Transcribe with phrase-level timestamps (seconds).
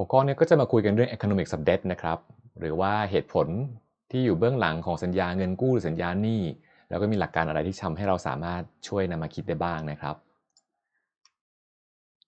[0.00, 2.18] หัวข้อนี้ก็จะมาคุยกันเรื่อง economics of debt นะครับ
[2.60, 3.46] หรือว่าเหตุผล
[4.10, 6.42] ที่อยู่เบื้องหลังของสัญญาเงินกู้หรือสัญญาหนี้
[6.90, 10.16] แล้วก็มีหลักการอะไรที่ทำให้เราสามารถช่วยนำมาคิดได้บ้างนะครับ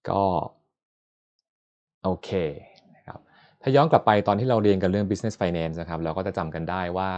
[0.08, 0.22] ก็
[2.04, 2.30] โอเค
[2.96, 3.18] นะครับ
[3.62, 7.10] ถ้าย้อนกลับไปตอนที่เราเรียนกันเรื่อง business finance นะครับ เราก็จะจำกันได้ว่า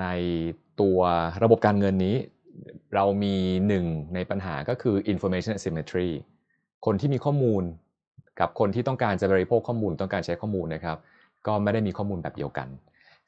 [0.00, 0.06] ใน
[0.80, 0.98] ตัว
[1.42, 2.16] ระบบการเงินนี้
[2.94, 3.36] เรามี
[3.68, 3.84] หนึ่ง
[4.14, 6.10] ในปัญหาก็คือ information asymmetry
[6.86, 7.64] คนที่มีข้อมูล
[8.40, 10.98] กับคนที่ต้องการจะบริโภคข้อมูลต้องการใช้ข้อมูลนะครับ
[11.46, 12.68] ก็ไม่ได้มีข้อมูลแบบเดียวกัน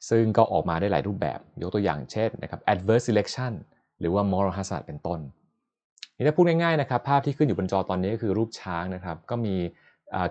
[0.09, 3.53] ซึ่งก็ออกมาได้หลายรูปแบบ ยกตัวอย่างเช่นนะครับ adverse selection
[3.99, 5.19] หรือว่า moral hazard เป็นต้น
[6.15, 9.55] นี่ถ้าพูดง่ายๆนะครับภาพที่ขึ้นอยู่บนจอตอนนี้ก็คือรูปช้างนะครับ ก็มี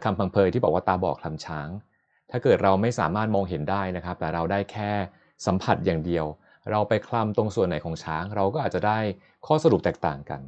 [0.04, 1.68] คำพังเพยที่บอกว่าตาบอดคลำช้าง
[2.30, 4.90] ถ้าเกิดเราไม่สามารถมองเห็นได้นะครับ แต่เราได้แค่
[5.46, 6.24] สัมผัสอย่างเดียว
[6.70, 8.98] เราไปคลำตรงส่วนไหนของช้าง เราก็อาจจะได้
[9.46, 10.40] ข้อสรุปแตกต่างกัน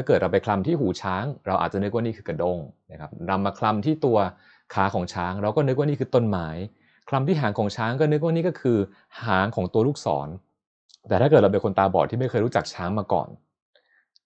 [0.00, 2.58] ถ้าเกิดเราไปคลำที่หูช้าง เราอาจจะนึกว่านี่คือกระดง
[2.92, 4.18] นะครับนำมาคลำที่ตัว
[4.74, 6.48] ขาของช้าง เราก็นึกว่านี่คือต้นไม้
[7.08, 8.78] คลำที่หางของช้างก็นึกว่านี่ก็คือ
[9.24, 10.28] หางของตัวลูกศร
[11.08, 13.28] แต่ถ้าเกิดเราเป็นคนตาบอดที่ไม่เคยรู้จักช้างมาก่อน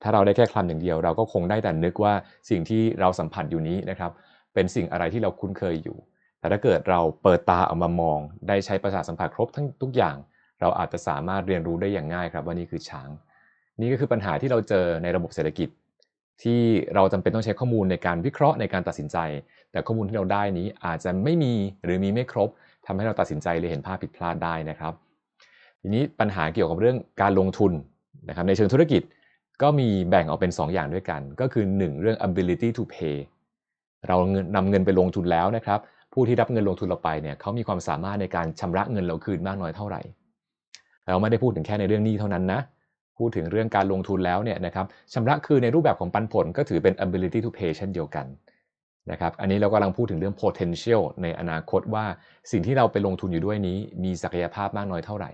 [0.02, 2.12] ถ้าเราได้แค่คลำอย่างเดียว เราก็คงได้แต่นึกว่า
[2.50, 4.10] สิ่งที่เราสัมผัสอยู่นี้นะครับ
[4.54, 5.98] เป็นสิ่งอะไรที่เราคุ้นเคยอยู่
[6.38, 10.16] แต่ถ้าเกิดเราเปิดตาออกมามอง ได้ใช้ประสาทสัมผัสครบทั้งทุกอย่าง
[10.60, 13.08] เราอาจจะสามารถเรียนรู้ได้อย่างง่ายครับว่านี่คือช้าง
[13.80, 15.68] นี่ก็คือปัญหาที่เราเจอในระบบเศรษฐกิจ
[16.42, 16.60] ที่
[16.94, 19.16] เราจำเป็นต้องใช้ข้อมูลในการวิเคราะห์ในการตัดสินใจ
[19.72, 21.52] แต่ข้อมูลที่เราได้นี้อาจจะไม่มี
[21.84, 22.48] หรือมีไม่ครบ
[22.86, 24.92] ทำให้เราตัดสินใจเลยเห็นภาพผิดพลาดได้นะครับ
[25.80, 27.72] ทีนี้ปัญหาเกี่ยวกับเรื่องการลงทุน
[28.28, 29.02] นะครับในเชิงธุรกิจ
[29.62, 33.16] ก็มีแบ่งออกเป็น 2 อย่างด้วยกัน ก็คือ 1 เรื่อง ability to pay
[34.08, 34.16] เรา
[34.56, 35.80] นำเงินไปลงทุนแล้วนะครับ
[36.12, 40.00] ผู้ที่รับเงินลงทุนเราไปเนี่ยเขามีความสามารถในการชำระเงินเราคืนมากน้อยเท่าไหร่
[41.08, 42.60] เราไม่ได้พูดถึงแค่ในเรื่องนี้เท่านั้นนะ
[43.18, 48.26] พูดถึงเรื่องการลงทุนแล้วเนี่ยนะครับชำระคืนในรูปแบบของปันผลก็ถือเป็น ability to pay เช่นเดียวกัน
[49.10, 52.04] นะครับอันนี้เรากำลังพูดถึงเรื่อง potential ในอนาคตว่า
[52.50, 55.30] สิ่งที่เราไปลงทุนอยู่ด้วยนี้ มีศักยภาพมากน้อยเท่าไหร่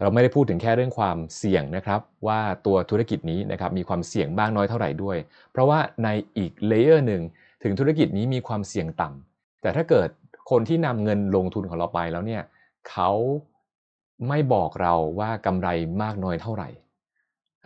[0.00, 5.16] เราไม่ได้พูดถึงแค่เรื่องความเสี่ยงนะครับ ว่าตัวธุรกิจนี้นะครับมีความเสี่ยงมากน้อยเท่าไหร่ด้วย
[5.52, 7.22] เพราะว่าในอีก layer หนึ่ง
[7.62, 10.08] ถึงธุรกิจนี้มีความเสี่ยงต่ำแต่ถ้าเกิด
[10.50, 12.42] คนที่นำเงินลงทุนของเราไปแล้วเนี่ย
[12.90, 13.10] เขา
[14.28, 15.68] ไม่บอกเราว่ากำไร
[16.02, 16.68] มากน้อยเท่าไหร่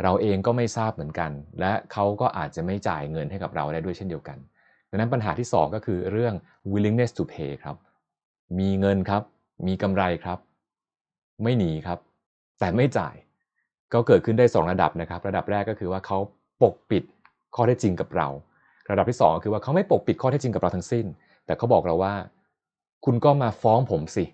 [0.03, 4.39] เราเองก็ไม่ทราบเหมือนกัน และเขาก็อาจจะไม่จ่ายเงินให้กับเราได้ด้วยเช่นเดียวกัน
[4.91, 6.35] ดังนั้นปัญหาที่ 2 ก็คือเรื่อง
[6.73, 7.77] willingness to pay ครับ
[8.59, 9.23] มีเงินครับ
[9.67, 10.39] มีกำไรครับ
[11.43, 11.99] ไม่หนีครับ
[12.59, 13.15] แต่ไม่จ่าย
[13.93, 16.19] ก็เกิดขึ้นได้ 2 ระดับนะครับ ระดับแรกก็คือว่าเขา
[16.63, 17.05] ปกปิด
[17.55, 18.29] ข้อเท็จจริงกับเรา
[18.91, 21.07] ระดับที่2ก็คือว่าเขาไม่ปกปิดข้อเท็จจริงกับเราทั้งสิ้น
[21.47, 22.15] แต่เขาบอกเราว่า
[23.05, 24.25] คุณก็มาฟ้องผมสิ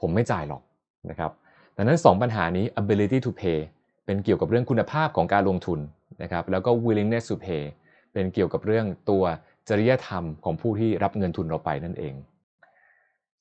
[0.00, 0.62] ผมไม่จ่ายหรอก
[1.10, 1.30] นะครับ
[1.76, 3.58] ดังนั้น 2 ปัญหานี้ ability to pay
[4.06, 5.80] เป็นเกี่ยวกับเรื่องคุณภาพของการลงทุน
[6.22, 7.64] นะครับแล้วก็ willingness to pay
[8.12, 9.24] เป็นเกี่ยวกับเรื่องตัว
[9.68, 12.14] จริยธรรมของผู้ที่รับเงินทุนเราไปนั่นเอง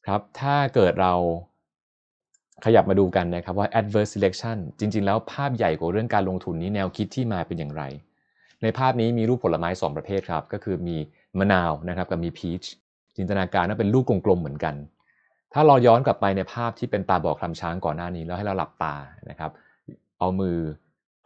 [0.07, 1.13] ครับถ้าเกิดเรา
[2.65, 7.83] ขยับมาดูกันนะครับว่า adverse selection จริง ๆ แล้วภาพใหญ่กว่าเรื่องการลงทุนนี้แนวคิดที่มาเป็นอย่างไร
[8.63, 10.97] ในภาพนี้มีรูปผลไม้ 2 ประเภทครับ ก็คือมี
[11.39, 12.63] มะนาวนะครับกับมีพีช
[13.17, 14.75] จินตนาการว่าเป็นลูกกลมๆเหมือนกัน
[15.53, 18.95] ถ้าเราย้อนกลับไปในภาพที่เป็นตาบอดคลำช้างก่อนหน้านี้แล้วให้เราหลับตา
[19.29, 19.51] นะครับ
[20.25, 20.57] เอามือ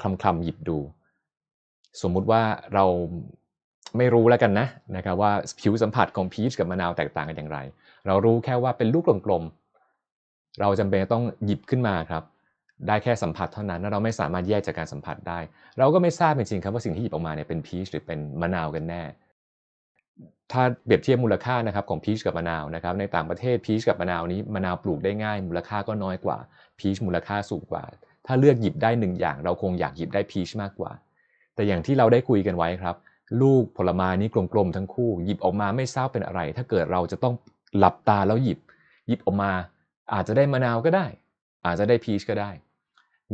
[0.02, 0.78] คลำๆหยิบดู
[2.02, 2.42] สมมุติว่า
[2.74, 2.86] เรา
[3.98, 7.58] ไม่รู้แล้วกันนะนะครับว่าผิวสัมผัสของพีชกับมะนาวแตกต่างกันอย่างไร
[8.08, 12.24] เรารู้แค่ว่าเป็นลูกกลมๆเราจำเป็นต้องหยิบขึ้นมาครับ
[12.88, 15.40] ได้แค่สัมผัสเท่านั้นเราไม่สามารถแยกจากการสัมผัสได้
[15.80, 19.04] เราก็ไม่ทราบจริงๆครับว่าสิ่งที่หยิบออกมาเนี่ยเป็นพีชหรือเป็นมะนาวกันแน่
[20.52, 26.38] ถ้าเปรียบเทียบมูลค่านะครับของพีชกับมะนาวนะครับในต่างประเทศพีชกับมะนาวนี้มะนาวปลูกได้ง่าย มูลค่าก็น้อยกว่า
[26.80, 27.84] พีชมูลค่าสูงกว่า
[28.32, 30.92] ถ้าเลือกหยิบได้หนึ่งอย่าง เราคงอยากหยิบได้พีชมากกว่า
[31.56, 32.96] แต่อย่างที่เราได้คุยกันไว้ครับ
[33.42, 37.34] ลูกผลไม้นี้กลมๆทั้งคู่ หยิบออกมาไม่ทราบเป็นอะไร ถ้าเกิดเราจะต้อง
[37.78, 38.60] หลับตาแล้วหยิบ
[39.08, 39.52] หยิบออกมา
[40.14, 41.06] อาจจะได้มะนาวก็ได้
[41.66, 42.52] อาจจะได้พีชก็ได้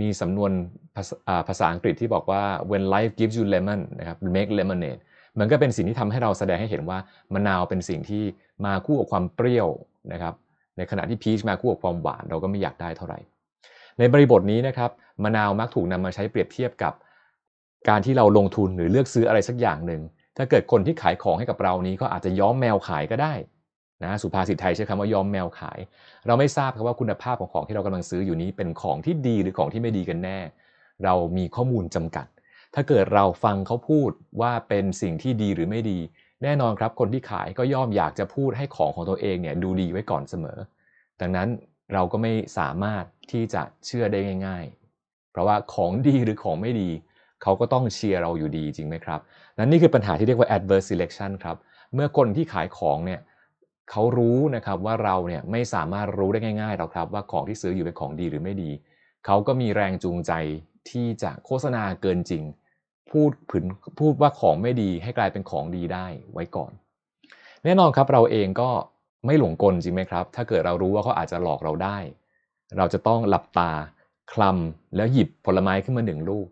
[0.02, 0.52] มีสำนวน
[0.96, 5.02] ภาษาภาษาอังกฤษที่บอกว่า when life gives you lemon นะครับ make lemonade
[5.40, 7.00] มันก็เป็นสิ่งที่ทำให้เราแสดงให้เห็นว่า
[7.34, 8.24] มะนาวเป็นสิ่งที่
[8.66, 9.68] มาคู่กับความเปรี้ยว
[10.14, 10.34] นะครับ
[10.78, 13.20] ในขณะที่พีชมาคู่กับความหวานเราก็ไม่อยากได้เท่าไหร่
[14.00, 14.92] ในบริบทนี้นะครับ
[15.24, 16.94] มะนาวมักถูกนำมาใช้เปรียบเทียบกับ
[17.90, 20.02] การที่เราลงทุนหรือเลือกซื้ออะไรสักอย่างหนึ่ง
[20.38, 23.34] ถ้าเกิดคนที่ขายของให้กับเรานี้ก็อาจจะย้อมแมวขายก็ได้
[24.04, 25.80] นะสุภาษิตไทยใช้คำว่าย้อมแมวขาย
[26.28, 30.40] เราไม่ทราบครับว่าคุณภาพของของที่เรากำลังซื้ออยู่นี้เป็นของที่ดีหรือของที่ไม่ดีกันแน่
[31.04, 32.28] เรามีข้อมูลจำกัด
[32.76, 34.12] ถ้าเกิดเราฟังเขาพูด
[34.42, 36.00] ว่าเป็นสิ่งที่ดีหรือไม่ดี
[36.44, 40.58] แน่นอนครับคนที่ขายก็ย่อมอยากจะพูดให้ของของตัวเองเนี่ยดูดีไว้ก่อนเสมอ
[41.22, 41.48] ดังนั้น
[41.94, 44.66] เราก็ไม่สามารถที่จะเชื่อได้ง่าย
[45.00, 46.90] ๆ เพราะว่าของดีหรือของไม่ดี
[47.44, 49.20] เขาก็ต้องเชียร์เราอยู่ดีจริงไหมครับ
[49.58, 51.58] นั่นนี่คือปัญหาที่เรียกว่า adverse selection ครับ
[51.94, 53.22] เมื่อคนที่ขายของเนี่ย
[53.92, 58.72] เขารู้นะครับว่าเราเนี่ยไม่สามารถรู้ได้ง่ายๆหรอกครับ ว่าของที่ซื้ออยู่เป็นของดีหรือไม่ดี
[59.26, 60.32] เขาก็มีแรงจูงใจ
[60.90, 62.44] ที่จะโฆษณาเกินจริง
[63.12, 63.66] พูดผึน
[64.00, 66.72] พูดว่าของไม่ดีให้กลายเป็นของดีได้ไว้ก่อน
[67.64, 68.70] แน่นอนครับเราเองก็
[69.26, 71.98] ไม่หลงกลจริงไหมครับ ถ้าเกิดเรารู้ว่าเขาอาจจะหลอกเราได้
[72.78, 73.72] เราจะต้องหลับตา
[74.34, 76.48] คลำแล้วหยิบผลไม้ขึ้นมาหนึ่งลูก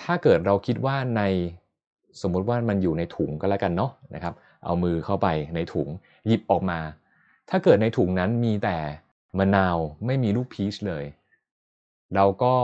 [0.00, 1.22] ถ้าเกิดเราคิดว่าใน
[2.22, 4.34] สมมุติว่ามันอยู่ในถุงก็แล้วกันเนาะนะครับ
[4.64, 5.88] เอามือเข้าไปในถุง
[6.26, 6.78] หยิบออกมา
[7.50, 8.76] ถ้าเกิดในถุงนั้นมีแต่
[9.38, 9.76] มะนาว
[10.06, 11.04] ไม่มีลูกพีชเลย
[12.14, 12.54] เราก็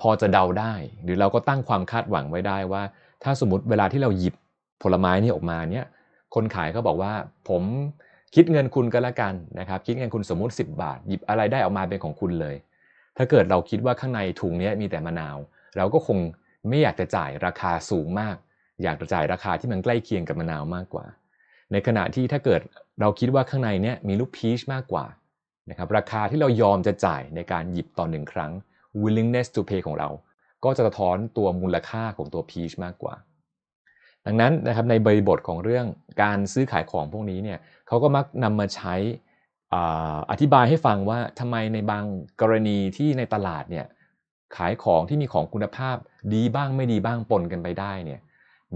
[0.00, 2.82] พอจะเดาได้ หรือเราก็ตั้งความคาดหวังไว้ได้ว่า
[3.22, 4.34] ถ้าสมมติเวลาที่เราหยิบ
[4.82, 5.86] ผลไม้นี่ออกมาเนี่ย
[6.34, 7.12] คนขายก็บอกว่า
[7.48, 7.62] ผม
[8.34, 12.56] คิดเงินคุณก็แล้วกันนะครับคิดเงินคุณสมมุติ 10 บาท หยิบอะไรได้ออกมาเป็นของคุณเลย
[13.16, 15.36] ถ้าเกิดเราคิดว่าข้างในถุงนี้มีแต่มะนาว
[15.76, 16.18] เราก็คง
[16.68, 18.36] ไม่อยากจะจ่ายราคาสูงมาก
[18.82, 21.06] อยากจะจ่ายราคาที่มันใกล้เคียงกับมะนาวมากกว่า
[21.72, 22.60] ในขณะที่ถ้าเกิด
[23.00, 25.04] เราคิดว่าข้างในนี้มีลูกพีชมากกว่า
[25.70, 28.52] นะครับราคาที่เรายอมจะจ่ายในการหยิบต่อหนึ่งครั้ง
[29.02, 30.10] willingness to pay ของเรา
[30.64, 33.14] ก็จะสะท้อนตัวมูลค่าของตัวพีชมากกว่า
[34.26, 35.86] ดังนั้นนะครับในบริบทของเรื่อง
[36.22, 37.58] การซื้อขายของพวกนี้เนี่ย
[37.88, 38.94] เขาก็มักนำมาใช้
[40.30, 42.04] อธิบายให้ฟังว่าทำไมในบาง
[42.40, 43.86] กรณีที่ในตลาดเนี่ย
[44.56, 45.96] ขายของที่มีของคุณภาพ
[46.34, 48.20] ดีบ้างไม่ดีบ้างปนกันไปได้เนี่ย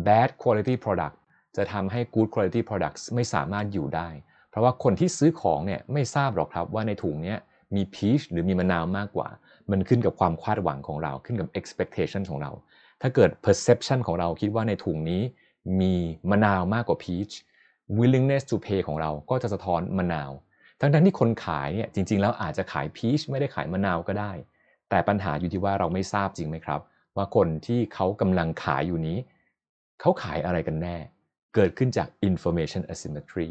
[0.06, 1.16] bad quality product
[1.56, 4.08] จะทำให้ good quality products ไม่สามารถอยู่ได้
[4.50, 7.36] เพราะว่าคนที่ซื้อของเนี่ยไม่ทราบหรอกครับว่าในถุงนี้
[7.74, 9.28] มีพีชหรือมีมะนาวมากกว่า
[9.70, 12.50] มันขึ้นกับความคาดหวังของเราขึ้นกับ expectation ของเรา
[13.06, 15.22] ถ้าเกิด perception ของเราคิดว่าในถุงนี้
[15.80, 15.94] มี
[16.30, 17.30] มะนาวมากกว่าพีช
[17.98, 20.30] willingness to pay ของเราก็จะสะท้อนมะนาว
[20.80, 24.32] ทั้งทั้งที่คนขายเนี่ยจริง ๆ แล้วอาจจะขายพีชไม่ได้ขายมะนาวก็ได้
[24.90, 26.80] แต่ปัญหาอยู่ที่ว่าเราไม่ทราบจริงไหมครับ
[27.16, 29.18] ว่าคนที่เขากำลังขายอยู่นี้
[30.00, 30.96] เขาขายอะไรกันแน่
[31.54, 33.48] เกิดขึ้นจาก information asymmetry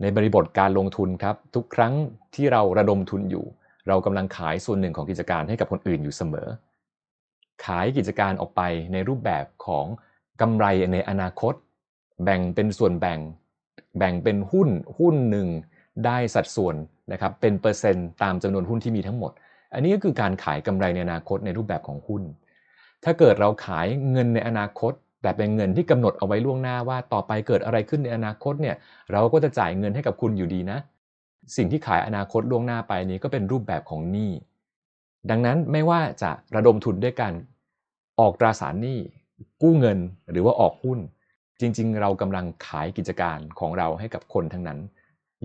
[0.00, 1.94] ในบริบทการลงทุนครับ ทุกครั้ง
[2.34, 3.44] ที่เราระดมทุนอยู่
[3.88, 6.48] เรากำลังขายส่วนหนึ่งของกิจการให้กับคนอื่นอยู่เสมอ
[7.64, 8.62] ขายกิจการออกไป
[8.92, 9.86] ในรูปแบบของ
[10.40, 11.54] กำไรในอนาคต
[12.24, 13.18] แบ่งเป็นส่วนแบ่ง
[13.98, 14.68] แบ่งเป็นหุ้น
[14.98, 15.48] หุ้นหนึ่ง
[16.06, 16.76] ได้สัดส่วน
[17.12, 19.32] นะครับเป็นเปอร์เซ็นต์ตามจำนวนหุ้นที่มีทั้งหมด
[19.74, 22.22] อันนี้ก็คือการขายกำไรในอนาคตในรูปแบบของหุ้น
[23.04, 28.76] ถ้าเกิดเราขายเงินในอนาคต แต่เป็นเงินที่กำหนดเอาไว้ล่วงหน้าว่าต่อไปเกิดอะไรขึ้นในอนาคตเนี่ย
[29.12, 30.78] เราก็จะจ่ายเงินให้กับคุณอยู่ดีนะ
[31.56, 34.30] สิ่งที่ขายอนาคตล่วงหน้าไปนี้ก็เป็นรูปแบบของหนี้
[35.30, 37.32] ดังนั้นไม่ว่าจะระดมทุนด้วยการ
[38.20, 38.98] ออกตราสารหนี้
[39.62, 39.98] กู้เงิน
[40.30, 40.98] หรือว่าออกหุ้น
[41.60, 44.78] จริง ๆ เรากำลังขายกิจการของเราให้กับคนทั้งนั้น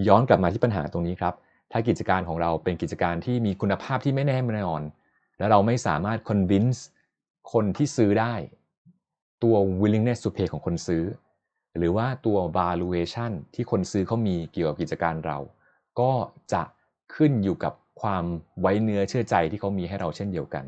[0.08, 1.34] ย้อนกลับมาที่ปัญหาตรงนี้ครับ
[1.72, 4.38] ถ้ากิจการของเราเป็นกิจการที่มีคุณภาพที่ไม่แน่
[4.68, 4.82] นอน
[5.38, 6.80] และเราไม่สามารถ convince
[7.54, 8.34] คนที่ซื้อได้
[9.44, 11.04] ตัว willingness to pay ของคนซื้อ
[11.78, 15.38] หรือว่าตัว valuation ที่คนซื้อเขามีเกี่ยวกับกิจการเรา
[16.00, 16.12] ก็
[16.54, 16.64] จะ
[17.16, 18.24] ขึ้นอยู่กับ ความ
[18.62, 20.66] ไว้เนื้อเชื่อใจที่เขามีให้เราเช่นเดียวกัน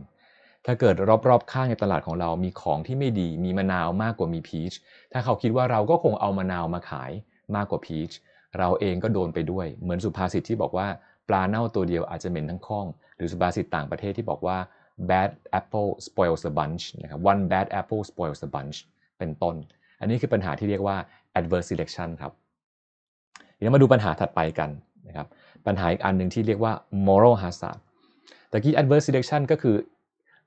[0.65, 0.95] ถ้าเกิด
[1.29, 4.73] รอบๆข้างในตลาดของเรามีของที่ไม่ดีมีมะนาวมากกว่ามีพีช
[5.11, 7.11] ถ้าเขาคิดว่าเราก็คงเอามะนาวมาขาย
[7.55, 8.11] มากกว่าพีช
[8.59, 10.87] เราเองก็โดนไปด้วย เหมือนสุภาษิตที่บอกว่า
[11.29, 12.85] ปลาเน่าตัวเดียวอาจจะเหม็นทั้งข้อง
[13.17, 14.57] หรือสุภาษิตต่างประเทศที่บอกว่า
[15.09, 15.29] bad
[15.59, 18.77] apple spoils the bunch นะครับ one bad apple spoils the bunch
[19.19, 19.55] เป็นต้น
[19.99, 20.97] อันนี้คือปัญหาที่เรียกว่า
[21.39, 22.31] adverse selection ครับ
[23.57, 24.69] เดี๋ยวมาดูปัญหาถัดไปกัน
[25.07, 25.27] นะครับ
[25.65, 26.73] ปัญหาอีกอันหนึ่งที่เรียกว่า
[27.07, 27.77] moral hazard
[28.51, 29.75] ตะกี้ adverse selection ก็คือ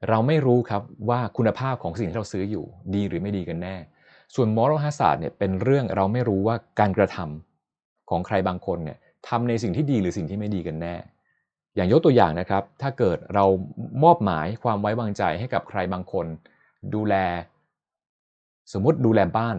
[0.08, 3.76] เราไม่รู้ครับว่าคุณภาพของสิ่งที่เราซื้ออยู่ดีหรือไม่ดีกันแน่
[4.34, 8.98] ส่วน moral hazard เนี่ยเป็นเรื่องเราไม่รู้ว่าการกระทำของใครบางคนเนี่ย
[9.28, 10.94] ทำในสิ่งที่ดีหรือสิ่งที่ไม่ดีกันแน่
[11.75, 13.44] อย่างยกตัวอย่างนะครับ ถ้าเกิดเรา
[14.04, 16.26] มอบหมายความไว้วางใจให้กับใครบางคน
[16.94, 17.14] ดูแล
[18.72, 19.56] สมมติดูแลบ้าน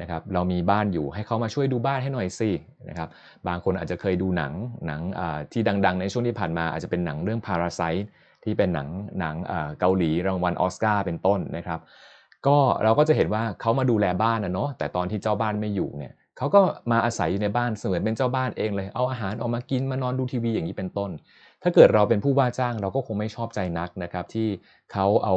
[0.00, 2.50] นะครับเรามีบ้านอยู่ให้เขามาช่วยดูบ้านให้หน่อยสิ
[2.88, 3.08] นะครับ
[3.48, 4.52] บางคนอาจจะเคยดูหนัง
[4.86, 5.00] หนัง
[5.52, 8.04] ที่ดังๆ ในช่วงที่ผ่านมาอาจจะเป็นหนังเรื่อง Parasite
[8.44, 8.88] ที่เป็นหนัง
[9.20, 9.34] หนัง
[9.80, 11.80] เกาหลีรางวัลออสการ์เป็นต้นนะครับ
[12.46, 21.10] ก็เราก็จะเห็นว่าเขามาดูแลบ้านนะเนาะแต่ตอนที่เจ้าบ้านไม่อยู่เนี่ยเขาก็มาอาศัยอยู่ในบ้านเสมือนเป็นเจ้าบ้านเองเลย เอาอาหารออกมากินมานอนดูทีวีอย่างนี้เป็นต้น
[21.62, 24.48] ถ้าเกิดเราเป็นผู้ว่าจ้างเราก็คงไม่ชอบใจนักนะครับที่
[24.92, 25.34] เขาเอา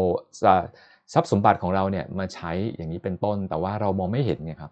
[1.14, 4.72] ทรัพย์สมบัติของเราเนี่ยมาใช้อย่างนี้เป็นต้น แต่ว่าเรามองไม่เห็นเนี่ยครับ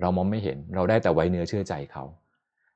[0.00, 2.04] เรามองไม่เห็นเราได้แต่ไว้เนื้อเชื่อใจเขา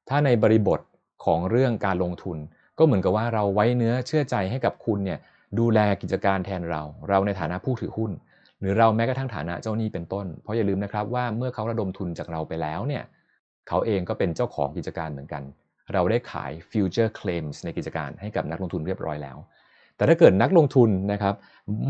[0.09, 0.81] ถ้าในบริบท
[1.25, 2.39] ของเรื่องการลงทุน
[2.79, 5.19] ก็เหมือนกับว่าเราไว้เนื้อเชื่อใจให้กับคุณเนี่ย
[5.59, 8.11] ดูแลกิจการแทนเรา เราในฐานะผู้ถือหุ้น
[8.61, 13.03] หรือเราแม้กระทั่งฐานะเจ้าหนี้เป็นต้น เพราะอย่าลืมนะครับว่าเมื่อเขาระดมทุนจากเราไปแล้วเนี่ย
[13.69, 15.43] เขาเองก็เป็นเจ้าของกิจการเหมือนกัน
[15.93, 19.37] เราได้ขาย future claims ในกิจการให้กับนักลงทุนเรียบร้อยแล้ว
[19.97, 21.35] แต่ถ้าเกิดนักลงทุนนะครับ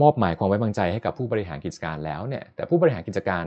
[0.02, 3.44] มอบหมายความไว้วางใจให้กับผู้บริหารกิจการแล้วเนี่ยแต่ผู้บริหารกิจการ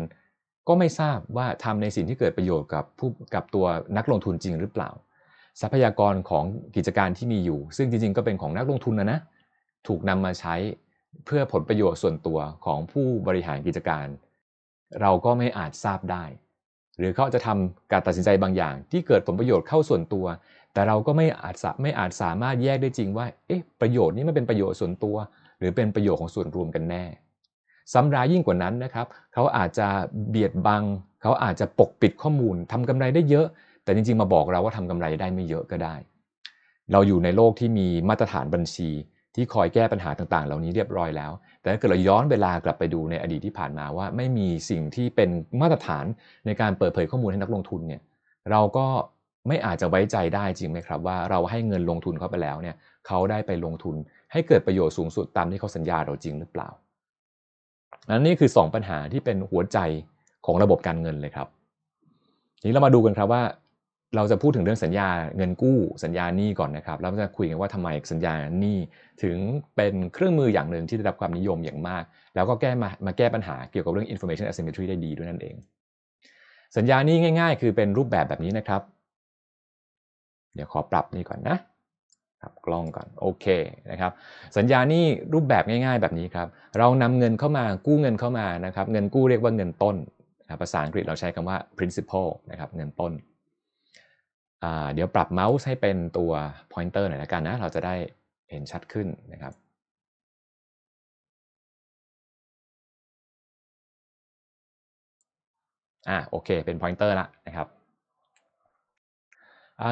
[0.67, 3.65] ก็ไม่ทราบว่าทำในสิ่งที่เกิดประโยชน์กับผู้กับตัว
[3.97, 4.89] นักลงทุนจริงหรือเปล่า
[5.61, 9.19] ทรัพยากรของกิจการที่มีอยู่ ซึ่งจริงๆ ก็เป็นของนักลงทุนนะนะ
[9.87, 10.55] ถูกนำมาใช้
[11.25, 14.07] เพื่อผลประโยชน์ส่วนตัวของผู้บริหารกิจการ
[15.01, 16.23] เราก็ไม่อาจทราบได้
[16.97, 20.25] หรือเขาจะทำการตัดสินใจบางอย่าง ที่เกิดผลประโยชน์เข้าส่วนตัว
[20.73, 25.15] แต่เราก็ไม่อาจไม่อาจสามารถแยกได้จริงว่าเอ๊ะประโยชน์นี้มันเป็นประโยชน์ส่วนตัว
[25.59, 27.03] หรือเป็นประโยชน์ของส่วนรวมกันแน่
[27.93, 29.87] ซ้ำร้ายยิ่งกว่านั้นนะครับ เขาอาจจะ
[30.29, 30.83] เบียดบัง
[31.21, 33.47] เขาอาจจะปกปิดข้อมูลทำกำไรได้เยอะ
[33.83, 35.95] แต่จริงๆ มาบอกเราว่าทำกำไรได้ไม่เยอะก็ได้
[36.91, 38.89] เราอยู่ในโลกที่มีมาตรฐานบัญชี
[39.35, 45.29] ที่คอยแก้ปัญหาต่างๆ เหล่านี้เรียบร้อยแล้ว แต่ถ้าเกิดเราย้อนเวลากลับไปดูในอดีตที่ผ่านมาว่า ไม่มีสิ่งที่เป็น
[45.61, 46.05] มาตรฐาน
[46.45, 48.01] ในการเปิดเผยข้อมูลให้นักลงทุนเนี่ย
[48.51, 48.85] เราก็
[49.47, 52.75] ไม่อาจจะไว้ใจได้จริงไหมครับว่าเราให้เงินลงทุนเขาไปแล้วเนี่ย
[53.07, 53.95] เขาได้ไปลงทุน
[54.31, 56.69] ให้เกิดประโยชน์สูงสุดตามที่เขาสัญญาเราจริงหรือเปล่า
[58.09, 59.77] อันนี้คือ 2 ปัญหาที่เป็นหัวใจ
[60.45, 61.47] ของระบบการเงินเลยครับ
[62.59, 63.43] ทีนี้เรามาดูกันครับว่า
[64.15, 68.77] เราจะพูดถึงเรื่องสัญญาเงินกู้สัญญาหนี้ก่อนนะครับแล้วจะคุยกันว่าทำไมสัญญาหนี้
[69.23, 69.37] ถึง
[69.75, 72.03] เป็นเครื่องมืออย่างหนึ่งที่ได้รับความนิยมอย่างมาก
[72.35, 75.55] แล้วก็แก้มามาแก้ปัญหาเกี่ยวกับเรื่อง information asymmetry ได้ดีด้วยนั่นเอง
[76.77, 78.81] สัญญานี้ง่าย ๆ คือเป็นรูปแบบแบบนี้นะครับ
[80.55, 81.57] เดี๋ยวขอปรับนี่ก่อนนะ
[82.41, 83.45] ครับกล้องก่อนโอเค
[83.91, 84.11] นะครับ
[84.57, 85.03] สัญญานี่
[85.33, 89.95] รูปแบบง่ายๆ แบบนี้ครับเรานำเงินเข้ามากู้เงินเข้ามานะครับเงินกู้เรียกว่าเงินต้น
[90.61, 93.11] ภาษาอังกฤษเราใช้คำว่า principal นะครับเงินต้น
[94.93, 96.31] เดี๋ยวปรับเมาส์ให้เป็นตัว
[96.73, 97.95] pointer หน่อยละกันนะ เราจะได้
[98.49, 99.53] เห็นชัดขึ้นนะครับ
[106.09, 107.67] อ่าโอเคเป็น pointer ละนะครับ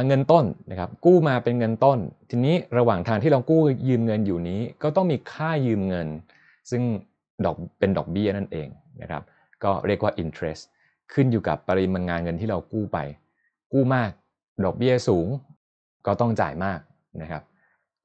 [0.08, 6.08] เงินต้นนะครับกู้มาเป็นเงินต้น ทีนี้ระหว่างทางที่เรากู้ยืมเงินอยู่นี้ ก็ต้องมีค่ายืมเงิน
[6.72, 6.82] ซึ่ง
[7.46, 8.68] ดอกเป็นดอกเบี้ยนั่นเอง
[9.02, 9.24] นะครับ
[9.64, 10.64] ก็เรียกว่า interest
[11.14, 12.98] ขึ้นอยู่กับปริมาณงานเงินที่เรากู้ไป
[13.74, 14.12] กู้มาก
[14.66, 15.28] ดอกเบี้ยสูง
[16.06, 16.80] ก็ต้องจ่ายมาก
[17.22, 17.44] นะครับ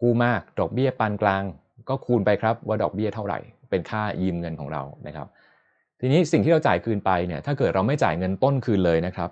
[0.00, 1.42] กู้มากดอกเบี้ยปานกลาง
[1.88, 3.38] ก็คูณไปครับว่าดอกเบี้ยเท่าไหร่
[3.70, 5.26] เป็นค่ายืมเงินของเรานะครับ
[6.00, 9.30] ทีนี้สิ่งที่เราจ่ายคืนไปเนี่ยถ้าเกิดเราไม่จ่ายเงินต้นคืนเลยนะครับ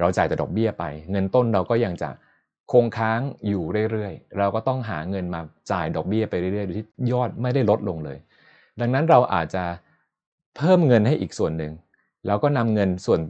[0.00, 2.10] เราจ่ายแต่ดอกเบี้ยไป เงินต้นเราก็ยังจะ
[2.72, 5.40] คงค้างอยู่เรื่อยๆ เราก็ต้องหาเงินมา
[5.72, 8.18] จ่ายดอกเบี้ยไปเรื่อยๆโดยที่ยอดไม่ได้ลดลงเลย
[8.80, 9.64] ดังนั้นเราอาจจะ
[10.56, 11.72] เพิ่มเงินให้อีกส่วนหนึ่ง
[12.26, 13.20] แล้วก็นำเงินส่วน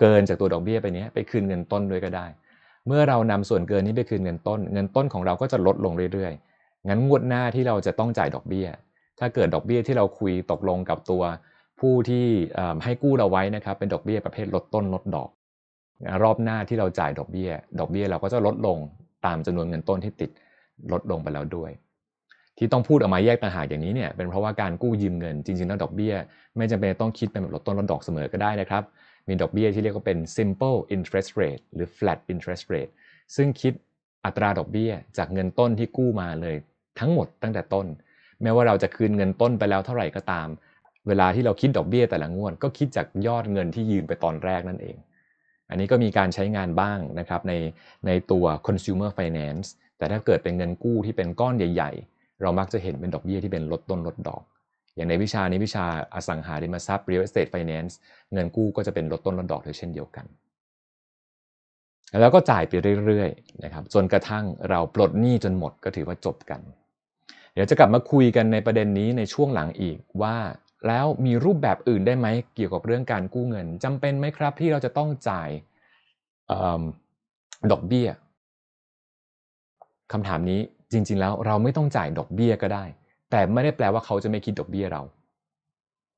[0.00, 2.26] เกินจากตัวดอกเบี้ยไปนี้ไปคืนเงินต้นด้วยก็ได้
[2.86, 8.66] เมื่อเรานำส่วนเกินนี้ไปคืนเงินต้น เงินต้นของเราก็จะลดลงเรื่อยๆ งั้นงวดหน้าที่เราจะต้องจ่ายดอกเบี้ย
[9.18, 11.22] ถ้าเกิดดอกเบี้ยที่เราคุยตกลงกับตัว
[11.80, 12.26] ผู้ที่
[12.84, 15.28] ให้กู้เราไว้นะครับเป็นดอกเบี้ยประเภทลดต้นลดดอก
[16.22, 18.78] รอบหน้าที่เราจ่ายดอกเบี้ย ดอกเบี้ยเราก็จะลดลง
[19.26, 20.30] ตามจำนวนเงินต้นที่ติด
[20.92, 21.70] ลดลงไปแล้วด้วย
[22.58, 26.14] ที่ต้องพูดออกมาแยกต่างหากอย่างนี้เนี่ยเป็นเพราะว่าการกู้ยืมเงินจริงๆแล้วดอกเบี้ย
[26.56, 28.82] ไม่จำเป็นต้องคิดเป็นแบบลดต้นลดดอกเสมอก็ได้นะครับ
[29.28, 32.92] มีดอกเบี้ยที่เรียกว่าเป็น simple interest rate หรือ flat interest rate
[33.36, 33.72] ซึ่งคิด
[34.24, 36.56] อัตราดอกเบี้ย จากเงินต้นที่กู้มาเลย
[37.00, 37.86] ทั้งหมดตั้งแต่ต้น
[38.42, 40.48] แม้ว่าเราจะคืนเงินต้นไปแล้วเท่าไหร่ก็ตาม
[41.08, 44.96] เวลาที่เราคิดดอกเบี้ยแต่ละงวด ก็คิดจากยอดเงินที่ยืมไปตอนแรกนั่นเอง
[45.72, 47.52] อันนี้ก็มีการใช้งานบ้างนะครับใน
[48.06, 49.66] ในตัว consumer finance
[49.98, 54.42] แต่ถ้าเกิดเป็นเงินกู้ที่เป็นก้อนใหญ่ ๆ เรามักจะเห็นเป็นดอกเบี้ยที่เป็นลดต้นลดดอก
[54.96, 57.92] อย่างในวิชานี้วิชาอสังหาริมทรัพย์ real estate finance
[58.32, 60.26] เงินกู้ก็จะเป็นลดต้นลดดอกด้วยเช่นเดียวกัน
[62.20, 62.72] แล้วก็จ่ายไป
[63.06, 66.60] เรื่อยๆนะครับจนกระทั่งเราปลดหนี้จนหมดก็ถือว่าจบกัน
[67.54, 70.36] เดี๋ยวจะกลับมาคุยกันในประเด็นนี้ในช่วงหลังอีกว่า
[70.88, 75.50] แล้วมีรูปแบบอื่นได้ไหมเกี่ยวกับเรื่องการกู้เงินจำเป็นไหมครับที่เราจะต้องจ่าย
[77.72, 78.08] ดอกเบี้ย
[80.12, 80.60] คำถามนี้
[80.92, 82.84] จริง ๆ แล้วเราไม่ต้องจ่ายดอกเบี้ยก็ได้
[83.30, 85.02] แต่ไม่ได้แปลว่าเขาจะไม่คิดดอกเบี้ยเรา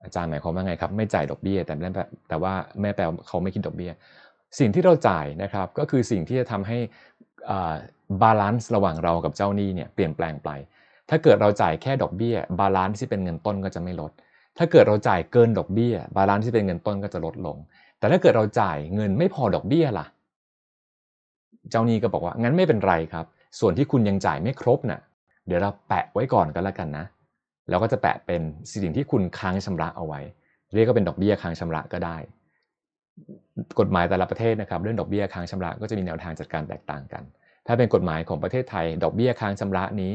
[0.05, 1.75] อาจารย์หมายความว่าไงครับ ไม่จ่ายดอกเบี้ย แต่
[2.29, 3.93] แต่ว่าไม่แปลว่าเขาไม่คิดดอกเบี้ย
[4.59, 6.79] สิ่งที่เราจ่ายนะครับก็คือสิ่งที่จะทำให้
[8.23, 10.51] balance ระหว่างเรากับเจ้าหนี้เนี่ยเปลี่ยนแปลงไป
[11.11, 14.13] ถ้าเกิดเราจ่ายแค่ดอกเบี้ย balance ที่เป็นเงินต้นก็จะไม่ลด
[14.59, 17.57] ถ้าเกิดเราจ่ายเกินดอกเบี้ย balance ที่เป็นเงินต้นก็จะลดลง
[17.99, 20.07] แต่ถ้าเกิดเราจ่ายเงินไม่พอดอกเบี้ยล่ะ
[21.71, 23.27] เจ้าหนี้ก็บอกว่างั้นไม่เป็นไรครับ
[23.61, 25.01] ส่วนที่คุณยังจ่ายไม่ครบน่ะ
[25.47, 27.05] เดี๋ยวเราแปะไว้ก่อนก็แล้วกันนะ
[27.69, 30.21] แล้วก็จะแปะเป็นสิ่งที่คุณค้างชำระเอาไว้
[30.75, 32.17] เรียกก็เป็นดอกเบี้ยค้างชำระก็ได้
[33.81, 37.23] กฎหมายแต่ละประเทศนะครับ เรื่องดอกเบี้ยค้างชำระก็จะมีแนวทางจัดการแตกต่างกัน
[37.67, 40.13] ถ้าเป็นกฎหมายของประเทศไทย ดอกเบี้ยค้างชำระนี้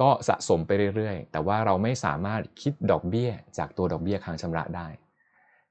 [0.00, 4.88] ก็สะสมไปเรื่อยๆ แต่ว่าเราไม่สามารถคิดดอกเบี้ยจากตัวดอกเบี้ยค้างชำระได้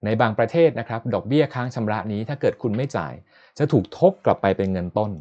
[0.05, 3.13] ในบางประเทศนะครับดอกเบี้ยค้างชำระนี้ถ้าเกิดคุณไม่จ่าย
[3.57, 5.11] จะถูกทบกลับไปเป็นเงินต้น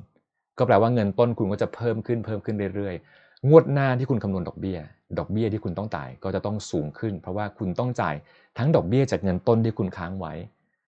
[0.59, 4.79] ก็แปลว่าเงินต้นคุณก็จะเพิ่มขึ้นเพิ่มขึ้นเรื่อยๆ งวดหน้าที่คุณคำนวณดอกเบี้ย
[5.19, 8.15] ดอกเบี้ยที่คุณต้องจ่ายก็จะต้องสูงขึ้น เพราะว่าคุณต้องจ่าย
[8.59, 10.33] ทั้งดอกเบี้ยจากเงินต้นที่คุณค้างไว้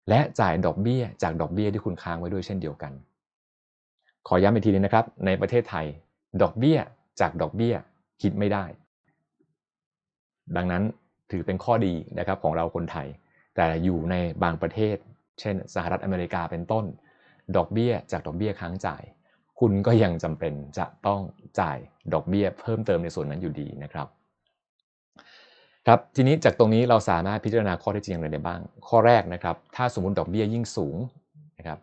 [0.10, 2.92] และจ่ายดอกเบี้ยจากดอกเบี้ยที่คุณค้างไว้ด้วยเช่นเดียวกัน
[4.28, 5.86] ขอย้ำอีกทีนึงนะครับ ในประเทศไทย
[6.42, 6.78] ดอกเบี้ย
[7.22, 7.76] จากดอกเบี้ย
[8.22, 8.66] คิดไม่ได้
[10.56, 10.84] ดังนั้น
[11.32, 13.08] ถือเป็นข้อดีนะครับของเราคนไทย
[13.56, 14.96] แต่อยู่ในบางประเทศ
[15.40, 16.86] เช่น สหรัฐอเมริกาเป็นต้น
[17.56, 19.04] ดอกเบี้ยจากดอกเบี้ยค้างจ่าย
[19.60, 21.22] คุณก็ยังจำเป็นจะต้อง
[21.60, 21.78] จ่าย
[22.14, 24.08] ดอกเบี้ยเพิ่มเติมในส่วนนั้นอยู่ดีนะครับ
[25.88, 30.96] ครับทีนี้จากตรงนี้เราสามารถพิจารณาข้อเท็จจริงอะไรได้บ้าง ข้อแรกนะครับ ถ้าสมมติดอกเบี้ยยิ่งสูง
[31.58, 31.80] นะครับ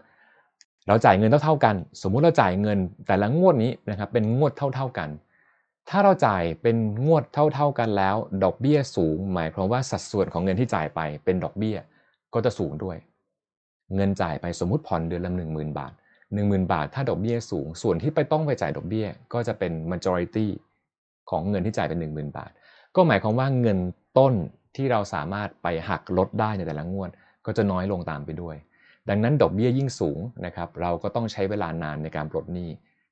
[0.88, 5.08] เราจ่ายเงินเท่าๆกัน สมมุติเราจ่ายเงินแต่ละงวดนี้นะครับเป็นงวดเท่า ๆกัน
[5.90, 11.76] ถ้าเราจ่ายเป็นงวดเท่า ๆกันแล้ว ดอกเบี้ยสูง หมายความว่าสัดส่วนของเงินที่จ่ายไปเป็นดอกเบี้ย
[12.34, 12.96] ก็จะสูงด้วย
[13.94, 15.92] เงินจ่ายไปสมมุติผ่อนเดือนละหนึ่งหมื่นบาท
[16.34, 20.46] หนึ่งหมื่นบาท ถ้าดอกเบี้ยสูง ส่วนที่ไปต้องไปจ่ายดอกเบี้ย ก็จะเป็น majority
[21.30, 22.50] ของเงินที่จ่ายเป็น1 0,000บาท
[22.96, 23.78] ก็หมายความว่าเงิน
[24.18, 24.34] ต้น
[24.76, 27.10] ที่เราสามารถไปหักลดได้ในแต่ละงวด
[27.46, 28.56] ก็จะน้อยลงตามไปด้วย
[29.08, 32.70] ดังนั้นดอกเบี้ยยิ่งสูงนะครับ เราก็ต้องใช้เวลานานในการปลดหนี้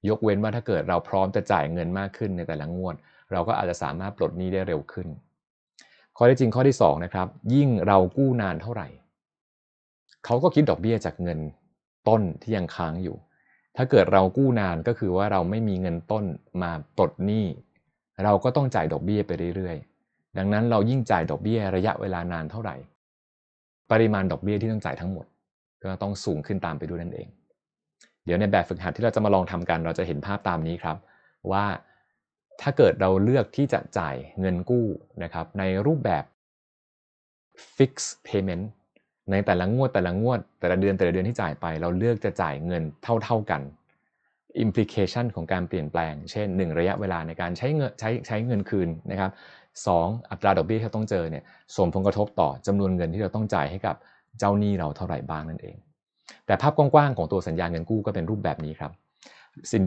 [0.08, 2.94] ยกเว้นว่าถ้าเกิดเราพร้อมจะจ่ายเงินมากขึ้นในแต่ละงวด
[3.32, 5.08] เราก็อาจจะสามารถปลดหนี้ได้เร็วขึ้น
[6.16, 8.88] ข้อที่จริงข้อที่2นะครับยิ่งเรากู้นานเท่าไหร่
[10.24, 11.38] เขาก็คิดดอกเบี้ยจากเงิน
[12.08, 13.16] ต้นที่ยังค้างอยู่
[13.76, 16.24] ถ้าเกิดเรากู้นานก็คือว่าเราไม่มีเงินต้น
[16.62, 17.46] มาปลดหนี้
[18.24, 22.76] เราก็ต้องจ่ายดอกเบี้ยไปเรื่อยๆ ดังนั้นเรายิ่งจ่ายดอกเบี้ยระยะเวลานานเท่าไหร่
[23.90, 25.26] ปริมาณดอกเบี้ยที่ต้องจ่ายทั้งหมด
[25.82, 27.28] ก็ต้องสูงขึ้นตามไปด้วยนั่นเอง
[28.24, 30.96] เดี๋ยวในแบบฝึกหัดที่เราจะมาลองทำกัน เราจะเห็นภาพตามนี้ครับ
[31.52, 31.64] ว่า
[32.60, 34.86] ถ้าเกิดเราเลือกที่จะจ่ายเงินกู้
[35.22, 36.24] นะครับในรูปแบบ
[37.76, 38.64] fixed payment
[39.30, 43.62] ในแต่ละงวดแต่ละงวด แต่ละเดือนแต่ละเดือนที่จ่ายไป เราเลือกจะจ่ายเงินเท่า ๆกัน
[44.64, 49.30] implication ของการเปลี่ยนแปลง เช่น 1 ระยะเวลาในการใช้เงินใช้ใช้เงินคืนนะครับ
[49.86, 49.88] ส
[50.30, 51.44] อัตราดอกเบี้ยที่เราต้องเจอเนี่ย
[51.76, 53.96] ส่งผลกระทบต่อจำนวนเงินที่เราต้องจ่ายให้กับ
[54.38, 55.76] เจ้าหนี้เราเท่าไหร่บ้างนั่นเอง
[56.52, 58.92] แต่ภาพกว้างๆของตัวสัญญาเงินกู้ก็เป็นรูปแบบนี้ครับ
[59.70, 59.82] สิน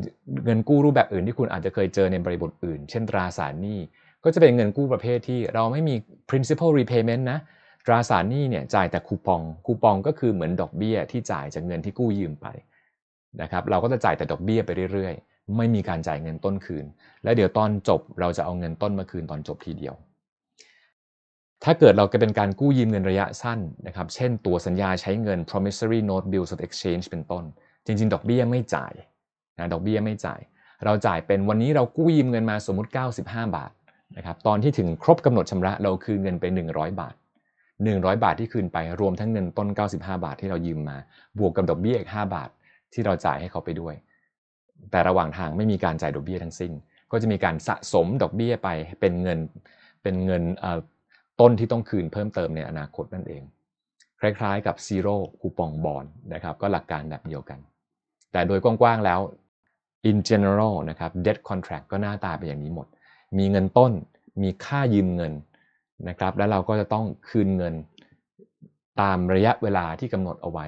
[0.45, 3.79] เงินกู้รูปแบบอื่นที่คุณอาจจะเคยเจอในบริบทอื่น เช่นตราสารหนี้
[4.23, 5.95] ก็จะเป็นเงินกู้ประเภทที่เราไม่มี
[6.29, 7.39] principal repayment นะ
[7.85, 12.47] ตราสารหนี้เนี่ยจ่ายแต่คูปอง คูปองก็คือเหมือนดอกเบี้ยที่จ่ายจากเงินที่กู้ยืมไป
[13.41, 16.85] นะครับเราก็จะจ่ายแต่ดอกเบี้ยไปเรื่อยๆ ไม่มีการจ่ายเงินต้นคืน
[17.23, 19.95] และเดี๋ยวตอนจบเราจะเอาเงินต้นมาคืนตอนจบทีเดียว
[21.65, 27.43] ถ้าเกิดเราเป็นการกู้ยืมเงินระยะสั้นนะครับ เช่นตัวสัญญาใช้เงิน promissory note bills of exchange เป็นต้น
[27.85, 28.93] จริง ๆ ดอกเบี้ยไม่จ่าย
[29.59, 30.39] นะดอกเบี้ยไม่จ่าย
[30.85, 32.89] เราจ่ายเป็นวันนี้เรากู้ยืมเงินมาสมมุติ
[33.21, 33.71] 95 บาท
[34.17, 37.15] นะครับตอนที่ถึงครบกำหนดชำระเราคืนเงินไป 100 บาท
[37.67, 40.97] 100 บาทที่คืนไปรวมทั้งเงินต้น 95 บาทที่เรายืมมา
[41.39, 42.49] บวกกับดอกเบี้ยอีก 5 บาท
[42.93, 43.95] ที่เราจ่ายให้เขาไปด้วย
[44.91, 46.71] แต่ระหว่างทางไม่มีการจ่ายดอกเบี้ยทั้งสิ้น
[47.11, 49.39] ก็จะมีการสะสมดอกเบี้ยไปเป็นเงิน
[50.03, 50.43] เป็นเงิน
[51.39, 53.43] ต้นที่ต้องคืนเพิ่มเติมในอนาคตนั่นเอง
[54.19, 57.59] คล้ายๆ กับซีโร่คูปองบอลนะครับก็หลักการแบบเดียวกัน
[58.31, 59.19] แต่โดยกว้างๆแล้ว
[60.09, 62.87] in general นะครับ debt contract ก็หน้าตาเป็นอย่างนี้หมด
[63.37, 63.91] มีเงินต้น
[64.41, 65.33] มีค่ายืมเงิน
[66.09, 67.73] นะครับแล้วเราก็จะต้องคืนเงิน
[69.01, 70.67] ตามระยะเวลาที่กำหนดเอาไว้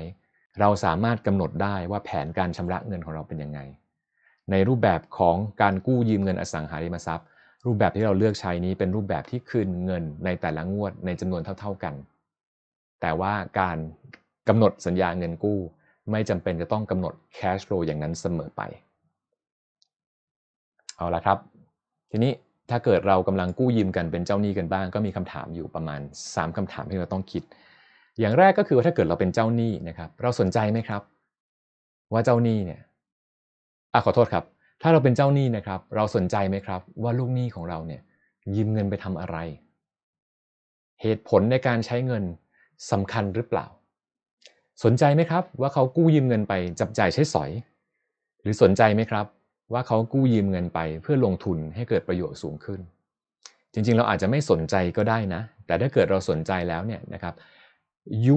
[0.60, 3.60] เราสามารถกำหนดได้ว่าแผนการชำระเงินของเราเป็นยังไง
[4.52, 7.28] ในรูปแบบของการกู้ยืมเงินอสังหาริมทรัพย์
[7.68, 11.94] รูปแบบที่เราเลือกใช้นี้เป็นรูปแบบที่คืนเงินในแต่ละงวดในจำนวนเท่า ๆกัน
[13.02, 13.78] แต่ว่าการ
[14.50, 15.60] กำหนดสัญญาเงินกู้
[16.12, 18.62] ไม่จำเป็นจะต้องกำหนด cash flow อย่างนั้นเสมอไป
[20.98, 21.38] เอาละครับ
[22.12, 22.32] ทีนี้
[22.70, 27.44] ถ้าเกิดเรากำลังกู้ยืมกันเป็นเจ้าหนี้กันบ้าง ก็มีคำถามอยู่ประมาณ 3คำถามที่เราต้องคิด
[28.20, 31.02] อย่างแรกก็คือว่าถ้าเกิดเราเป็นเจ้าหนี้นะครับ เราสนใจไหมครับ
[32.14, 32.82] ว่าเจ้าหนี้เนี่ย
[33.94, 34.44] อะขอโทษครับ
[34.82, 38.02] ถ้าเราเป็นเจ้าหนี้นะครับ เราสนใจไหมครับ ว่าลูกหนี้ของเราเนี่ย
[38.56, 39.38] ยืมเงินไปทำอะไร
[41.02, 42.24] เหตุผลในการใช้เงิน
[42.92, 43.66] สำคัญหรือเปล่า
[44.84, 47.52] สนใจไหมครับ ว่าเขากู้ยืมเงินไปจับจ่ายใช้สอย
[48.42, 49.26] หรือสนใจไหมครับ
[49.74, 52.80] ว่าเขากู้ยืมเงินไปเพื่อลงทุนให้เกิดประโยชน์สูงขึ้น
[53.74, 57.34] จริงๆ เราอาจจะไม่สนใจก็ได้นะ แต่ถ้าเกิดเราสนใจแล้วเนี่ยนะครับ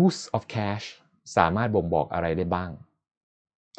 [0.01, 0.87] use of cash
[1.37, 2.71] สามารถบ่งบอกอะไรได้บ้าง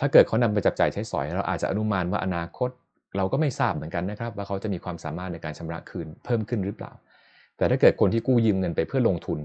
[0.01, 2.69] ถ้าเกิดเขานำไปจับจ่ายใช้สอย เราอาจจะอนุมานว่าอนาคต
[3.17, 6.91] เราก็ไม่ทราบเหมือนกันนะครับ ว่าเขาจะมีความสามารถในการชำระคืนเพิ่มขึ้นหรือเปล่า
[7.57, 9.39] แต่ถ้าเกิดคนที่กู้ยืมเงินไปเพื่อลงทุน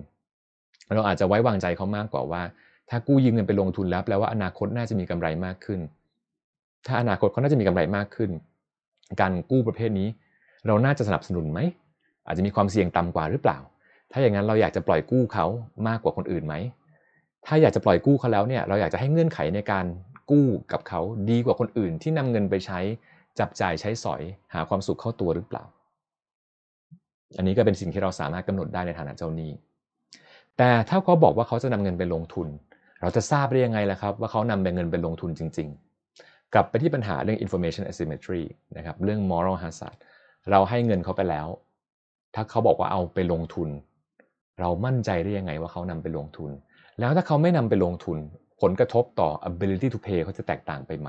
[0.95, 2.43] เราอาจจะไว้วางใจเขามากกว่าว่า
[2.91, 5.81] ถ้ากู้ยืมเงินไปลงทุนแล้วแปลว่าอนาคตน่าจะมีกำไรมากขึ้น
[6.87, 8.31] ถ้าอนาคตเขาน่าจะมีกำไรมากขึ้น
[9.21, 10.09] การกู้ประเภทนี้
[10.67, 11.59] เราน่าจะสนับสนุนไหม
[12.27, 13.59] อาจจะมีความเสี่ยงต่ำกว่าหรือเปล่า
[14.13, 15.47] ถ้าอย่างนั้นเราอยากจะปล่อยกู้เขา
[15.89, 16.55] มากกว่าคนอื่นไหม
[17.47, 19.85] ถ้าอยากจะปล่อยกู้เขาแล้วเนี่ยเราอยากจะให้เงื่อนไขในการ
[20.31, 22.81] กู้กับเขาดีกว่าคนอื่นที่นำเงินไปใช้
[23.39, 24.23] จับจ่ายใช้สอย
[24.55, 25.65] หาความสุขเข้าตัวหรือเปล่า
[27.37, 29.53] อันนี้ก็เป็นสิ่งที่เราสามารถกำหนดได้ในฐานะเจ้าหนี้
[30.59, 32.49] แต่ถ้าเขาบอกว่าเขาจะนำเงินไปลงทุน
[33.01, 35.69] เราจะทราบได้ยังไงล่ะครับ ว่าเขานำเงินไปลงทุนจริง
[36.13, 38.43] ๆ กลับไปที่ปัญหาเรื่อง information asymmetry
[38.77, 39.97] นะครับเรื่อง moral hazard
[40.51, 41.47] เราให้เงินเขาไปแล้ว
[42.35, 43.69] ถ้าเขาบอกว่าเอาไปลงทุน
[44.61, 46.51] เรามั่นใจได้ยังไงว่าเขานำไปลงทุน
[46.99, 48.19] แล้วถ้าเขาไม่นำไปลงทุน
[48.61, 51.09] ผลกระทบต่อ ability to pay เขาจะแตกต่างไปไหม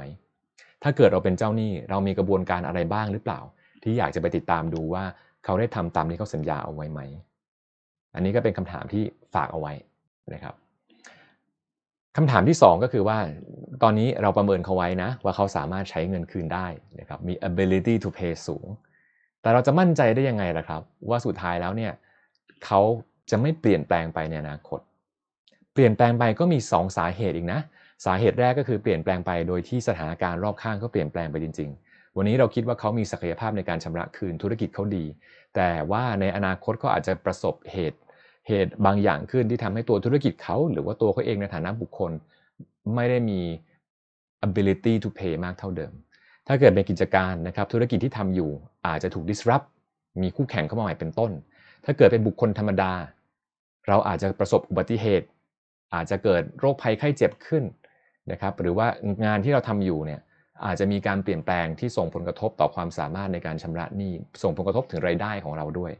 [0.83, 3.39] ถ้าเกิดเราเป็นเจ้าหนี้เรามีกระบวนการอะไรบ้างหรือเปล่า
[3.83, 5.03] ที่อยากจะไปติดตามดูว่า
[5.45, 7.01] เขาได้ทำตามที่เขาสัญญาเอาไว้ไหม
[8.15, 9.03] อันนี้ก็เป็นคำถามที่
[9.35, 9.73] ฝากเอาไว้
[10.33, 10.55] นะครับ
[12.17, 13.17] คำถามที่ 2 ก็คือว่า
[13.83, 16.67] ตอนนี้เราประเมินเขาไว้นะ ว่าเขาสามารถใช้เงินคืนได้
[16.99, 18.67] นะครับมี ability to pay สูง
[19.41, 21.93] แต่เราจะมั่นใจได้ยังไงล่ะครับ ว่าสุดท้ายแล้วเนี่ย
[22.65, 22.81] เขา
[23.29, 24.79] จะไม่เปลี่ยนแปลงไปในอนาคต
[25.77, 27.59] เปลี่ยนแปลงไปก็มี 2 สาเหตุอีกนะ
[28.05, 35.05] สาเหตุแรกก็คือเปลี่ยนแปลงไปโดยที่สถานการณ์รอบข้างก็เปลี่ยนแปลงไปจริง ๆ วันนี้เราคิดว่าเขามีศักยภาพในการชำระคืนธุรกิจเขาดี
[35.55, 37.99] แต่ว่าในอนาคตก็อาจจะประสบเหตุ
[38.47, 42.11] เหตุบางอย่างขึ้นที่ทำให้ตัวธุรกิจเขาหรือว่าตัวเขาเองในฐานะบุคคล
[42.95, 43.41] ไม่ได้มี
[44.47, 45.93] ability to pay มากเท่าเดิม
[46.47, 48.51] ถ้าเกิดเป็นกิจการนะครับธุรกิจที่ทำอยู่
[48.87, 49.67] อาจจะถูก disrupt
[50.21, 51.31] มีคู่แข่งเข้ามาใหม่เป็นต้น
[51.85, 52.91] ถ้าเกิดเป็นบุคคลธรรมดา
[53.87, 55.27] เราอาจจะประสบอุบัติเหตุ
[55.93, 57.63] อาจจะเกิดโรคภัยไข้เจ็บขึ้น
[58.31, 58.87] นะครับหรือว่า
[59.25, 60.21] งานที่เราทำอยู่เนี่ย
[60.65, 64.11] อาจจะมีการเปลี่ยนแปลงที่ส่งผลกระทบต่อความสามารถในการชำระหนี้
[64.43, 65.91] ส่งผลกระทบถึงไรายได้ของเราด้วย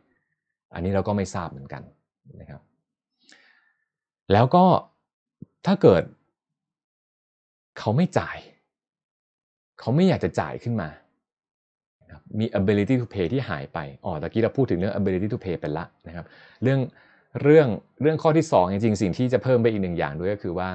[0.74, 1.82] อันนี้เราก็ไม่ทราบเหมือนกัน
[2.42, 2.62] นะครับ
[4.34, 4.66] แล้วก็
[5.66, 6.04] ถ้าเกิด
[7.80, 8.38] เขาไม่จ่าย
[9.80, 10.90] เขาไม่อยากจะจ่ายขึ้นมา
[12.40, 16.26] มี ability to pay ที่หายไปอ๋อตะกี้เราพูดถึงเรื่อง ability to pay เป็นละนะครับ
[16.64, 16.80] เรื่อง
[17.42, 17.68] เรื่อง
[18.02, 20.70] เรื่องข้อที่2จริงๆสิ่งที่จะเพิ่มไปอีกหนึ่งอย่างด้วยก็คือว่า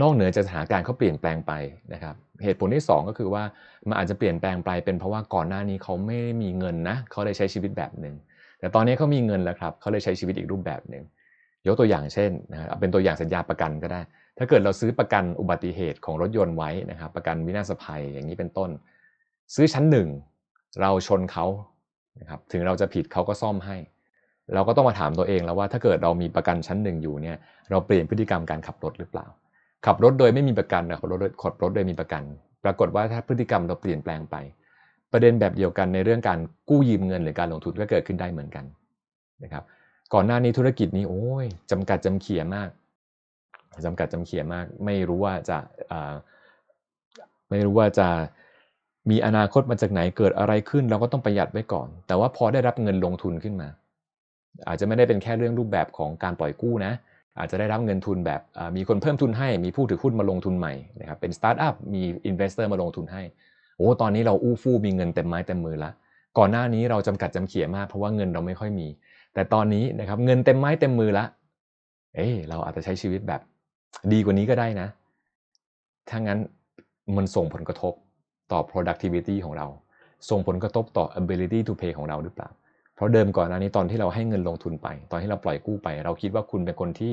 [0.00, 1.52] นอกเหนือจากสถานการณ์เขาเปลี่ยนแปลงไป
[1.92, 3.42] นะครับ เหตุผลที่ 2 ก็คือว่า
[3.88, 8.14] มันอาจจะเปลี่ยนแปลงไปเป็นเพราะว่าก่อนหน้านี้เขาไม่มีเงินนะเขาเลยใช้ชีวิตแบบหนึ่ง
[8.60, 11.04] แต่ตอนนี้เขามีเงินแล้วครับเขาเลยใช้ชีวิตอีกรูปแบบหนึ่ง
[11.66, 14.00] ยกตัวอย่างเช่นนะครับเอาเป็นตัวอย่างสัญญาประกันก็ได้
[14.38, 18.70] ถ้าเกิดเราซื้อประกันอุบัติเหตุของรถยนต์ไว้นะครับ ประกันวินาศภัยอย่างนี้เป็นต้น
[19.54, 20.08] ซื้อชั้นหนึ่ง
[20.80, 21.46] เราชนเขา
[22.20, 23.76] นะครับถึงเราจะผิดเขาก็ซ่อมให้
[24.54, 27.36] เราก็ต้องมาถามตัวเองแล้วว่าถ้าเกิดเรามีประกันชั้นหนึ่งอยู่เนี่ย
[27.70, 29.26] เราเปลี่ยนพฤติกรรมการขับรถหรือเปล่า
[29.86, 32.22] ขับรถโดยไม่มีประกันนะขับรถขับรถโดยมีประกัน
[32.64, 34.36] ปรากฏว่าถ้าพฤติกรรมเราเปลี่ยนแปลงไป
[35.12, 38.64] ประเด็นแบบเดียวกันในเรื่องการกู้ยืมเงินหรือการลงทุนก็เกิดขึ้นได้เหมือนกัน
[39.44, 39.64] นะครับ
[40.14, 42.68] ก่อนหน้านี้ธุรกิจนี้โอ้ยจำกัดจำเขียมาก
[43.84, 45.58] จำกัดจำเขียมาก ไม่รู้ว่าจะ
[47.50, 48.08] ไม่รู้ว่าจะ
[49.10, 53.68] มีอนาคตมาจากไหนเกิดอะไรขึ้น เราก็ต้องประหยัดไว้ก่อน แต่ว่าพอได้รับเงินลงทุนขึ้นมา
[54.68, 56.92] อาจจะไม่ได้เป็นแค่เรื่องรูปแบบของการปล่อยกู้นะ
[57.38, 58.40] อาจจะได้รับเงินทุนแบบ
[58.76, 63.22] มีคนเพิ่มทุนให้ มีผู้ถือหุ้นมาลงทุนใหม่นะครับเป็นสตาร์ทอัพมี investor มาลงทุนให้
[63.78, 65.90] โอ้ตอนนี้เราอู้ฟู่มีเงินเต็มไม้เต็มมือละ
[66.38, 68.86] ก่อนหน้านี้เราจำกัดจำเขี่ยมากเพราะว่าเงินเราไม่ค่อยมี
[69.34, 71.24] แต่ตอนนี้นะครับเงินเต็มไม้เต็มมือละ
[72.14, 73.40] เอ้เราอาจจะใช้ชีวิตแบบ
[74.12, 74.88] ดีกว่านี้ก็ได้นะ
[76.10, 76.38] ถ้างั้น
[77.16, 77.92] มันส่งผลกระทบ
[78.52, 79.66] ต่อ productivity ของเรา
[80.30, 82.48] ส่งผลกระทบต่อ ability to pay ของเราหรือเปล่า
[82.94, 87.12] เพราะเดิมก่อนหน้านี้ตอนที่เราให้เงินลงทุนไป ตอนที่เราปล่อยกู้ไป เราคิดว่าคุณเป็นคนที่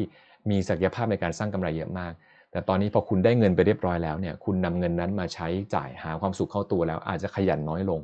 [0.49, 2.13] มีศักยภาพในการสร้างกำไรเยอะมาก
[2.51, 8.01] แต่ตอนนี้พอคุณได้เงินไปเรียบร้อยแล้วเนี่ยคุณนำเงินนั้นมาใช้จ่ายหาความสุขเข้าตัวแล้ว อาจจะขยันน้อยลง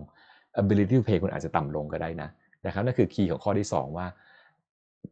[0.61, 2.29] ability to pay คุณอาจจะต่ำลงก็ได้นะ
[2.65, 4.07] นะครับนั่นคือคีย์ของข้อที่ 2 ว่า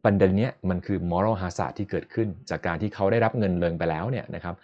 [0.04, 4.54] ประเด็นนี้มันคือ moral hazard ที่เกิดขึ้น จากการที่เขาได้รับเงินเลิงไปแล้วเนี่ยนะครับ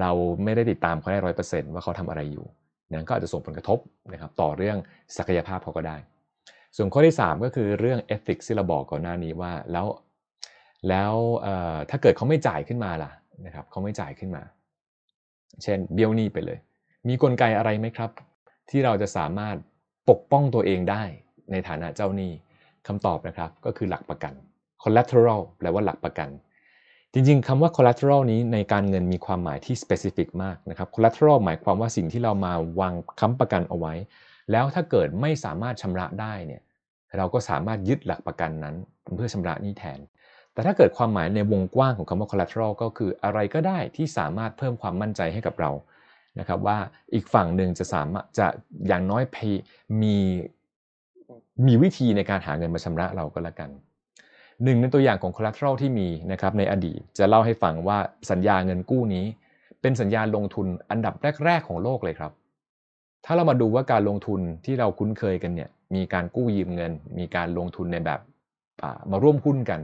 [0.00, 0.10] เรา
[0.44, 2.46] ไม่ได้ติดตามเขาได้ร้อยเปอร์เซ็นต์ว่าเขาทำอะไรอยู่
[2.90, 3.78] นั่นก็อาจจะส่งผลกระทบ
[4.12, 4.76] นะครับต่อเรื่อง
[5.16, 5.96] ศักยภาพเขาก็ได้
[6.76, 9.86] ส่วนข้อที่ 3 ก็คือเรื่อง ethics ที่เราบอกก่อนหน้านี้ว่าแล้ว
[10.88, 11.12] แล้ว
[11.90, 13.10] ถ้าเกิดเขาไม่จ่ายขึ้นมาล่ะ
[13.46, 14.42] นะครับเขาไม่จ่ายขึ้นมา
[15.62, 16.58] เช่นเบี้ยวหนี้ไปเลย
[17.08, 18.10] มีกลไกอะไรไหมครับ
[18.70, 19.56] ที่เราจะสามารถ
[20.10, 21.02] ปกป้องตัวเองได้
[21.52, 22.32] ในฐานะเจ้าหนี้
[22.86, 24.34] คำตอบนะครับก็คือหลักประกัน
[24.82, 26.28] collateral แปลว่าหลักประกัน
[27.12, 33.94] จริงๆคำว่า collateral นี้ในการเงินมีความหมายที่ specific มากนะครับ collateral หมายความว่าสิ่งที่เรามาวางค้ำประกันเอาไว้
[34.52, 36.62] แล้วถ้าเกิดไม่สามารถชำระได้เนี่ย
[37.16, 38.74] เราก็สามารถยึดหลักประกันนั้น
[39.16, 40.00] เพื่อชำระนี้แทน
[40.52, 45.70] แต่ถ้าเกิดความหมายในวงกว้างของคำว่า collateral ก็คืออะไรก็ได้ที่สามารถเพิ่มความมั่นใจให้กับเรา
[46.38, 46.78] นะครับว่า
[47.14, 48.46] อีกฝั่งหนึ่งจะสามารถจะ
[48.88, 49.22] อย่างน้อย
[50.02, 50.16] มี
[51.66, 53.70] มีวิธีในการหาเงินมาชำระเราก็แล้วกัน
[54.64, 57.98] หนึ่งในตัวอย่างของ collateral ที่มีนะครับในอดีตจะเล่าให้ฟังว่า
[58.30, 59.24] สัญญาเงินกู้นี้
[59.80, 61.14] เป็นสัญญาลงทุนอันดับ
[61.44, 62.32] แรก ๆ ของโลกเลยครับ
[63.24, 68.20] ถ้าเรามาดูว่าการลงทุนที่เราคุ้นเคยกันเนี่ย มีการกู้ยืมเงิน มีการลงทุนในแบบ
[69.10, 69.80] มาร่วมหุ้นกัน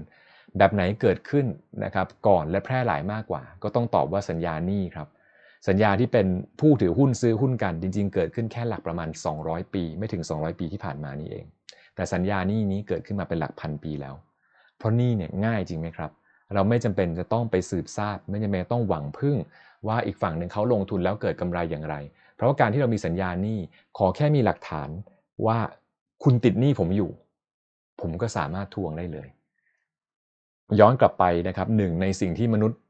[0.58, 1.46] แบบไหนเกิดขึ้น
[1.84, 5.08] นะครับก่อนและแพร่หลายมากกว่า ก็ต้องตอบว่าสัญญานี้ครับ
[5.68, 6.26] สัญญาที่เป็น
[6.60, 9.08] ผู้ถือหุ้นซื้อหุ้นกัน จริง ๆ เกิดขึ้นแค่หลักประมาณ
[9.40, 11.44] 200 ปี ไม่ถึง 200 ปีที่ผ่านมานี่เอง
[11.94, 14.14] แต่สัญญานี้นี้เกิดขึ้นมาเป็นหลักพันปีแล้ว
[14.78, 16.10] เพราะนี่เนี่ยง่ายจริงไหมครับ
[16.54, 19.36] เราไม่จำเป็นจะต้องไปสืบทราบ ไม่จำเป็นต้องหวังพึ่ง
[19.86, 21.96] ว่าอีกฝั่งหนึ่งเขาลงทุนแล้วเกิดกำไรอย่างไร
[22.36, 23.58] เพราะว่าการที่เรามีสัญญานี้
[23.98, 24.90] ขอแค่มีหลักฐาน
[25.46, 25.58] ว่า
[26.22, 27.10] คุณติดหนี้ผมอยู่
[28.00, 29.28] ผมก็สามารถทวงได้เลย
[30.80, 32.80] ย้อนกลับไปนะครับหนึ่งในสิ่งที่มนุษย์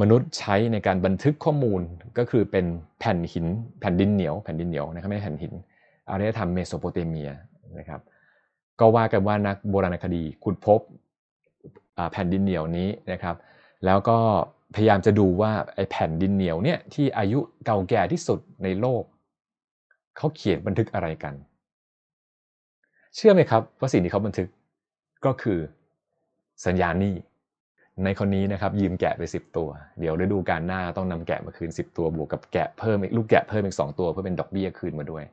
[0.00, 1.80] มนุษย์ใช้ในการบันทึกข้อมูล
[2.18, 2.66] ก็คือเป็น
[2.98, 3.46] แผ่นหิน
[3.80, 5.52] แผ่นดินเหนียวแผ่นดินเหนียวนะครับไม่ใช่แผ่นหิน
[6.10, 7.30] อารยธรรมเมโสโปเตเมีย
[7.78, 8.00] นะครับ
[8.80, 10.80] ก็ว่ากันว่านักโบราณคดีขุดพบ
[12.12, 13.36] แผ่นดินเหนียวนี้นะครับ
[13.84, 14.18] แล้วก็
[14.74, 19.02] พยายามจะดูว่าไอ้แผ่นดินเหนียวเนี่ยที่อายุเก่าแก่ที่สุดในโลก
[20.16, 21.34] เขาเขียนบันทึกอะไรกัน
[23.16, 24.48] เชื่อไหมครับว่าสิ่งที่เขาบันทึก
[25.24, 25.58] ก็คือ
[26.66, 27.14] สัญญาณนี้
[28.04, 29.68] ในคนนี้นะครับยืมแกะไป 10 ตัว
[30.00, 35.24] เดี๋ยวฤดูการหน้าต้องนำแกะมาคืน 10 ตัวบวกกับแกะเพิ่มอีกลูกแกะเพิ่มอีก 2 ตัวเพื่อเป็นดอกเบี้ยคืนมาด้วย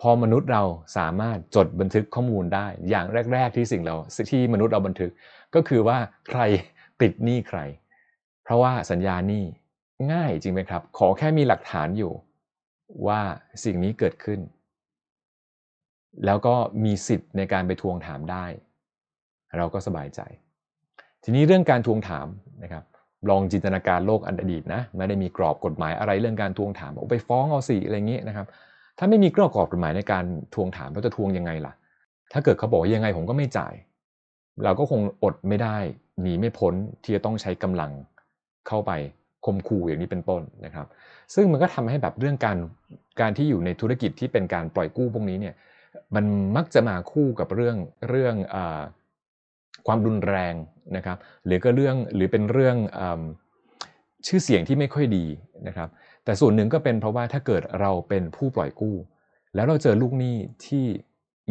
[0.00, 0.62] พอมนุษย์เรา
[0.96, 3.96] สามารถจดบันทึกข้อมูลได้ อย่างแรก ๆ ที่สิ่งเรา
[4.30, 5.10] ที่มนุษย์เราบันทึก
[5.54, 6.40] ก็คือว่าใคร
[7.02, 7.58] ติดหนี้ใคร
[8.44, 9.44] เพราะว่าสัญญาหนี้
[10.12, 12.12] ง่ายจริงไหมครับ ขอแค่มีหลักฐานอยู่
[13.06, 13.20] ว่า
[13.64, 14.40] สิ่งนี้เกิดขึ้น
[16.26, 18.44] แล้วก็มีสิทธิ์ในการไปทวงถามได้
[19.58, 20.20] เราก็สบายใจ
[21.24, 22.26] ทีนี้เรื่องการทวงถาม
[22.62, 22.84] นะครับ
[23.30, 28.46] ลองจินตนาการโลกอันอดีตนะไม่ได้มีกรอบกฎหมายอะไรเรื่องการทวงถามเอาไปฟ้องเอาสิอะไรเงี้ยนะครับ
[28.98, 31.72] ถ้าไม่มีกรอบกฎหมายในการทวงถามเราจะทวงยังไงล่ะ
[32.32, 33.74] ถ้าเกิดเขาบอกยังไงผมก็ไม่จ่าย
[34.64, 35.76] เราก็คงอดไม่ได้
[36.22, 37.90] หนีไม่พ้นที่จะต้องใช้กำลัง
[38.68, 38.92] เข้าไป
[39.44, 40.86] คมคู่อย่างนี้เป็นต้นนะครับ
[41.34, 42.56] ซึ่งมันก็ทำให้แบบเรื่องการ
[43.20, 45.54] การที่อยู่ในธุรกิจที่เป็นการปล่อยกู้พวกนี้เนี่ย
[46.14, 46.24] มัน
[46.56, 47.76] มักจะมาคู่กับเรื่อง
[48.08, 48.56] เรื่องอ
[49.86, 50.54] ความรุนแรง
[50.96, 53.02] นะครับ หรือก็เรื่องหรือเป็นเรื่องอ
[54.26, 55.26] ชื่อเสียงที่ไม่ค่อยดี
[55.66, 55.88] นะครับ
[56.24, 58.96] แต่ส่วนหนึ่งก็เป็นเพราะว่าถ้าเกิดเราเป็นผู้ปล่อยกู้
[59.54, 60.84] แล้วเราเจอลูกหนี้ที่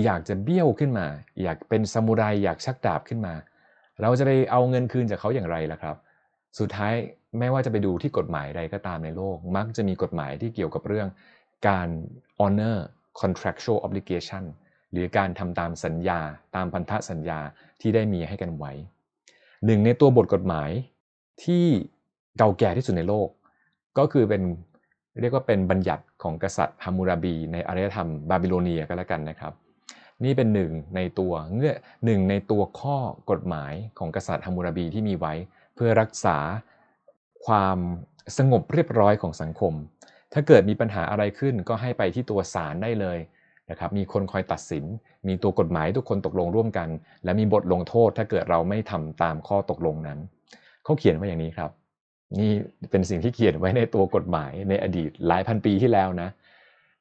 [0.04, 1.08] อยากจะเบี้ยวขึ้นมา
[1.43, 3.34] อยากเป็นซามูไรอยากชักดาบขึ้นมา
[4.02, 5.95] เราจะไปเอาเงินคืนจากเขาอย่างไรล่ะครับ
[6.60, 6.93] สุดท้าย
[7.39, 11.08] ไม่ว่าจะไปดูที่กฎหมายใดก็ตามในโลก มักจะมีกฎหมายที่เกี่ยวกับเรื่อง
[11.67, 11.88] การ
[12.41, 12.78] honor
[13.22, 14.43] contractual obligation
[14.91, 16.19] หรือการทำตามสัญญา
[16.56, 17.39] ตามพันธสัญญา
[17.82, 18.72] ที่ได้มีให้กันไว้
[19.65, 20.69] หนึ่งในตัวบทกฎหมาย
[21.43, 21.65] ที่
[22.38, 23.30] เก่าแก่ที่สุดในโลก
[23.98, 24.41] ก็คือเป็น
[25.22, 29.54] เรียกว่าเป็นบัญญัติของกษัตริย์ฮามูราบี ในอารยธรรมบาบิโลเนียก็แล้วกันนะครับ
[30.24, 32.98] นี่เป็นหนึ่งในตัวเงื่อหนึ่งในตัวข้อ
[33.32, 35.34] กฎหมายของกษัตริย์ฮามูราบีที่มีไว้
[35.76, 36.38] เพื่อรักษา
[37.45, 37.78] ความ
[38.38, 39.74] สงบเรียบร้อยของสังคม
[40.34, 43.20] ถ้าเกิดมีปัญหาอะไรขึ้นก็ให้ไปที่ตัวศาลได้เลย
[43.70, 44.86] นะครับมีคนคอยตัดสิน
[45.28, 46.89] มีตัวกฎหมายทุกคนตกลงร่วมกัน
[47.24, 50.20] และมีบทลงโทษถ้าเกิดเราไม่ทำตามข้อตกลงนั้น
[50.84, 51.72] เขาเขียนไว้อย่างนี้ครับ
[52.39, 52.52] นี่
[52.92, 56.30] เป็นสิ่งที่เขียนไว้ในตัวกฎหมายในอดีตหลายพันปีที่แล้วนะ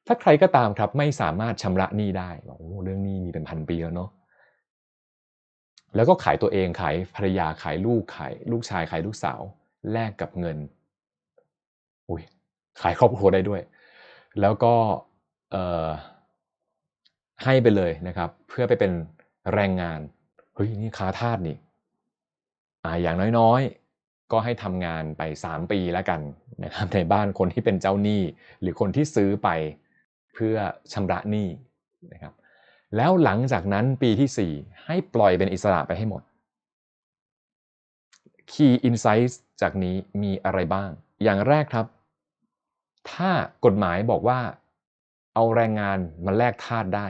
[0.07, 4.09] ถ้าใครก็ตามครับไม่สามารถชำระหนี้ได้โอ้เรื่องหนี้มีเป็นพันปีแล้วเนาะ
[5.95, 9.41] แล้วก็ขายตัวเองขายภรรยาขายลูกขายลูกชายขายลูกสาว
[9.91, 10.57] แลกกับเงิน
[12.09, 12.23] อุ้ย
[12.81, 13.61] ขายครอบครัวได้ด้วย
[14.41, 14.73] แล้วก็
[17.43, 18.91] ให้ไปเลยนะครับ เพื่อไปเป็น
[19.53, 19.99] แรงงาน
[20.55, 21.57] เฮ้ยนี่ค้าทาสนี่
[22.83, 26.21] อ่าอย่างน้อยๆ ก็ให้ทำงานไป 3 ปีแล้วกัน
[26.63, 28.21] นะครับในบ้านคนที่เป็นเจ้าหนี้
[28.61, 29.49] หรือคนที่ซื้อไป
[30.33, 30.55] เพื่อ
[30.93, 31.47] ชำระหนี้
[32.13, 32.33] นะครับ
[32.95, 36.21] แล้วหลังจากนั้นปีที่ 4 ให้ปล่อยเป็นอิสระไปให้หมด
[38.51, 40.89] Key Insights จากนี้มีอะไรบ้าง
[41.23, 41.85] อย่างแรกครับ
[43.13, 43.31] ถ้า
[43.65, 44.39] กฎหมายบอกว่า
[45.35, 47.07] เอาแรงงานมาแลกทาสได้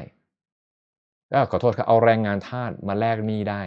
[1.51, 3.61] ขอโทษครับเอาแรงงานทาสมาแลกหนี้ได้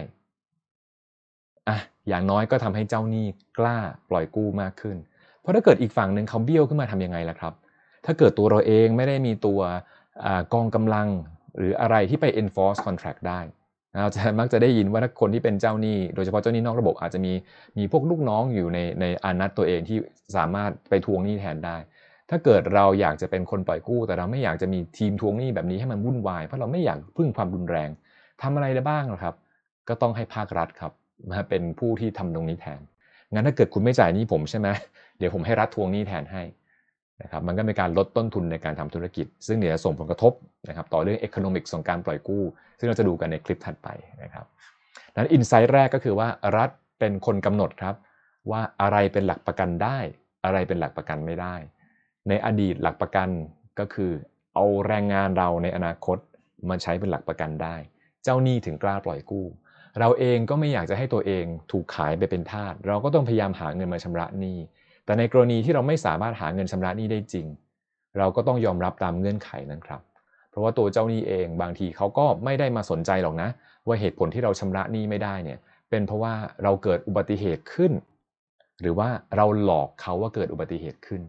[1.67, 3.25] อะอย่างน้อยก็ทำให้เจ้าหนี้
[3.57, 3.77] กล้า
[4.09, 4.97] ปล่อยกู้มากขึ้น
[5.39, 7.53] เพราะถ้าเกิดอีกฝั่งหนึ่งเขาเบี้ยวขึ้นมาทํำยังไงล่ะครับ
[8.05, 9.61] ถ้าเกิดตัวเราเองไม่ได้มีตัว
[10.53, 11.07] กองกำลัง
[11.57, 13.41] หรืออะไรที่ไป enforce contract ได้
[14.01, 17.33] เราจะมักจะได้ยินว่าถ้าคนที่เป็นเจ้าหนี้ โดยเฉพาะเจ้าหนี้นอกระบบอาจจะมี
[17.77, 19.97] มีพวกลูกน้องอยู่ในในอานัตตัวเองที่
[20.35, 21.77] สามารถไปทวงหนี้แทนได้
[22.29, 27.89] ถ้าเกิดเราอยากจะเป็นคนปล่อยกู้ แต่เราไม่อยากจะมีทีมทวงหนี้แบบนี้ให้มันวุ่นวาย เพราะเราไม่อยากพึ่งความรุนแรง
[28.41, 29.35] ทำอะไรได้บ้างครับ
[29.89, 30.91] ก็ต้องให้ภาครัฐครับ
[31.31, 32.81] มาเป็นผู้ที่ทำตรงนี้แทน
[33.33, 34.67] งั้นถ้าเกิดคุณไม่จ่ายหนี้ผมใช่ไหม
[35.17, 36.43] เดี๋ยวผมให้รัฐทวงหนี้แทนให้
[37.21, 40.33] นะครับ มันก็เป็นการลดต้นทุนในการทำธุรกิจ ซึ่งเดี๋ยวส่งผลกระทบ
[40.67, 42.43] นะครับต่อเรื่อง economics ของการปล่อยกู้
[42.79, 43.87] ซึ่งเราจะดูกันในคลิปถัดไป
[44.23, 44.45] นะครับ
[45.15, 47.95] นั้นอินไซต์แรกก็คือว่ารัฐเป็นคนกำหนดครับ
[48.51, 49.97] ว่าอะไรเป็นหลักประกันได้
[50.45, 51.55] อะไรเป็นหลักประกันไม่ได้
[52.29, 53.29] ในอดีตหลักประกัน
[53.79, 54.11] ก็คือ
[54.55, 56.17] เอาแรงงานเราในอนาคต
[56.69, 57.75] มาใช้เป็นหลักประกันได้
[58.23, 59.45] เจ้าหนี้ถึงกล้าปล่อยกู้
[59.99, 64.57] เราเองก็ไม่อยากจะให้ตัวเองถูกขายไปเป็นทาสเราก็ต้องพยายามหาเงินมาชำระหนี้
[65.05, 67.47] แต่ในกรณีที่เราไม่สามารถหาเงินชำระหนี้ได้จริง
[68.17, 70.01] เราก็ต้องยอมรับตามเงื่อนไขนั้นครับ
[70.49, 73.49] เพราะว่าตัวเจ้าหนี้เองบางทีเขาก็ไม่ได้มาสนใจหรอกนะ
[73.87, 75.59] ว่าเหตุผลที่เราชำระหนี้ไม่ได้เนี่ย
[75.89, 76.33] เป็นเพราะว่า
[76.63, 77.91] เราเกิดอุบัติเหตุขึ้น
[78.81, 81.21] หรือว่าเราหลอกเขาว่าเกิดอุบัติเหตุขึ้น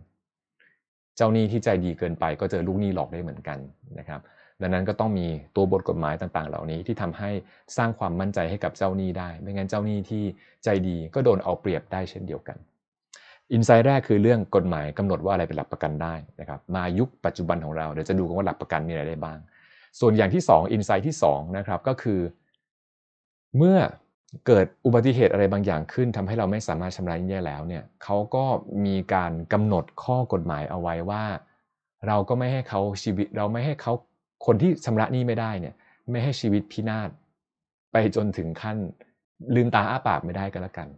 [1.16, 3.58] เจ้าหนี้ที่ใจดีเกินไปก็เจอลูกหนี้หลอกได้เหมือนกัน
[3.98, 4.20] นะครับ
[4.62, 7.30] ดังนั้นก็ต้องมีตัวบทกฎหมายต่างๆ เหล่านี้ที่ทำให้
[7.76, 10.24] สร้างความมั่นใจให้กับเจ้าหนี้ได้ ไม่งั้นเจ้าหนี้ที่
[10.64, 12.56] ใจดีก็โดนเอาเปรียบได้เช่นเดียวกัน
[13.52, 19.38] อินไซต์แรกคือเรื่องกฎหมายกำหนดว่าอะไรเป็นหลักประกันได้นะครับ มายุคปัจจุบันของเราเดี๋ยวจะดูกันว่าหลักประกันมีอะไรได้บ้าง
[20.00, 22.20] ส่วนอย่างที่2อินไซต์ที่2นะครับก็คือ
[23.56, 23.78] เมื่อ
[24.46, 28.44] เกิดอุบัติเหตุอะไรบางอย่างขึ้นทำให้เราไม่สามารถชำระหนี้ได้แล้วเนี่ยเขาก็
[28.86, 31.24] มีการกำหนดข้อกฎหมายเอาไว้ว่า
[32.06, 33.92] เราก็ไม่ให้เขาชีวิตเราไม่ให้เขา
[34.46, 35.74] คนที่ชำระหนี้ไม่ได้เนี่ย
[36.10, 37.10] ไม่ให้ชีวิตพินาศ
[37.92, 38.76] ไปจนถึงขั้น
[39.54, 40.88] ลืมตาอ้าปากไม่ได้ก็แล้วกัน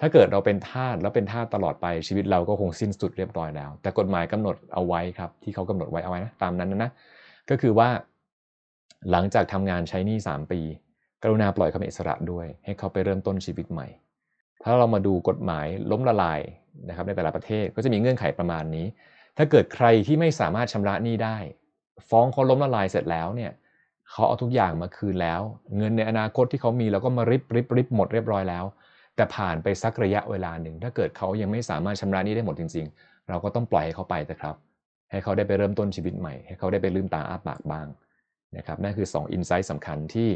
[0.00, 6.90] ถ้าเกิดเราเป็นทาสแล้วเป็นทาสตลอดไปชีวิตเราก็คงสิ้นสุดเรียบร้อยแล้ว แต่กฎหมายกำหนดเอาไว้ครับ ที่เขากำหนดไว้เอาไว้นะตามนั้นนะ
[7.50, 7.88] ก็คือว่า
[9.10, 10.60] หลังจากทำงานใช้หนี้3ปี
[11.22, 13.86] กรุณาปล่อยเขาเป็นอิสระด้วย ให้เขาไปเริ่มต้นชีวิตใหม่
[14.62, 16.40] ถ้าเรามาดูกฎหมายล้มละลาย
[16.88, 18.86] นะครับในแต่ละประเทศก็จะมีเงื่อนไขประมาณนี้
[19.36, 21.36] ถ้าเกิดใครที่ไม่สามารถชำระหนี้ได้
[22.08, 23.52] ฟ้องเขาล้มละลายเสร็จแล้วเนี่ย
[24.10, 25.40] เขาเอาทุกอย่างมาคืนแล้ว
[25.76, 28.64] เงินในอนาคตที่เขามีเราก็มาริบริบริบหมดเรียบร้อยแล้ว
[29.16, 34.54] แต่ผ่านไปสักระยะเวลาหนึ่ง ถ้าเกิดเขายังไม่สามารถชำระนี้ได้หมดจริง ๆ เราก็ต้องปล่อยให้เขาไปนะครับ
[35.10, 37.86] ให้เขาได้ไปเริ่มต้นชีวิตใหม่ ให้เขาได้ไปลืมตาอ้าปากบ้าง
[38.56, 40.28] นะครับนั่นคือ2อินไซต์สำคัญที่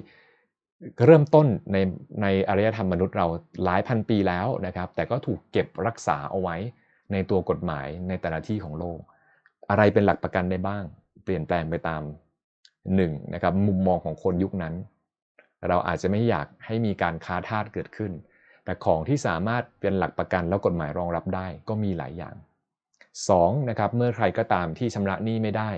[1.07, 1.77] เริ่มต้นใน
[2.23, 3.27] ในอารยธรรมมนุษย์เรา
[3.65, 6.57] หลายพันปีแล้วนะครับ แต่ก็ถูกเก็บรักษาเอาไว้
[7.13, 8.99] ในตัวกฎหมายในแต่ละที่ของโลก
[9.71, 10.85] อะไรเป็นหลักประกันได้บ้าง
[11.25, 12.03] เปลี่ยนแปลงไปตาม
[12.69, 14.75] 1นะครับมุมมองของคนยุคนั้น
[15.69, 18.13] เราอาจจะไม่อยากให้มีการค้าทาสเกิดขึ้น
[18.65, 22.35] แต่ของที่สามารถเป็นหลักประกันแล้วกฎหมายรองรับได้ก็มีหลายอย่าง
[23.03, 25.71] 2 นะครับเมื่อใครก็ตามที่ชำระหนี้ไม่ได้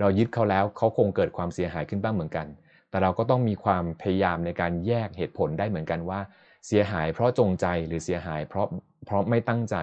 [0.00, 2.46] เรายึดเขาแล้วเขาคงเกิดความเสียหายขึ้นบ้างเหมือนกัน
[2.94, 6.20] แต่เราก็ต้องมีความพยายามในการแยกเหตุผลได้เหมือนกันว่า
[6.66, 8.66] เสียหายเพราะจงใจหรือเสียหายเพราะ
[9.06, 9.76] เพราะไม่ตั้งใจ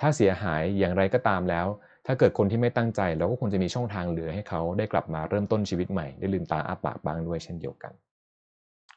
[0.00, 1.66] ถ้าเสียหายอย่างไรก็ตามแล้ว
[2.06, 7.92] ถ้าเกิดคนที่ไม่ตั้งใจเราก็คงจะมีช่องทางเหลือให้เขาได้กลับมาเริ่มต้นชีวิตใหม่ได้ลืมตาอ้าปากบ้างด้วยเช่นเดียวกัน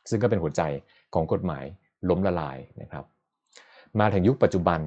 [0.09, 0.61] ซึ่งก็เป็นหัวใจ
[1.13, 1.65] ของกฎหมาย
[2.09, 3.05] ล้มละลายนะครับ
[3.99, 4.79] มาถึงยุคปัจจุบัน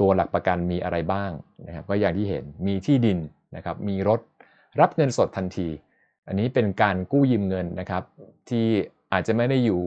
[0.00, 1.30] ตัวหลักประกันมีอะไรบ้าง
[1.66, 3.18] นะครับก็อย่างที่เห็นมีที่ดิน
[3.56, 4.20] นะครับมีรถ
[4.80, 5.68] รับเงินสดทันที
[6.28, 8.02] อันนี้เป็นการกู้ยืมเงินนะครับ
[8.48, 8.66] ที่
[9.12, 9.80] อาจจะไม่ได้อยู่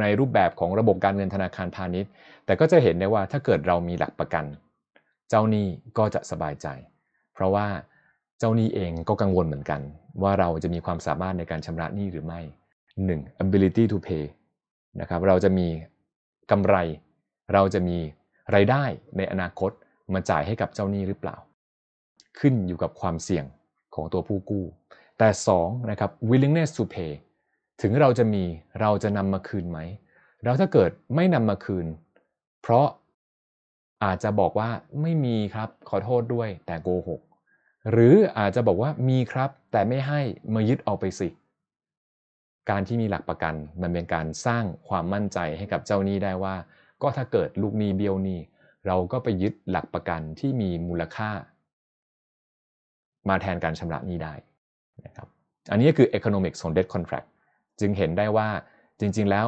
[0.00, 2.10] ในรูปแบบของระบบการเงินธนาคารพาณิชย์
[2.46, 4.44] แต่ก็จะเห็นได้ว่าถ้าเกิดเรามีหลักประกัน
[5.28, 5.66] เจ้าหนี้
[5.98, 6.66] ก็จะสบายใจ
[7.34, 7.66] เพราะว่า
[8.38, 9.80] เจ้าหนี้เองก็กังวลเหมือนกัน
[10.22, 12.40] ว่าเราจะมีความสามารถในการชำระหนี้หรือไม่
[12.92, 13.42] 1.
[13.44, 14.24] ability to pay
[15.00, 15.68] นะครับเราจะมี
[16.50, 16.76] กำไร
[17.52, 17.98] เราจะมี
[18.52, 18.84] ไรายได้
[19.16, 19.70] ในอนาคต
[20.14, 21.36] มาจ่ายให้กับเจ้าหนี้หรือเปล่า
[22.38, 23.44] ขึ้นอยู่กับความเสี่ยง
[23.94, 24.64] ของตัวผู้กู้
[25.18, 27.12] แต่2นะครับ willingness to pay
[27.82, 28.44] ถึงเราจะมี
[28.80, 29.78] เราจะนำมาคืนไหม
[30.44, 31.86] แล้วถ้าเกิดไม่นำมาคืน
[32.62, 32.86] เพราะ
[34.04, 34.70] อาจจะบอกว่า
[35.02, 37.20] ไม่มีครับขอโทษด้วยแต่โกหก
[37.90, 40.20] หรืออาจจะบอกว่ามีครับ แต่ไม่ให้
[40.54, 41.28] มายึดเอาไปสิ
[42.70, 46.56] การที่มีหลักประกันมันเป็นการสร้างความมั่นใจให้กับเจ้าหนี้ได้ว่า
[47.02, 48.40] ก็ถ้าเกิดลูกหนี้เบี้ยวหนี้
[48.86, 51.30] เราก็ไปยึดหลักประกันที่มีมูลค่า
[53.28, 54.34] มาแทนการชำระหนี้ได้
[55.06, 55.28] นะครับ
[55.70, 57.28] อันนี้ก็คือ economics ของ debt contract
[57.80, 58.48] จึงเห็นได้ว่า
[59.00, 59.46] จริงๆแล้ว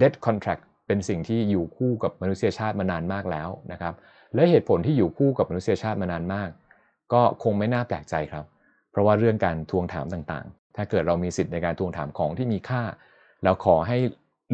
[0.00, 3.94] debt contract เป็นสิ่งที่อยู่คู่กับมนุษยชาติมานานมากแล้วนะครับ
[4.34, 6.50] และเหตุผลที่อยู่คู่กับมนุษยชาติมานานมาก
[7.12, 8.44] ก็คงไม่น่าแปลกใจครับ
[8.90, 12.82] เพราะว่าเรื่องการทวงถามต่างๆ ถ้าเกิดเรามีสิทธิ์ในการทวงถามของที่มีค่า
[13.44, 13.98] แล้วขอให้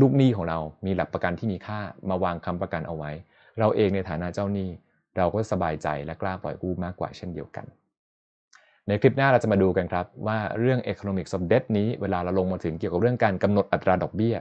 [0.01, 3.11] ลูกหนี้ของเรามีหลักประกันที่มีค่ามาวางคำประกันเอาไว้
[3.59, 4.69] เราเองในฐานะเจ้าหนี้
[5.17, 7.67] เราก็สบายใจและกล้าปล่อยกู้มากกว่าเช่นเดียวกัน
[8.89, 14.37] ในคลิปหน้าเราจะมาดูกันครับ ว่าเรื่อง economics of debt นี้เวลาเราลงมาถึงเกี่ยวกับเรื่องการกำหนดอัตราดอกเบี้ย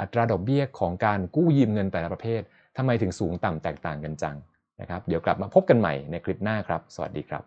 [0.00, 2.40] อัตราดอกเบี้ยของการกู้ยืมเงินแต่ละประเภท
[2.76, 4.36] ทำไมถึงสูงต่ำแตกต่างกันจัง
[4.80, 7.42] นะครับเดี๋ยวกลับมาพบกันใหม่ในคลิปหน้าครับ สวัสดีครับ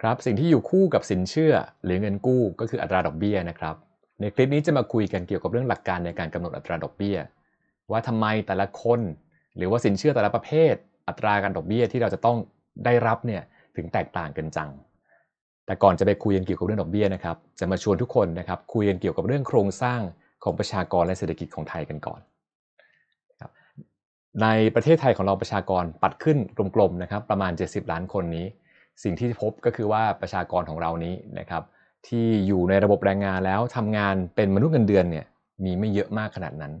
[0.00, 1.54] ครับสิ่งที่อยู่คู่กับสินเชื่อ
[1.84, 3.76] หรือเงินกู้ก็คืออัตราดอกเบี้ยนะครับ
[4.20, 7.18] ในคลิปนี้จะมาคุยกันเกี่ยวกับเรื่องหลักการในการกำหนดอัตราดอกเบี้ย
[7.90, 9.00] ว่าทำไมแต่ละคน
[9.56, 10.74] หรือว่าสินเชื่อแต่ละประเภท
[11.08, 12.36] อัตราการดอกเบี้ยที่เราจะต้อง
[12.84, 13.42] ได้รับเนี่ย
[13.76, 14.70] ถึงแตกต่างกันจัง
[15.66, 20.00] แต่ก่อนจะไปคุยกันเกี่ยวกับเรื่องดอกเบี้ยนะครับจะมาชวนทุกคนนะครับคุยกันเกี่ยวกับเรื่องโครงสร้าง
[20.44, 22.20] ของประชากรและเศรษฐกิจของไทยกันก่อน
[24.42, 26.38] ในประเทศไทยของเราประชากรปัดขึ้น
[26.74, 28.46] กลมๆนะครับประมาณ 70 ล้านคนนี้
[29.02, 31.62] สิ่งที่พบก็คือว่าประชากรของเรานี้นะครับ
[32.06, 35.26] ที่อยู่ในระบบแรงงานแล้วทำงานเป็นมนุษย์เงินเดือนเนี่ย
[35.64, 36.72] มีไม่เยอะมากขนาดนั้น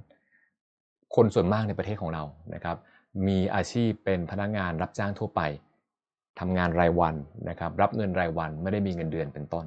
[1.16, 2.24] คนส่วนมากในประเทศของเรา
[2.54, 2.76] นะครับ
[3.26, 5.40] มีอาชีพเป็นพนักงานรับจ้างทั่วไป
[6.40, 7.14] ทำงานรายวัน
[7.48, 9.66] นะครับ รับเงินรายวันไม่ได้มีเงินเดือนเป็นต้น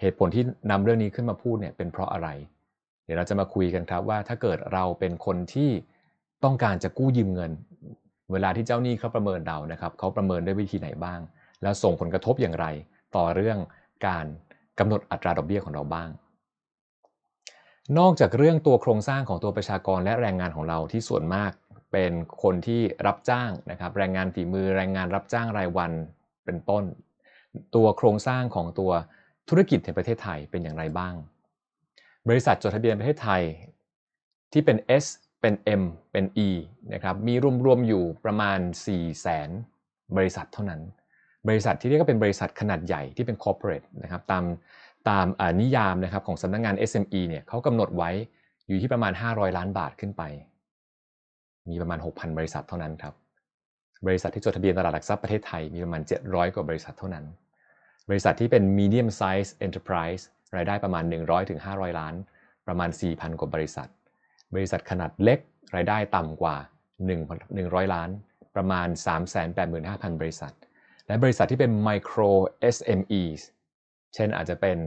[0.00, 2.28] เหตุผลที่นำเรื่องนี้ขึ้นมาพูดเนี่ยเป็นเพราะอะไร
[3.04, 5.70] เดี๋ยวเราจะมาคุยกันครับว่าถ้าเกิดเราเป็นคนที่
[6.44, 7.52] ต้องการจะกู้ยืมเงิน
[8.32, 11.20] เวลาที่เจ้าหนี้เขาประเมินเรานะครับเขาประเมินด้วยวิธีไหนบ้าง
[11.62, 12.66] แล้วส่งผลกระทบอย่างไร
[13.16, 13.58] ต่อเรื่อง
[14.06, 14.26] การ
[14.78, 16.08] กำหนดอัตราดอกเบี้ยของเราบ้าง
[17.98, 21.52] นอกจากเรื่องตัวโครงสร้างของตัวประชากรและแรงงานของเราที่ส่วนมาก
[21.98, 25.92] เป็นคนที่รับจ้างนะครับแรงงานฝีมือแรงงานรับจ้างรายวัน
[26.44, 26.84] เป็นต้น
[27.74, 28.92] ตัวโครงสร้างของตัว
[29.48, 31.14] ธุรกิจในประเทศไทยเป็นอย่างไรบ้าง
[32.28, 33.42] บริษัทจดทะเบียนประเทศไทย
[34.52, 35.04] ที่เป็น S
[35.40, 35.82] เป็น M
[36.12, 36.48] เป็น E
[36.94, 37.34] นะครับมี
[37.66, 39.48] รวมๆอยู่ประมาณ 4 0 0แสน
[40.16, 40.80] บริษัทเท่านั้น
[41.48, 44.44] บริษัทที่เรียกว่าเป็นบริษัทขนาดใหญ่ที่เป็น corporate นะครับตาม
[45.08, 45.26] ตาม
[45.60, 48.10] นิยามนะครับของสำนักงงาน SME เนี่ยเขากำหนดไว้
[48.68, 50.24] อยู่ที่ประมาณ 500 ล้านบาทขึ้นไป
[51.70, 53.14] มีประมาณ 6,000 บริษัทเท่านั้นครับ
[54.06, 57.24] บริษัทที่จดทะเบียนตลาดหลักทรัพย์ประเทศไทยมีประมาณ 700 กว่าบริษัทเท่านั้น
[58.08, 60.22] บริษัทที่เป็น medium size enterprise
[60.56, 61.04] รายได้ประมาณ
[61.52, 62.14] 100-500 ล้าน
[62.66, 63.88] ประมาณ 4,000 กว่าบริษัท
[64.54, 65.38] บริษัทขนาดเล็ก
[65.74, 66.56] รายได้ต่ำกว่า
[67.26, 68.10] 100 ล้าน
[68.56, 68.88] ประมาณ
[69.54, 70.52] 385,000 บริษัท
[71.06, 72.30] และบริษัทที่เป็น micro
[72.74, 73.40] SMEs
[74.14, 74.78] เช่นอาจจะเป็น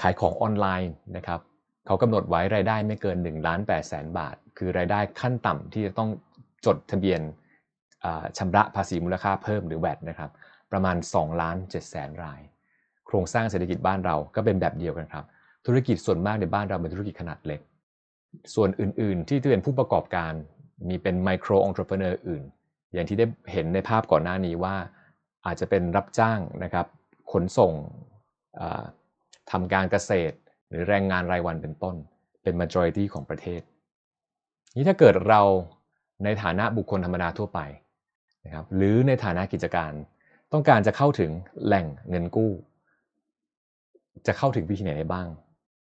[0.00, 1.40] ขายของออนไลน์นะครับ
[1.86, 6.10] เขากำหนดไว้รายได้ไม่เกิน1ล้าน8แสนบาท คือรายได้ขั้นต่ำที่จะต้อง
[6.66, 7.20] จดทะเบียน
[8.38, 10.30] ชำระภาษีมูลค่าเพิ่มหรือแวดนะครับ
[10.72, 12.40] ประมาณ2ล้าน7แสนราย
[13.06, 15.24] โครงสร้างเศรษฐกิจบ้านเราก็เป็นแบบเดียวกันครับ
[15.66, 17.60] ธุรกิจส่วนมากในบ้านเราเป็นธุรกิจขนาดเล็ก
[18.54, 20.32] ส่วนอื่นๆ ที่เป็นผู้ประกอบการ
[20.88, 22.42] มีเป็นไมโครองค์ประกอบอื่น
[22.92, 24.74] อย่างที่ได้เห็นในภาพก่อนหน้านี้ว่า
[25.46, 26.86] อาจจะเป็นรับจ้างนะครับ
[27.32, 27.72] ขนส่ง
[29.50, 30.36] ทำการเกษตร
[30.68, 31.96] หรือแรงงานรายวันเป็นต้น
[32.42, 33.60] เป็น majority ของประเทศ
[34.76, 35.42] นี้ถ้าเกิดเรา
[36.24, 37.60] ในฐานะบุคคลธรรมดาทั่วไป
[38.44, 39.92] นะครับหรือในฐานะกิจการ
[40.52, 41.30] ต้องการจะเข้าถึง
[41.64, 42.52] แหล่งเงินกู้
[44.26, 45.28] จะเข้าถึงวิธีไหนได้บ้าง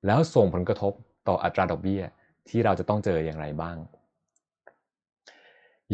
[0.06, 0.92] แล้วส่งผลกระทบ
[1.28, 2.02] ต่ออัตราดอกเบี้ย
[2.48, 3.76] ที่เราจะต้องเจออย่างไรบ้าง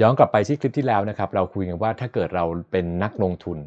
[0.01, 3.59] ย้อนกลับไปที่คลิปที่แล้วนะครับ เราคุยกันว่าถ้าเกิดเราเป็นนักลงทุน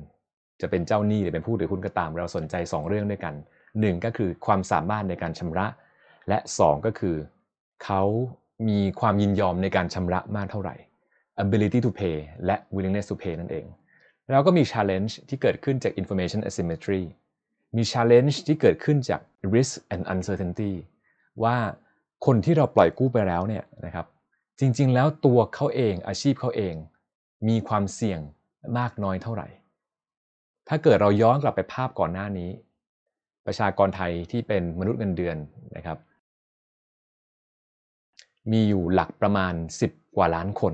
[0.62, 3.34] จะเป็นเจ้าหนี้หรือเป็นผู้ถือหุ้นก็ตาม เราสนใจ 2 เรื่องด้วยกัน
[3.76, 5.68] 1ก็คือความสามารถในการชำระ
[6.30, 7.16] และ2ก็คือ
[7.84, 8.04] เขา
[8.70, 10.76] มีความยินยอมในการชำระมากเท่าไหร่
[11.44, 13.66] ability to pay และ willingness to pay นั่นเอง
[14.32, 17.02] แล้วก็มี challenge ที่เกิดขึ้นจาก information asymmetry
[17.78, 19.22] มี challenge ที่เกิดขึ้นจาก
[19.56, 20.74] risk and uncertainty
[21.44, 21.58] ว่า
[22.26, 24.06] คนที่เราปล่อยกู้ไปแล้วเนี่ยนะครับ
[24.60, 26.76] จริงๆ แล้วตัวเขาเองอาชีพเขาเอง
[27.48, 28.20] มีความเสี่ยง
[28.78, 29.48] มากน้อยเท่าไหร่
[30.68, 32.50] ถ้าเกิดเราย้อนกลับไปภาพก่อนหน้านี้
[33.46, 35.38] ประชากรไทยที่เป็นมนุษย์เงินเดือน
[35.76, 35.98] นะครับ
[38.52, 39.54] มีอยู่หลักประมาณ
[39.86, 40.74] 10 กว่าล้านคน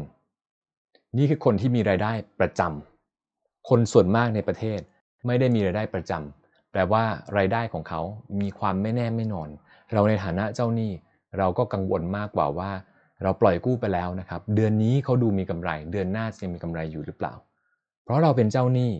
[1.18, 4.80] นี่คือคนที่มีรายได้ประจำคนส่วนมากในประเทศ
[5.28, 7.04] ไม่ได้มีรายได้ประจำแปลว่า
[7.38, 8.02] รายได้ของเขา
[8.42, 9.50] มีความไม่แน่ไม่นอน
[9.94, 10.92] เราในฐานะเจ้าหนี้
[11.38, 12.72] เราก็กังวลมากกว่าว่า
[13.24, 17.34] เราปล่อยกู้ไปแล้วนะครับ เดือนนี้เขาดูมีกำไร เดือนหน้าจะมีกำไรอยู่หรือเปล่า
[18.04, 18.92] เพราะเราเป็นเจ้าหนี้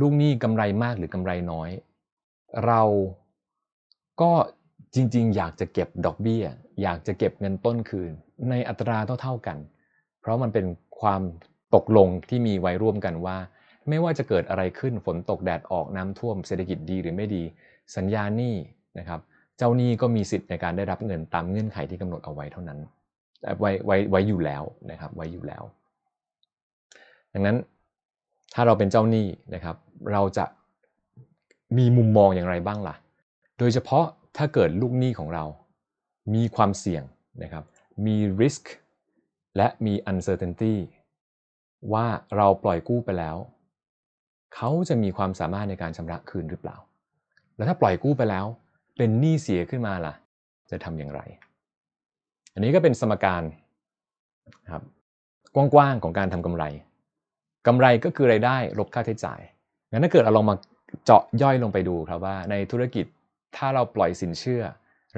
[0.00, 1.70] ลูกหนี้กำไรมากหรือกำไรน้อย
[2.66, 2.82] เรา
[4.20, 4.32] ก็
[4.94, 6.44] จริงๆ อยากจะเก็บดอกเบี้ย
[6.82, 8.12] อยากจะเก็บเงินต้นคืน
[8.50, 9.58] ในอัตราเท่าๆกัน
[10.20, 10.66] เพราะมันเป็น
[11.00, 11.22] ความ
[11.74, 13.36] ตกลงที่มีไว้ร่วมกันว่า
[13.88, 17.42] ไม่ว่าจะเกิดอะไรขึ้นฝนตกแดดออกน้ำท่วมเศรษฐกิจดีหรือไม่ดี
[17.96, 18.54] สัญญาหนี้
[18.98, 19.20] นะครับ
[19.56, 22.78] เจ้าหนี้ก็มีสิทธิ์ในการได้รับเงินตามเงื่อนไขที่กำหนดเอาไว้เท่านั้น
[23.60, 25.62] ไว้ไว้ไว้อยู่แล้วนะครับไว้อยู่แล้ว
[27.32, 27.56] ดังนั้น
[28.54, 29.76] ถ้าเราเป็นเจ้าหนี้นะครับ
[30.12, 30.44] เราจะ
[31.78, 32.94] มีมุมมองอย่างไรบ้างล่ะ
[33.58, 34.04] โดยเฉพาะ
[34.36, 35.44] ถ้าเกิดลูกหนี้ของเรา
[36.34, 37.02] มีความเสี่ยง
[37.42, 37.64] นะครับ
[38.06, 38.64] มี risk
[39.56, 40.74] และมี uncertainty
[41.92, 42.06] ว่า
[42.36, 43.36] เราปล่อยกู้ไปแล้ว
[44.54, 46.76] เขาจะมีความสามารถในการชำระคืนหรือเปล่า
[47.56, 48.46] แล้วถ้าปล่อยกู้ไปแล้ว
[48.96, 50.14] เป็นหนี้เสียขึ้นมาล่ะ
[50.70, 51.20] จะทำอย่างไร
[52.54, 53.42] อันนี้ก็เป็นสมการ
[54.72, 54.82] ครับ
[55.54, 56.64] กว้างๆของการทำกำไร
[57.66, 59.40] กำไรก็คือไรายได้ลบค่าใช้จ่าย
[59.90, 60.56] งั้นถ้าเกิดเราลองมา
[61.04, 63.06] เจาะย่อยลงไปดูครับว่าในธุรกิจ
[63.56, 64.62] ถ้าเราปล่อยสินเชื่อ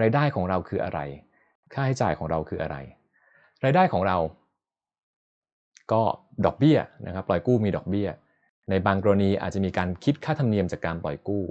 [0.00, 1.00] รายได้ของเราคืออะไร
[1.74, 2.76] ค่าใช้จ่ายของเราคืออะไร
[3.64, 4.18] รายได้ของเรา
[5.92, 6.02] ก็
[6.46, 8.08] ดอกเบี้ยนะครับ ปล่อยกู้มีดอกเบี้ย
[8.70, 11.44] ในบางกรณีอาจจะมีการคิดค่าธรรมเนียมจากการปล่อยกู้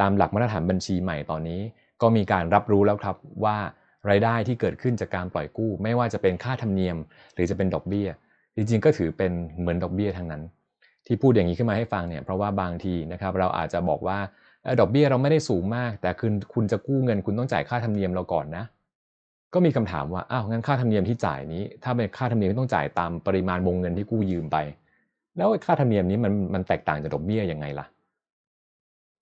[0.00, 1.60] ตามหลักมาตรฐานบัญชีใหม่ตอนนี้
[2.02, 3.56] ก็มีการรับรู้แล้วครับว่า
[4.10, 6.96] รายได้ที่เกิดขึ้นจากการปล่อยกู้ ไม่ว่าจะเป็นค่าธรรมเนียม
[7.34, 8.08] หรือจะเป็นดอกเบี้ย
[8.56, 10.42] จริงๆ ก็ถือเป็นเหมือนดอกเบี้ยทั้งนั้น
[11.06, 14.18] ที่พูดอย่างนี้ขึ้นมาให้ฟังเนี่ยเพราะว่าบางทีนะครับเราอาจจะบอกว่า
[14.80, 18.64] ดอกเบี้ยเราไม่ได้สูงมาก แต่คุณคุณจะกู้เงินคุณต้องจ่ายค่าธรรมเนียมเราก่อนนะ
[19.54, 24.56] ก็มีคำถามว่าอ้าวงั้นค่าธรรมเนียมที่จ่ายนี้ ถ้าเป็นค่าธรรมเนียมที่ต้องจ่ายตามปริมาณวงเงินที่กู้ยืมไป
[25.36, 27.86] แล้วค่าธรรมเนียมนี้มันมันแตกต่างจากดอกเบี้ยยังไงล่ะ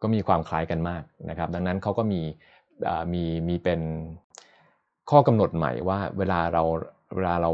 [0.03, 2.21] ก็มีความคล้ายกันมากนะครับ ดังนั้นเขาก็มี
[3.13, 3.81] มีมีเป็น
[5.11, 6.63] ข้อกำหนดใหม่ว่าเวลาเรา
[7.15, 7.51] เวลาเรา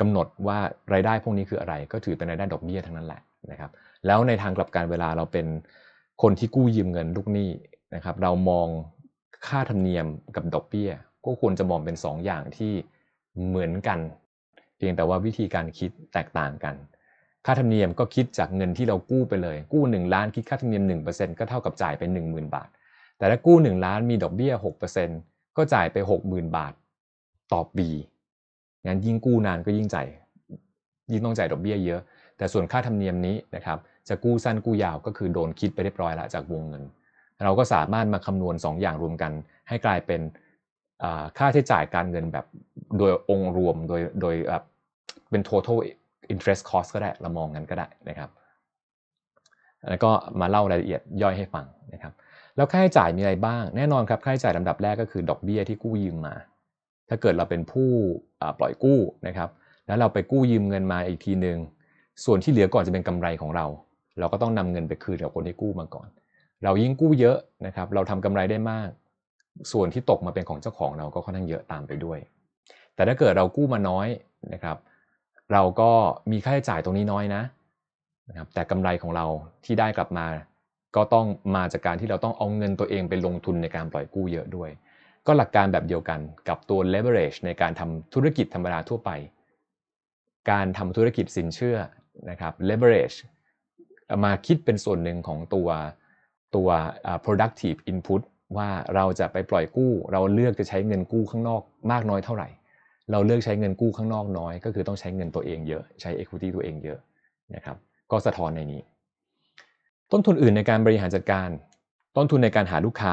[0.00, 0.58] กำหนดว่า
[0.92, 3.20] รายได้พวกนี้คืออะไร ก็ถือเป็นรายได้ดอกเบี้ยทั้งนั้นแหละ
[3.50, 3.70] นะครับ
[4.06, 5.46] แล้วในทางกลับกันเวลาเราเป็น
[6.22, 7.50] คนที่กู้ยืมเงินลูกหนี้
[7.94, 8.68] นะครับเรามอง
[9.46, 10.90] ค่าธรรมเนียมกับดอกเบี้ย
[11.24, 12.72] ก็ควรจะมองเป็น2ออย่างที่
[13.48, 13.98] เหมือนกัน
[14.76, 16.74] เพียงแต่ว่าวิธีการคิดแตกต่างกัน
[17.46, 22.68] ค่าธรรมเนียมก็คิดจากเงินที่เรากู้ไปเลย กู้ 1 ล้านคิดค่าธรรมเนียม 1%ก็เท่ากับจ่ายไป 10,000 บาท
[23.18, 24.52] แต่ถ้ากู้ 1 ล้านมีดอกเบี้ย
[25.04, 26.72] 6%ก็จ่ายไป 60,000 บาท
[27.52, 27.88] ต่อปี
[28.86, 30.06] งั้นยิ่งกู้นานก็ยิ่งจ่าย
[31.10, 32.00] ยิ่งต้องจ่ายดอกเบี้ยเยอะ
[32.36, 33.78] แต่ส่วนค่าธรรมเนียมนี้นะครับ
[34.08, 36.82] จะกู้สั้นกู้ยาวก็คือโดนคิดไปเรียบร้อยแล้วจากวงเงิน
[37.44, 39.32] เราก็สามารถมาคำนวณ 2 อย่างรวมกัน
[39.68, 40.20] ให้กลายเป็น
[41.38, 42.46] ค่าใช้จ่ายการเงินแบบ
[42.98, 44.34] โดยองค์รวมโดยโดย
[45.30, 45.78] เป็น total
[46.32, 48.30] interest cost ก็ได้เรามองกันก็ได้นะครับ
[49.88, 50.10] แล้วก็
[50.40, 52.12] มาเล่ารายละเอียดย่อยให้ฟังนะครับ
[52.56, 56.34] แล้วค่าใช้จ่ายมีอะไรบ้าง แน่นอนครับค่าใช้จ่ายลำดับแรกก็คือดอกเบี้ยที่กู้ยืมมา
[57.08, 57.90] ถ้าเกิดเราเป็นผู้
[58.58, 59.48] ปล่อยกู้นะครับ
[59.86, 61.58] แล้วเราไปกู้ยืมเงินมาอีกทีหนึ่ง
[62.24, 63.66] ส่วนที่เหลือก่อนจะเป็นกำไรของเรา
[64.18, 66.08] เราก็ต้องนำเงินไปคืนกับคนที่กู้มาก่อน
[66.64, 67.36] เรายิ่งกู้เยอะ
[67.66, 68.90] นะครับ เราทำกำไรได้มาก
[69.72, 72.18] ส่วนที่ตกมาเป็นของเจ้าของเราก็ค่อนข้างเยอะตามไปด้วย
[72.94, 74.08] แต่ถ้าเกิดเรากู้มาน้อย
[74.54, 74.76] นะครับ
[75.52, 75.90] เราก็
[76.32, 77.42] มีค่าใช้จ่ายตรงนี้น้อยนะ
[78.28, 79.26] นะครับ แต่กำไรของเรา
[79.64, 80.26] ที่ได้กลับมา
[80.96, 84.70] ก็ต้องมาจากการที่เราต้องเอาเงินตัวเองไปลงทุนในการปล่อยกู้เยอะด้วย
[85.26, 89.10] ก็หลักการแบบเดียวกันกับตัว leverage ในการทำธุรกิจธรรมดาทั่วไป
[90.50, 91.76] การทำธุรกิจสินเชื่อ
[92.30, 93.16] นะครับ leverage
[94.24, 95.68] มาคิดเป็นส่วนหนึ่งของตัว
[96.56, 96.68] ตัว
[97.24, 98.22] productive input
[98.56, 101.62] ว่าเราจะไปปล่อยกู้ เราเลือกจะใช้เงินกู้ข้างนอก
[101.92, 102.48] มากน้อยเท่าไหร่
[103.12, 106.98] เราเลือกใช้เงินกู้ข้างนอกน้อย ก็คือต้องใช้เงินตัวเองเยอะใช้ equity ตัวเองเยอะ
[107.54, 107.76] นะครับ
[108.10, 108.82] ก็สะท้อนในนี้
[110.12, 111.48] ต้นทุนอื่นในการบริหารจัดการ
[112.16, 113.12] ต้นทุนในการหาลูกค้า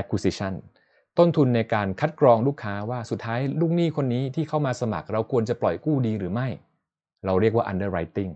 [0.00, 0.54] acquisition
[1.18, 6.48] ต้นทุนในการคัดกรองลูกค้าว่าสุดท้ายลูกหนี้คนนี้ที่เข้ามาสมัคร เราควรจะปล่อยกู้ดีหรือไม่
[7.26, 8.32] เราเรียกว่า underwriting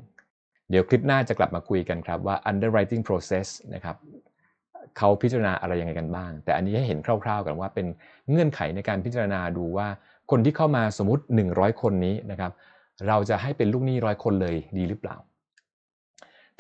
[0.71, 3.97] เดี๋ยวคลิปหน้าจะกลับมาคุยกันครับว่า underwriting process นะครับ
[4.99, 7.87] เขาพิจารณาอะไรยังไงกันบ้าง แต่อันนี้ให้เห็นคร่าวๆ กันว่าเป็น
[8.31, 9.89] เงื่อนไขในการพิจารณาดูว่า
[10.31, 11.23] คนที่เข้ามาสมมติ
[11.53, 12.53] 100 คนนี้นะครับ
[13.09, 15.17] เราจะให้เป็นลูกหนี้ร้อยคนเลยดีหรือเปล่า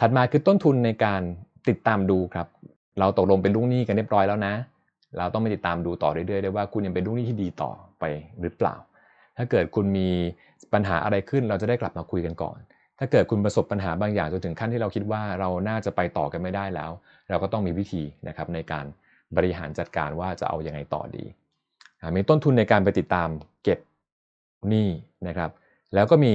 [0.00, 1.22] ถัดมาคือต้นทุนในการ
[1.68, 2.46] ติดตามดูครับ
[3.00, 4.54] เราตกลงเป็นลูกหนี้กันเรียบร้อยแล้วนะ
[5.18, 8.04] เราต้องไปติดตามดูต่อเรื่อยๆได้ว่าคุณยังเป็นลูกหนี้ที่ดีต่อไป
[8.40, 8.74] หรือเปล่า
[9.36, 10.08] ถ้าเกิดคุณมี
[10.74, 12.58] ปัญหาอะไรขึ้นเราจะได้กลับมาคุยกันก่อน
[12.98, 16.90] ถ้าเกิดคุณประสบปัญหาบางอย่างจนถึงขั้นที่เราคิดว่าเราน่าจะไปต่อกันไม่ได้แล้ว
[17.30, 18.84] เราก็ต้องมีวิธีนะครับในการ
[19.36, 21.24] บริหารจัดการว่าจะเอาอยัางไงต่อดี
[22.16, 23.28] มีต้นทุนในการไปติดตาม
[23.64, 23.78] เก็บ
[24.68, 24.88] หนี้
[25.28, 25.50] นะครับ
[25.94, 26.34] แล้วก็มี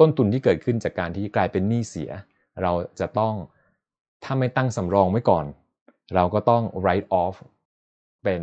[0.00, 2.10] ต้นทุนที่เกิดขึ้นจากการที่กลายเป็นหนี้เสีย
[2.62, 3.34] เราจะต้อง
[4.24, 5.44] ถ้าไม่ตั้งสำรองไว้ก่อน
[6.14, 7.36] เราก็ต้อง write off
[8.24, 8.42] เป็น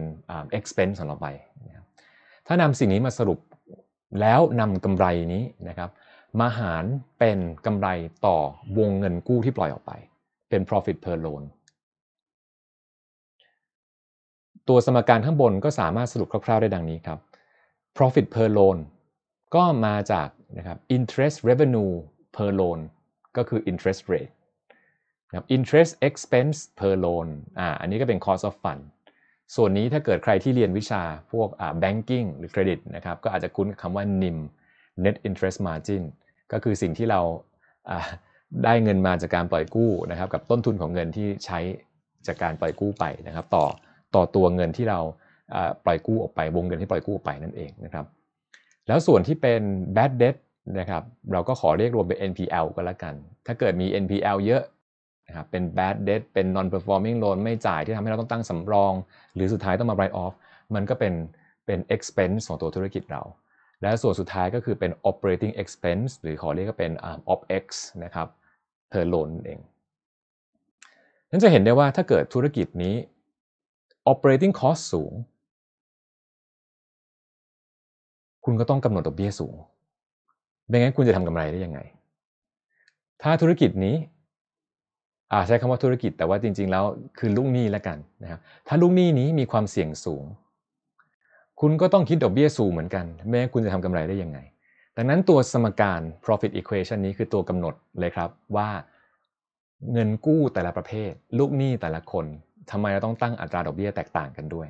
[0.57, 1.27] expense ของเราไป
[1.67, 1.85] นะครับ
[2.47, 3.39] ถ้านำสิ่งนี้มาสรุป
[4.21, 5.89] แล้วนำกำไรนี้นะครับ
[6.39, 6.83] มาหาร
[7.19, 7.87] เป็นกำไร
[8.25, 8.37] ต่อ
[8.77, 9.91] วงเงินกู้ที่ปล่อยออกไป
[10.49, 11.43] เป็น profit per loan
[14.67, 17.19] ตัวสมการข้างบนก็สามารถสรุปคร่าวๆได้ดังนี้ครับ
[17.97, 18.77] profit per loan
[19.55, 21.93] ก็มาจากนะครับ interest revenue
[22.35, 22.79] per loan
[23.37, 24.33] ก็คือ interest rate
[25.27, 27.27] นะครับ interest expense per loan
[27.59, 28.81] อ่า อันนี้ก็เป็น cost of fund
[29.55, 34.37] ส่วนนี้ถ้าเกิดใครที่เรียนวิชาพวกอ่า banking หรือ credit นะครับก็อาจจะคุ้นคำว่า NIM
[35.03, 36.03] net interest margin
[36.51, 37.21] ก็คือสิ่งที่เรา
[38.63, 41.59] ได้เงินมาจากการปล่อยกู้นะครับกับต้นทุนของเงินที่ใช้
[42.27, 43.65] จากการปล่อยกู้ไปนะครับ ต่อ
[44.15, 44.99] ต่อตัวเงินที่เรา
[45.85, 48.05] ปล่อยกู้ออกไปวงเงินที่ปล่อยกู้ออกไปนั่นเองนะครับ
[48.87, 49.61] แล้วส่วนที่เป็น
[49.95, 50.37] bad debt
[50.79, 53.13] นะครับเราก็ขอเรียกรวมเป็น NPL ก็แล้วกัน
[53.45, 54.63] ถ้าเกิดมี NPL เยอะ
[55.27, 58.93] นะครับเป็น bad debt เป็น non performing loan ไม่จ่ายที่ทำให้เราต้องตั้งสำรอง
[59.35, 60.33] หรือสุดท้ายต้องมา write off
[60.75, 61.13] มันก็เป็น
[61.65, 63.23] เป็น expense ของตัวธุรกิจเรา
[63.81, 66.91] และส่วนสุดท้ายก็คือเป็น operating expense หรือขอเรียกก็เป็น
[67.33, 67.65] OPEX
[68.03, 68.27] นะครับ
[68.91, 69.59] per loan เอง
[71.29, 72.95] นั้นจะเห็นได้ว่าถ้าเกิดธุรกิจนี้
[74.11, 75.13] operating cost สูง
[78.45, 79.55] คุณก็ต้องกำหนดดอกเบี้ยสูง
[80.67, 81.79] ไม่งั้นคุณจะทำกำไรได้ยังไง
[83.21, 83.95] ถ้าธุรกิจนี้
[85.47, 86.83] ใช้คำว่าธุรกิจแต่ว่าจริง ๆ แล้ว
[87.19, 90.23] คือลูกหนี้แล้วกันนะครับถ้าลูกหนี้นี้มีความเสี่ยงสูง
[91.61, 94.39] คุณก็ต้องคิดดอกเบี้ยสูงเหมือนกัน แม้คุณจะทำกำไรได้ยังไง
[94.97, 98.69] ดังนั้นตัวสมการ profit equation นี้คือตัวกำหนดเลยครับว่า
[99.93, 102.25] เงินกู้แต่ละประเภท ลูกหนี้แต่ละคน
[102.71, 104.67] ทำไมเราต้องตั้งอัตราดอกเบี้ยแตกต่างกันด้วย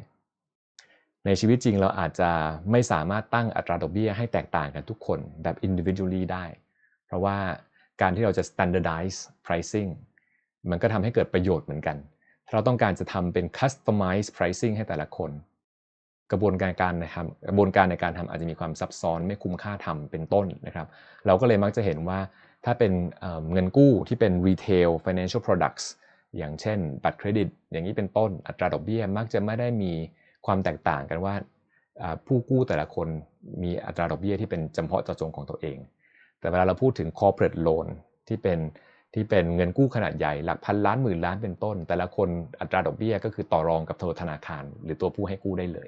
[1.26, 2.30] ในชีวิตจริงเราอาจจะ
[2.72, 6.46] ไม่สามารถตั้งอัตราดอกเบี้ยให้แตกต่างกันทุกคนแบบ individually ได้
[7.06, 7.38] เพราะว่า
[8.02, 9.90] การที่เราจะ standardize pricing
[10.72, 11.98] มันก็ทำให้เกิดประโยชน์เหมือนกัน
[12.46, 15.32] ถ้าเราต้องการจะทำเป็น customized pricing ให้แต่ละคน
[16.32, 20.88] กระบวนการการนะครับกระบวนการในการทำอาจจะมีความซับซ้อนไม่คุ้มค่าทำเป็นต้นนะครับ
[21.26, 22.20] เราก็เลยมักจะเห็นว่า
[22.66, 25.86] ถ้าเป็นเเงินกู้ที่เป็น retail financial products
[26.38, 29.92] อย่างเช่น บัตรเครดิต อย่างนี้เป็นต้นอัตราดอกเบี้ยมักจะไม่ได้มี
[30.46, 31.34] ความแตกต่างกันว่า
[32.02, 33.08] อ่าผู้กู้แต่ละคน
[33.64, 35.78] มีอัตราดอกเบี้ยที่เป็นจำเพาะเจาะจงของตัวเอง
[36.40, 37.88] แต่เวลาเราพูดถึง corporate loan
[38.28, 38.60] ที่เป็น
[39.14, 42.30] ที่เป็นเงินกู้ขนาดใหญ่หลักพันล้านหมื่นล้านเป็นต้น แต่ละคน
[42.60, 45.88] อัตราดอกเบี้ยก็คือต่อรองกับตัวธนาคาร หรือตัวผู้ให้กู้ได้เลย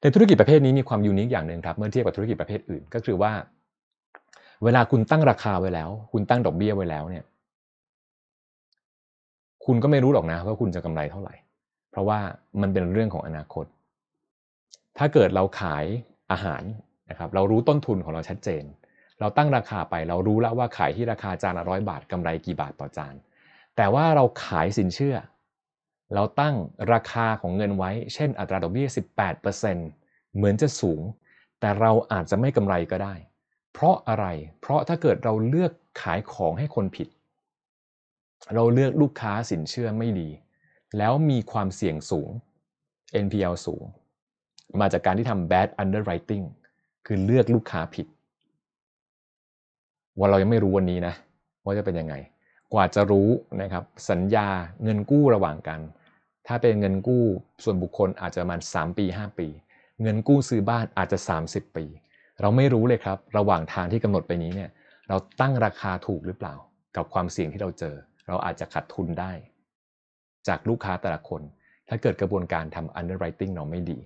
[0.00, 3.32] ในธุรกิจประเภทนี้มีความยูนิคอย่างหนึ่งครับเมื่อเทียบกับธุรกิจประเภทอื่น ก็คือว่า
[4.64, 7.24] เวลาคุณตั้งราคาไว้แล้ว คุณตั้งดอกเบี้ยไว้แล้วเนี่ย
[9.64, 11.34] คุณก็ไม่รู้หรอกนะว่าคุณจะกำไรเท่าไหร่
[11.90, 12.18] เพราะว่า
[12.60, 13.66] มันเป็นเรื่องของอนาคต
[14.98, 15.84] ถ้าเกิดเราขาย
[16.32, 16.62] อาหาร
[17.10, 18.64] นะครับเรารู้ต้นทุนของเราชัดเจน
[19.20, 23.14] เราตั้งราคาไปเรารู้แล้วว่าขายที่ราคาจานละร้อยบาทกำไรกี่บาทต่อจาน
[23.76, 25.16] แต่ว่าเราขายสินเชื่อ
[26.14, 26.54] เราตั้ง
[26.92, 28.88] ราคาของเงินไว้ เช่น อัตราดอกเบี้ย
[29.62, 31.00] 18%เหมือนจะสูง
[31.60, 33.14] แต่เราอาจจะไม่กำไรก็ได้
[33.72, 34.26] เพราะอะไร
[34.60, 37.08] เพราะถ้าเกิดเราเลือกขายของให้คนผิด
[38.54, 40.28] เราเลือกลูกค้าสินเชื่อไม่ดี
[40.98, 42.30] แล้วมีความเสี่ยงสูง
[43.24, 43.84] NPL สูง
[44.80, 46.46] มาจากการที่ทำ bad underwriting
[47.06, 48.06] คือเลือกลูกค้าผิด
[50.18, 51.14] ว่าเรายังไม่รู้วันนี้นะ
[51.64, 52.14] ว่าจะเป็นยังไง
[52.72, 53.28] กว่าจะรู้
[53.62, 54.48] นะครับสัญญา
[54.84, 55.80] เงินกู้ระหว่างกัน
[56.46, 57.22] ถ้าเป็นเงินกู้
[57.64, 59.48] ส่วนบุคคลอาจจะประมาณ 3 ปี 5 ปี
[60.02, 61.84] เงินกู้ซื้อบ้านอาจจะ 30 ปี
[62.40, 64.70] เราไม่รู้เลยครับ ระหว่างทางที่กำหนดไปนี้เนี่ย
[65.08, 66.54] เราตั้งราคาถูกหรือเปล่า
[66.96, 67.94] กับความเสี่ยงที่เราเจอ
[68.28, 69.32] เราอาจจะขาดทุนได้
[70.48, 71.42] จากลูกค้าแต่ละคน
[71.88, 73.98] ถ้าเกิดกระบวนการทำ underwriting เราไม่ดี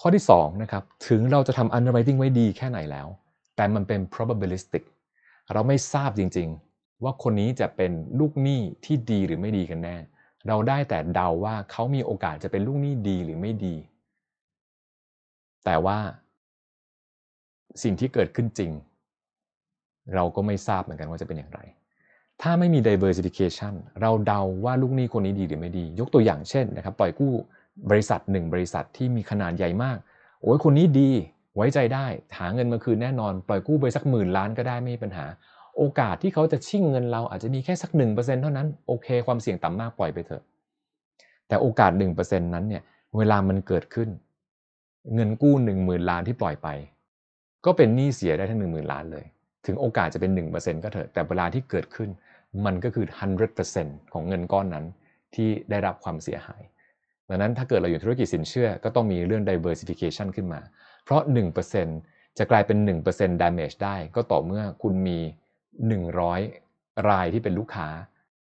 [0.00, 3.08] ข้อที่2นะครับถึงเราจะทำ underwriting ไว้ดีแค่ไหนแล้ว
[3.56, 4.84] แต่มันเป็น probabilistic
[5.52, 9.96] เราไม่ทราบจริงๆ ว่าคนนี้จะเป็นลูกหนี้ที่ดีหรือไม่ดีกันแน่
[10.48, 13.76] เราได้แต่เดาว่าเขามีโอกาสจะเป็นลูกหนี้ดีหรือไม่ดี
[15.64, 15.98] แต่ว่า
[17.82, 18.72] สิ่งที่เกิดขึ้นจริง
[20.14, 21.60] เราก็ไม่ทราบเหมือนกันว่าจะเป็นอย่างไร
[22.42, 27.32] ถ้าไม่มี diversification เราเดาว่าลูกหนี้คนนี้ดีหรือไม่ดี ยกตัวอย่างเช่นนะครับ ปล่อยกู้
[27.90, 29.98] บริษัทหนึ่งบริษัทที่มีขนาดใหญ่มาก
[30.40, 31.10] โอ้ยคนนี้ดี
[31.56, 32.06] ไว้ใจได้
[32.38, 35.26] หาเงินมาคืนแน่นอน ปล่อยกู้ไปสักหมื่นล้านก็ได้ไม่มีปัญหา
[35.76, 40.42] โอกาสที่เขาจะชิ่งเงินเราอาจจะมีแค่สักหนึ่งเปอร์เซ็นเท่านั้นโอเค ความเสี่ยงต่ำมากปล่อยไปเถอะ
[41.48, 42.82] แต่โอกาสหนึ่งเปอร์เซ็นนั้นเนี่ย
[43.16, 44.08] เวลามันเกิดขึ้น
[45.14, 46.68] เงินกู้หนึ่งหมื่นล้านที่ปล่อยไป
[47.64, 49.24] ก็เป็นหนี้เสียได้ทั้งหนึ่งหมื่นล้านเลย
[49.66, 52.08] ถึงโอกาสจะเป็นหนึ่งเปอร์เซ็นก็เถอะแต่เวลาที่เกิดขึ้น
[52.64, 53.06] มันก็คือ
[53.58, 54.84] 100%ของเงินก้อนนั้น
[55.34, 56.62] ที่ได้รับความเสียหาย
[57.28, 60.60] ดังนั้นถ้าเกิดเราอยู่ธุรกิจสินเชื่อก็ต้องมีเรื่อง diversification ขึ้นมา
[61.04, 61.22] เพราะ
[61.80, 62.78] 1%จะกลายเป็น
[63.12, 65.18] 1% damage ได้ ก็ต่อเมื่อคุณมี
[66.32, 67.88] 100 รายที่เป็นลูกค้า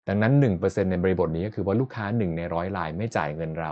[0.07, 0.33] ดังนั้น
[0.63, 3.71] 1%ในบริบทนี้ก็คือว่าลูกค้า 1 ในร้อยรายไม่จ่ายเงินเรา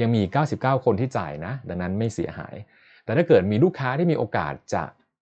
[0.00, 0.22] ยังมี
[0.54, 2.54] 99 คนที่จ่ายนะ ดังนั้นไม่เสียหาย
[3.04, 4.84] แต่ถ้าเกิดมีลูกค้าที่มีโอกาสจะ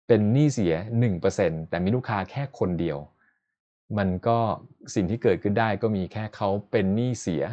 [0.08, 0.74] เป็นหนี้เสีย
[1.22, 2.98] 1%แต่มีลูกค้าแค่คนเดียว
[3.98, 4.40] มันก็
[4.96, 7.44] สิ่งที่เกิดขึ้นได้ก็มีแค่เขาเป็นหนี้เสีย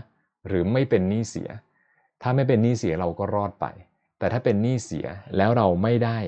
[0.49, 1.49] หรือไม่เป็นหนี้เสีย
[2.22, 3.66] ถ้าไม่เป็นหนี้เสียเราก็รอดไป
[4.19, 5.07] แต่ถ้าเป็นหนี้เสีย
[5.37, 6.19] แล้วเราไม่ได้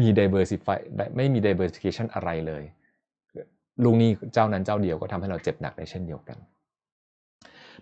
[0.00, 0.78] มี diversify
[1.16, 2.64] ไม่มี diversification อะไรเลย
[3.84, 6.38] ลุงหนี้เจ้านั้นเจ้าเดียวก็ทำให้เราเจ็บหนักในเช่นเดียวกัน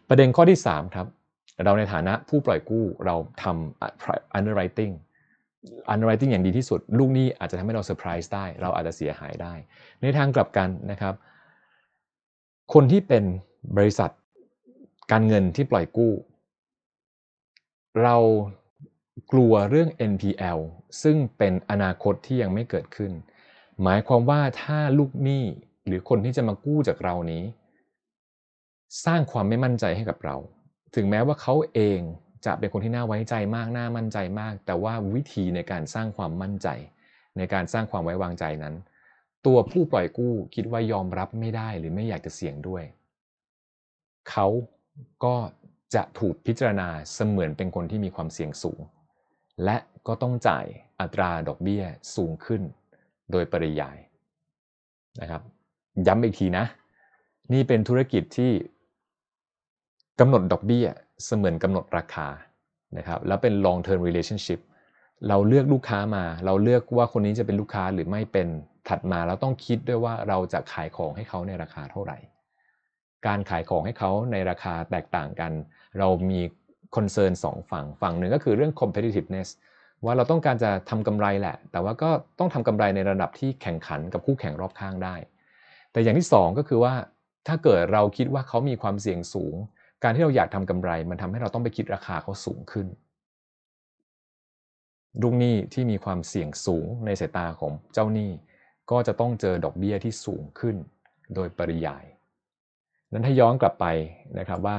[0.08, 1.06] ประเด็นข้อที่ 3 ครับ
[1.64, 4.94] เราในฐานะผู้ปล่อยกู้เราทำ underwriting
[5.92, 9.54] underwriting อย่างดีที่สุด ลูกหนี้อาจจะทำให้เราเซอร์ไพรส์ได้ เราอาจจะเสียหายได้
[10.02, 11.14] ในทางกลับกันนะครับ
[12.74, 13.24] คนที่เป็น
[13.76, 14.10] บริษัท
[15.12, 16.12] การเงินที่ปล่อยกู้
[18.02, 18.16] เรา
[19.32, 20.60] กลัวเรื่อง NPL
[21.02, 23.12] ซึ่งเป็นอนาคตที่ยังไม่เกิดขึ้น
[23.82, 25.44] หมายความว่าถ้าลูกหนี้
[25.86, 27.44] หรือคนที่จะมากู้จากเรานี้
[29.04, 30.36] สร้างความไม่มั่นใจให้กับเรา
[30.94, 32.00] ถึงแม้ว่าเขาเอง
[32.46, 36.68] จะเป็นคนที่น่าไว้ใจมาก น่ามั่นใจมาก แต่ว่าวิธีในการสร้างความมั่นใจ
[37.38, 38.74] ในการสร้างความไว้วางใจนั้น
[39.46, 42.84] ตัวผู้ปล่อยกู้คิดว่ายอมรับไม่ได้หรือไม่อยากจะเสี่ยงด้วย
[44.30, 44.46] เขา
[45.24, 45.36] ก็
[45.94, 48.80] จะถูกพิจารณาเสมือนเป็นคนที่มีความเสี่ยงสูง
[49.64, 50.64] และก็ต้องจ่าย
[51.00, 51.82] อัตราดอกเบี้ย
[52.16, 52.62] สูงขึ้น
[53.30, 53.98] โดยปริยาย
[55.20, 55.42] นะครับ
[56.06, 56.64] ย้ำอีกทีนะ
[57.52, 58.52] นี่เป็นธุรกิจที่
[60.20, 60.86] กำหนดดอกเบี้ย
[61.24, 62.28] เสมือนกำหนดราคา
[62.98, 64.60] นะครับแล้วเป็น long term relationship
[65.28, 68.48] เราเลือกลูกค้ามา เราเลือกว่าคนนี้จะเป็นลูกค้าหรือไม่เป็น
[68.88, 72.18] ถัดมาเราต้องคิดด้วยว่าเราจะขายของให้เขาในราคาเท่าไหร่
[73.26, 75.52] การขายของให้เขาในราคาแตกต่างกัน
[75.98, 76.40] เรามี
[76.96, 79.48] คอนเซิร์นสองฝั่งฝั่งหนึ่งก็คือเรื่อง competitiveness
[80.04, 85.14] ว่าเราต้องการจะทำกำไรแหละ แต่ว่าก็ต้องทำกำไรในระดับที่แข่งขันกับคู่แข่งรอบข้างได้
[85.92, 86.94] แต่อย่างที่สองก็คือว่า
[87.48, 89.54] ถ้าเกิดเราคิดว่าเขามีความเสี่ยงสูง
[90.02, 92.86] การที่เราอยากทำกำไร มันทำให้เราต้องไปคิดราคาเขาสูงขึ้น
[95.22, 98.30] ลูกหนี้ที่มีความเสี่ยงสูงในสายตาของเจ้าหนี้
[98.90, 100.76] ก็จะต้องเจอดอกเบี้ยที่สูงขึ้น
[101.34, 102.04] โดยปริยาย
[103.12, 103.86] นั้นถ้าย้อนกลับไป
[104.38, 104.78] นะครับว่า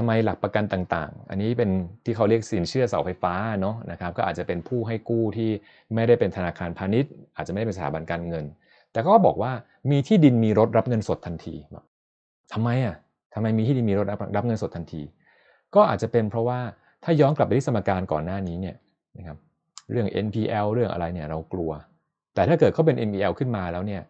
[0.00, 1.70] ทำไมหลักประกันต่างๆ อันนี้เป็น
[2.04, 5.50] ที่เขาเรียกสินเชื่อเสาไฟฟ้าเนาะนะครับ ก็อาจจะเป็นผู้ให้กู้ที่
[5.94, 8.44] ไม่ได้เป็นธนาคารพาณิชย์ อาจจะไม่ได้เป็นสถาบันการเงิน
[8.92, 9.52] แต่ก็บอกว่า
[9.90, 11.84] มีที่ดินมีรถรับเงินสดทันทีแบบ
[12.52, 12.96] ทำไมอะ
[13.34, 15.02] ทำไมมีที่ดินมีรถรับรับเงินสดทันที
[15.74, 16.58] ก็อาจจะเป็นเพราะว่า
[17.04, 18.76] ถ้าย้อนกลับไปที่สมการก่อนหน้านี้เนี่ย
[19.18, 19.36] นะครับ
[19.90, 21.70] เรื่อง NPL เรื่องอะไรเนี่ยเรากลัว
[22.34, 24.02] แต่ถ้าเกิดเขาเป็น NPL ขึ้นมาแล้วเนี่ย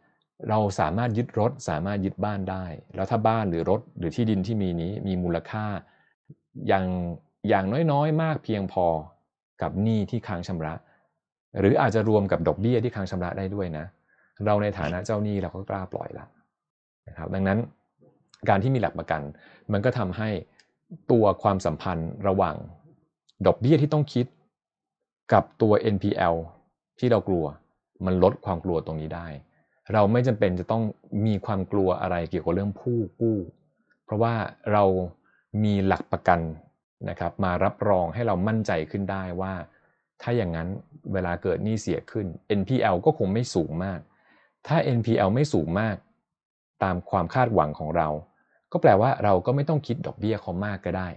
[0.49, 2.65] เราสามารถยึดรถสามารถยึดบ้านได้
[2.95, 5.67] แล้วถ้าบ้านหรือรถหรือที่ดินที่มีนี้มีมูลค่า
[6.69, 6.85] อย่าง
[7.49, 8.87] อย่างน้อยๆ มากเพียงพอ
[9.63, 10.75] กับหนี้ที่ค้างชำระ
[11.61, 13.85] หรืออาจจะรวมกับดอกเบี้ยที่ค้างชำระได้ด้วยนะ
[14.47, 16.27] เราในฐานะเจ้าหนี้เราก็กล้าปล่อยละ
[17.09, 17.59] นะครับ ดังนั้น
[18.49, 19.23] การที่มีหลักประกัน
[19.73, 20.29] มันก็ทำให้
[21.11, 22.57] ตัวความสัมพันธ์ระหว่าง
[23.47, 24.27] ดอกเบี้ยที่ต้องคิด
[25.33, 26.37] กับตัว NPL
[26.99, 27.45] ที่เรากลัว
[28.07, 29.27] มันลดความกลัวตรงนี้ได้
[29.93, 30.83] เราไม่จำเป็นจะต้อง
[31.27, 33.39] มีความกลัวอะไรเกี่ยวกับเรื่องผู้กู้
[34.05, 34.35] เพราะว่า
[34.73, 34.85] เรา
[35.65, 36.41] มีหลักประกัน
[37.09, 39.55] นะครับมารับรองให้เรามั่นใจขึ้นได้ว่า
[40.23, 40.69] ถ้าอย่างนั้น
[41.13, 42.27] เวลาเกิดหนี้เสียขึ้น
[42.61, 44.01] NPL ก็คงไม่สูงมาก
[44.67, 45.97] ถ้า NPL ไม่สูงมาก
[46.83, 48.09] ตามความคาดหวังของเรา
[48.73, 51.09] ก็แปลว่าเราก็ไม่ต้องคิดดอกเบี้ยเขามากก็ได้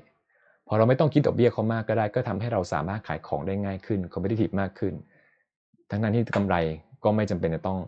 [0.67, 4.93] พอเราไม่ต้องคิดดอกเบี้ยเขามากก็ได้ ก็ทำให้เราสามารถขายของได้ง่ายขึ้น competitive มากขึ้น
[5.89, 6.55] ทั้งนั้นที่กำไร
[7.03, 7.80] ก็ไม่จำเป็นจะต้อง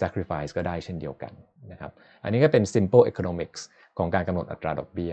[0.00, 1.32] sacrifice ก็ได้เช่นเดียวกัน
[1.72, 1.92] นะครับ
[2.22, 3.60] อันนี้ก็เป็น simple economics
[3.98, 5.12] ของการกำหนดอัตราดอกเบี้ย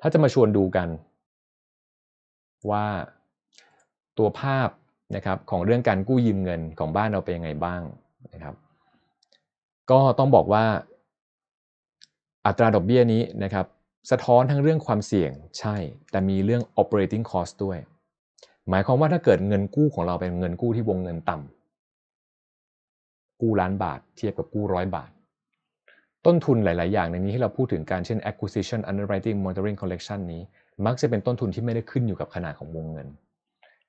[0.00, 0.88] ถ้าจะมาชวนดูกัน
[2.70, 2.86] ว่า
[4.18, 4.68] ตัวภาพ
[5.16, 7.80] นะครับของเรื่องการกู้ยืมเงินของบ้านเราเป็นยังไงบ้าง
[8.34, 8.54] นะครับ
[9.90, 10.64] ก็ต้องบอกว่า
[12.46, 13.66] อัตราดอกเบี้ยนี้นะครับ
[14.10, 15.76] สะท้อนทั้งเรื่องความเสี่ยงใช่
[16.10, 17.78] แต่มีเรื่อง operating cost ด้วย
[18.68, 21.59] หมายความว่าถ้าเกิดเงินกู้ของเราเป็นเงินกู้ที่วงเงินต่ำ
[23.40, 25.10] กู้ล้านบาท เทียบกับกู้ร้อยบาท
[26.26, 30.42] ต้นทุนหลาย ๆ อย่างในนี้ที่เราพูดถึงการเช่น acquisition underwriting monitoring collection นี้
[30.86, 33.08] มักจะเป็นต้นทุนที่ไม่ได้ขึ้นอยู่กับขนาดของวงเงิน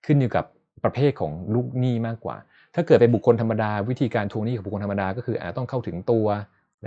[0.05, 0.45] ขึ้นอยู่กับ
[0.83, 2.37] ประเภทของลูกหนี้มากกว่า
[2.75, 6.27] ถ้าเกิดเป็นบุคคลธรรมดา วิธีการทวงหนี้ของบุคคลธรรมดาก็คืออาจจะต้องเข้าถึงตัว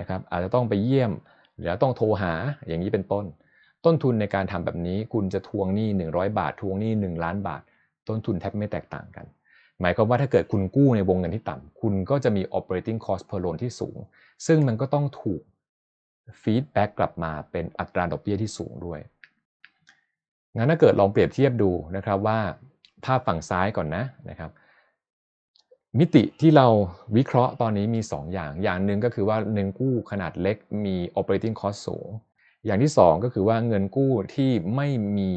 [0.00, 1.12] นะครับอาจจะต้องไปเยี่ยม
[1.56, 2.32] หรือต้องโทรหา
[2.66, 3.24] อย่างนี้เป็นต้น
[3.84, 7.62] ต้นทุนในการทำแบบนี้คุณจะทวงหนี้ 100 บาท ทวงหนี้ 1 ล้านบาท
[8.08, 9.26] ต้นทุนแทบไม่แตกต่างกัน
[9.80, 13.96] หมายความว่าถ้าเกิดคุณกู้ในวงเงินที่ต่ำคุณก็จะมี operating cost per loan ที่สูง
[14.46, 15.42] ซึ่งมันก็ต้องถูก
[16.42, 19.00] feedback กลับมาเป็นอัตราดอกเบี้ยที่สูงด้วย
[20.56, 22.38] งั้นถ้าเกิดลองเปรียบเทียบดูนะครับว่า
[23.04, 24.50] ภาพฝั่งซ้ายก่อนนะนะครับ
[25.98, 26.66] มิติที่เรา
[27.16, 32.08] วิเคราะห์ตอนนี้มี 2 อย่าง อย่างหนึ่งก็คือว่าเงินกู้ขนาดเล็กมี operating cost สูง
[32.66, 35.32] อย่างที่ 2 ก็คือว่าเงินกู้ที่ไม่มี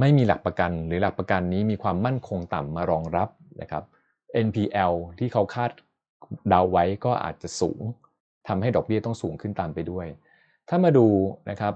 [0.00, 3.28] ไม่มีหลักประกัน หรือหลักประกันนี้มีความมั่นคงต่ำมารองรับ
[3.60, 3.84] นะครับ
[4.46, 5.70] NPL ที่เขาคาด
[6.48, 7.80] เดาไว้ก็อาจจะสูง
[8.48, 10.06] ทำให้ดอกเบี้ยต้องสูงขึ้นตามไปด้วย
[10.68, 11.06] ถ้ามาดู
[11.50, 11.74] นะครับ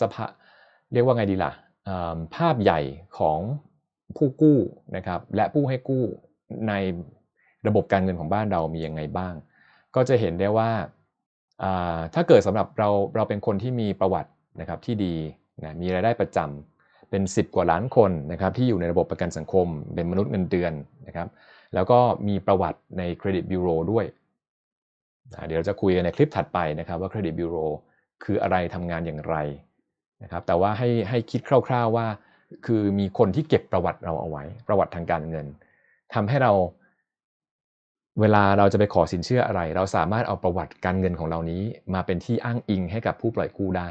[0.00, 0.24] สภา
[0.92, 1.52] เรียกว่าไงดีล่ะ
[2.36, 2.80] ภาพใหญ่
[3.18, 3.38] ของ
[4.16, 4.58] ผู้กู้
[4.96, 6.04] นะครับและผู้ให้กู้
[6.68, 6.72] ใน
[7.66, 9.34] ระบบการเงินของบ้านเรามียังไงบ้าง
[9.94, 10.70] ก็จะเห็นได้ว่า
[12.14, 14.30] ถ้าเกิดสำหรับเราเราเป็นคนที่มีประวัติ
[14.60, 15.14] นะครับที่ดี
[15.62, 16.73] นะมีรายได้ประจำ
[17.14, 20.72] เป็น 10 กว่าล้านคนนะครับที่อยู่ในระบบประกันสังคม เป็นมนุษย์เงินเดือน
[21.06, 21.28] นะครับ
[21.74, 21.98] แล้วก็
[22.28, 24.04] มีประวัติในเครดิตบิโรด้วย
[25.46, 27.56] เดี๋ยวเราจะคุยกันในคลิปถัดไปนะครับว่าเครดิตบิโร
[28.24, 29.36] คืออะไรทำงานอย่างไร
[30.22, 32.06] นะครับแต่ว่าให้ให้คิดคร่าว ๆว่า
[32.66, 35.46] คือมีคนที่เก็บประวัติเราเอาไว้ ประวัติทางการเงิน
[36.14, 36.52] ทำให้เรา
[38.20, 41.62] เวลาเราจะไปขอสินเชื่ออะไร เราสามารถเอาประวัติการเงินของเรานี้
[41.94, 43.88] มาเป็นที่อ้างอิงให้กับผู้ปล่อยกู้ได้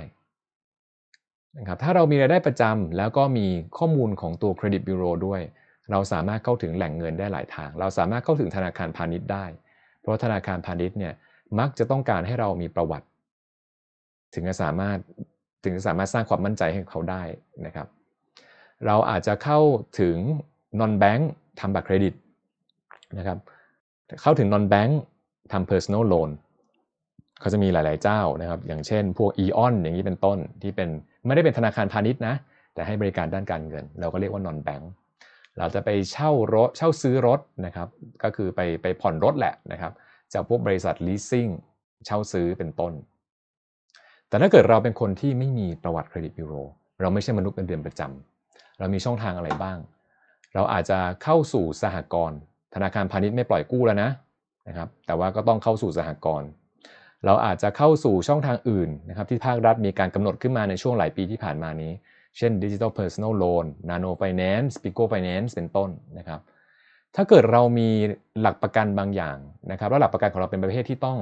[1.57, 3.47] นะครับถ้าเรามีรายได้ประจำแล้วก็มี
[3.77, 5.41] ข้อมูลของตัวเครดิตบิโรด้วย
[5.91, 9.45] เราสามารถเข้าถึงแหล่งเงินได้หลายทาง เราสามารถเข้าถึงธนาคารพาณิชย์ได้
[9.99, 11.13] เพราะธนาคารพาณิชย์เนี่ย
[11.59, 13.07] มักจะต้องการให้เรามีประวัติ
[14.33, 14.97] ถึงจะสามารถ
[15.63, 17.23] ถึงจะสามารถสร้างความมั่นใจให้เขาได้
[17.65, 17.87] นะครับ
[18.85, 19.59] เราอาจจะเข้า
[19.99, 20.17] ถึง
[20.79, 21.21] non bank
[21.59, 22.13] ทำบัตรเครดิต
[23.17, 23.37] นะครับ
[24.21, 24.91] เข้าถึง non bank
[25.51, 26.29] ทำ personal loan
[27.39, 30.89] เขาจะมีหลาย ๆ เจ้านะครับ อย่างเช่น พวก e-on อย่างนี้เป็นต้นที่เป็น
[31.25, 32.35] ไม่ได้เป็นธนาคารพาณิชย์นะ
[32.73, 34.83] แต่ให้บริการด้านการเงิน เราก็เรียกว่า non bank
[35.59, 37.87] เราจะไปเช่ารถเช่าซื้อรถนะครับ
[38.23, 39.93] ก็คือไปไปผ่อนรถแหละนะครับ
[40.33, 41.51] จากพวกบริษัท leasing
[42.05, 42.93] เช่าซื้อเป็นต้น
[44.29, 46.53] แต่ถ้าเกิดเราเป็นคนที่ไม่มีประวัติเครดิตบิโร
[47.01, 49.77] เราไม่ใช่มนุษย์เป็นเดือนประจำเรามีช่องทางอะไรบ้าง
[50.53, 52.39] เราอาจจะเข้าสู่สหกรณ์
[52.75, 54.09] ธนาคารพาณิชย์ไม่ปล่อยกู้แล้วนะ
[54.67, 56.49] นะครับ แต่ว่าก็ต้องเข้าสู่สหกรณ์
[57.25, 61.91] เราอาจจะเข้าสู่ช่องทางอื่นนะครับที่ภาครัฐมีการกำหนดขึ้นมาในช่วงหลายปีที่ผ่านมานี้
[62.37, 66.39] เช่น Digital Personal Loan Nano Finance Pico Finance เป็นต้นนะครับ
[67.15, 67.89] ถ้าเกิดเรามี
[68.41, 69.37] หลักประกันบางอย่าง
[69.71, 71.17] นะครับแล้วหลักประกันของเราเป็นประเภทที่ต้อง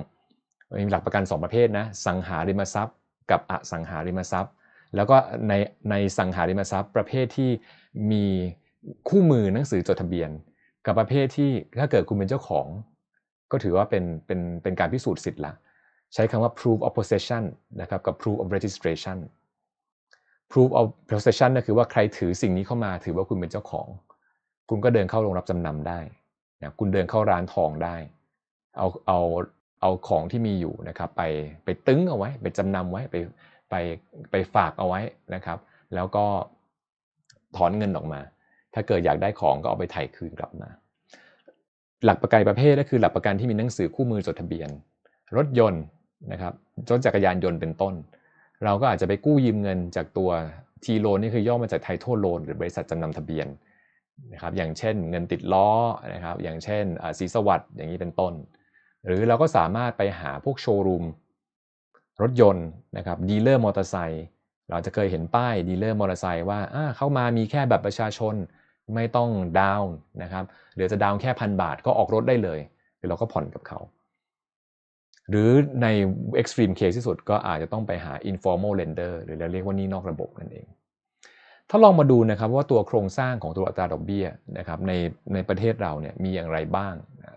[0.78, 2.96] มีหลักประกัน 2 ประเภทนะสังหาริมทรัพย์
[3.32, 4.54] กับอสังหาริมทรัพย์
[4.96, 5.16] แล้วก็
[5.48, 5.54] ใน
[5.90, 7.50] ในสังหาริมทรัพย์ ประเภทที่
[8.12, 8.26] มี
[9.10, 10.30] คู่มือหนังสือจดทะเบียน
[10.86, 12.68] กับประเภทที่ถ้าเกิดคุณเป็นเจ้าของ
[13.52, 15.54] ก็ถือว่าเป็นเป็นเป็นการพิสูจน์สิทธิ์ละ
[16.14, 17.44] ใช้คำว่า proof of possession
[17.82, 19.18] นะครับกับ proof of registration
[20.52, 23.88] proof of possession ก็คือว่าใครถือสิ่งนี้เข้ามาถือว่าคุณเป็นเจ้าของ
[24.70, 26.00] คุณก็เดินเข้าโรงรับจำนำได้
[26.62, 27.96] นะคุณเดินเข้าร้านทองได้
[28.78, 29.20] เอาเอา
[29.82, 31.24] เอาของที่มีอยู่นะครับไป
[31.66, 33.16] ไปตึ้งเอาไว้ ไปจำนำไว้ไป
[33.70, 33.76] ไป
[34.32, 35.02] ไปฝากเอาไว้
[35.36, 35.58] นะครับ
[35.96, 36.26] แล้วก็
[37.56, 38.22] ถอนเงินออกมา
[38.74, 40.70] ถ้าเกิดอยากได้ของก็เอาไปถ่ายคืนกลับมา
[42.06, 44.70] หลักประกันประเภทก็คือหลักประกันที่มีหนังสือคู่มือจดทะเบียน
[45.38, 45.84] รถยนต์
[46.32, 46.54] นะครับ
[46.90, 47.94] รถจักรยานยนต์เป็นต้น
[48.66, 50.30] เราก็อาจจะไปกู้ยืมเงินจากตัว
[50.84, 53.48] ทีโลนนี่คือย่อมาจากไททอลโลนหรือบริษัทจำนำทะเบียน
[54.34, 55.70] นะครับอย่างเช่นเงินติดล้อ
[56.14, 56.86] นะครับอย่างเช่น
[57.20, 58.34] ศรีสวัสดิ์อย่างนี้เป็นต้น
[59.06, 61.06] หรือเราก็สามารถไปหาพวกโชว์รูม
[62.22, 62.68] รถยนต์
[62.98, 64.26] นะครับ dealer มอเตอร์ไซค์
[64.70, 66.60] เราจะเคยเห็นป้าย dealer มอเตอร์ไซค์ว่า
[66.98, 68.36] เข้ามามีแค่บัตรประชาชน
[68.96, 69.94] ไม่ต้องดาวน์
[70.24, 70.46] นะครับ
[70.76, 72.60] หรือจะดาวน์แค่พันบาทก็ออกรถได้เลย
[72.98, 73.80] หรือเราก็ผ่อนกับเขา
[75.30, 75.50] หรือ
[75.82, 75.88] ใน
[76.42, 80.68] extreme case ที่สุดก็อาจจะต้องไปหา informal lender หรือเราเรียกว่าหนี้นอกระบบนั่นเอง
[81.70, 84.26] ถ้าลองมาดูนะครับว่าตัวโครงสร้างของตัวอัตราดอกเบี้ย
[84.58, 84.92] นะครับใน
[85.34, 86.94] ในประเทศเราเนี่ยมีอย่างไรบ้าง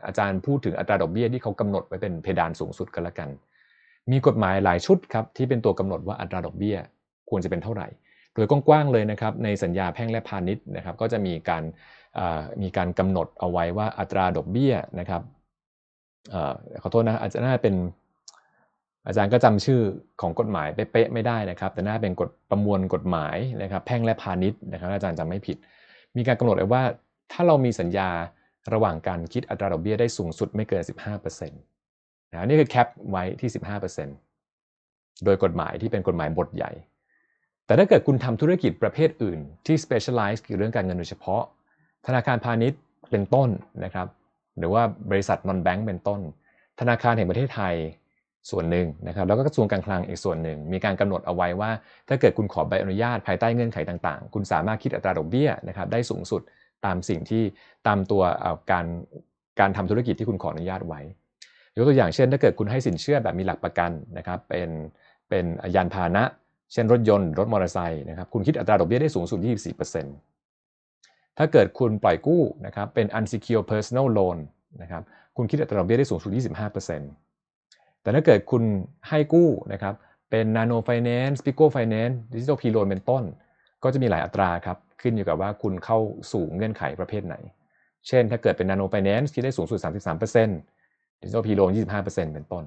[0.07, 3.29] อาจารย์พูดถึงอัตราดอกเบี้ยที่เขากำหนดไว้เป็นเพดานสูงสุดกันละกัน
[4.11, 6.77] มีกฎหมายหลายชุดครับที่เป็นตัวกำหนดว่าอัตราดอกเบี้ย
[7.31, 7.89] ควรจะเป็นเท่าไหร่
[8.35, 11.63] โดยกว้างๆเลยนะครับในสัญญาแพ่งและพาณิชย์นะครับก็จะมีการ
[12.63, 15.23] มีการกำหนดเอาไว้ว่าอัตราดอกเบี้ยนะครับ
[16.83, 17.75] ขอโทษนะอาจจะน่าเป็น
[19.07, 19.81] อาจารย์ก็จำชื่อ
[20.21, 25.57] ของกฎหมายเป๊ะไม่ได้นะครับ แต่น่าเป็นกฎประมวลกฎหมายนะครับ แพ่งและพาณิชย์นะครับ อาจารย์จำไม่ผิด
[26.17, 26.83] มีการกำหนดไว้ว่า
[27.33, 28.09] ถ้าเรามีสัญญา
[28.75, 33.51] ระหว่างการคิดอัตราดอกเบี้ยได้สูงสุดไม่เกิน 15%นะนี่คือแคปไว้ที่
[34.33, 36.73] 15%โดยกฎหมายที่เป็นกฎหมายบทใหญ่
[37.67, 41.43] แต่ถ้าเกิดคุณทำธุรกิจประเภทอื่นที่ specialize เกี่ยวกับเรื่องการเงินโดยเฉพาะ
[42.07, 43.49] ธนาคารพาณิชย์เป็นต้น
[43.85, 44.07] นะครับ
[44.59, 46.21] หรือว่าบริษัท non bank เป็นต้น
[46.81, 47.75] ธนาคารแห่งประเทศไทย
[48.51, 51.71] ส่วนหนึ่งนะครับแล้วก็กระทรวงการคลังอีกส่วนหนึ่ง มีการกำหนดเอาไว้ว่า
[52.09, 56.43] ถ้าเกิดคุณขอใบอนุญาตภายใต้เงื่อนไขต่างๆ คุณสามารถคิดอัตราดอกเบี้ยนะครับได้สูงสุด
[56.87, 57.43] ตามสิ่งที่
[57.87, 58.23] ตามตัว
[58.73, 58.87] การ
[59.61, 61.01] การทำธุรกิจที่คุณขออนุญาตไว้
[61.77, 64.69] ยกตัวอย่างเช่น ถ้าเกิดคุณให้สินเชื่อแบบมีหลักประกันนะครับเป็น
[65.29, 65.45] เป็น
[65.75, 66.25] ยานพาหนะ
[66.73, 70.34] เช่นรถยนต์ รถมอเตอร์ไซค์นะครับคุณคิดอัตราดอกเบี้ยได้สูงสุด 24%
[71.39, 74.39] ถ้าเกิดคุณปล่อยกู้นะครับเป็น unsecured personal loan
[74.83, 75.03] นะครับ
[75.37, 76.31] คุณคิดอัตราดอกเบี้ยได้สูงสุด
[77.17, 78.63] 25%แต่ถ้าเกิดคุณ
[79.09, 79.95] ให้กู้นะครับ
[80.31, 83.23] เป็น Nano Finance Pico Finance Digital P Loan เป็นต้น
[83.83, 85.99] ก็จะมีหลายอัตราครับขึ้นอยู่กับว่าคุณเข้า
[86.33, 87.37] สู่เงื่อนไขประเภทไหน
[88.09, 89.79] เช่น ถ้าเกิดเป็น Nano Finance ที่ได้สูงสุด
[90.45, 91.71] 33% Digital P Loan
[92.03, 92.65] 25%เป็นต้น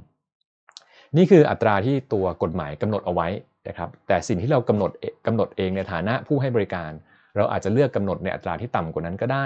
[1.17, 3.27] นี่คืออัตราที่ตัวกฎหมายกำหนดเอาไว้
[3.67, 4.91] นะครับแต่สิ่งที่เรากำหนด
[5.27, 6.91] กำหนดเองในฐานะผู้ให้บริการ
[7.37, 9.45] เราอาจจะเลือกกำหนดในอัตราที่ต่ำกว่านั้นก็ได้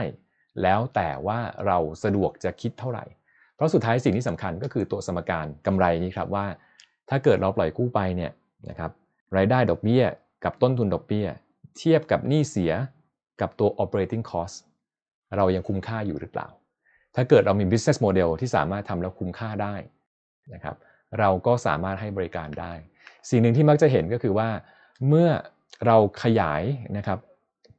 [0.61, 3.05] แล้วแต่ว่าเราสะดวกจะคิดเท่าไหร่
[3.55, 6.45] เพราะสุดท้ายสิ่งที่สำคัญก็คือตัวสมการกำไรนี้ครับว่า
[7.09, 8.31] ถ้าเกิดเราปล่อยกู้ไปเนี่ย
[8.69, 8.91] นะครับ
[9.37, 10.03] รายได้ดอกเบี้ย
[10.43, 11.27] กับต้นทุนดอกเบี้ย
[11.77, 12.73] เทียบกับหนี้เสีย
[13.41, 14.55] กับตัว operating cost
[15.37, 16.47] เรายังคุ้มค่าอยู่หรือเปล่า
[17.15, 19.75] ถ้าเกิดเรามี business model ที่สามารถทำแล้วคุ้มค่าได้
[20.53, 20.75] นะครับ
[21.19, 22.73] เราก็สามารถให้บริการได้
[23.29, 24.49] สิ่งหนึ่งที่มักจะเห็นก็คือว่า
[25.07, 25.29] เมื่อ
[25.85, 26.63] เราขยาย
[26.97, 27.19] นะครับ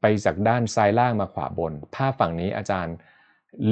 [0.03, 2.94] ไปจากด้านซ้ายล่างมาขวาบนภาพฝั่งนี้อาจารย์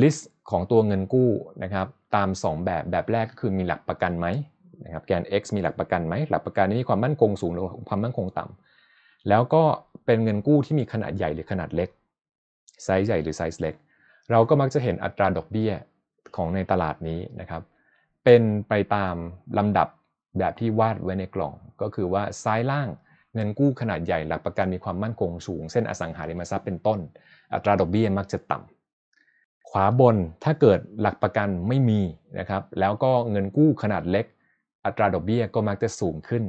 [0.00, 1.30] list ของตัวเงินกู้
[1.62, 4.26] นะครับตาม 2 แบบแบบแรกก็คือมีหลักประกันไหม
[4.84, 9.62] นะครับแกน x มีหลักประกันไหมหลักประกันนี้มีความมั่นคงสูงหรือความมั่นคงต่ำแล้วก็
[10.06, 11.88] เป็นเงินกู้ที่มีขนาดใหญ่หรือขนาดเล็ก
[12.84, 13.74] ไซส์ใหญ่หรือไซส์เล็ก
[14.30, 15.72] เราก็มักจะเห็นอัตราดอกเบี้ย
[16.36, 17.62] ของในตลาดนี้นะครับ
[18.24, 19.14] เป็นไปตาม
[19.58, 19.88] ลำดับ
[20.38, 21.52] แบบที่วาดไว้ในกล่อง
[21.82, 22.88] ก็คือว่าซ้ายล่าง
[23.34, 26.98] เงินกู้ขนาดใหญ่หลักประกันมีความมั่นคงสูง เส้นอสังหาริมทรัพย์เป็นต้น
[27.52, 32.00] อัตราดอกเบี้ยมักจะต่ำขวาบนถ้าเกิดหลักประกันไม่มี
[32.38, 34.26] นะครับแล้วก็เงินกู้ขนาดเล็ก
[34.86, 36.42] อัตราดอกเบี้ยก็มักจะสูงขึ้น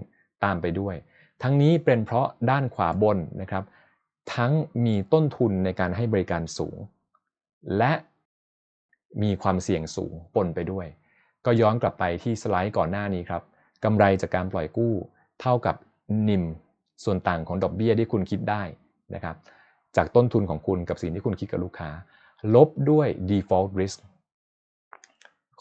[0.44, 0.96] ตามไปด้วย
[1.44, 3.64] ทั้งนี้เป็นเพราะด้านขวาบนนะครับ
[4.36, 4.52] ทั้ง
[4.86, 6.78] มีต้นทุนในการให้บริการสูง
[7.78, 7.94] และ
[9.22, 10.88] มีความเสี่ยงสูงปนไปด้วย
[11.46, 13.44] ก็ย้อนกลับไปที่สไลด์ก่อนหน้านี้ครับ
[13.84, 14.94] กำไรจากการปล่อยกู้
[15.42, 15.76] เท่ากับ
[16.30, 16.44] นิม
[17.04, 18.64] ส่วนต่างของดอกเบี้ยที่คุณคิดได้
[19.16, 19.36] นะครับ
[19.96, 21.90] จากต้นทุนของคุณกับสิ่งที่คุณคิดกับลูกค้า
[22.56, 24.00] ลบด้วย default risk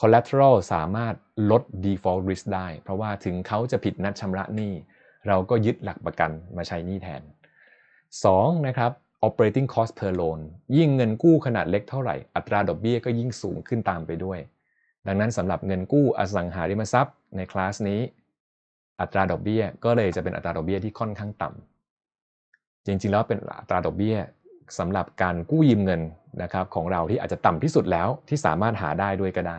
[0.01, 1.15] collateral สามารถ
[1.51, 4.73] ลด default risk ได้ เพราะว่าถึงเขาจะผิดนัดชำระหนี้
[5.29, 7.23] เราก็ยึดหลักประกันมาใช้หนี้แทน
[7.95, 8.67] 2.
[8.67, 8.93] นะครับ
[9.27, 10.41] operating cost per loan
[10.77, 14.39] ยิ่งเงินกู้ขนาดเล็กเท่าไหร่ อัตราดอกเบี้ยก็ยิ่งสูงขึ้นตามไปด้วย
[15.07, 18.01] ดังนั้นสำหรับเงินกู้อสังหาริมทรัพย์ในคลาสนี้
[19.01, 24.17] อัตราดอกเบี้ยก็เลยจะเป็นอัตราดอกเบี้ยที่ค่อนข้างต่ำจริงๆแล้วเป็นอัตราดอกเบี้ย
[24.79, 26.03] สำหรับการกู้ยืมเงิน
[26.43, 29.59] นะครับของเราที่อาจจะต่ำที่สุดแล้วที่สามารถหาได้ด้วยก็ได้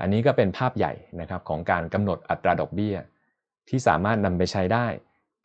[0.00, 2.94] อันนี้ก็เป็นภาพใหญ่นะครับของการกำหนดอัตราดอกเบี้ย
[3.68, 4.86] ที่สามารถนำไปใช้ได้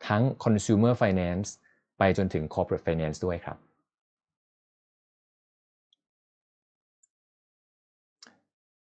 [0.08, 1.48] ทั้ง consumer finance
[1.98, 3.58] ไปจนถึง corporate finance ด้วยครับ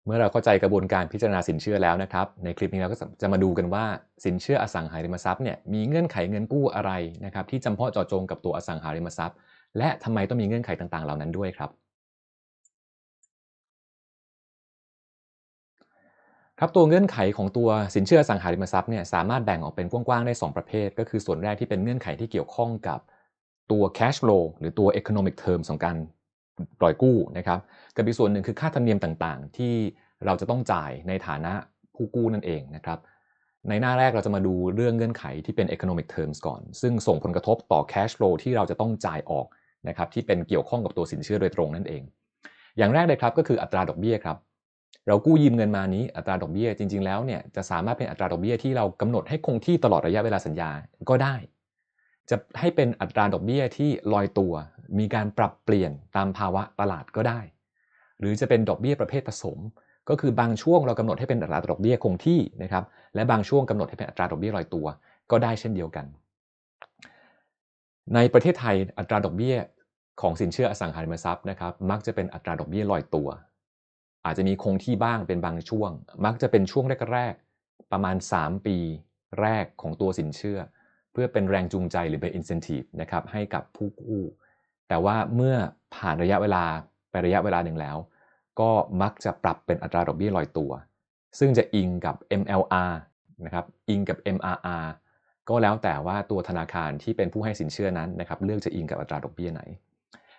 [0.07, 3.85] เมื่อเราเข้าใจกระบวนการพิจารณาสินเชื่อแล้วนะครับ ในคลิปนี้เราก็จะมาดูกันว่า
[4.25, 6.91] สินเชื่ออสังหาริมทรัพย์เนี่ยมีเงื่อนไขเงินกู้อะไร
[7.25, 9.37] นะครับที่จำเพาะเจาะจงกับตัวอสังหาริมทรัพย์
[9.77, 11.69] และทำไมต้องมีเงื่อนไขต่างๆ เหล่านั้นด้วยครับ
[16.59, 22.99] ครับตัวเงื่อนไขของตัวสินเชื่อสังหาริมทรัพย์เนี่ยสามารถแบ่งออกเป็นกว้างๆได้ 2 ประเภท ก็คือส่วนแรกที่เป็นเงื่อนไขที่เกี่ยวข้องกับ
[23.71, 25.95] ตัว cash flow หรือตัว economic terms ของการ
[26.79, 27.59] ปล่อยกู้นะครับ
[27.95, 29.73] กับอีกส่วนหนึ่งคือค่าธรรมเนียมต่างๆ ที่
[30.25, 31.53] เราจะต้องจ่ายในฐานะ
[31.95, 32.99] ผู้กู้นั่นเองนะครับ
[33.69, 39.47] ในหน้าแรกเราจะมาดูเรื่องเงื่อนไขที่เป็น economic terms ก่อน ซึ่งส่งผลกระทบต่อ cash flow ที่เราจะต้องจ่ายออก
[39.87, 42.03] นะครับที่เป็นเกี่ยวข้องกับตัวสินเชื่อโดยตรงนั่นเอง
[42.77, 44.37] อย่างแรกเลยครับก็คืออัตราดอกเบี้ยครับ
[45.07, 50.69] เรากู้ยืมเงินมานี้อัตราดอกเบี้ยจริง ๆ แล้วเนี่ยจะสามารถเป็นอัตราดอกเบี้ยที่เรากำหนดให้คงที่ตลอดระยะเวลาสัญญา
[51.09, 51.35] ก็ได้
[52.29, 54.53] จะให้เป็นอัตราดอกเบี้ยที่ลอยตัว
[54.99, 57.39] มีการปรับเปลี่ยนตามภาวะตลาดก็ได้
[58.19, 59.59] หรือจะเป็นดอกเบี้ยประเภทผสม
[60.09, 62.83] ก็คือบางช่วงเรากำหนดให้เป็นอัตราดอกเบี้ยคงที่นะครับ
[63.15, 64.85] และบางช่วงกำหนดให้เป็นอัตราดอกเบี้ยลอยตัว
[65.31, 66.05] ก็ได้เช่นเดียวกัน
[68.15, 69.55] ในประเทศไทยอัตราดอกเบี้ย
[70.21, 73.29] ของสินเชื่ออสังหาริมทรัพย์นะครับ มักจะเป็นอัตราดอกเบี้ยลอยตัว
[74.25, 75.91] อาจจะมีคงที่บ้างเป็นบางช่วง
[76.25, 78.77] มักจะเป็นช่วงแรกๆประมาณ 3 ปี
[79.41, 80.59] แรกของตัวสินเชื่อ
[81.11, 84.23] เพื่อเป็นแรงจูงใจหรือเป็น incentive นะครับให้กับผู้กู้
[84.87, 85.55] แต่ว่าเมื่อ
[85.95, 86.63] ผ่านระยะเวลา
[87.11, 87.97] ไประยะเวลาหนึ่งแล้ว
[88.59, 88.71] ก็
[89.01, 90.71] มักจะปรับเป็นอัตราดอกเบี้ยลอยตัว
[91.39, 92.93] ซึ่งจะอิงกับ MLR
[93.45, 94.85] นะครับอิงกับ MRR
[95.49, 99.61] ก็แล้วแต่ว่าตัวธนาคารที่เป็นผู้ให้สินเชื่อนั้นนะครับเลือกจะอิงกับอัตราดอกเบี้ยไหน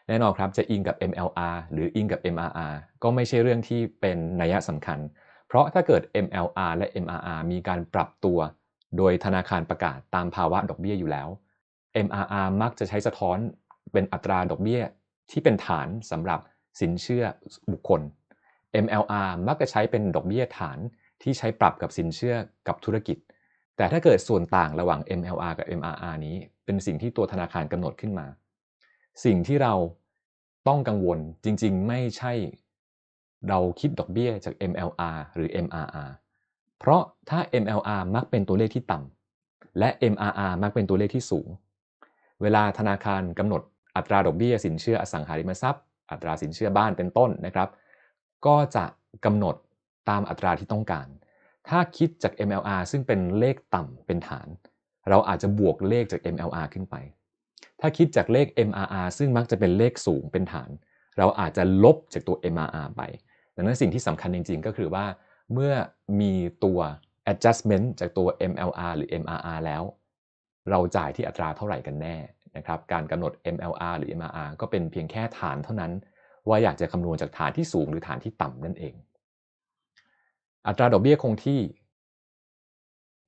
[0.09, 4.99] แน่นอนครับจะอิงกับ MLR หรืออิงกับ MRR ก็ไม่ใช่เรื่องที่เป็นนัยสำคัญ
[5.49, 8.39] เพราะถ้าเกิด MLR และ MRR มีการปรับตัว
[8.97, 11.29] โดยธนาคารประกาศตามภาวะดอกเบี้ยอยู่แล้ว
[12.07, 13.39] MRR มักจะใช้สะท้อน
[13.93, 14.83] เป็นอัตราดอกเบี้ย
[15.31, 16.41] ที่เป็นฐานสำหรับ
[16.81, 17.25] สินเชื่อ
[17.73, 18.01] บุคคล
[18.85, 20.79] MLR มักจะใช้เป็นดอกเบี้ยฐาน
[21.23, 22.35] ที่ใช้ปรับกับสินเชื่อ
[22.69, 23.19] กับธุรกิจ
[23.77, 28.27] แต่ถ้าเกิดส่วนต่างระหว่าง MLR กับ MRR นี้ เป็นสิ่งที่ตัวธนาคารกำหนดขึ้นมา
[29.25, 29.75] สิ่งที่เรา
[30.69, 32.33] ต้องกังวลจริงๆ ไม่ใช่
[33.49, 36.11] เราคิดดอกเบี้ยจาก MLR หรือ MRR
[36.79, 41.49] เพราะถ้า MLR มักเป็นตัวเลขที่ต่ำและ MRR มักเป็นตัวเลขที่สูง
[42.43, 43.63] เวลาธนาคารกำหนด
[43.97, 47.69] อัตราดอกเบี้ยสินเชื่ออสังหาริมทรัพย์ อัตราสินเชื่อบ้านเป็นต้นนะครับ
[48.47, 48.85] ก็จะ
[49.25, 49.55] กำหนด
[50.11, 51.09] ตามอัตราที่ต้องการ
[51.69, 54.49] ถ้าคิดจาก MLR ซึ่งเป็นเลขต่ำเป็นฐาน
[55.09, 56.97] เราอาจจะบวกเลขจาก MLR ขึ้นไป
[57.81, 60.71] ถ้าคิดจากเลข MRR ซึ่งมักจะเป็นเลขสูงเป็นฐาน
[61.19, 63.03] เราอาจจะลบจากตัว MRR ไป
[63.57, 65.07] ดังนั้นสิ่งที่สำคัญจริง ๆ ก็คือว่า
[65.53, 65.73] เมื่อ
[66.21, 66.33] มี
[66.65, 66.79] ตัว
[67.33, 69.83] adjustment จากตัว MLR หรือ MRR แล้ว
[70.71, 72.17] เราจ่ายที่อัตราเท่าไหร่กันแน่
[72.59, 75.93] นะครับการกำหนด MLR หรือ MRR ก็เป็นเพียงแค่ฐานเท่านั้น
[76.49, 78.95] ว่าอยากจะคำนวณจากฐานที่สูงหรือฐานที่ต่ำนั่นเอง
[80.67, 81.61] อัตราดอกเบี้ยคงที่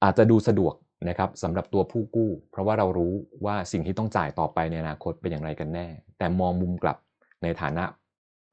[0.03, 0.75] อาจจะดูสะดวก
[1.09, 3.15] นะครับสำหรับตัวผู้กู้ เพราะว่าเรารู้
[3.45, 5.87] ว่าสิ่งที่ต้องจ่ายต่อไปในอนาคตเป็นอย่างไรกันแน่
[6.19, 6.97] แต่มองมุมกลับ
[7.43, 7.85] ในฐานะ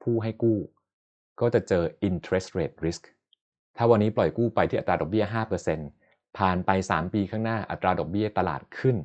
[0.02, 0.58] ผู้ให้กู้
[1.40, 3.02] ก็จะเจอ interest rate risk
[3.76, 5.24] ถ้าวันนี้ปล่อยกู้ไปที่อัตราดอกเบี้ย
[5.80, 8.96] 5%ผ่านไป 3 ปีข้างหน้าอัตราดอกเบี้ยตลาดขึ้น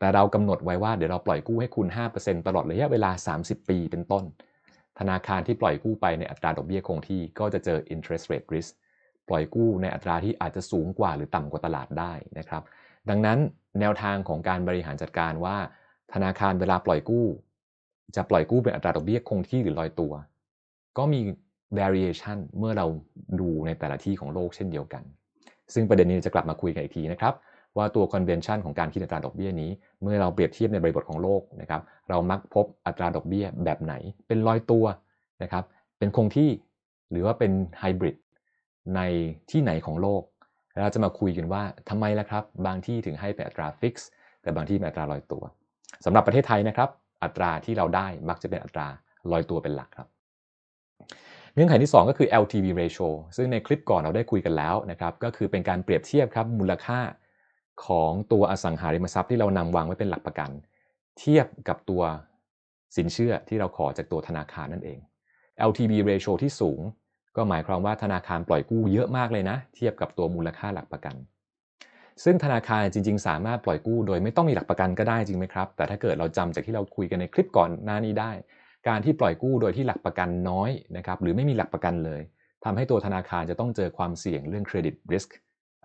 [0.00, 1.86] แต่เรากำหนดไว้ว่าเดี๋ยวเราปล่อยกู้ให้คุณ
[2.16, 4.24] 5%ตลอดระยะเวลา 30 ปีเป็นต้น
[4.98, 8.70] ธนาคารที่ปล่อยกู้ไปในอัตราดอกเบี้ยคงที่ก็จะเจอ interest rate risk
[9.28, 12.62] ปล่อยกู้ในอัตราที่อาจจะสูงกว่าหรือต่ำกว่าตลาดได้นะครับ
[13.10, 13.38] ดังนั้น
[13.80, 15.56] แนวทางของการบริหารจัดการว่า
[16.14, 17.26] ธนาคารเวลาปล่อยกู้
[18.16, 20.12] จะปล่อยกู้เป็นอัตราดอกเบี้ยคงที่หรือลอยตัว
[20.98, 21.20] ก็มี
[21.78, 22.86] variation เมื่อเรา
[23.40, 25.02] ดูในแต่ละที่ของโลกเช่นเดียวกัน
[25.74, 27.34] ซึ่งประเด็นนี้จะกลับมาคุยกันอีกทีนะครับ
[27.76, 29.70] ว่าตัว convention ของการคิดอัตราดอกเบี้ยนี้
[30.02, 33.94] เมื่อเราเปรียบเทียบในบริบทของโลกนะครับเรามักพบอัตราดอกเบี้ยแบบไหน
[34.26, 34.84] เป็นลอยตัว
[35.42, 35.64] นะครับ
[35.98, 36.50] เป็นคงที่
[37.10, 38.16] หรือว่าเป็นไฮบริด
[38.96, 39.00] ใน
[39.50, 40.22] ที่ไหนของโลก
[40.72, 44.08] เราจะมาคุยกันว่าทำไมล่ะครับ บางที่ถึงให้เป็นอัตรา fix
[44.42, 45.42] แต่บางที่เป็นอัตราลอยตัว
[46.04, 46.88] สำหรับประเทศไทยนะครับ
[47.24, 48.86] อัตราที่เราได้มักจะเป็นอัตรา
[49.32, 50.08] ลอยตัวเป็นหลักครับ
[51.54, 56.98] เงื่อนไขที่ 2 ก็คือ LTV ratio ซึ่งในคลิปก่อนเราได้คุยกันแล้วนะครับ ก็คือเป็นการเปรียบเทียบครับมูลค่า
[57.86, 60.50] ของตัวอสังหาริมทรัพย์ที่เรานำวางไว้เป็นหลักประกัน
[61.18, 62.02] เทียบกับตัว
[62.96, 64.98] สินเชื่อที่เราขอจากตัวธนาคารนั่นเอง
[65.68, 66.80] LTV ratio ที่สูง
[67.36, 71.14] ก็หมายความว่าธนาคารปล่อยกู้เยอะมากเลยนะ เทียบกับตัวมูลค่าหลักประกัน
[72.24, 78.32] ซึ่งธนาคารจริง ๆ สามารถปล่อยกู้โดยไม่ต้องมีหลักประกันก็ได้จริงไหมครับ แต่ถ้าเกิดเราจำจากที่เราคุยกันในคลิปก่อนหน้านี้ได้
[78.88, 82.20] การที่ปล่อยกู้โดยที่หลักประกันน้อยนะครับหรือไม่มีหลักประกันเลย
[82.64, 85.36] ทำให้ตัวธนาคารจะต้องเจอความเสี่ยงเรื่องเครดิตริสก์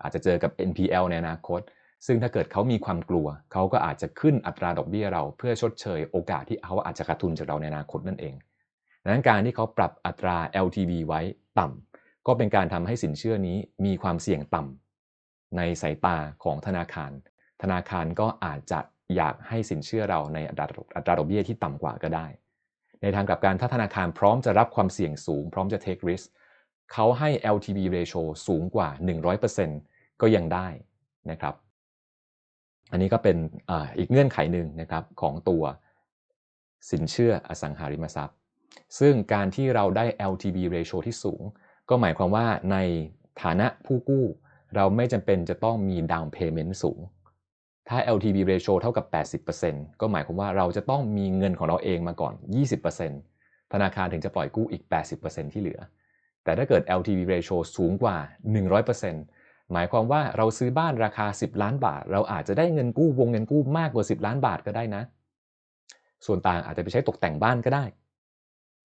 [0.02, 1.60] อาจจะเจอกับ NPL ในอนาคต
[2.06, 8.34] ซึ่งถ้าเกิดเขามีความกลัว เขาก็อาจจะขึ้นอัตราดอกเบี้ยเราเพื่อชดเชยโอกาสที่เขาอาจจะขาดทุนจากเราในอนาคตนั่นเอง
[9.02, 10.36] ดังนั้นการที่เขาปรับอัตรา
[10.66, 11.20] LTV ไว้
[11.58, 17.12] ต่ำก็เป็นการทำให้สินเชื่อนี้มีความเสี่ยงต่ำในสายตาของธนาคาร
[17.62, 18.80] ธนาคารก็อาจจะ
[19.16, 20.66] อยากให้สินเชื่อเราในอัตรา
[20.96, 22.26] อัตราดอกเบี้ยที่ต่ำกว่าก็ได้
[23.02, 26.26] ในทางกลับกันถ้าธนาคารพร้อมจะรับความเสี่ยงสูง พร้อมจะ take risk
[26.92, 28.88] เขาให้ LTV ratio สูงกว่า
[29.54, 30.68] 100%ก็ยังได้
[31.30, 31.54] นะครับ
[32.90, 33.36] อันนี้ก็เป็น
[33.70, 35.62] ออีกเงื่อนไขหนึ่งนะครับของตัว
[36.90, 38.36] สินเชื่ออสังหาริมทรัพย์
[38.98, 41.42] ซึ่งการที่เราได้ LTV ratio ที่สูง
[41.88, 42.76] ก็หมายความว่าใน
[43.42, 44.24] ฐานะผู้กู้
[44.76, 47.00] เราไม่จำเป็นจะต้องมี down payment สูง
[47.88, 49.06] ถ้า LTV ratio เท่ากับ
[49.52, 52.34] 80%ก็หมายความว่าเราจะต้องมีเงินของเราเองมาก่อน
[53.02, 54.82] 20%ธนาคารถึงจะปล่อยกู้อีก
[55.18, 55.80] 80%ที่เหลือ
[56.44, 58.16] แต่ถ้าเกิด LTV ratio สูงกว่า
[58.76, 59.35] 100%
[59.72, 65.02] หมายความว่าเราซื้อบ้านราคา 10 ล้านบาท เราอาจจะได้เงินกู้วงเงินกู้มากกว่า 10 ล้านบาทก็ได้นะ
[66.26, 67.84] ส่วนต่างอาจจะไปใช้ตกแต่งบ้านก็ได้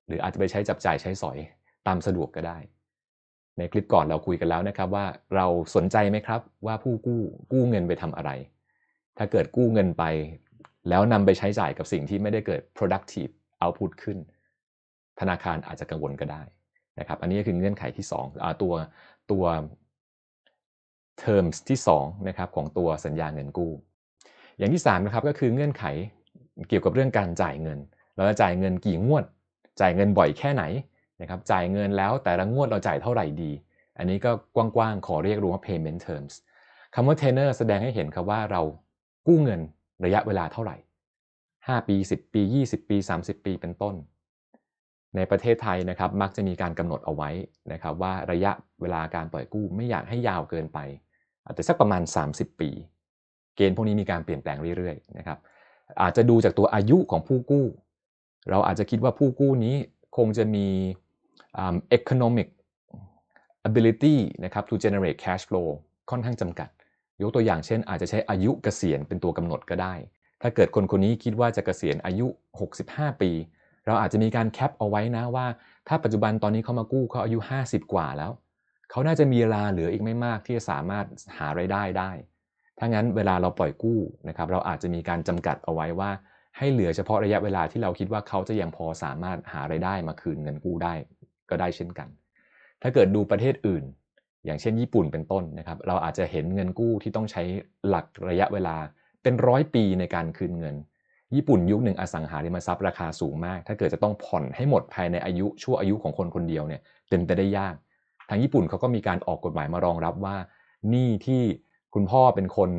[0.08, 1.38] หรืออาจจะไปใช้จับจ่ายใช้สอย
[1.88, 2.58] ตามสะดวกก็ได้
[3.58, 5.06] ในคลิปก่อนเราคุยกันแล้วนะครับว่า
[5.36, 7.22] เราสนใจไหมครับว่าผู้กู้
[7.52, 8.32] กู้เงินไปทำอะไร
[9.18, 10.04] ถ้าเกิดกู้เงินไป
[10.90, 13.32] แล้วนำไปใช้จ่ายกับสิ่งที่ไม่ได้เกิด productive
[13.64, 14.18] output ขึ้น
[15.20, 16.42] ธนาคารอาจจะกังวลก็ได้
[17.00, 18.74] นะครับ อันนี้คือเงื่อนไขที่2อตัว
[19.32, 19.44] ตัว
[21.26, 23.72] terms ที่2นะครับของตัวสัญญาเงินกู้
[24.58, 25.84] อย่างที่3นะครับก็คือเงื่อนไข
[26.70, 27.80] เกี่ยวกับเรื่องการจ่ายเงิน
[28.16, 29.24] เราจะจ่ายเงินกี่งวด
[29.82, 30.64] จ่ายเงินบ่อยแค่ไหน
[31.22, 33.52] นะครับจ่ายเงินแล้วแต่ละงวดเราจ่ายเท่าไหร่ดี
[33.98, 36.34] อันนี้ก็กว้างๆ ขอเรียกรวมว่า payment terms
[36.96, 38.62] คำว่า tenor แสดงให้เห็นครับว่าเรา
[39.28, 39.62] กู้เงิน
[40.06, 40.78] ระยะเวลาเท่าไหร่
[41.32, 43.96] 5 ปี 10 ปี 20 ปี 30 ปีเป็นต้น
[45.16, 47.30] ในประเทศไทยนะครับมักจะมีการกำหนดเอาไว้
[47.72, 48.52] นะครับว่าระยะ
[48.82, 50.80] เวลาการปล่อยกู้ไม่อยากให้ยาวเกินไป
[51.46, 52.70] อาจจะสักประมาณ 30 ปี
[53.56, 55.38] เกณฑ์พวกนี้มีการเปลี่ยนแปลงเรื่อยๆนะครับ
[56.02, 57.66] อาจจะดูจากตัวอายุของผู้กู้
[58.50, 59.76] เราอาจจะคิดว่าผู้กู้นี้
[60.18, 60.68] คงจะมี
[61.98, 62.48] economic
[63.70, 64.16] ability
[64.46, 65.70] นะครับ to generate cash flow
[66.10, 66.70] ค่อนข้างจำกัด
[67.22, 69.94] ยกตัวอย่างเช่น อาจจะใช้อายุเกษียณเป็นตัวกำหนดก็ได้
[70.42, 72.28] ถ้าเกิดคนคนนี้คิดว่าจะเกษียณอายุ
[72.74, 73.32] 65 ปี
[73.86, 75.46] เราอาจจะมีการแคปเอาไว้นะว่า
[75.88, 78.32] ถ้าปัจจุบันตอนนี้เขามากู้เขาอายุ 50 กว่าแล้ว
[78.92, 81.06] เขาน่าจะมีเวลาเหลืออีกไม่มากที่จะสามารถ
[81.38, 82.12] หาไรายได้ได้
[82.80, 86.12] ถ้างั้นเวลาเราปล่อยกู้นะครับเราอาจจะมีการจำกัดเอาไว้ว่า
[86.58, 90.94] ให้เหลือเฉพาะระยะเวลาที่เราคิดว่าเขาจะยังพอสามารถหาไรายได้มาคืนเงินกู้ได้
[91.50, 92.08] ก็ได้เช่นกัน
[92.82, 93.84] ถ้าเกิดดูประเทศอื่น
[94.46, 97.44] อย่างเช่นญี่ปุ่นเป็นต้นนะครับ เราอาจจะเห็นเงินกู้ที่ต้องใช้
[97.88, 98.76] หลักระยะเวลา
[99.24, 100.76] เป็นร้อยปีในการคืนเงิน
[101.36, 107.76] ญี่ปุ่นยุคหนึ่งอสังหาริมทรัพย์ราคาสูงมาก ถ้าเกิดจะต้องผ่อนให้หมดภายในอายุชั่วอายุของคนคนเดียวเนี่ยเป็นไปได้ยาก
[108.34, 110.36] ทางญี่ปุ่นเขาก็มีการออกกฎหมายมารองรับว่า
[110.90, 111.42] หนี้ที่
[111.94, 112.72] คุณพ่อเป็นคน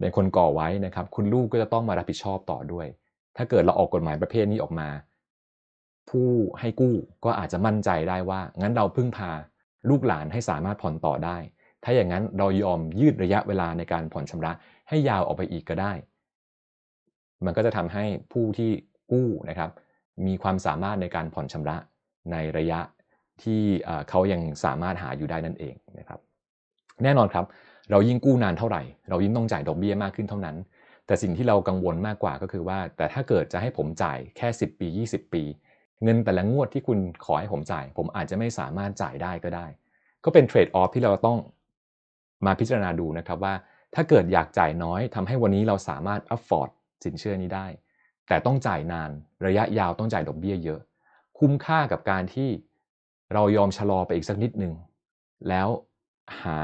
[0.00, 2.86] เป็นคนก่อไว้นะครับ คุณลูกก็จะต้องมารับผิดชอบต่อด้วย
[3.36, 4.88] ถ้าเกิดเราออกกฎหมายประเภทนี้ออกมา
[6.10, 6.28] ผู้
[6.60, 6.94] ให้กู้
[7.24, 9.30] ก็อาจจะมั่นใจได้ว่า งั้นเราพึ่งพา
[9.90, 11.36] ลูกหลานให้สามารถผ่อนต่อได้
[11.84, 14.52] ถ้าอย่างนั้นเรายอมยืดระยะเวลาในการผ่อนชำระ
[14.88, 15.92] ให้ยาวออกไปอีกก็ได้
[17.44, 18.70] มันก็จะทำให้ผู้ที่
[19.12, 19.70] กู้นะครับ
[20.26, 21.76] มีความสามารถในการผ่อนชำระ
[22.32, 22.80] ในระยะ
[23.44, 23.60] ที่
[24.08, 26.20] เขายังสามารถหาอยู่ได้นั่นเองนะครับ
[27.04, 27.44] แน่นอนครับ
[27.90, 30.56] เรายิ่งกู้นานเท่าไหร่ เรายิ่งต้องจ่ายดอกเบี้ยมากขึ้นเท่านั้น
[31.06, 35.42] แต่สิ่งที่เรากังวลมากกว่าก็คือว่า แต่ถ้าเกิดจะให้ผมจ่ายแค่ 10 ปี 20 ปี
[36.02, 39.66] เงินแต่ละงวดที่คุณขอให้ผมจ่าย ผมอาจจะไม่สามารถจ่ายได้ก็ได้
[40.24, 41.38] ก็เป็นเทรดออฟที่เราต้อง
[42.46, 43.54] มาพิจารณาดูนะครับว่า
[43.94, 46.70] ถ้าเกิดอยากจ่ายน้อยทำให้วันนี้เราสามารถ afford
[47.04, 47.66] สินเชื่อนี้ได้
[48.28, 49.10] แต่ต้องจ่ายนาน
[49.46, 50.80] ระยะยาวต้องจ่ายดอกเบี้ยเยอะ
[51.38, 52.48] คุ้มค่ากับการที่
[53.34, 54.72] เรายอมชะลอไปอีกสักนิดหนึ่ง
[55.48, 55.68] แล้ว
[56.42, 56.58] หา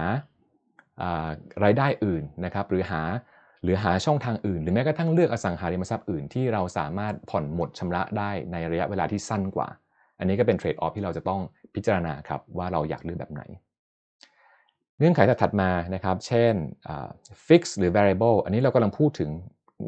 [1.65, 3.03] รายได้อื่นนะครับหรือหา
[3.63, 9.69] หรือหาช่องทางอื่น หรือแม้กระทั่งเลือกอสังหาริมทรัพย์อื่นที่เราสามารถผ่อนหมดชำระได้ในระยะเวลาที่สั้นกว่า
[10.19, 11.41] อันนี้ก็เป็นเทรดออฟที่เราจะต้อง
[11.75, 13.43] พิจารณาครับว่าเราอยากเลือกแบบไหน
[14.99, 16.55] เงื่อนไขถัดมานะครับ เช่น
[17.47, 19.31] fix หรือ variable อันนี้เรากำลังพูดถึง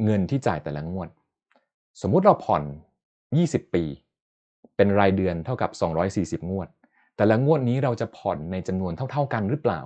[0.04, 1.08] เงินที่จ่ายแต่ละงวด
[2.02, 2.62] สมมุติเราผ่อน
[3.18, 3.84] 20 ปี
[4.76, 5.70] เป็นรายเดือนเท่ากับ
[6.42, 6.68] 240 งวด
[7.16, 9.80] แต่ละงวดนี้เราจะผ่อนในจำนวนเท่า ๆกันหรือเปล่า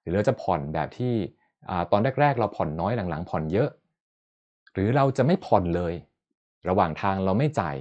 [0.00, 1.14] หรือเราจะผ่อนแบบที่
[1.92, 3.68] ตอนแรก ๆ เราผ่อนน้อยหลังๆ ผ่อนเยอะ
[4.72, 5.94] หรือเราจะไม่ผ่อนเลย
[6.68, 7.76] ระหว่างทางเราไม่จ่าย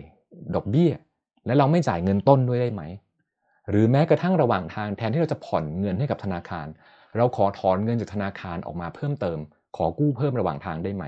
[0.55, 0.91] ดอกเบี้ย
[1.45, 2.83] และเราไม่จ่ายเงินต้นด้วยได้ไหม
[3.69, 6.67] หรือแม้กระทั่งระหว่างทางแทนที่เราจะผ่อนเงินให้กับธนาคาร
[7.17, 9.39] เราขอถอนเงินจากธนาคารออกมาเพิ่มเติม
[9.77, 11.03] ขอกู้เพิ่มระหว่างทางได้ไหม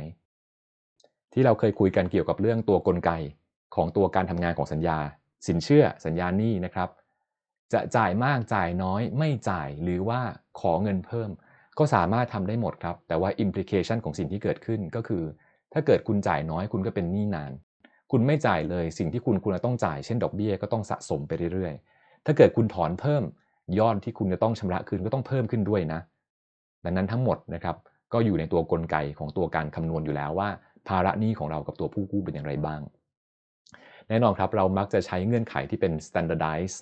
[1.33, 3.11] ที่เราเคยคุยกันเกี่ยวกับเรื่องตัวกลไก
[3.75, 4.97] ของตัวการทำงานของสัญญา
[5.47, 6.89] สินเชื่อสัญญาหนี้นะครับ
[7.73, 10.19] จะจ่ายมากจ่ายน้อยไม่จ่ายหรือว่า
[10.59, 11.29] ขอเงินเพิ่ม
[11.79, 15.23] ก็สามารถทำได้หมดครับ แต่ว่า implication ของสิ่งที่เกิดขึ้นก็คือ
[15.73, 17.51] ถ้าเกิดคุณจ่ายน้อยคุณก็เป็นหนี้นาน
[18.11, 23.23] คุณไม่จ่ายเลยสิ่งที่คุณคุณต้องจ่ายเช่นดอกเบี้ยก็ต้องสะสมไปเรื่อยๆ ถ้าเกิดคุณถอนเพิ่ม
[23.79, 25.99] ยอดที่คุณจะต้องชำระคืนก็ต้องเพิ่มขึ้นด้วยนะ
[26.85, 27.75] ดังนั้นทั้งหมดนะครับ
[28.13, 30.49] ก็อยู่ในตัวกลไกของตัวการคำนวณอยู่แล้วว่า
[30.87, 32.81] ภาระหนี้ของเรากับตัวผู้กู้เป็นอย่างไรบ้าง
[34.09, 36.77] แน่นอนครับเรามักจะใช้เงื่อนไขที่เป็น standardized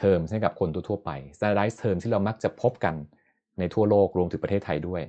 [0.00, 2.94] terms ให้กับคนทั่วไป standardized terms ที่เรามักจะพบกัน
[3.58, 5.02] ในทั่วโลกรวมถึงประเทศไทยด้วย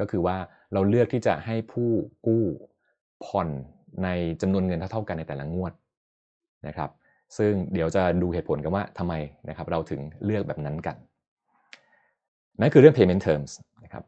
[0.00, 0.36] ก็คือว่า
[0.72, 1.90] เราเลือกที่จะให้ผู้
[2.26, 2.44] กู้
[3.24, 3.48] ผ่อน
[4.04, 4.08] ใน
[4.40, 5.72] จำนวนเงินเท่าๆกันในแต่ละงวด
[6.66, 6.90] นะครับ
[7.38, 9.14] ซึ่งเดี๋ยวจะดูเหตุผลกันว่าทำไม
[9.48, 10.96] นะครับเราถึงเลือกแบบนั้นกัน
[12.60, 13.50] นั่นคือเรื่อง payment terms
[13.84, 14.04] นะครับ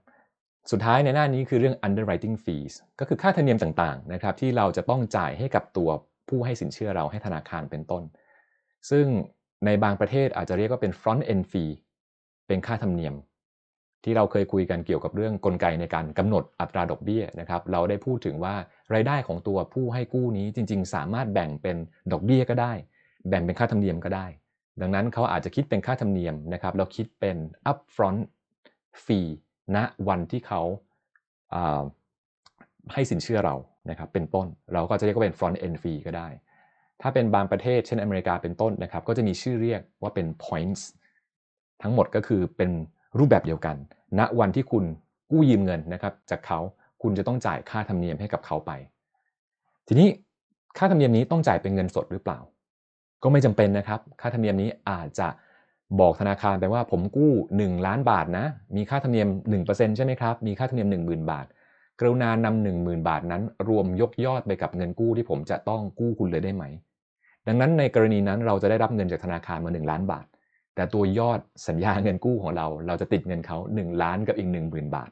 [0.71, 5.91] สุดท้ายในหน้านี้คือเรื่อง underwriting fees ก็คือค่าธรรมเนียมต่างๆนะครับที่เราจะต้องจ่ายให้กับตัว
[6.29, 8.03] ผู้ให้สินเชื่อเราให้ธนาคารเป็นต้น
[8.91, 9.07] ซึ่ง
[9.67, 11.73] ในบางประเทศอาจจะเรียกว่าเป็น front end fee
[12.47, 13.15] เป็นค่าธรรมเนียม
[14.05, 18.55] ที่เราเคยคุยกันเกี่ยวกับเรื่องกลไกในการกำหนดอัตราดอกเบี้ยนะครับ เราได้พูดถึงว่า
[18.95, 21.77] รายได้ของตัวผู้ให้กู้นี้จริง ๆ สามารถแบ่งเป็น
[22.13, 22.73] ดอกเบี้ยก็ได้
[23.29, 24.27] แบ่งเป็นค่าธรรมเนียมก็ได้
[24.81, 27.37] ดังนั้นเขาอาจจะคิดเป็นค่าธรรมเนียมนะครับเราคิดเป็น
[27.71, 28.23] upfront
[29.05, 29.29] fee
[29.77, 29.79] ณ
[30.09, 30.63] วันที่เขา
[32.93, 33.55] ให้สินเชื่อเรา
[33.91, 36.29] นะครับเป็นต้น เราก็จะเรียกว่าเป็น front end fee ก็ได้
[37.03, 40.83] ถ้าเป็นบางประเทศเช่นอเมริกาเป็นต้นนะครับ ก็จะมีชื่อเรียกว่าเป็น points
[41.83, 42.71] ทั้งหมดก็คือเป็น
[43.19, 43.77] รูปแบบเดียวกัน
[44.19, 44.85] ณวันที่คุณ
[45.31, 46.59] กู้ยืมเงินนะครับ จากเขา
[47.03, 48.71] คุณจะต้องจ่ายค่าธรรมเนียมให้กับเขาไป
[49.89, 50.09] ทีนี้
[50.79, 52.39] ค่าธรรมเนียมนี้ต้องจ่ายเป็นเงินสดหรือเปล่า
[53.23, 55.29] ก็ไม่จำเป็นนะครับ ค่าธรรมเนียมนี้อาจจะ
[56.01, 58.47] บอกธนาคารไปว่าผมกู้ 1 ล้านบาทนะ
[58.77, 59.29] มีค่าธรรมเนียม
[59.65, 61.47] 1%ใช่ไหมครับ มีค่าธรรมเนียม 10,000 บาท
[62.01, 66.65] กรุณานำหนึ่งหมื่นบาทนั้น รวมยกยอดไปกับเงินกู้ที่ผมจะต้องกู้คุณเลยได้ไหม
[67.47, 70.27] ดังนั้นในกรณีนั้นเราจะได้รับเงินจากธนาคารมา 1 ล้านบาท
[70.75, 75.11] แต่ตัวยอดสัญญาเงินกู้ของเรา เราจะติดเงินเขา 1 ล้านกับอีก 1 0,000 บาท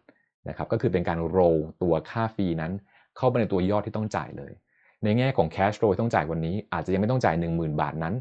[0.48, 1.38] นะครับก็คือเป็นการโร
[1.82, 2.72] ตัวค่าฟรีนั้น
[3.16, 4.52] เข้าไปในตัวยอดที่ต้องจ่ายเลย
[5.04, 8.14] ในแง่ของแคชโรต้องจ่ายวันนี้ อาจจะยังไม่ต้องจ่าย 10,000 บาทนั้น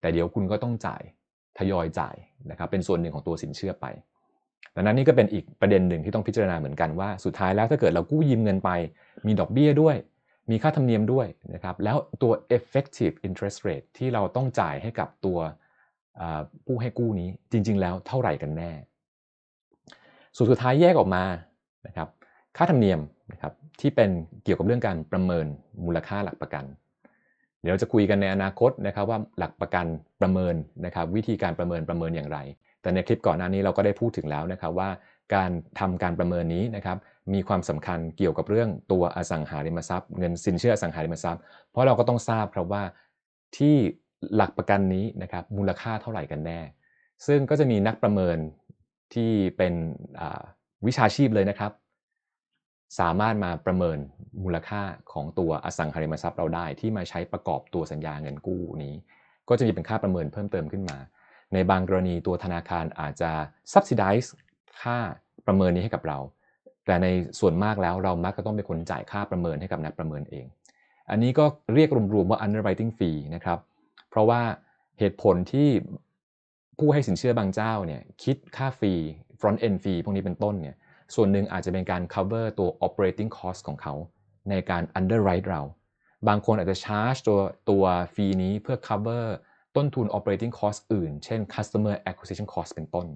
[0.00, 1.02] แต่เดี๋ยวคุณก็ต้องจ่าย
[1.58, 2.14] ทยอยจ่าย
[2.50, 3.86] นะครับเป็นส่วนหนึ่งของตัวสินเชื่อไป
[4.80, 8.70] ดังนั้นนี่ก็เป็นอีกประเด็นหนึ่งที่ต้องพิจารณาเหมือนกันว่าสุดท้ายแล้วถ้าเกิดเรากู้ยืมเงินไป
[9.26, 9.96] มีดอกเบี้ยด้วย
[10.50, 15.38] มีค่าธรรมเนียมด้วยนะครับแล้วตัว effective interest rate ที่เราต้องจ่ายให้กับตัว
[16.66, 18.70] ผู้ให้กู้นี้จริง ๆ แล้วเท่าไหร่กันแน่
[20.36, 21.24] ส่วนสุดท้ายแยกออกมา
[21.86, 22.08] นะครับ
[22.56, 23.00] ค่าธรรมเนียม
[23.32, 24.10] นะครับที่เป็น
[24.44, 25.46] เกี่ยวกับเรื่องการประเมิน
[25.84, 26.64] มูลค่าหลักประกัน
[27.62, 29.86] เดี๋ยวจะคุยกันในอนาคตนะครับว่าหลักประกัน
[30.20, 30.54] ประเมิน
[30.86, 32.38] นะครับวิธีการประเมินประเมินอย่างไร
[32.82, 34.90] แต่ในคลิปก่อนหน้านี้เราก็ได้พูดถึงแล้วนะครับว่า
[35.34, 36.98] การทำการประเมินนี้นะครับ
[37.34, 42.82] มีความสำคัญเกี่ยวกับเรื่องตัวอสังหาริมทรัพย์ เงินสินเชื่ออสังหาริมทรัพย์ เพราะเราก็ต้องทราบครับว่า
[43.56, 43.76] ที่
[44.34, 46.60] หลักประกันนี้นะครับมูลค่าเท่าไหร่กันแน่
[47.26, 48.38] ซึ่งก็จะมีนักประเมิน
[49.14, 49.74] ที่เป็น
[50.86, 51.72] วิชาชีพเลยนะครับ
[52.98, 53.98] สามารถมาประเมิน
[54.42, 54.82] มูลค่า
[55.12, 58.94] ของตัวอสังหาริมทรัพย์เราได้ที่มาใช้ประกอบตัวสัญญาเงินกู้นี้
[59.48, 60.98] ก็จะมีเป็นค่าประเมินเพิ่มเติมขึ้นมา
[61.54, 63.30] ในบางกรณีตัวธนาคารอาจจะ
[63.72, 64.28] subsidize
[64.82, 64.98] ค่า
[65.46, 66.18] ประเมินนี้ให้กับเรา
[66.86, 67.06] แต่ใน
[67.40, 70.46] ส่วนมากแล้วเรามักจะต้องเป็นคนจ่ายค่าประเมินให้กับนักประเมินเอง
[71.10, 71.44] อันนี้ก็
[71.74, 73.58] เรียกรวมๆว่า underwriting fee นะครับ
[74.10, 74.40] เพราะว่า
[74.98, 75.68] เหตุผลที่
[76.78, 78.94] ผู้ให้สินเชื่อบางเจ้าเนี่ยคิดค่าฟรี
[79.40, 80.76] front end fee พวกนี้เป็นต้นเนี่ย
[81.14, 83.94] ส่วนหนึ่งอาจจะเป็นการ cover ตัว operating cost ของเขา
[84.50, 85.62] ในการ underwrite เรา
[86.28, 87.40] บางคนอาจจะ charge ตัว
[87.70, 89.24] ตัวฟรีนี้เพื่อ cover
[89.76, 93.06] ต้นทุน operating cost อื่น เช่น customer acquisition cost เป็นต้น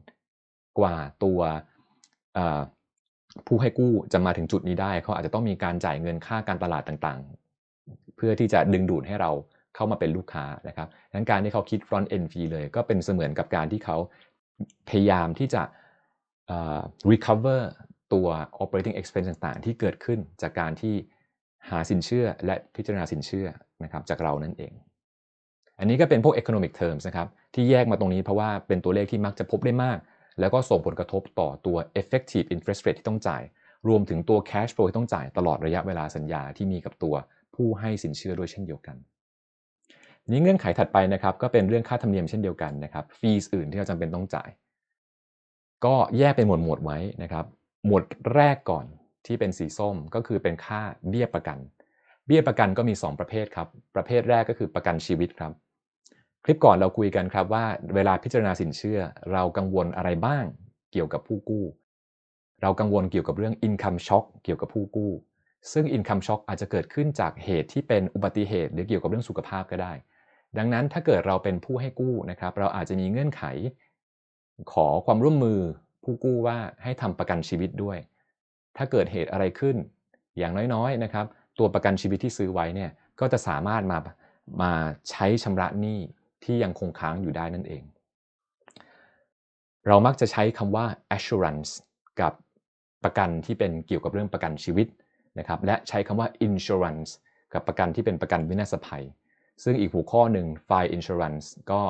[0.78, 1.40] กว่าตัว
[3.46, 9.30] ผู้ให้กู้จะมาถึงจุดนี้ได้เขาอาจจะต้องมีการจ่ายเงินค่าการตลาดต่างๆ เพื่อที่จะดึงดูดให้เรา
[9.74, 13.96] เข้ามาเป็นลูกค้านะครับดังการที่เขาคิด front end fee เลย ก็เป็นเสมือนกับการที่เขา
[14.88, 15.62] พยายามที่จะ
[17.10, 17.60] recover
[18.12, 18.26] ตัว
[18.62, 20.94] operating expense ต่างๆ ที่เกิดขึ้นจากการที่
[21.70, 23.46] หาสินเชื่อและพิจารณาสินเชื่อ
[23.84, 24.72] นะครับจากเรานั่นเอง
[25.78, 29.98] อันนี้ก็เป็นพวก economic terms นะครับที่แยกมาตรงนี้เพราะว่าเป็นตัวเลขที่มักจะพบได้มาก
[30.40, 33.42] แล้วก็ส่งผลกระทบต่อตัว effective interest rate ที่ต้องจ่าย
[33.88, 37.14] รวมถึงตัว cash flow ที่ต้องจ่ายตลอดระยะเวลาสัญญาที่มีกับตัว
[37.54, 38.96] ผู้ให้สินเชื่อด้วยเช่นเดียวกัน
[40.30, 44.48] นี้เงื่อนไขถัดไปนะครับก็เป็นเรื่องค่าธรรมเนียมเช่นเดียวกันนะครับฟีสอื่นที่เราจำเป็นต้องจ่าย
[45.84, 47.44] ก็แยกเป็นหมวดหมวดไว้นะครับ
[47.86, 48.86] หมวดแรกก่อน
[49.26, 51.58] ที่เป็นสีส้มก็คือเป็นค่าเบี้ยประกัน
[52.26, 55.52] เบี้ยประกันก็มี 2 ประเภทครับประเภทแรกก็คือประกันชีวิตครับ
[56.46, 57.64] คลิปก่อนเราคุยกันครับว่า
[57.94, 59.00] เวลาพิจารณาสินเชื่อ
[59.32, 60.44] เรากังวลอะไรบ้าง
[60.92, 61.64] เกี่ยวกับผู้กู้
[62.62, 65.12] เรากังวลเกี่ยวกับเรื่อง income shock เกี่ยวกับผู้กู้
[65.72, 69.92] ซึ่ง income shock อาจจะเกิดขึ้นจากเหตุที่เป็นอุบัติเหตุ หรือเกี่ยวกับเรื่องสุขภาพก็ได้
[70.58, 73.42] ดังนั้นถ้าเกิดเราเป็นผู้ให้กู้นะครับ เราอาจจะมีเงื่อนไข
[74.72, 75.60] ขอความร่วมมือ
[76.04, 77.98] ผู้กู้ว่าให้ทำประกันชีวิตด้วย
[78.76, 79.76] ถ้าเกิดเหตุอะไรขึ้น
[80.38, 81.26] อย่างน้อยๆนะครับ
[81.58, 82.90] ตัวประกันชีวิตที่ซื้อไว้เนี่ย
[83.20, 83.98] ก็จะสามารถมา
[84.62, 84.72] มา
[85.10, 86.00] ใช้ชำระหนี้
[86.44, 87.82] ที่ยังคงค้างอยู่ได้นั่นเอง
[89.86, 91.70] เรามักจะใช้คำว่า assurance
[92.20, 92.32] กับ
[93.04, 94.86] ประกันที่เป็นเกี่ยวกับเรื่องประกันชีวิต
[95.38, 97.10] นะครับและใช้คำว่า insurance
[97.52, 99.04] กับประกันที่เป็นประกันวินาศภัย
[99.64, 101.80] ซึ่งอีกหัวข้อหนึ่ง fire insurance ก็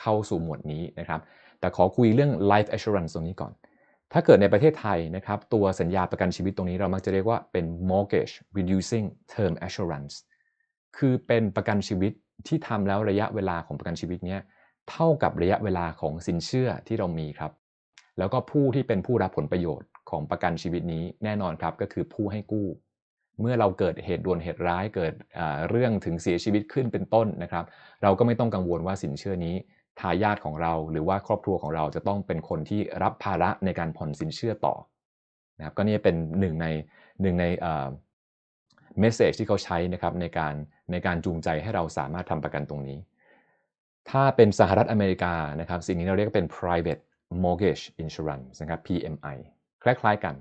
[0.00, 1.20] เข้าสู่หมวดนี้นะครับ
[1.60, 3.52] แต่ขอคุยเรื่อง life assurance ตรงนี้ก่อน
[4.12, 10.14] ถ้าเกิดในประเทศไทยนะครับ ตัวสัญญาประกันชีวิตตรงนี้เรามักจะเรียกว่าเป็น mortgage reducing term assurance
[10.96, 12.12] คือเป็นประกันชีวิต
[12.48, 14.40] ที่ทำแล้วระยะเวลาของประกันชีวิตเนี้ย
[14.90, 17.52] เท่ากับระยะเวลาของสินเชื่อที่เรามีครับ
[18.18, 22.66] แล้วก็ผู้ที่เป็นผู้รับผลประโยชน์ของประกันชีวิตนี้แน่นอนครับก็คือผู้ให้กู้
[23.40, 25.12] เมื่อเราเกิดเหตุด่วนเหตุร้ายเกิด
[25.70, 27.64] เรื่องถึงเสียชีวิตขึ้นเป็นต้นนะครับ
[28.02, 29.54] เราก็ไม่ต้องกังวลว่าสินเชื่อนี้
[30.00, 34.74] ทายาทของเราหรือว่าครอบครัวของเราจะต้องเป็นคนที่รับภาระในการผ่อนสินเชื่อต่อ
[35.58, 36.66] นะครับก็นี่เป็นหนึ่งใน
[37.22, 37.44] หนึ่งใน
[39.00, 40.54] เมสเซจที่เขาใช้นะครับในการ
[40.92, 42.98] ในการจูงใจให้เราสามารถทำประกันตรงนี้
[44.10, 47.02] ถ้าเป็นสหรัฐอเมริกานะครับสิ่งนี้เราเรียกเป็น private
[47.44, 49.36] mortgage insurance นะครับ PMI
[49.82, 50.34] คล้ายๆกัน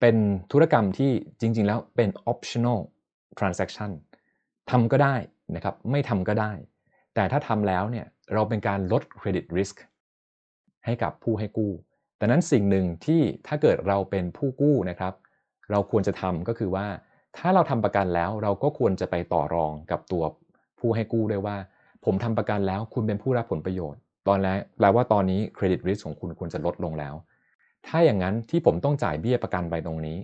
[0.00, 0.16] เป็น
[0.52, 2.80] ธุรกรรมที่จริง ๆ แล้วเป็น optional
[3.38, 3.90] transaction
[4.70, 5.16] ทำก็ได้
[5.56, 6.52] นะครับไม่ทำก็ได้
[7.14, 9.76] แต่ถ้าทำแล้วเนี่ยเราเป็นการลด credit risk
[10.84, 11.72] ให้กับผู้ให้กู้
[12.18, 15.14] แต่นั้นสิ่งหนึ่งที่ถ้าเกิดเราเป็นผู้กู้นะครับ
[15.70, 16.86] เราควรจะทำก็คือว่า
[17.38, 20.22] ถ้าเราทำประกันแล้วเราก็ควรจะไปต่อรองกับตัว
[20.78, 21.56] ผู้ให้กู้ด้วยว่า
[22.04, 27.14] ผมทำประกันแล้วคุณเป็นผู้รับผลประโยชน์ ตอนแรกแปลว่าตอนนี้เครดิตริสของคุณควรจะลดลงแล้ว
[27.86, 30.18] ถ้าอย่างนั้นที่ผมต้องจ่ายเบี้ยประกันไปตรงนี้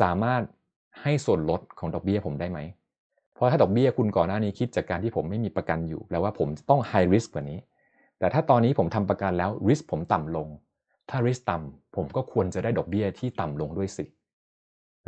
[0.00, 0.42] สามารถ
[1.02, 2.58] ให้ส่วนลดของดอกเบี้ยผมได้ไหม
[3.34, 7.58] เพราะถ้าดอกเบี้ยคุณก่อนหน้านี้คิดจากการที่ผมไม่มีประกันอยู่แปลว่าผมต้อง high risk กว่านี้
[8.18, 10.48] แต่ถ้าตอนนี้ผมทำประกันแล้ว risk ผมต่ำลง
[11.10, 14.04] ถ้า risk ต่ำผมก็ควรจะได้ดอกเบี้ยที่ต่ำลงด้วยสิ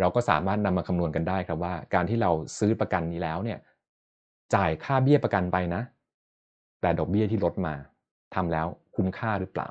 [0.00, 3.58] เราก็สามารถนำมาคำนวณกันได้ครับว่า การที่เราซื้อประกันนี้แล้วเนี่ย
[4.54, 5.82] จ่ายค่าเบี้ยประกันไปนะ
[6.80, 7.74] แต่ดอกเบี้ยที่ลดมา
[8.34, 8.66] ทำแล้ว
[8.96, 9.68] คุ้มค่าหรือเปล่า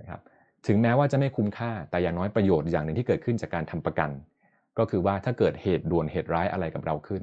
[0.00, 0.20] นะครับ
[0.66, 4.10] ถึงแม้ว่าจะไม่คุ้มค่าแต่อย่างน้อยประโยชน์อย่างหนึ่งที่เกิดขึ้นจากการทำประกัน
[4.78, 7.22] ก็คือว่าถ้าเกิดเหตุด่วนเหตุร้ายอะไรกับเราขึ้น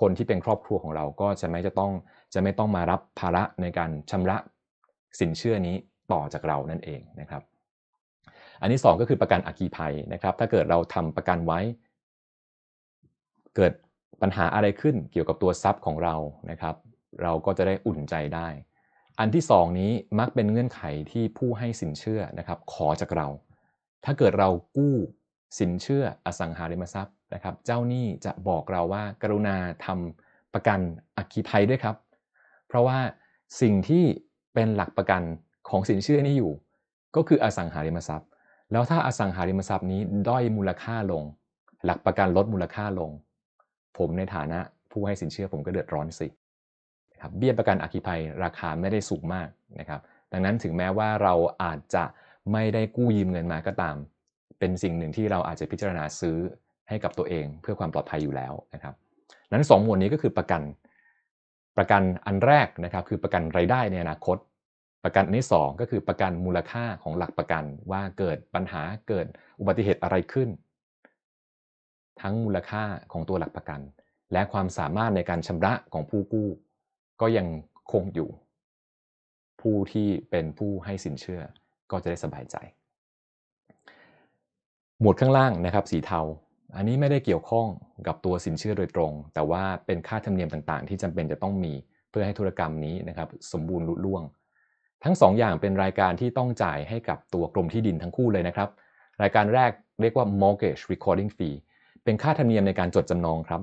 [0.00, 1.92] คนที่เป็นครอบครัวของเราก็จะไม่จะต้อง
[2.34, 4.36] จะไม่ต้องมารับภาระในการชำระ
[5.20, 5.76] สินเชื่อนี้
[6.12, 7.42] ต่อจากเรานั่นเองนะครับ
[8.62, 11.60] อันที่2ก็คือประกันอัคคีภัยนะครับ ถ้าเกิดเราทำประกันไว้
[13.56, 13.72] เกิด
[14.22, 16.16] ปัญหาอะไรขึ้นเกี่ยวกับตัวทรัพย์ของเรา
[16.50, 16.76] นะครับ
[17.22, 18.48] เราก็จะได้อุ่นใจได้
[19.18, 20.82] อันที่ 2 นี้มักเป็นเงื่อนไข
[21.12, 23.28] ที่ผู้ให้สินเชื่อนะครับ ขอจากเรา
[24.04, 24.94] ถ้าเกิดเรากู้
[25.58, 30.80] สินเชื่ออสังหาริมทรัพย์นะครับ เจ้าหนี้จะบอกเราว่า กรุณาทำประกัน
[31.16, 31.96] อัคคีภัยด้วยครับ
[32.68, 32.98] เพราะว่า
[33.60, 34.04] สิ่งที่
[34.54, 35.22] เป็นหลักประกัน
[35.68, 36.52] ของสินเชื่อนี้อยู่
[37.16, 38.28] ก็คืออสังหาริมทรัพย์
[38.72, 41.22] แล้วถ้าอสังหาริมทรัพย์นี้ด้อยมูลค่าลง
[41.84, 43.10] หลักประกันลดมูลค่าลง
[43.98, 44.58] ผมในฐานะ
[44.90, 46.28] ผู้ให้สินเชื่อผมก็เดือดร้อนสิ
[47.20, 49.48] ครับเบี้ยประกันอัคคีภัยราคาไม่ได้สูงมาก
[49.80, 50.00] นะครับ
[50.32, 52.04] ดังนั้นถึงแม้ว่าเราอาจจะ
[52.52, 53.96] ไม่ได้กู้ยืมเงินมาก็ตาม
[54.58, 56.36] เป็นสิ่งหนึ่งที่เราอาจจะพิจารณาซื้อ
[56.88, 58.94] ให้กับตัวเองเพื่อความปลอดภัยอยู่แล้วนะครับ
[59.52, 60.62] นั้น 2 หมวดนี้ก็คือประกัน
[61.76, 64.36] ประกันอันแรกนะครับคือประกันรายได้ในอนาคต
[65.04, 69.26] ประกันอันที่2ก็คือประกันมูลค่าของหลักประกันว่าเกิดปัญหาเกิด
[69.60, 70.48] อุบัติเหตุอะไรขึ้น
[72.20, 73.80] ทั้งมูลค่าของตัวหลักประกัน
[74.32, 76.48] และความสามารถในการชำระของผู้กู้
[77.20, 77.46] ก็ยัง
[77.92, 78.28] คงอยู่
[79.60, 81.42] ผู้ที่เป็นผู้ให้สินเชื่อ
[81.90, 82.56] ก็จะได้สบายใจ
[85.00, 86.20] หมวดข้างล่างนะครับสีเทา
[86.76, 87.66] อันนี้ไม่ได้เกี่ยวข้อง
[88.06, 91.72] กับตัวสินเชื่อโดยตรง แต่ว่าเป็นค่าธรรมเนียมต่างๆ ที่จำเป็นจะต้องมี
[92.10, 94.22] เพื่อให้ธุรกรรมนี้นะครับสมบูรณ์ลุล่วง
[95.04, 98.68] ทั้ง2ออย่างเป็นรายการที่ต้องจ่ายให้กับตัวกรมที่ดินทั้งคู่เลยนะครับ
[99.22, 99.70] รายการแรก
[100.00, 101.56] เรียกว่า mortgage recording fee
[102.04, 103.60] เป็นค่าธรรมเนียมในการจดจำนองครับ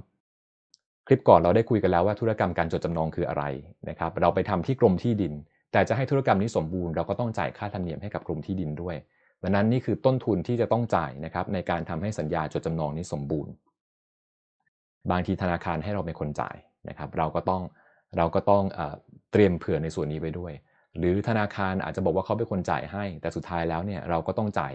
[1.07, 3.43] คลิปก่อนเราได้คุยกันแล้วว่าธุรกรรมการจดจำนองคืออะไร
[3.89, 5.33] นะครับ เราไปทำที่กรมที่ดิน
[5.71, 8.95] แต่จะให้ธุรกรรมนี้สมบูรณ์เราก็ต้องจ่ายค่าธรรมเนียมให้กับกรมที่ดินด้วย
[9.43, 13.51] ดังนั้นนี่คือต้นทุนที่จะต้องจ่ายนะครับในการทำให้สัญญาจดจำนองนี้สมบูรณ์
[15.11, 16.55] บางทีธนาคารให้เราเป็นคนจ่าย
[16.89, 17.61] นะครับ เราก็ต้อง
[18.17, 18.79] เราก็ต้องอ
[19.31, 20.53] เตรียมเผื่อในส่วนนี้ไว้ด้วย
[20.97, 24.73] หรือธนาคารอาจจะบอกว่าเขาเป็นคนจ่ายให้ แต่สุดท้ายแล้วเนี่ยเราก็ต้องจ่าย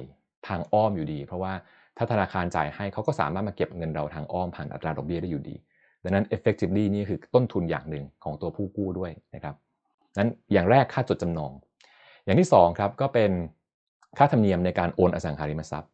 [0.48, 1.52] ทางอ้อมอยู่ดี เพราะว่า
[1.96, 5.56] ถ้าธนาคารจ่ายให้เขาก็สามารถมาเก็บเงินเราทางอ้อมผ่านอัตราดอกเบี้ยได้อยู่ดี
[6.02, 9.54] ดังนั้น effectively นี่คือต้นทุนอย่างหนึ่งของตัวผู้กู้ด้วยนะครับ
[10.18, 11.52] นั้นอย่างแรกค่าจดจำนอง
[12.24, 13.30] อย่างที่2ครับก็เป็น
[14.18, 15.90] ค่าธรรมเนียมในการโอนอสังหาริมทรัพย์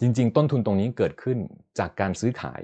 [0.00, 1.38] จริง ๆ ต้นทุนตรงนี้เกิดขึ้น
[1.78, 2.62] จากการซื้อขาย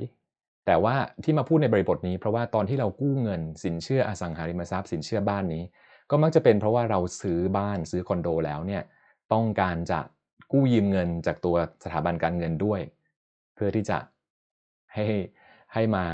[0.67, 0.95] แต่ว่า
[1.25, 5.63] ที่มาพูดในบริบทนี้ เพราะว่าตอนที่เรากู้เงินสินเชื่ออสังหาริมทรัพย์ สินเชื่อบ้านนี้
[6.11, 8.83] ก็มักจะเป็นเพราะว่าเราซื้อบ้านซื้อคอนโดแล้วเนี่ย
[9.33, 10.01] ต้องการจะ
[10.53, 12.81] กู้ยืมเงินจากตัวสถาบันการเงินด้วย
[13.55, 13.99] เพื่อที่จะ
[14.95, 15.07] ให้
[15.75, 16.05] ให้มา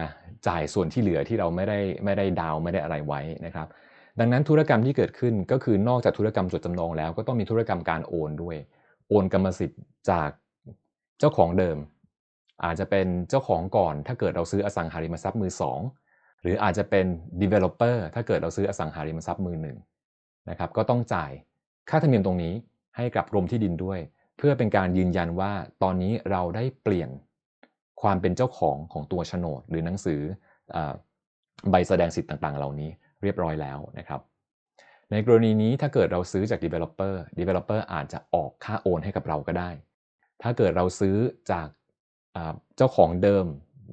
[0.48, 3.68] จ่ายส่วนที่เหลือที่เราไม่ได้ไม่ได้ดาวไม่ได้อะไรไว้นะครับ
[4.20, 8.56] ดังนั้นธุรกรรมที่เกิดขึ้นก็คือนอกจากธุรกรรมจดจำนองแล้ว ก็ต้องมีธุรกรรมการโอนด้วย
[9.08, 10.30] โอนกรรมสิทธิ์จาก
[11.18, 11.78] เจ้าของเดิม
[12.64, 15.80] อาจจะเป็นเจ้าของก่อน ถ้าเกิดเราซื้ออสังหาริมทรัพย์มือสอง
[16.42, 17.06] หรืออาจจะเป็น
[17.42, 19.76] developer ถ้าเกิดเราซื้ออสังหาริมทรัพย์มือหนึ่ง
[20.50, 21.30] นะครับก็ต้องจ่าย
[21.90, 22.54] ค่าธรรมเนียมตรงนี้
[22.96, 23.98] ให้กับกรมที่ดินด้วย
[24.38, 25.52] เพื่อเป็นการยืนยันว่า
[25.82, 27.10] ตอนนี้เราได้เปลี่ยน
[28.02, 30.20] ความเป็นเจ้าของของตัวโฉนด หรือหนังสือ
[30.74, 30.78] อ
[31.70, 32.90] ใบแสดงสิทธิ์ต่างๆ เหล่านี้
[33.22, 34.20] เรียบร้อยแล้วนะครับ
[35.10, 39.70] ในกรณีนี้ถ้าเกิดเราซื้อจาก developer developer อาจจะออกค่าโอนให้กับเราก็ได้
[40.42, 41.16] ถ้าเกิดเราซื้อ
[41.52, 41.68] จาก
[42.76, 43.46] เจ้าของเดิม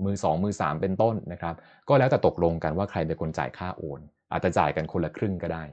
[0.05, 1.55] มือ 2 มือ 3 เป็นต้นนะครับ
[1.89, 3.99] ก็แล้วแต่ตกลงกันว่าใครเป็นคนจ่ายค่าโอน
[4.31, 5.63] อาจจะจ่ายกันคนละครึ่งก็ได้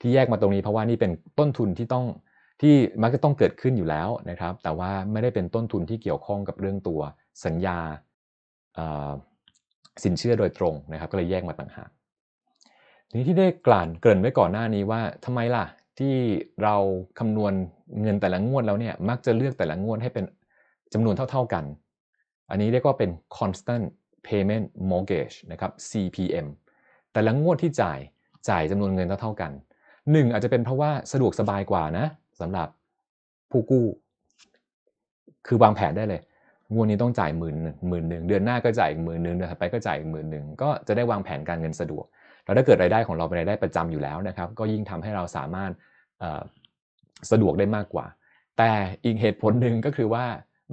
[0.00, 2.04] ที่แยกมาตรงนี้เพราะว่านี่เป็นต้นทุนที่ต้อง
[2.62, 7.00] ที่มักจะต้องเกิดขึ้นอยู่แล้วนะครับ แต่ว่าไม่ได้เป็นต้นทุนที่เกี่ยวข้องกับเรื่องตัว
[7.44, 7.78] สัญญา
[10.04, 11.90] สินเชื่อโดยตรงนะครับ ก็เลยแยกมาต่างหาก
[13.08, 15.64] ทีนี้ที่ได้กลั่นเกริ่นไว้ก่อนหน้านี้ว่าทำไมล่ะ
[15.98, 16.14] ที่
[16.62, 16.76] เรา
[17.18, 17.52] คำนวณ
[18.02, 20.24] เงินแต่ละงวดแล้วเนี่ยมักจะเลือกแต่ละงวดให้เป็น
[20.92, 21.64] จำนวนเท่า ๆกัน
[22.52, 23.84] อันนี้เรียกว่าเป็น constant
[24.26, 26.46] payment mortgage นะครับ CPM
[27.12, 27.98] แต่ละงวดที่จ่าย
[28.48, 29.52] จ่ายจำนวนเงินเท่าๆกัน
[30.12, 32.06] หนึ่งอาจจะเป็นเพราะว่าสะดวกสบายกว่านะ
[32.40, 32.68] สำหรับ
[33.50, 33.86] ผู้กู้
[35.46, 36.20] คือวางแผนได้เลย
[36.72, 37.56] งวดนี้ต้องจ่ายหมื่น
[37.88, 42.04] หมื่นหนึ่งเดือนหน้าก็จ่ายอีกหมื่นหนึ่งเดือนถัดไปก็จ่ายอีกหมื่นหนึ่งก็จะได้วางแผนการเงินสะดวก
[42.44, 45.70] แล้วถ้าเกิดรายได้ของเราเป็นรายได้ประจำอยู่แล้วนะครับ ก็ยิ่งทำให้เราสามารถ
[47.30, 48.06] สะดวกได้มากกว่า
[48.58, 48.70] แต่
[49.04, 50.24] อีกเหตุผลหนึ่งก็คือว่า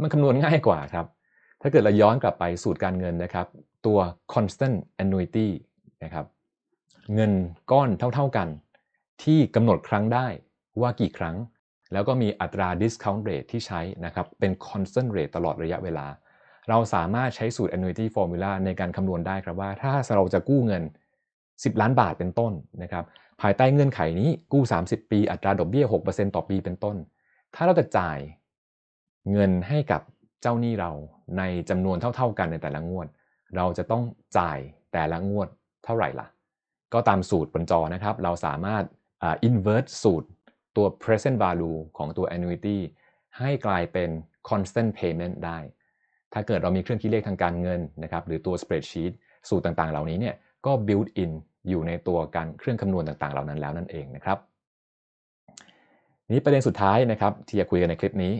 [0.02, 1.06] มันคำนวณง่ายกว่าครับ
[1.62, 3.48] ถ้าเกิดเราย้อนกลับไปสูตรการเงินนะครับ
[3.86, 4.00] ตัว
[4.34, 5.50] constant annuity
[6.04, 6.26] นะครับ
[7.16, 7.32] เงิน
[7.72, 8.48] ก้อนเท่าๆกัน
[9.24, 10.28] ที่กำหนดครั้งได้
[10.82, 11.36] ว่ากี่ครั้ง
[11.94, 16.08] แล้วก็มีอัตรา discount rate ที่ใช้นะครับ เป็น constant rate ตลอดระยะเวลา
[16.70, 20.84] เราสามารถใช้สูตร annuity formula ในการคำนวณได้ครับว่า ถ้าเราจะกู้เงิน
[21.34, 22.54] 10 ล้านบาทเป็นต้น
[22.84, 23.06] นะครับ
[23.42, 26.96] ภายใต้เงื่อนไขนี้กู้ 30 ปี อัตราดอกเบี้ย 6%ต่อปีเป็นต้น
[27.56, 28.18] ถ้าเราจะจ่าย
[29.32, 30.02] เงินให้กับ
[30.42, 30.92] เจ้าหนี้เรา
[31.38, 33.08] ในจำนวนเท่า ๆกันในแต่ละงวด
[33.56, 34.04] เราจะต้อง
[34.38, 34.60] จ่าย
[34.94, 35.48] แต่ละงวด
[35.86, 36.28] เท่าไหร่ล่ะ
[36.94, 38.84] ก็ตามสูตรบนจอนะครับ เราสามารถ
[39.48, 40.28] invert สูตร
[40.76, 42.78] ตัว present value ของตัว annuity
[43.40, 44.10] ให้กลายเป็น
[44.50, 45.58] constant payment ได้
[46.34, 49.12] ถ้าเกิดเรามีเครื่องคิดเลขทางการเงินนะครับ หรือตัว spreadsheet
[49.50, 50.36] สูตรต่างๆ เหล่านี้เนี่ย
[50.66, 51.32] ก็ build in
[51.70, 54.38] อยู่ในตัวการเครื่องคำนวณต่างๆ เหล่านั้นแล้วนั่นเองนะครับ
[56.32, 58.34] นี้ประเด็นสุดท้ายนะครับที่จะคุยกันในคลิปนี้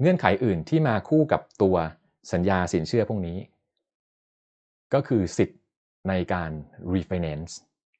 [0.00, 1.76] เงื่อนไขอื่นที่มาคู่กับตัว
[2.32, 3.38] สัญญาสินเชื่อพวกนี้
[4.94, 5.60] ก็คือสิทธิ์
[6.08, 6.50] ในการ
[6.94, 7.52] refinance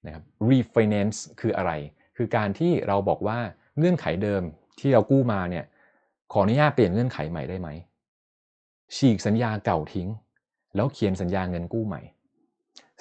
[0.07, 1.73] นะครับ refinance คืออะไร
[2.17, 3.39] คือการที่เราบอกว่า
[3.79, 4.43] เงื่อนไขเดิม
[4.81, 5.65] ที่เรากู้มาเนี่ย
[6.33, 7.69] ขออนุญาตเปลี่ยนเงื่อนไขใหม่ได้ไหม
[8.97, 10.09] ฉีกสัญญาเก่าทิ้ง
[10.77, 12.03] แล้วเขียนสัญญาเงินกู้ใหม่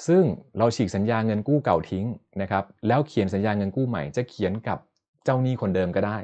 [0.08, 0.24] ซึ่ง
[0.58, 2.06] เราฉีกสัญญาเงินกู้เก่าทิ้ง
[2.42, 4.80] นะครับ แล้วเขียนสัญญาเงินกู้ใหม่ จะเขียนกับ
[5.24, 6.20] เจ้าหนี้คนเดิมก็ได้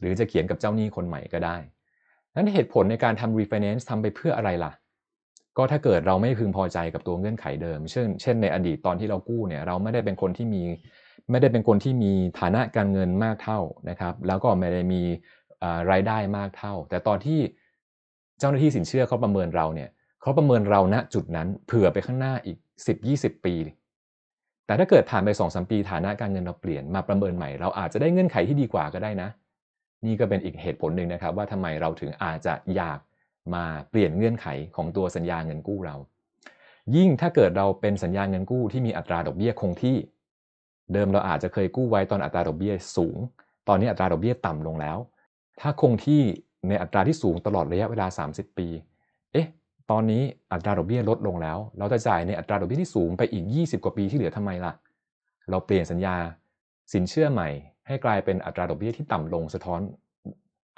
[0.00, 1.56] หรือจะเขียนกับเจ้าหนี้คนใหม่ก็ได้
[2.38, 4.72] นั้นเหตุผลในการทำ refinance ทำไปเพื่ออะไรล่ะ
[5.56, 10.62] ก็ถ้าเกิดเราไม่พึงพอใจกับตัวเงื่อนไขเดิม เช่น เช่นในอดีตตอนที่เรากู้เนี่ยเราไม่ได้เป็นคนที่มี
[11.30, 13.60] ไม่ได้เป็นคนที่มีฐานะการเงินมากเท่า
[13.90, 15.02] นะครับ แล้วก็ไม่ได้มี
[15.90, 17.40] รายได้มากเท่า แต่ตอนที่
[18.38, 19.88] เจ้าหน้าที่สินเชื่อเขาประเมินเราเนี่ย
[20.22, 22.58] เขาประเมินเราณจุดนั้นเผื่อไปข้างหน้าอีก
[23.00, 23.54] 10-20 ปี
[24.66, 29.28] แต่ถ้าเกิดผ่านไป2-3ปีฐานะการเงินเราเปลี่ยนมาประเมินใหม่ เราอาจจะได้เงื่อนไขที่ดีกว่าก็ได้นะ
[30.06, 32.98] นี่ก็เป็นอีกเหตุผลหนึ่งนะครับ ว่าทำไมเราถึงอาจจะอยาก
[33.54, 34.46] มาเปลี่ยนเงื่อนไข
[34.76, 35.96] ของตัวสัญญาเงินกู้เรา
[36.96, 39.96] ยิ่งถ้าเกิดเราเป็นสัญญาเงินกู้ที่มีอัตราดอกเบี้ยคงที่
[40.92, 43.16] เดิมเราอาจจะเคยกู้ไว้ตอนอัตราดอกเบี้ยสูง
[43.68, 44.98] ตอนนี้อัตราดอกเบี้ยต่ำลงแล้ว
[45.60, 46.20] ถ้าคงที่
[46.68, 48.68] ในอัตราที่สูงตลอดระยะเวลา 30 ปี
[49.32, 49.46] เอ๊ะ
[49.90, 50.22] ตอนนี้
[50.52, 54.72] อัตราดอกเบี้ยลดลงแล้ว เราจะจ่ายในอัตราดอกเบี้ยที่สูงไปอีก 20 กว่าปีที่เหลือทำไมล่ะ
[55.50, 56.14] เราเปลี่ยนสัญญา
[56.92, 57.48] สินเชื่อใหม่
[57.88, 59.80] ให้กลายเป็นอัตราดอกเบี้ยที่ต่ำลงสะท้อน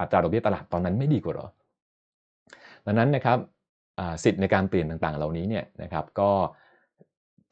[0.01, 1.47] อัตราดอกเบี้ยตลาดตอนนั้นไม่ดีกว่าหรอ
[2.87, 3.39] ดังนั้นนะครับ
[4.25, 6.31] สิทธิ์ในการเปลี่ยนต่างๆ เหล่านี้เนี่ยนะครับก็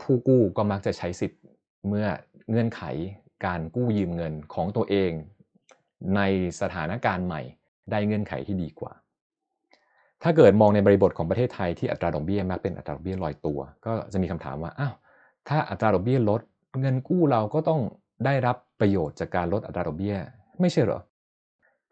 [0.02, 1.40] ผู้กู้ก็มักจะใช้สิทธิ์
[1.88, 2.06] เมื่อ
[2.50, 2.82] เงื่อนไข
[3.46, 5.12] การกู้ยืมเงินของตัวเอง
[6.16, 6.20] ใน
[6.60, 7.40] สถานการณ์ใหม่
[7.90, 8.92] ได้เงื่อนไขที่ดีกว่า
[10.22, 14.94] ถ้าเกิดมองในบริบทของประเทศไทยที่อัตราดอกเบี้ยมักเป็นอัตราดอกเบี้ยลอยตัว ก็จะมีคำถามว่าอ้าว
[15.48, 16.40] ถ้าอัตราดอกเบี้ยลด
[16.80, 17.80] เงินกู้เราก็ต้อง
[18.24, 20.16] ได้รับ ประโยชน์จากการลดอัตราดอกเบี้ย
[20.60, 21.00] ไม่ใช่เหรอ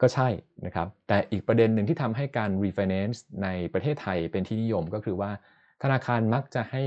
[0.00, 0.28] ก็ใช่
[0.66, 5.30] นะครับ แต่อีกประเด็นหนึ่งที่ทำให้การ refinance ในประเทศไทยเป็นที่นิยมก็คือว่า
[5.82, 6.82] ธนาคารมักจะให้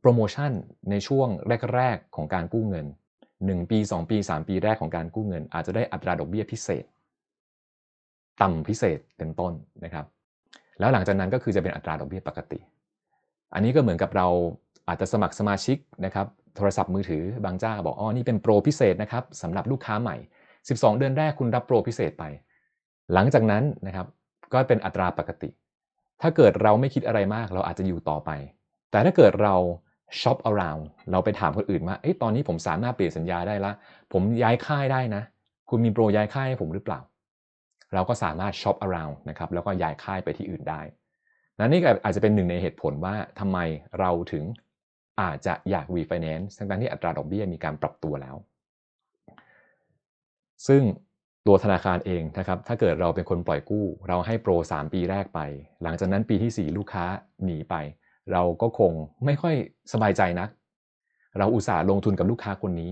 [0.00, 0.52] โปรโมชั่น
[0.90, 1.28] ในช่วง
[1.76, 2.86] แรก ๆ ของการกู้เงิน
[3.32, 6.84] 1 ปี 2 ปี 3 ปีแรกของการกู้เงิน อาจจะได้อัตราดอกเบี้ยพิเศษ
[8.42, 9.52] ต่ำพิเศษเป็นต้น
[9.84, 10.06] นะครับ
[10.78, 12.58] แล้วหลังจากนั้นก็คือจะเป็นอัตราดอกเบี้ยปกติ
[13.54, 14.28] อันนี้ก็เหมือนกับเรา
[14.88, 16.26] อาจจะสมัครสมาชิกนะครับ
[16.56, 20.16] โทรศัพท์มือถือบางเจ้าบอกอ๋อนี่เป็นโปรพิเศษนะครับสำหรับลูกค้าใหม่
[20.56, 22.24] 12 เดือนแรกคุณรับโปรพิเศษไป
[23.12, 24.06] หลังจากนั้นนะครับ
[24.52, 25.50] ก็เป็นอัตราปกติ
[26.22, 28.30] ถ้าเกิดเราไม่คิดอะไรมากเราอาจจะอยู่ต่อไป
[28.90, 29.54] แต่ถ้าเกิดเรา
[30.20, 33.72] ช็อป around เราไปถามคนอื่นว่าตอนนี้ผมสามารถเปลี่ยนสัญญาได้ละ
[34.12, 35.22] ผมย้ายค่ายได้นะ
[35.70, 37.00] คุณมีโปรย้ายค่ายให้ผมหรือเปล่า
[37.94, 40.80] เราก็สามารถช็อป around นะครับแล้วก็ย้ายค่ายไปที่อื่นได้
[41.58, 43.58] นั่นนี่อาจจะเป็นหนึ่งในเหตุผลว่าทำไม
[44.00, 44.44] เราถึง
[45.20, 48.36] อาจจะอยาก refinance ทั้งที่อัตราดอกเบี้ยมีการปรับตัวแล้ว
[50.66, 50.82] ซึ่ง
[51.46, 55.40] ตัวธนาคารเองนะครับ ถ้าเกิดเราเป็นคนปล่อยกู้ เราให้โปร 3 ปีแรกไป
[55.82, 57.04] หลังจากนั้นปีที่ 4 ลูกค้า
[57.44, 57.74] หนีไป
[58.32, 58.92] เราก็คง
[59.24, 59.54] ไม่ค่อย
[59.92, 60.48] สบายใจนัก
[61.38, 62.90] เราอุตส่าห์ลงทุนกับลูกค้าคนนี้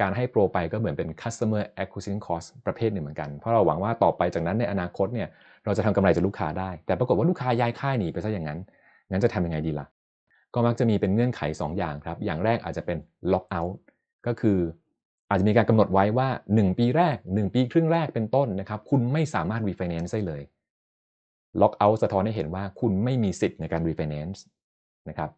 [0.00, 5.28] การให้โปรไปก็เหมือนเป็น customer acquisition cost ประเภทหนึ่งเหมือนกัน เพราะเราหวังว่าต่อไปจากนั้นในอนาคตเนี่ย
[5.64, 8.58] เราจะทำกำไรจากลูกค้าได้ แต่ปรากฏว่าลูกค้าย้ายค่ายหนีไปซะอย่างนั้น
[9.10, 9.86] งั้นจะทำยังไงดีละ่ะ
[10.56, 12.98] ก็มักจะมีเป็นเงื่อนไข 2 อย่างครับ อย่างแรกอาจจะเป็น
[13.32, 13.76] lock out
[14.26, 14.58] ก็คือ
[15.28, 20.42] อาจจะมีการกำหนดไว้ว่า 1 ปีแรก 1 ปีครึ่งแรกเป็นต้นนะครับ คุณไม่สามารถ refinance ได้เลย
[21.60, 24.38] lock out สะท้อนให้เห็นว่าคุณไม่มีสิทธิ์ในการ refinance
[25.08, 25.30] นะครับ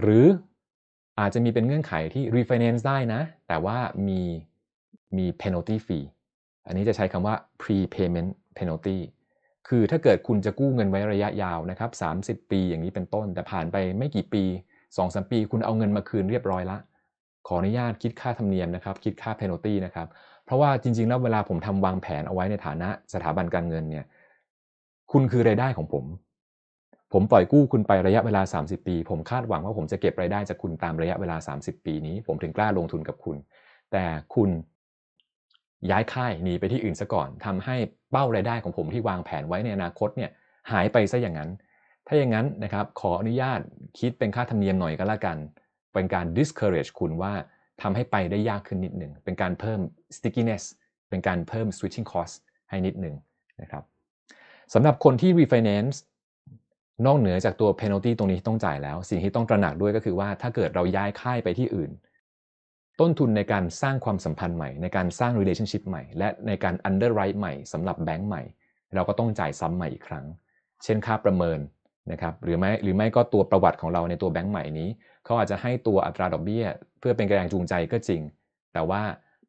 [0.00, 0.26] หรือ
[1.20, 3.78] อาจจะมีเป็นเงื่อนไขที่ refinance ได้นะ แต่ว่า
[4.08, 4.20] มี
[5.16, 6.06] มี penalty fee
[6.66, 8.98] อันนี้จะใช้คำว่า prepayment penalty
[9.68, 11.90] คือถ้าเกิดคุณจะกู้เงินไว้ระยะยาวนะครับ
[12.38, 14.44] 30 ปีอย่างนี้เป็นต้น แต่ผ่านไปไม่กี่ปี
[14.96, 16.78] 2-3ปี คุณเอาเงินมาคืนเรียบร้อยละ
[17.46, 20.08] ขออนุญาตคิดค่าธรรมเนียมนะครับ คิดค่าเพนอตี้นะครับ
[20.44, 24.04] เพราะว่าจริงๆ แล้วเวลาผมทำวางแผนเอาไว้ในฐานะสถาบันการเงินเนี่ย
[25.12, 26.04] คุณคือรายได้ของผม
[27.12, 33.36] ผมปล่อยกู้คุณไประยะเวลา 30 ปี ผมคาดหวังว่าผมจะเก็บรายได้จากคุณตามระยะเวลา 30 ปีนี้ ผมถึงกล้าลงทุนกับคุณ
[33.92, 34.04] แต่
[34.34, 34.50] คุณ
[35.90, 37.76] ย้ายค่ายหนีไปที่อื่นซะก่อนทำให้
[38.10, 40.30] เป้ารายได้ของผมที่วางแผนไว้ในอนาคตเนี่ย
[40.72, 41.50] หายไปซะอย่างนั้น
[42.06, 43.60] ถ้าอย่างนั้นนะครับขออนุญาต
[43.98, 45.36] คิดเป็นค่าธรรมเนียมหน่อยก็แล้วกัน
[45.92, 47.32] เป็นการ discourage คุณว่า
[47.82, 49.80] ทำให้ไปได้ยากขึ้นนิดหนึ่ง เป็นการเพิ่ม
[50.16, 50.64] stickiness
[51.10, 52.34] เป็นการเพิ่ม switching cost
[52.70, 53.14] ให้นิดหนึ่ง
[53.62, 53.84] นะครับ
[54.74, 55.96] สำหรับคนที่ refinance
[57.06, 61.90] นอกเหนือจากตัว penalty ตรงนี้ที่ต้องจ่ายแล้ว สิ่งที่ต้องตระหนักด้วยก็คือว่าถ้าเกิดเราย้ายค่ายไปที่อื่น
[63.00, 68.42] ต้นทุนในการสร้างความสัมพันธ์ใหม่ ในการสร้าง relationship ใหม่ และในการ underwrite ใหม่สำหรับแบงก์ใหม่
[68.94, 70.24] เราก็ต้องจ่ายซ้ำใหม่อีกครั้ง
[70.84, 71.58] เช่นค่าประเมิน
[72.12, 74.88] นะครับหรือไม่หรือไม่ก็ตัวประวัติของเราในตัวแบงก์ใหม่นี้
[75.24, 76.64] เขาอาจจะให้ตัวอัตราดอกเบี้ย
[77.00, 78.22] เพื่อเป็นแรงจูงใจก็จริง
[78.72, 79.02] แต่ว่า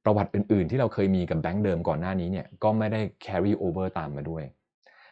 [0.04, 4.44] ประวัติอื่น ๆ ที่เราเคยมีกับแบงก์เดิมก่อนหน้านี้เนี่ยก็ไม่ได้ carry over ตามมาด้วย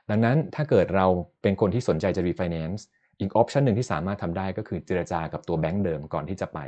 [0.09, 1.07] ดังนั้นถ้าเกิดเรา
[1.41, 2.81] เป็นคนที่สนใจจะ refinance
[3.19, 6.59] อีกออปชันหนึ่งที่สามารถทำได้ก็คือเจรจากับตัวแบงก์เดิมก่อนที่จะไป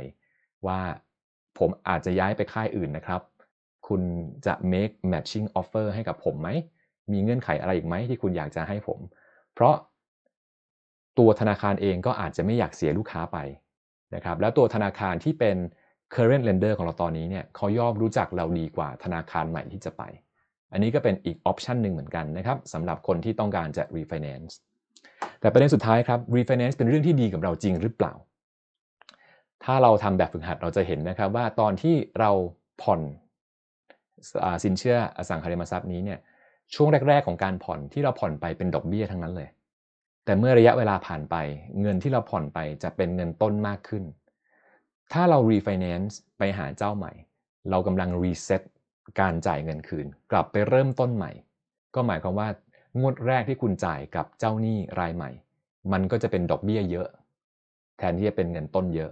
[0.66, 0.80] ว่า
[1.58, 3.20] ผมอาจจะย้ายไปค่ายอื่นนะครับ
[3.88, 4.02] คุณ
[4.46, 6.48] จะ make matching offer ให้กับผมไหม
[7.12, 8.98] มีเงื่อนไขอะไรอีกไหมที่คุณอยากจะให้ผม
[9.54, 9.74] เพราะ
[11.18, 13.38] ตัวธนาคารเองก็อาจจะไม่อยากเสียลูกค้าไป
[14.14, 15.56] นะครับ แล้วตัวธนาคารที่เป็น
[16.14, 20.02] current lender ของเราตอนนี้เนี่ยเขาย่อมรู้จักเราดีกว่าธนาคารใหม่ที่จะไป
[20.72, 24.52] อันนี้ก็เป็นอีกออปชันหนึ่งเหมือนกันนะครับสำหรับคนที่ต้องการจะ refinance
[25.40, 28.12] แต่ประเด็นสุดท้ายครับ refinance เป็นเรื่องที่ดีกับเราจริงหรือเปล่า
[29.64, 32.30] ถ้าเราทำแบบฝึกหัดเราจะเห็นนะครับว่าตอนที่เรา
[32.82, 33.00] ผ่อน
[34.64, 36.18] สินเชื่ออสังหาริมทรัพย์นี้เนี่ย
[36.74, 39.48] ช่วงแรก ๆ ของการผ่อนที่เราผ่อนไปเป็นดอกเบี้ยทั้งนั้นเลย
[40.24, 41.36] แต่เมื่อระยะเวลาผ่านไป
[41.80, 44.04] เงินที่เราผ่อนไปจะเป็นเงินต้นมากขึ้น
[45.12, 47.12] ถ้าเรา refinance ไปหาเจ้าใหม่
[47.70, 48.62] เรากำลัง reset
[49.20, 51.30] การจ่ายเงินคืน กลับไปเริ่มต้นใหม่
[51.94, 52.48] ก็หมายความว่า
[53.00, 55.30] งวดแรกที่คุณจ่ายกับเจ้าหนี้รายใหม่
[55.92, 57.08] มันก็จะเป็นดอกเบี้ยเยอะ
[57.98, 59.10] แทนที่จะเป็นเงินต้นเยอะ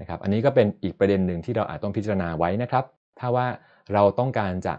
[0.00, 2.84] นะครับอันนี้ก็เป็นอีกประเด็นหนึ่งที่เราอาจต้องพิจารณาไว้นะครับ
[3.18, 3.46] ถ้าว่า
[3.94, 4.74] เราต้องการจะ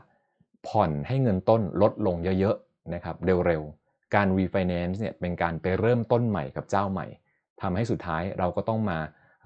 [0.68, 7.06] ผ่อนให้เงินต้นลดลงเยอะๆนะครับเร็วๆ การ refinance เนี่ยเป็นการไปเริ่มต้นใหม่กับเจ้าใหม่
[7.61, 8.99] ทำให้สุดท้ายเราก็ต้องมา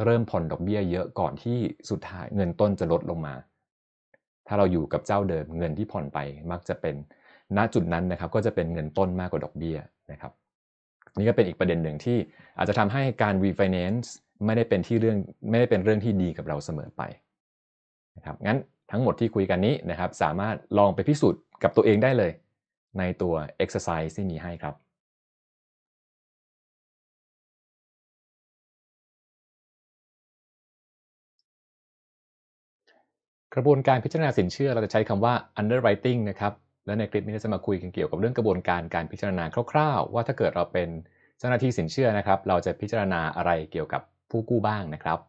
[0.03, 1.57] เริ่มผ่อนดอกเบี้ยเยอะก่อนที่
[1.89, 3.35] สุดท้ายเงินต้นจะลดลงมา
[4.47, 6.17] ถ้าเราอยู่กับเจ้าเดิมเงินที่ผ่อนไป
[6.51, 6.95] มักจะเป็น
[7.57, 9.77] ณจุดนั้นนะครับก็จะเป็นเงินต้นมากกว่าดอกเบี้ย
[10.11, 10.31] นะครับ
[11.17, 12.17] นี่ก็เป็นอีกประเด็นหนึ่งที่
[12.57, 14.07] อาจจะทำให้การ refinance
[14.45, 15.17] ไม่ได้เป็นที่เรื่อง
[15.49, 17.01] ไม่ได้เป็นเรื่องที่ดีกับเราเสมอไป
[18.17, 18.59] นะครับงั้น
[18.91, 22.31] ทั้งหมดที่คุยกันนี้นะครับ สามารถลองไปพิสูจน์กับตัวเองได้เลย
[22.99, 23.33] ในตัว
[23.63, 24.75] exercise ที่มีให้ครับ
[33.53, 36.53] กระบวนการพิจารณาสินเชื่อเราจะใช้คำว่า underwriting นะครับ
[36.85, 40.89] และในคลิปนี้จะมาคุยกันเกี่ยวกับเรื่องกระบวนการการพิจารณาคร่าวๆ ว่าถ้าเกิดเราเป็น
[41.39, 45.19] เจ้าหน้าที่สินเชื่อนะครับ เราจะพิจารณาอะไรเกี่ยวกับ ผู้กู้บ้างนะครับ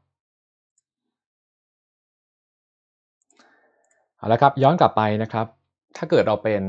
[4.17, 5.47] เอาละครับย้อนกลับไปนะครับ
[5.97, 6.63] ถ้าเกิดเราเป็น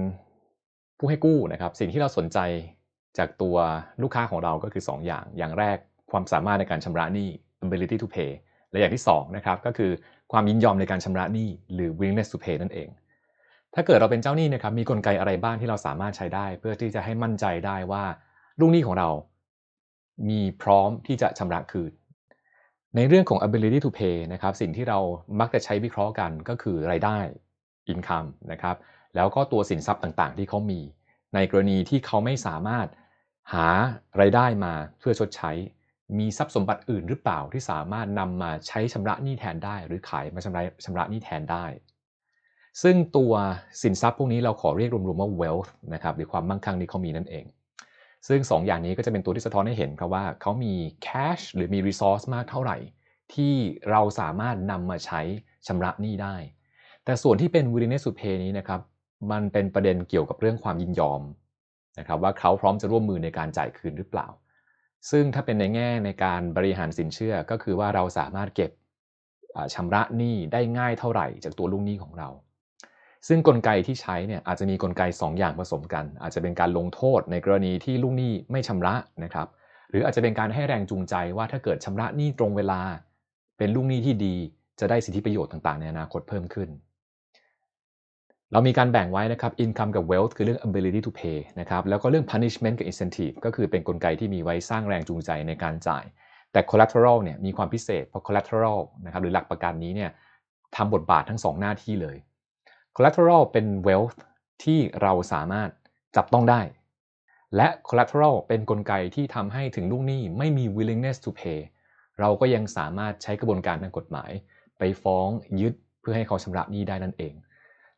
[0.97, 2.39] ผู้ให้กู้นะครับ สิ่งที่เราสนใจ
[3.18, 3.57] จากตัว
[4.01, 5.77] ลูกค้าของเราก็คือ 2 อย่าง อย่างแรก
[6.11, 7.27] ความสามารถในการชำระหนี้
[7.65, 8.31] ability to pay
[8.72, 9.91] และอย่างที่2นะครับก็คือ
[10.31, 12.89] ความยินยอมในการชำระหนี้หรือ willingness to pay นั่นเอง
[13.76, 18.03] ถ้าเกิดเราเป็นเจ้าหนี้นะครับมีกลไกอะไรบ้างที่เราสามารถใช้ได้ เพื่อที่จะให้มั่นใจได้ว่า
[18.60, 19.10] ลูกหนี้ของเรา
[20.30, 21.91] มีพร้อมที่จะชำระคืน
[22.95, 24.99] ในเรื่องของ ability to pay นะครับสิ่งที่เรา
[25.39, 27.17] มักจะใช้วิเคราะห์กันก็คือรายได้
[27.93, 28.75] income นะครับ
[29.15, 30.79] แล้วก็ตัวสินทรัพย์ต่างๆ ที่เขามี
[31.35, 32.87] ในกรณีที่เขาไม่สามารถ
[33.53, 33.67] หา
[34.21, 35.51] รายได้มาเพื่อชดใช้
[36.19, 41.65] มีทรัพย์สมบัติอื่นหรือเปล่าที่สามารถนำมาใช้ชำระหนี้แทนได้ หรือขายมาชำระชำระหนี้แทนได้
[42.81, 43.33] ซึ่งตัว
[43.81, 47.45] สินทรัพย์พวกนี้เราขอเรียกรวมๆว่า wealth นะครับหรือความมั่งคั่งที่เขามีนั่นเอง
[48.27, 50.73] ซึ่ง2ออย่างนี้ก็จะเป็นตัวที่สะท้อนให้เห็นครับว่าเขามี
[51.07, 52.77] cash หรือมี resource มากเท่าไหร่
[53.33, 53.53] ที่
[53.91, 55.21] เราสามารถนำมาใช้
[55.67, 56.35] ชำระหนี้ได้
[57.05, 58.81] แต่ส่วนที่เป็น willingness to pay นี้นะครับ
[59.31, 61.21] มันเป็นประเด็นเกี่ยวกับเรื่องความยินยอม
[61.99, 64.27] นะครับว่าเขาพร้อมจะร่วมมือในการจ่ายคืนหรือเปล่า
[65.11, 68.71] ซึ่งถ้าเป็นในแง่ในการบริหารสินเชื่อก็คือว่าเราสามารถเก็บ
[69.73, 72.29] ชำระหนี้ได้ง่ายเท่าไหร่ จากตัวลูกหนี้ของเรา
[73.27, 79.47] ซึ่งกลไกที่ใช้เนี่ยอาจจะมีกลไก 2 อย่างผสมกัน อาจจะเป็นการลงโทษในกรณีที่ลูกหนี้ไม่ชำระนะครับ
[79.89, 82.81] หรืออาจจะเป็นการให้แรงจูงใจว่าถ้าเกิดชำระหนี้ตรงเวลา
[83.57, 84.35] เป็นลูกหนี้ที่ดี
[84.79, 86.69] จะได้สิทธิประโยชน์ต่างๆ ในอนาคตเพิ่มขึ้น
[88.51, 96.03] เรามีการแบ่งไว้นะครับ income กับ wealth คือเรื่อง ability to pay นะครับแล้วก็เรื่อง punishment กับ incentive ก็คือเป็นนกลไกที่มีไว้สร้างแรงจูงใจในการจ่าย
[96.51, 100.11] แต่ collateral เนี่ยมีความพิเศษเพราะ collateral นะครับหรือหลักประกันนี้เนี่ย
[100.75, 102.17] ทำบทบาททั้ง 2 หน้าที่เลย
[103.01, 104.19] collateral เป็น wealth
[104.63, 105.69] ที่เราสามารถ
[106.15, 106.61] จับต้องได้
[107.55, 111.59] และ collateral เป็นนกลไกที่ทำให้ถึงลูกหนี้ไม่มี willingness to pay
[112.19, 114.31] เราก็ยังสามารถใช้กระบวนการทางกฎหมาย
[114.77, 115.27] ไปฟ้อง
[115.61, 117.34] ยึดเพื่อให้เขาชำระหนี้ได้นั่นเอง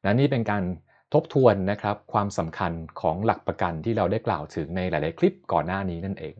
[0.03, 0.63] นะนี่เป็นการ
[1.13, 2.71] ทบทวนนะครับความสำคัญ
[3.01, 6.35] ของหลักประกันที่เราได้กล่าวถึงในหลาย ๆ คลิปก่อนหน้านี้นั่นเอง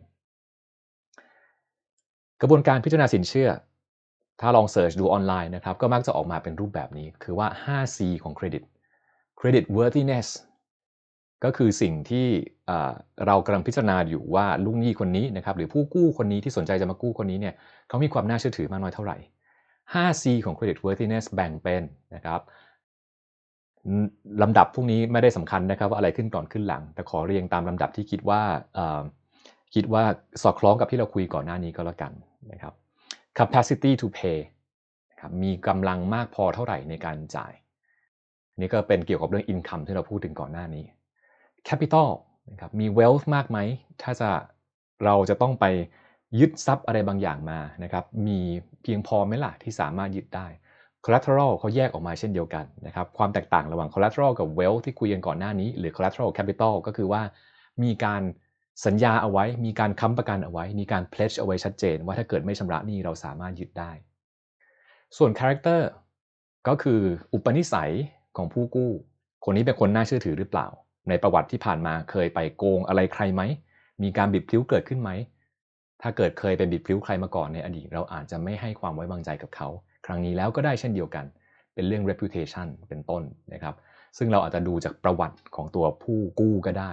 [2.40, 3.48] กระบวนการพิจารณาสินเชื่อ
[4.42, 8.62] ถ้าลองเสิร์ชดูออนไลน์นะครับ ก็มักจะออกมาเป็นรูปแบบนี้ คือว่า 5C ของเครดิต
[9.40, 10.28] credit worthiness
[11.44, 12.26] ก็คือสิ่งที่
[13.26, 17.54] เรากำลังพิจารณาอยู่ว่าลูกหนี้คนนี้นะครับหรือผู้กู้คนนี้ที่สนใจจะมากู้คนนี้เนี่ย
[17.88, 19.16] เขามีความน่าเชื่อถือมากน้อยเท่าไหร่
[19.94, 21.82] 5C ของ credit worthiness แบ่งเป็น
[22.14, 22.40] นะครับ
[24.42, 28.42] ลำดับพวกนี้ไม่ได้สำคัญนะครับว่าอะไรขึ้นก่อนขึ้นหลัง แต่ขอเรียงตามลำดับที่คิดว่า
[29.74, 30.02] คิดว่า
[30.42, 32.12] สอดคล้องกับที่เราคุยก่อนหน้านี้ก็แล้วกัน
[32.52, 32.74] นะครับ
[33.38, 34.38] capacity to pay
[35.20, 37.52] ครับมีกำลังมากพอเท่าไหร่ในการจ่าย
[38.60, 40.84] นี่ก็เป็นเกี่ยวกับเรื่อง income ที่เราพูดถึงก่อนหน้านี้
[41.68, 42.08] capital
[42.50, 43.58] นะครับมี wealth มากไหม
[44.02, 44.30] ถ้าจะ
[45.04, 45.64] เราจะต้องไป
[46.40, 48.38] ยึดทรัพย์อะไรบางอย่างมานะครับมี
[48.82, 50.46] เพียงพอไหมล่ะที่สามารถยึดได้
[51.04, 57.22] collateral เขาแยกออกมาเช่นเดียวกันนะครับความแตกต่างระหว่าง collateral กับ wealth ที่คุยกันก่อนหน้านี้ หรือ collateral capital ก็คือว่า
[57.82, 58.22] มีการ
[58.86, 63.92] สัญญาเอาไว้มีการค้ำประกันเอาไว้ มีการ pledge เอาไว้ชัดเจน ว่าถ้าเกิดไม่ชำระหนี้เราสามารถยึดได้
[65.16, 65.80] ส่วน character
[66.68, 67.00] ก็คือ
[67.32, 67.92] อุปนิสัย
[68.36, 68.90] ของผู้กู้
[69.44, 70.68] คนนี้เป็นคนน่าเชื่อถือหรือเปล่า
[71.08, 73.42] ในประวัติที่ผ่านมาเคยไปโกงอะไรใครไหม
[74.02, 75.10] มีการบิดพลิ้วเกิดขึ้นไหม
[76.02, 79.68] ถ้าเกิดเคยไปบิดพลิ้วใครมาก่อนในอดีต เราอาจจะไม่ให้ความไว้วางใจกับเขา
[80.06, 81.24] ครั้งนี้แล้วก็ได้เช่นเดียวกัน
[81.74, 83.22] เป็นเรื่อง reputation เป็นต้น
[83.52, 83.74] นะครับ
[84.18, 86.92] ซึ่งเราอาจจะดูจากประวัติของตัวผู้กู้ก็ได้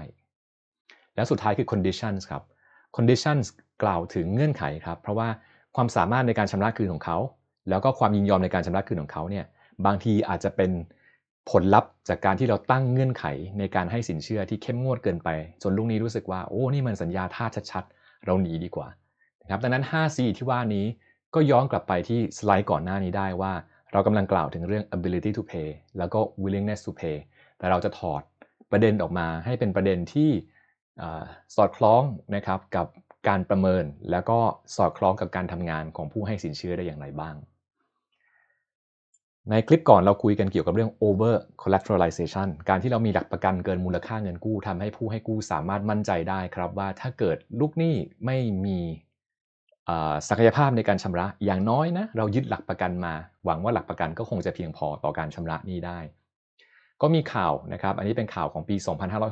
[1.20, 2.44] แล้วสุดท้ายคือ conditions ครับ
[2.96, 3.46] conditions
[3.84, 5.28] กล่าวถึงเงื่อนไขครับ เพราะว่า
[5.76, 7.18] ความสามารถในการชำระคืนของเขา
[7.70, 9.46] แล้วก็ความยินยอมในการชำระคืนของเขาเนี่ย
[9.86, 10.72] บางทีอาจจะเป็น
[11.52, 13.26] ผลลัพธ์จากการที่เราตั้งเงื่อนไข
[13.60, 15.30] ในการให้สินเชื่อที่เข้มงวดเกินไป
[15.64, 18.88] จนลูกนี้รู้สึกว่าโอ้นี่มันสัญญาท่าชัดๆ เราหนีดีกว่า
[19.44, 20.86] นะครับดังนั้น 5C ที่ว่านี้
[21.36, 23.54] ก็ย้อนกลับไปที่สไลด์ก่อนหน้านี้ได้ว่า
[23.91, 27.18] เรากำลังกล่าวถึงเรื่อง ability to pay แล้วก็ willingness to pay
[27.58, 28.22] แต่เราจะถอด
[28.72, 30.30] ประเด็นออกมาให้เป็นประเด็นที่
[31.56, 32.02] สอดคล้อง
[32.36, 32.88] นะครับกับ
[33.28, 34.40] การประเมินแล้วก็
[34.76, 37.36] สอดคล้องกับการทำงานของผู้ให้สินเชื่อได้อย่างไรบ้าง
[39.50, 47.96] ในคลิปก่อนเราคุยกันเกี่ยวกับเรื่อง over collateralization การที่เรามีหลักประกันเกินมูลค่าเงินกู้ทำให้ผู้ให้กู้สามารถมั่นใจได้ครับว่าถ้าเกิดลูกหนี้
[48.26, 48.80] ไม่มี
[50.30, 53.14] ศักยภาพในการชำระอย่างน้อยนะเรายึดหลักประกันมา
[53.46, 56.00] หวังว่าหลักประกันก็คงจะเพียงพอต่อการชำระหนี้ได้
[57.02, 58.76] ก็มีข่าวนะครับ อันนี้เป็นข่าวของปี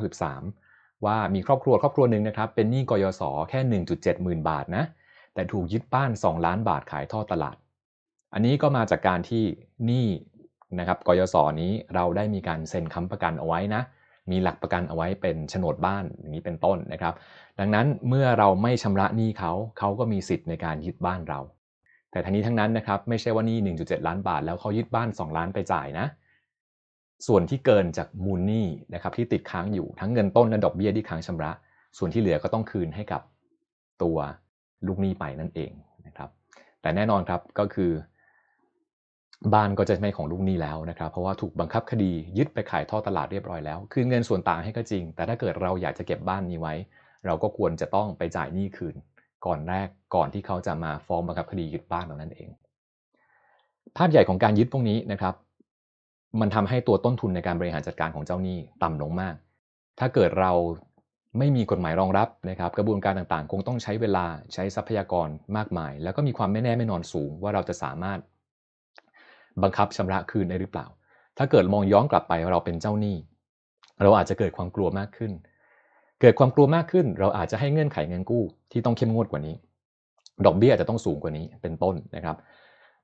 [0.07, 0.66] 2563
[1.05, 3.59] ว่ามีครอบครัวครอบครัวหนึ่งนะครับเป็นหนี้กยศแค่
[3.97, 4.83] 1.7หมื่นบาทนะ
[5.33, 7.55] แต่ถูกยึดบ้าน 2 ล้านบาทขายท่อตลาด
[8.33, 9.43] อันนี้ก็มาจากการที่
[9.85, 10.07] หนี้
[10.79, 13.81] นะครับกยศนี้เราได้มีการเซ็นค้ำประกันเอาไว้นะ
[14.31, 17.13] มีหลักประกันเอาไว้เป็นโฉนดบ้านอย่างนี้เป็นต้นนะครับ
[17.59, 21.39] ดังนั้นเมื่อเราไม่ชำระหนี้เขาเขาก็มีสิทธิ์ในการยึดบ้านเรา
[22.11, 26.07] แต่ทั้งนี้ทั้งนั้นนะครับไม่ใช่ว่าหนี้1.7 ล้านบาท แล้วเขายึดบ้าน 2 ล้านไปจ่ายนะ
[27.27, 31.51] ส่วนที่เกินจากมูลหนี้นะครับที่ติดค้างอยู่ทั้งเงินต้นและดอกเบี้ยที่ค้างชำระ
[31.97, 33.21] ส่วนที่เหลือก็ต้องคืนให้กับ
[34.03, 34.17] ตัว
[34.87, 35.71] ลูกหนี้ไปนั่นเอง
[36.07, 36.29] นะครับ
[36.81, 37.91] แต่แน่นอนครับก็คือ
[39.53, 46.73] บ้านก็จะไม่ของลูกหนี้แล้วนะครับ เพราะว่าถูกบังคับคดียึดไปขายท่อตลาดเรียบร้อยแล้ว คืนเงินส่วนต่างให้ก็จริง แต่ถ้าเกิดเราอยากจะเก็บบ้านนี้ไว้
[47.25, 48.95] เราก็ควรจะต้องไปจ่ายหนี้คืน
[49.45, 52.49] ก่อนแรกก่อนที่เขาจะมาฟ้องบังคับคดียึดบ้านเรานั่นเอง
[53.97, 55.33] ภาพใหญ่ของการยึดพวกนี้นะครับ
[56.41, 59.35] มันทำให้ตัวต้นทุนในการบริหารจัดการของเจ้าหนี้ต่ำลงมาก
[59.99, 60.51] ถ้าเกิดเรา
[61.37, 65.27] ไม่มีกฎหมายรองรับนะครับ กระบวนการต่างๆ คงต้องใช้เวลาใช้ทรัพยากร
[65.57, 68.19] มากมาย แล้วก็มีความไม่แน่ไม่นอนสูงว่าเราจะสามารถ
[69.63, 70.85] บังคับชำระคืนได้หรือเปล่า
[71.37, 73.15] ถ้าเกิดมองย้อนกลับไปเราเป็นเจ้าหนี้
[74.01, 75.31] เราอาจจะเกิดความกลัวมากขึ้น
[76.21, 79.55] เกิดความกลัวมากขึ้น เราอาจจะให้เงื่อนไขเงินกู้ที่ต้องเข้มงวดกว่านี้
[80.45, 82.35] ดอกเบี้ยอาจจะต้องสูงกว่านี้เป็นต้นนะครับ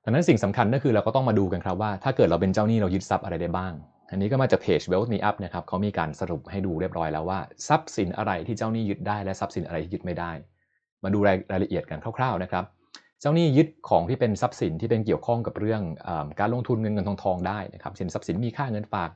[0.04, 3.72] ดังนั้นสิ่งสำคัญก็คือเราก็ต้องมาดูกันครับว่าถ้าเกิดเราเป็นเจ้าหนี้เรายึดทรัพย์อะไรได้บ้าง
[4.10, 10.32] อันนี้ก็มาจากเพจ Wealth Me Up นะครับเขามีการสรุปให้ดูเรียบร้อยแล้วว่าทรัพย์สินอะไรที่เจ้าหนี้ยึดได้และทรัพย์สินอะไรที่ยึดไม่ได้
[11.04, 11.18] มาดู
[11.52, 12.64] รายละเอียดกันคร่าวๆนะครับ
[13.20, 16.08] เจ้าหนี้ยึดของที่เป็นทรัพย์สินที่เป็นเกี่ยวข้องกับเรื่องอ
[16.40, 19.10] การลงทุนเงินเงินทองทองได้นะครับเช่นทรัพย์สินมีค่าเงินฝาก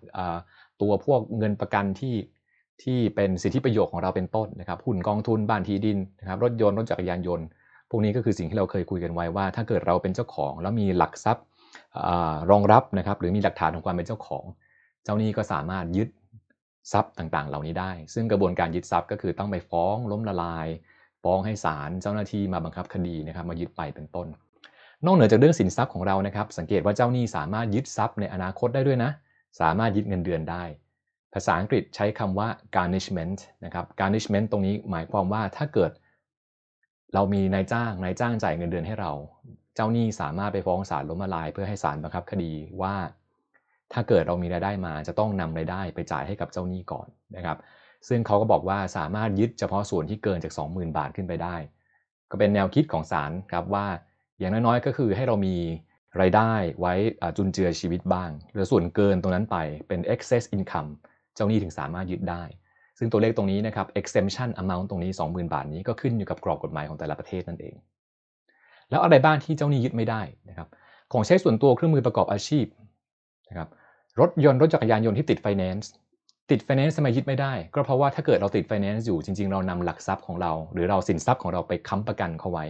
[0.82, 2.15] ตัวพวกเงินประกันที่
[2.82, 7.47] ที่เป็นสิทธิประโยชน์ของเราเป็นต้นนะครับหุ้นกองทุนบ้านที่ดินนะครับรถยนต์รถจักรยานยนต์
[7.90, 11.44] พวกนี้ก็คือสิ่งที่เราเคยคุยกันไว้ว่า ถ้าเกิดเราเป็นเจ้าของ แล้วมีหลักทรัพย์
[12.51, 14.44] รองรับนะครับ หรือมีหลักฐานของความเป็นเจ้าของ
[15.05, 16.09] เจ้าหนี้ก็สามารถยึด
[16.93, 20.66] ทรัพย์ต่างๆ เหล่านี้ได้ ซึ่งกระบวนการยึดทรัพย์ก็คือต้องไปฟ้องล้มละลาย
[21.23, 24.27] ฟ้องให้ศาลเจ้าหน้าที่มาบังคับคดีนะครับ มายึดไปเป็นต้น
[25.05, 29.10] นอกเหนือจากเรื่องสินทรัพย์ของเรานะครับ สังเกตว่าเจ้าหนี้สามารถยึดทรัพย์ในอนาคตได้ด้วยนะ
[29.60, 30.65] สามารถยึดเงินเดือนได้
[31.35, 35.90] ภาษาอังกฤษใช้คำว่า garnishment นะครับ garnishment ตรงนี้หมายความว่าถ้าเกิด
[37.14, 39.12] เรามีนายจ้างนายจ้างจ่ายเงินเดือนให้เรา
[39.74, 42.52] เจ้าหนี้สามารถไปฟ้องศาลล้มละลาย เพื่อให้ศาลบังคับคดี
[42.82, 42.94] ว่า
[43.93, 47.06] ถ้าเกิดเรามีรายได้มาจะต้องนำรายได้ไปจ่ายให้กับเจ้าหนี้ก่อน
[47.36, 47.59] นะครับ
[48.09, 51.56] ซึ่งเขาก็บอกว่าสามารถยึดเฉพาะส่วนที่เกินจาก 20,000 บาทขึ้นไปได้
[52.30, 53.86] ก็เป็นแนวคิดของศาลครับว่า
[54.39, 55.56] อย่างน้อยๆก็คือให้เรามี
[56.20, 56.94] รายได้ไว้
[57.36, 59.56] จุนเจือชีวิตบ้าง หรือส่วนเกินตรงนั้นไป
[59.89, 60.90] เป็น excess income
[61.35, 62.43] เจ้าหนี้ถึงสามารถยึดได้
[62.99, 67.75] ซึ่งตัวเลขตรงนี้นะครับ exemption amount ตรงนี้ 20,000 บาทนี้ก็ขึ้นอยู่กับกรอบกฎหมายของแต่ละประเทศนั่นเอง
[68.91, 70.69] แล้วอะไรบ้างที่เจ้าหนี้ยึดไม่ได้นะครับ
[71.12, 72.66] ของใช้ส่วนตัวเครื่องมือประกอบอาชีพ
[73.49, 73.69] นะครับ
[74.20, 75.91] รถยนต์รถจักรยานยนต์ที่ติดไฟแนนซ์
[76.51, 82.66] ติดไฟแนนซ์ทำไมยึดไม่ได้ ก็เพราะว่าถ้าเกิดเราติดไฟแนนซ์อยู่จริง ๆ เรานำหลักทรัพย์ของเรา หรือเราสินทรัพย์ของเราไปค้ำประกันเขาไว้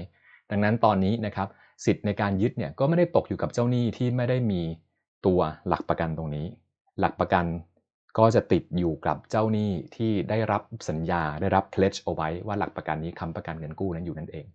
[0.51, 1.49] ดังนั้นตอนนี้นะครับ
[1.85, 4.63] สิทธิ์ในการยึดเนี่ยก็ไม่ได้ตกอยู่กับเจ้าหนี้ที่ไม่ได้มี
[5.27, 6.47] ตัวหลักประกันตรงนี้
[7.01, 7.45] หลักประกัน
[8.19, 14.47] ก็จะติดอยู่กับเจ้าหนี้ที่ได้รับสัญญาได้รับ pledge เอาไว้ว่าหลักประกันนี้ค้ำประกันเงินกู้นั้นอยู่นั่นเอง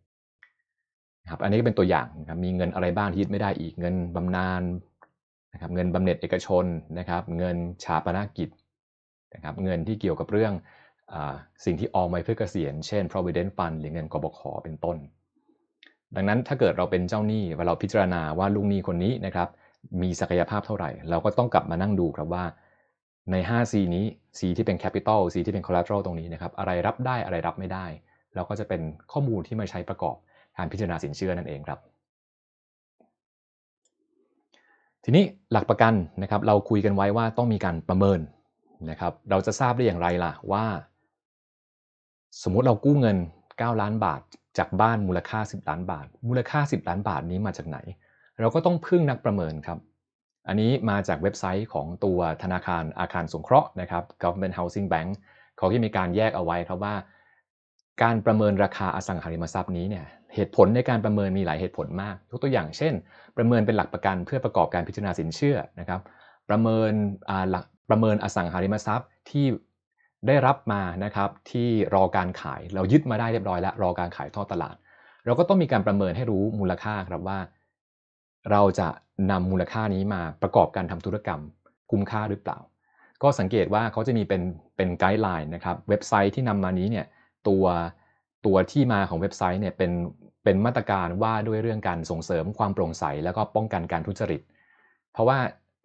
[1.29, 4.63] ครับอันนี้ก็เป็นตัวอย่างนะครับมีเงินอะไรบ้างที่ยึดไม่ได้อีกเงินบำนาญ
[5.53, 6.65] นะครับเงินบำเหน็จเอกชน
[6.99, 8.49] นะครับเงินชาปนกิจ
[9.33, 10.53] นะครับเงินที่เกี่ยวกับเรื่อง
[11.13, 11.15] อ
[11.65, 14.97] สิ่งที่ออมไว้เพื่อเกษียณ เช่น provident fund หรือเงินกบขเป็นต้น
[16.15, 19.49] ดังนั้นถ้าเกิดเราเป็นเจ้าหนี้ว่าเราพิจารณาว่าลูกหนี้คนนี้นะครับ
[20.01, 22.45] มีศักยภาพเท่าไหร่ เราก็ต้องกลับมานั่งดูครับว่า
[23.31, 24.05] ใน 5C นี้
[24.37, 27.85] C ที่เป็น capital C ที่เป็น collateral ตรงนี้นะครับ อะไรรับได้อะไรรับไม่ได้
[28.35, 28.81] เราก็จะเป็น
[29.11, 30.15] ข้อมูลที่มาใช้ประกอบ
[30.57, 31.79] การพิจารณาสินเชื่อนั่นเองครับ
[35.03, 38.19] ทีนี้หลักประกันนะครับ เราคุยกันไว้ว่าต้องมีการประเมิน
[38.89, 40.65] นะครับ เราจะทราบได้อย่างไรล่ะว่า
[42.43, 43.17] สมมุติเรากู้เงิน
[43.49, 44.21] 9 ล้านบาท
[44.57, 47.77] จากบ้านมูลค่า 10 ล้านบาท มูลค่า 10 ล้านบาทนี้มาจากไหน
[48.39, 49.77] เราก็ต้องพึ่งนักประเมินครับ
[50.47, 55.09] อันนี้มาจากเว็บไซต์ของตัวธนาคารอาคารสงเคราะห์นะครับ Government Housing Bank
[55.57, 56.95] เขาที่มีการแยกเอาไว้ครับว่า
[58.03, 60.05] การประเมินราคาอสังหาริมทรัพย์นี้เนี่ย
[60.35, 62.93] เหตุผลในการประเมินมีหลายเหตุผลมากยกตัวอย่างเช่น
[63.37, 66.01] ประเมินเป็นหลักประกันเพื่อประกอบการพิจารณาสินเชื่อนะครับ
[66.49, 66.91] ประเมิน
[67.49, 69.45] หลักประเมินอสังหาริมทรัพย์ที่
[70.27, 74.75] ได้รับมานะครับที่รอการขายเรายึดมาได้เรียบร้อยแล้วรอการขายทอดตลาด
[75.25, 77.39] เราก็ต้องมีการประเมินให้รู้มูลค่าครับว่า
[78.51, 78.87] เราจะ
[79.31, 81.41] นำมูลค่านี้มาประกอบการทำธุรกรรม
[81.91, 82.59] คุ้มค่าหรือเปล่า
[83.23, 84.41] ก็สังเกตว่าเขาจะมีเป็น
[84.77, 87.05] เป็น guideline นะครับเว็บไซต์ที่นำมานี้เนี่ย
[87.47, 87.65] ตัว
[88.45, 89.91] ตัวที่มาของเว็บไซต์เนี่ยเป็น
[90.43, 94.41] เป็นมาตรการว่าด้วยเรื่องการส่งเสริมความโปร่งใส แล้วก็ป้องกันการทุจริต
[95.11, 95.37] เพราะว่า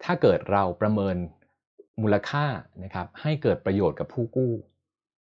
[0.04, 1.16] ถ้าเกิดเราประเมิน
[2.02, 2.46] มูลค่า
[2.84, 4.52] นะครับให้เกิดประโยชน์กับผู้กู้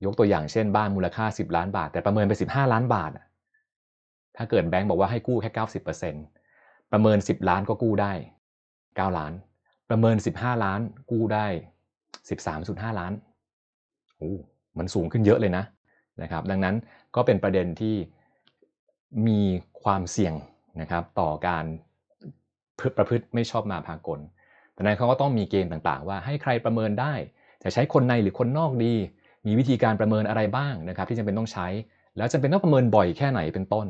[0.06, 3.12] ยกตัวอย่างเช่นบ้านมูลค่า 10 ล้านบาท แต่ประเมินไป 15 ล้านบาท
[4.38, 6.37] ถ้าเกิดแบงก์บอกว่าให้กู้แค่ 90%
[6.92, 8.14] ประเมิน 10 ล้านก็กู้ได้
[8.66, 9.34] 9 ล้าน
[9.90, 10.80] ประเมิน 15 ล้าน
[11.12, 11.46] กู้ได้
[12.28, 13.14] 13.5 ล้าน
[14.18, 14.32] โอ้
[14.78, 15.64] มันสูงขึ้นเยอะเลยนะ
[16.22, 16.76] นะครับ ดังนั้น
[17.16, 17.96] ก็เป็นประเด็นที่
[19.28, 19.42] มี
[19.84, 20.34] ความเสี่ยง
[20.82, 21.66] นะครับต่อการ
[22.98, 24.20] ประพฤติไม่ชอบมาพากล
[24.76, 27.14] ดังนั้นเขาก็ต้องมีเกณฑ์ต่างๆ ว่าให้ใครประเมินได้
[27.64, 28.94] จะใช้คนในหรือคนนอกดี
[29.48, 31.68] มีวิธีการประเมินอะไรบ้างนะครับ ที่จำเป็นต้องใช้
[32.18, 33.88] แล้วจำเป็นต้องประเมินบ่อยแค่ไหนเป็นต้น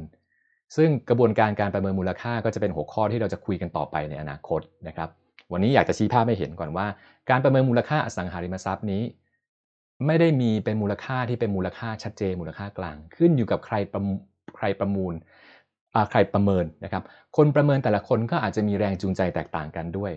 [0.76, 5.10] ซึ่งกระบวนการการประเมินมูลค่าก็จะเป็นหัวข้อที่เราจะคุยกันต่อไปในอนาคตนะครับ
[5.52, 6.88] วันนี้อยากจะชี้ภาพให้เห็นก่อนว่า
[7.30, 9.03] การประเมินมูลค่าอสังหาริมทรัพย์นี้
[10.06, 14.02] ไม่ได้มีเป็นมูลค่าที่เป็นมูลค่าชัดเจนมูลค่ากลาง ขึ้นอยู่กับใครประ
[14.57, 15.14] ใครประมูล
[16.10, 17.03] ใครประเมินนะครับ
[17.38, 20.11] คนประเมินแต่ละคนก็อาจจะมีแรงจูงใจแตกต่างกันด้วย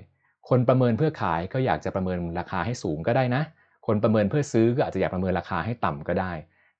[0.48, 3.42] คนประเมินเพื่อขายก็อยากจะประเมินราคาให้สูงก็ได้นะ
[3.86, 6.32] คนประเมินเพื่อซื้อก็อาจจะอยากประเมินราคาให้ต่ำก็ได้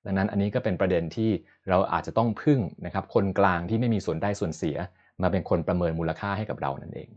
[0.05, 1.29] ดังนั้นอันนี้ก็เป็นประเด็นที่
[1.69, 4.77] เราอาจจะต้องพึ่งนะครับคนกลางที่ไม่มีส่วนได้ส่วนเสีย
[5.21, 7.09] มาเป็นคนประเมินมูลค่าให้กับเรานั่นเอง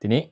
[0.00, 0.22] ทีนี้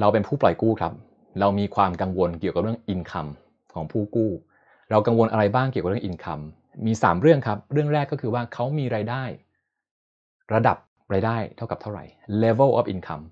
[0.00, 0.92] เราเป็นผู้ปล่อยกู้ครับ
[1.40, 3.26] เรามีความกังวลเกี่ยวกับเรื่อง income
[3.74, 4.30] ของผู้กู้
[4.90, 6.40] เรากังวลอะไรบ้างเกี่ยวกับเรื่อง income
[6.86, 9.22] มี 3 เรื่องครับ เรื่องแรกก็คือว่าเขามีรายได้
[10.54, 10.76] ระดับ
[11.12, 12.04] รายได้เท่ากับเท่าไหร่
[12.42, 13.24] level of income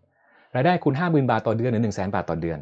[0.57, 2.59] รายได้คุณ 50,000 บาทต่อเดือนหรือ 100,000 บาทต่อเดือน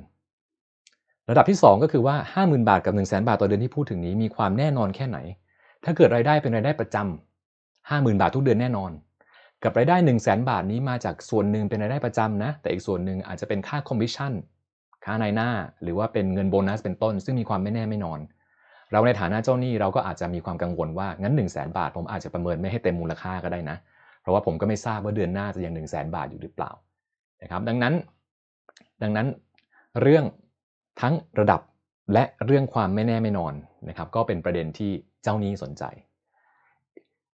[1.30, 2.16] ระดับที่ 2 ก็คือว่า
[2.46, 5.18] 50,000 บาทกับ 100,000 บาทต่อเดือนที่พูดถึงนี้มีความแน่นอนแค่ไหน
[5.84, 8.90] ถ้าเกิดรายได้เป็นรายได้ประจำ50,000 บาททุกเดือนแน่นอน
[9.64, 14.32] กับรายได้ 100,000 บาทนี้มาจากส่วนหนึ่งเป็นรายได้ประจำนะ แต่อีกส่วนหนึ่งอาจจะเป็นค่าคอมมิชชั่น
[15.04, 15.48] ค่านายหน้า
[15.82, 18.20] หรือว่าเป็นเงินโบนัสเป็นต้น ซึ่งมีความไม่แน่ไม่นอน
[18.92, 23.76] เราในฐานะเจ้าหนี้เราก็อาจจะมีความกังวลว่างั้น 1 0 0 0 0แบาท ผมอาจจะประเมินไม่ให้เต็มมูลค่าก็ได้นะ
[24.20, 26.70] เพราะว่าผมก็ไม่ทราบว่าเดือนหน้าจะยัง 1 0 0 0 0แบาทอยู่หรือเปล่า
[27.42, 27.94] นะครับดังนั้น
[29.02, 29.26] ดังนั้น
[30.00, 30.24] เรื่อง
[31.00, 31.60] ทั้งระดับ
[32.12, 33.54] และเรื่องความไม่แน่ไม่นอน
[33.88, 34.90] นะครับก็เป็นประเด็นที่
[35.22, 35.84] เจ้าหนี้สนใจ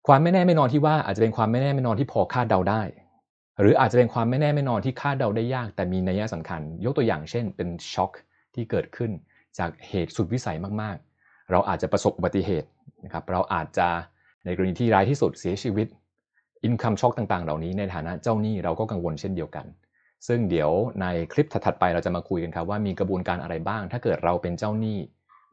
[0.06, 2.82] ความไม่แน่ไม่นอนที่ว่าอาจจะเป็นความไม่แน่ไม่นอนที่พอคาดเดาได้
[3.60, 8.12] หรืออาจจะเป็นความไม่แน่ไม่นอนที่คาดเดาได้ยาก แต่มีนัยสำคัญ ยกตัวอย่างเช่น เป็นช็อค
[8.55, 9.10] ที่เกิดขึ้น
[9.59, 12.68] จากเหตุสุดวิสัยมากๆ เราอาจจะประสบอุบัติเหตุ
[13.05, 13.89] นะครับเราอาจจะ
[14.44, 15.86] ในกรณีที่ร้ายที่สุดเสียชีวิต
[16.64, 19.66] อินคัมช็อคต่างๆ เหล่านี้ในฐานะเจ้าหนี้เราก็กังวลเช่นเดียวกัน
[20.26, 20.70] ซึ่งเดี๋ยว
[21.01, 24.98] ในคลิปถัดๆไปเราจะมาคุยกันครับว่ามีกระบวนการอะไรบ้าง ถ้าเกิดเราเป็นเจ้าหนี้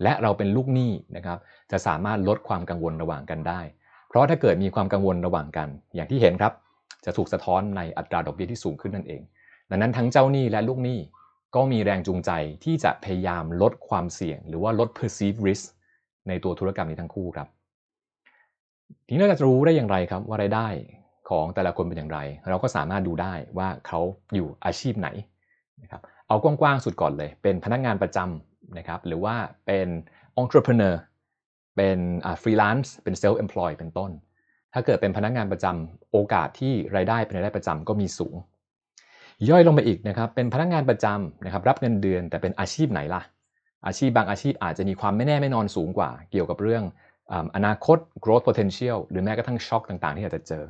[0.04, 1.38] และเราเป็นลูกหนี้นะครับ
[1.72, 3.62] จะสามารถลดความกังวลระหว่างกันได้
[4.10, 6.54] เพราะถ้าเกิดมีความกังวลระหว่างกัน อย่างที่เห็นครับ
[7.06, 9.22] จะถูกสะท้อนในอัตราดอกเบี้ยที่สูงขึ้นนั่นเอง
[9.70, 11.00] ดังนั้นทั้งเจ้าหนี้และลูกหนี้
[11.56, 12.32] ก็มีแรงจูงใจ
[12.64, 15.66] ที่จะพยายามลดความเสี่ยง หรือว่าลด perceived risk
[16.28, 17.48] ในตัวธุรกรรมนี้ทั้งคู่ครับ
[19.08, 20.68] ทีนี้เราจะรู้ได้อย่างไรครับว่ารายได้
[21.32, 24.00] ของแต่ละคนเป็นอย่างไร เราก็สามารถดูได้ว่าเขา
[24.36, 25.10] อยู่อาชีพไหน
[25.84, 29.36] นะครับเอากว้างๆสุดก่อนเลย เป็นพนักงานประจำนะครับหรือว่า
[29.66, 29.88] เป็น
[30.42, 30.96] entrepreneur
[31.76, 31.98] เป็น
[32.42, 34.12] ฟรีแลนซ์เป็น self employed เป็นต้น
[34.74, 38.36] ถ้าเกิดเป็นพนักงานประจำโอกาสที่รายได้เป็นรายได้ประจำก็มีสูง
[39.50, 43.22] ย่อยลงไปอีกนะครับเป็นพนักงานประจำนะครับรับเงินเดือนแต่เป็นอาชีพไหนล่ะ
[43.88, 46.84] อาชีพบางอาชีพอาจจะมีความไม่แน่ไม่นอนสูงกว่า เกี่ยวกับเรื่อง
[47.56, 50.64] อนาคต growth potential หรือแม้กระทั่งช็อคต่างๆ ที่อาจจะเจอ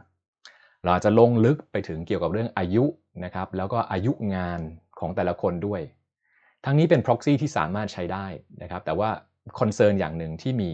[0.86, 2.86] เราจะลงลึกไปถึงเกี่ยวกับเรื่องอายุ
[3.26, 4.60] นะครับ แล้วก็อายุงาน
[5.00, 5.82] ของแต่ละคนด้วย
[6.66, 8.26] ทั้งนี้เป็น proxy ที่สามารถใช้ได้
[8.62, 9.10] นะครับ แต่ว่า
[9.60, 10.72] คอนเซิร์นอย่างหนึ่งที่มี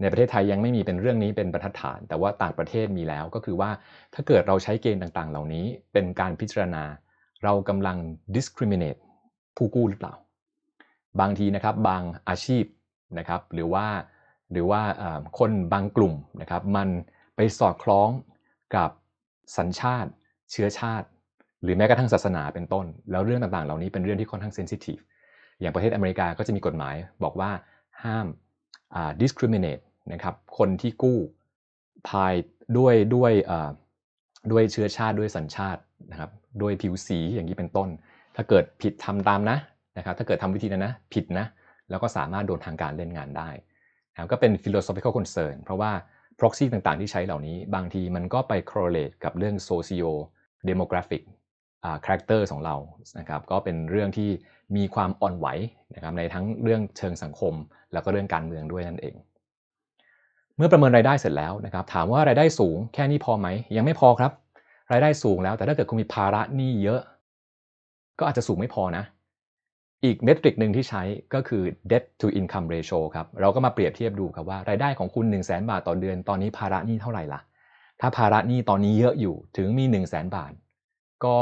[0.00, 3.70] ในประเทศไทยยังไม่มีเป็นเรื่องนี้เป็นบรรทัดฐาน แต่ว่าต่างประเทศมีแล้วก็คือว่า
[4.14, 6.84] ถ้าเกิดเราใช้เกณฑ์ต่างๆ เหล่านี้ เป็นการพิจารณา
[7.44, 7.98] เรากำลัง
[8.34, 9.00] discriminate
[9.56, 10.14] ผู้กู้หรือเปล่า
[11.20, 12.64] บางทีนะครับบางอาชีพ
[13.18, 13.86] นะครับหรือว่า
[14.52, 14.82] หรือว่า
[15.38, 16.88] คนบางกลุ่มนะครับมัน
[17.36, 18.08] ไปสอดคล้อง
[18.76, 18.90] กับ
[19.56, 20.10] สัญชาติ
[20.50, 21.06] เชื้อชาติ
[21.62, 24.98] หรือแม้กระทั่งศาสนาเป็นต้น แล้วเรื่องต่างๆ เหล่านี้เป็นเรื่องที่ค่อนข้างเซนซิทีฟ
[25.60, 26.94] อย่างประเทศอเมริกาก็จะมีกฎหมาย
[27.24, 27.50] บอกว่า
[28.04, 28.26] ห้าม
[29.20, 29.82] discriminate
[30.12, 31.18] นะครับคนที่กู้
[32.08, 32.34] ภาย
[32.78, 33.32] ด้วยด้วย
[34.52, 36.30] ด้วยเชื้อชาติด้วยสัญชาตินะครับ
[36.62, 37.88] ด้วยผิวสีอย่างนี้เป็นต้น
[38.36, 39.58] ถ้าเกิดผิดทำตามนะ
[39.98, 41.46] นะครับถ้าเกิดทำวิธีนั้นนะผิดนะ
[41.90, 43.50] แล้วก็สามารถโดนทางการเล่นงานได้
[44.12, 45.92] นะก็เป็น philosophical concern เพราะว่า
[46.40, 50.10] proxy ต่างๆ ที่ใช้เหล่านี้บางทีมันก็ไป correlate กับเรื่อง socio
[50.68, 51.22] demographic
[52.04, 52.76] character ของเรา
[53.18, 54.30] นะครับก็เป็นเรื่องที่
[54.76, 55.46] มีความอ่อนไหว
[55.94, 57.54] นะครับในทั้งเรื่องเชิงสังคม
[57.92, 59.14] แล้วก็เรื่องการเมืองด้วยนั่นเอง
[60.56, 64.32] เมื่อประเมินรายได้เสร็จแล้วนะครับถามว่ารายได้สูงแค่นี้พอไหม ยังไม่พอครับ
[64.92, 67.00] รายได้สูงแล้วแต่ถ้าเกิดคุณมีภาระหนี้เยอะ
[68.18, 69.04] ก็อาจจะสูงไม่พอนะ
[70.04, 71.02] อีกเมทริกหนึ่งที่ใช้
[71.34, 77.40] ก็คือ debt to income ratio ครับ เราก็มาเปรียบเทียบดูครับว่ารายได้ของคุณ 1 0 0 0 0แบาทต่อเดือน ตอนนี้ภาระหนี้เท่าไหร่ล่ะ
[78.00, 80.52] ถ้าภาระหนี้ตอนนี้เยอะอยู่ถึงมี 1 0 0 0 0แบาท
[81.24, 81.36] ก็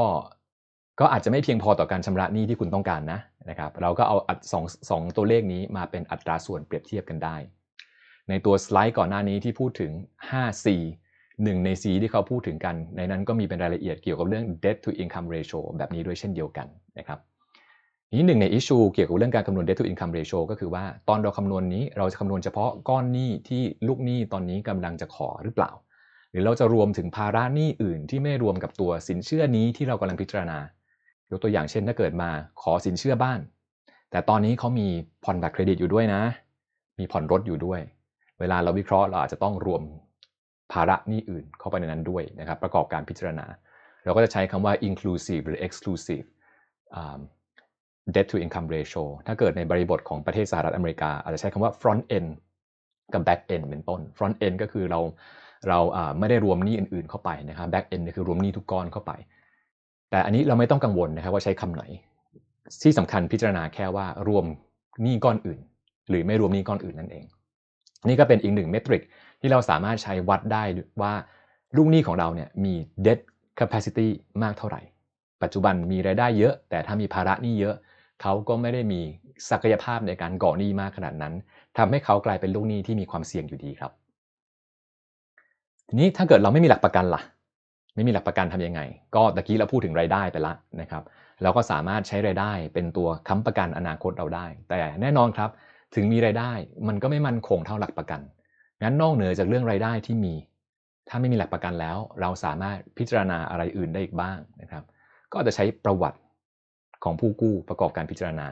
[1.00, 3.20] ก็อาจจะไม่เพียงพอต่อการชำระหนี้ที่คุณต้องการนะ
[3.50, 4.16] นะครับ เราก็เอา
[4.52, 7.36] สองสองตัวเลขนี้มาเป็นอัตราส่วนเปรียบเทียบกันได้
[8.28, 9.92] ในตัวสไลด์ก่อนหน้านี้ที่พูดถึง
[10.30, 10.66] 5C
[11.42, 16.66] หนึ่งใน C ที่เขาพูดถึงกัน ในนั้นก็มีเป็นรายละเอียดเกี่ยวกับเรื่อง debt to income ratio แบบนี้ด้วยเช่นเดียวกัน
[16.98, 17.18] นะครับ
[18.14, 25.70] นี้หนึ่งในอิชูเกี่ยวกับเรื่องการคำนวณ debt to income ratio ก็คือว่าตอนเราคำนวณนี้เราจะคำนวณเฉพาะก้อนหนี้ที่ลูกหนี้ตอนนี้กำลังจะขอหรือเปล่า
[26.30, 30.58] หรือเราจะรวมถึงภาระหนี้อื่น ที่ไม่รวมกับตัวสินเชื่อนี้ที่เรากำลังพิจารณา
[31.30, 32.30] ยกตัวอย่างเช่นถ้าเกิดมา
[32.62, 33.40] ขอสินเชื่อบ้าน
[34.10, 34.88] แต่ตอนนี้เขามี
[35.24, 36.22] ผ่อนบัตรเครดิตอยู่ด้วยนะ
[36.98, 37.80] มีผ่อนรถอยู่ด้วย
[38.40, 39.82] เวลาเราวิเคราะห์เราอาจจะต้องรวม
[40.72, 43.46] ภาระหนี้อื่นเข้าไปในนั้นด้วยนะครับประกอบการพิจารณา
[44.04, 46.26] เราก็จะใช้คำว่า inclusive หรือ exclusive
[48.14, 52.28] debt to income ratio ถ้าเกิดในบริบทของประเทศสหรัฐอเมริกา อาจจะใช้คำว่า front end
[53.12, 55.00] กับ back end เป็นต้น front end ก็คือเรา
[55.68, 55.78] เรา
[56.18, 59.12] ไม่ได้รวมหนี้อื่นๆเข้าไปนะครับ back end คือรวมหนี้ทุกก้อนเข้าไป
[60.10, 61.82] แต่อันนี้เราไม่ต้องกังวลนะครับว่าใช้คำไหน
[62.82, 64.44] ที่สำคัญพิจารณาแค่ว่ารวม
[65.02, 65.58] หนี้ก้อนอื่น
[66.10, 67.24] หรือไม่รวมหนี้ก้อนอื่นนั่นเอง
[68.08, 69.02] นี่ก็เป็นอีกหนึ่งเมทริก
[69.40, 70.62] ที่เราสามารถใช้วัดได้
[71.02, 71.12] ว่า
[71.76, 72.74] ลูกหนี้ของเราเนี่ยมี
[73.06, 73.20] debt
[73.60, 74.08] capacity
[74.42, 74.80] มากเท่าไหร่
[75.42, 77.74] ปัจจุบันมีรายได้เยอะ แต่ถ้ามีภาระหนี้เยอะ
[78.22, 79.00] เขาก็ไม่ได้มี
[79.50, 81.34] ศักยภาพในการก่อหนี้มากขนาดนั้น
[81.78, 83.92] ทำให้เขากลายเป็นลูกหนี้ที่มีความเสี่ยงอยู่ดีครับ
[85.88, 87.22] ทีนี้ถ้าเกิดเราไม่มีหลักประกันล่ะ
[87.94, 88.80] ไม่มีหลักประกันทํำยังไง
[89.16, 91.02] ก็ตะกี้เราพูดถึงรายได้ไปละนะครับ
[91.42, 95.50] เราก็สามารถใช้รายได้เป็นตัวค้ำประกันอนาคตเราได้ แต่แน่นอนครับ
[95.94, 96.52] ถึงมีรายได้
[96.88, 98.20] มันก็ไม่มั่นคงเท่าหลักประกัน
[98.82, 100.34] งั้นนอกเหนือจากเรื่องรายได้ที่มี
[101.08, 104.84] ถ้าไม่มีหลักประกันแล้ว เราสามารถพิจารณาอะไรอื่นได้อีกบ้างนะครับ
[105.32, 106.18] ก็จะใช้ประวัติ
[107.04, 108.46] ของผู้กู้ประกอบการพิจารณา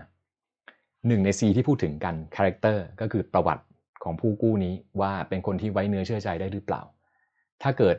[1.07, 3.65] หนึ่งใน C ที่พูดถึงกัน character ก็คือประวัติ
[4.05, 6.83] ของผู้กู้นี้ว่าเป็นคนที่ไว้เนื้อเชื่อใจได้หรือเปล่า
[7.63, 7.97] ถ้าเกิด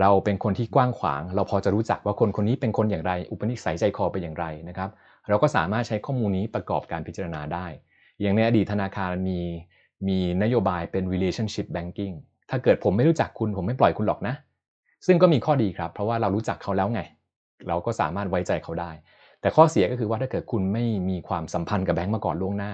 [0.00, 4.90] เราเป็นคนที่กว้างขวาง เราพอจะรู้จักว่าคนคนนี้เป็นคนอย่างไร อุปนิสัยใจคอเป็นอย่างไรนะครับ
[5.28, 7.66] เราก็สามารถใช้ข้อมูลนี้ประกอบการพิจารณาได้
[8.20, 9.40] อย่างในอดีตธนาคารมี
[10.08, 12.14] มีนโยบายเป็น relationship banking
[12.50, 14.34] ถ้าเกิดผมไม่รู้จักคุณผมไม่ปล่อยคุณหรอกนะ
[15.06, 17.00] ซึ่งก็มีข้อดีครับ เพราะว่าเรารู้จักเขาแล้วไง
[17.68, 18.90] เราก็สามารถไว้ใจเขาได้
[19.40, 22.72] แต่ข้อเสียก็คือว่าถ้าเกิดคุณไม่มีความสัมพันธ์กับแบงก์มาก่อนล่วงหน้า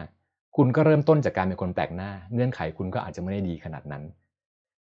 [0.56, 4.02] คุณก็เริ่มต้นจากการเป็นคนแปลกหน้า เงื่อนไขคุณก็อาจจะไม่ได้ดีขนาดนั้น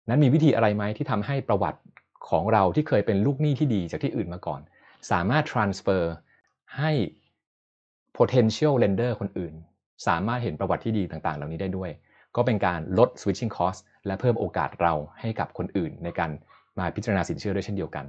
[0.09, 1.79] นั้นมีวิธีอะไรไหมที่ทำให้ประวัติ
[2.29, 4.61] ของเราที่เคยเป็นลูกหนี้ที่ดีจากที่อื่นมาก่อน
[5.11, 6.03] สามารถ transfer
[6.77, 6.91] ให้
[8.17, 9.53] potential lender คนอื่น
[10.07, 11.89] สามารถเห็นประวัติที่ดีต่างๆ เหล่านี้ได้ด้วย
[12.35, 16.31] ก็เป็นการลด switching cost และเพิ่มโอกาสเราให้กับคนอื่นในการ
[16.79, 18.05] มาพิจารณาสินเชื่อด้วยเช่นเดียวกัน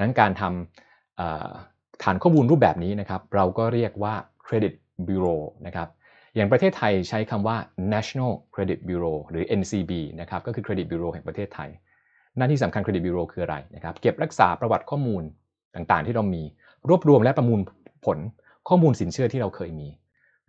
[0.00, 4.14] นั้นการทำ ฐานข้อมูลรูปแบบนี้นะครับเราก็เรียกว่า
[4.46, 4.74] Credit
[5.08, 5.88] Bureau นะครับ
[6.34, 7.56] อย่างประเทศไทยใช้คำว่า
[7.94, 11.70] National Credit Bureau หรือ NCB นะครับก็คือ Credit Bureau แห่งประเทศไทย
[12.36, 15.22] หน้าที่สำคัญ Credit Bureau คืออะไรนะครับเก็บรักษาประวัติข้อมูล
[15.74, 16.42] ต่างๆ ที่เรามี
[16.88, 17.60] รวบรวมและประมูล
[18.06, 18.18] ผล
[18.68, 19.88] ข้อมูลสินเชื่อที่เราเคยมี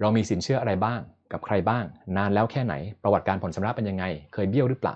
[0.01, 0.99] เรามีสินเชื่ออะไรบ้าง
[1.31, 1.83] กับใครบ้าง
[2.17, 2.73] นานแล้วแค่ไหน
[3.03, 4.95] ประวัติการผ่อนชำระเป็นยังไง เคยเบี้ยวหรือเปล่า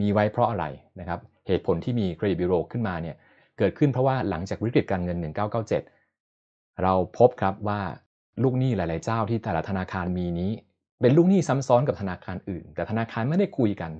[0.00, 0.64] มีไว้เพราะอะไร
[1.00, 3.16] นะครับเหตุผลที่มี Credit Bureau ขึ้นมาเนี่ย
[3.58, 5.18] เกิดขึ้นเพราะว่าหลังจากวิกฤตการเงิน
[6.00, 7.80] 1997 เราพบครับว่า
[8.42, 10.50] ลูกหนี้หลาย ๆ เจ้าที่แต่ละธนาคารมีนี้
[11.00, 13.92] เป็นลูกหนี้ซ้ำซ้อนกับธนาคารอื่น แต่ธนาคารไม่ได้คุยกัน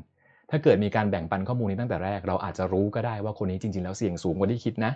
[0.51, 4.93] ถ้าเกิดมีการแบ่งปันข้อมูลนี้ตั้งแต่แรก เราอาจจะรู้ก็ได้ว่าคนนี้จริง ๆ แล้วเสี่ยงสูงกว่าที่คิดนะ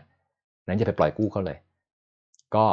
[0.66, 1.58] นั้นอย่าไปปล่อยกู้เขาเลย
[2.54, 2.66] ก็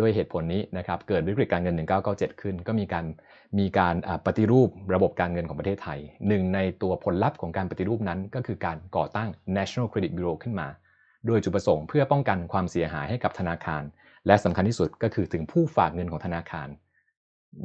[0.00, 1.74] ด้วยเหตุผลนี้นะครับเกิดวิกฤตการเงิน
[2.08, 3.04] 1997 ขึ้น ก็มีการ
[3.58, 3.94] มีการ
[4.26, 5.98] ปฏิรูประบบการเงินของประเทศไทย
[6.28, 10.66] หนึ่งในตัวผลลัพธ์ของการปฏิรูปนั้นก็คือการก่อตั้ง National Credit Bureau ขึ้นมา
[11.26, 13.82] โดยจุดประสงค์เพื่อป้องกันความเสียหายให้กับธนาคาร
[14.26, 16.68] และสำคัญที่สุดก็คือถึงผู้ฝากเงินของธนาคาร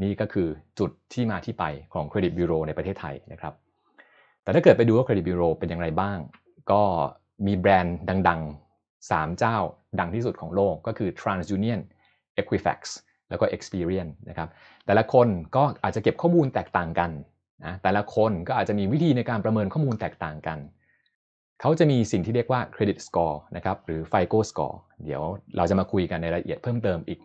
[0.04, 0.48] นี่ก็คือ
[0.80, 1.64] จุดที่มาที่ไป
[1.94, 3.54] ของเครดิตบิโรในประเทศไทยนะครับ
[4.44, 6.18] แต่ถ้าเกิดไปดูว่าเครดิตบิโรเป็นอย่างไรบ้าง
[6.72, 6.82] ก็
[7.48, 7.98] มีแบรนด์
[8.30, 9.58] ดังๆ 3 เจ้า
[10.00, 11.82] ดังที่สุดของโลกก็คือ TransUnion
[12.42, 12.80] Equifax
[13.30, 14.50] แล้วก็ Experian นะครับ
[14.86, 17.12] แต่ละคนก็อาจจะเก็บข้อมูลแตกต่างกัน
[17.66, 20.60] นะแต่ละคนก็อาจจะมีวิธีในการประเมินข้อมูลแตกต่างกัน
[21.62, 24.76] เขาจะมีสิ่งที่เรียกว่า Credit Score นะครับหรือ FICO Score
[25.06, 25.24] เดี๋ยว
[25.58, 27.20] เราจะมาคุยกันในรายละเอียดเพิ่มเติมอีก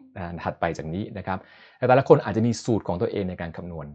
[0.45, 1.39] ถัดไปจากนี้นะครับ
[1.79, 3.87] แต่แต่ละคนอาจจะมีสูตรของตัวเองในการคำนวณ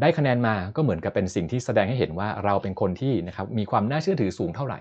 [0.00, 4.80] ได้คะแนนมาก็เหมือนกับเป็นสิ่งที่แสดงให้เห็นว่าเราเป็นคนที่นะครับมีความน่าเชื่อถือสูงเท่าไหร่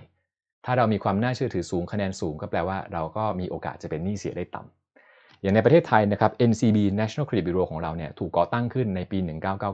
[0.66, 9.18] ถ้าเรามีความน่าเชื่อถือสูงคะแนนสูงก็แปลว่าเราก็มีโอกาสจะเป็นหนี้เสียได้ต่ำอย่างในประเทศไทยนะครับ NCB National Credit Bureau ของเราเนี่ยถูกก่อตั้งขึ้นในปี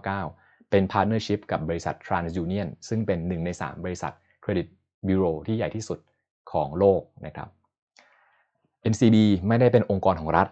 [0.08, 4.68] 1999 เป็น partnership กับบริษัท TransUnion ซึ่งเป็นหนึ่งใน 3 บริษัทเครดิต
[5.08, 6.00] บิโรที่ใหญ่ที่สุด
[6.52, 7.50] ของโลกนะครับ
[8.92, 9.18] NCB
[9.48, 10.48] ไม่ได้เป็นองค์กรของรัฐ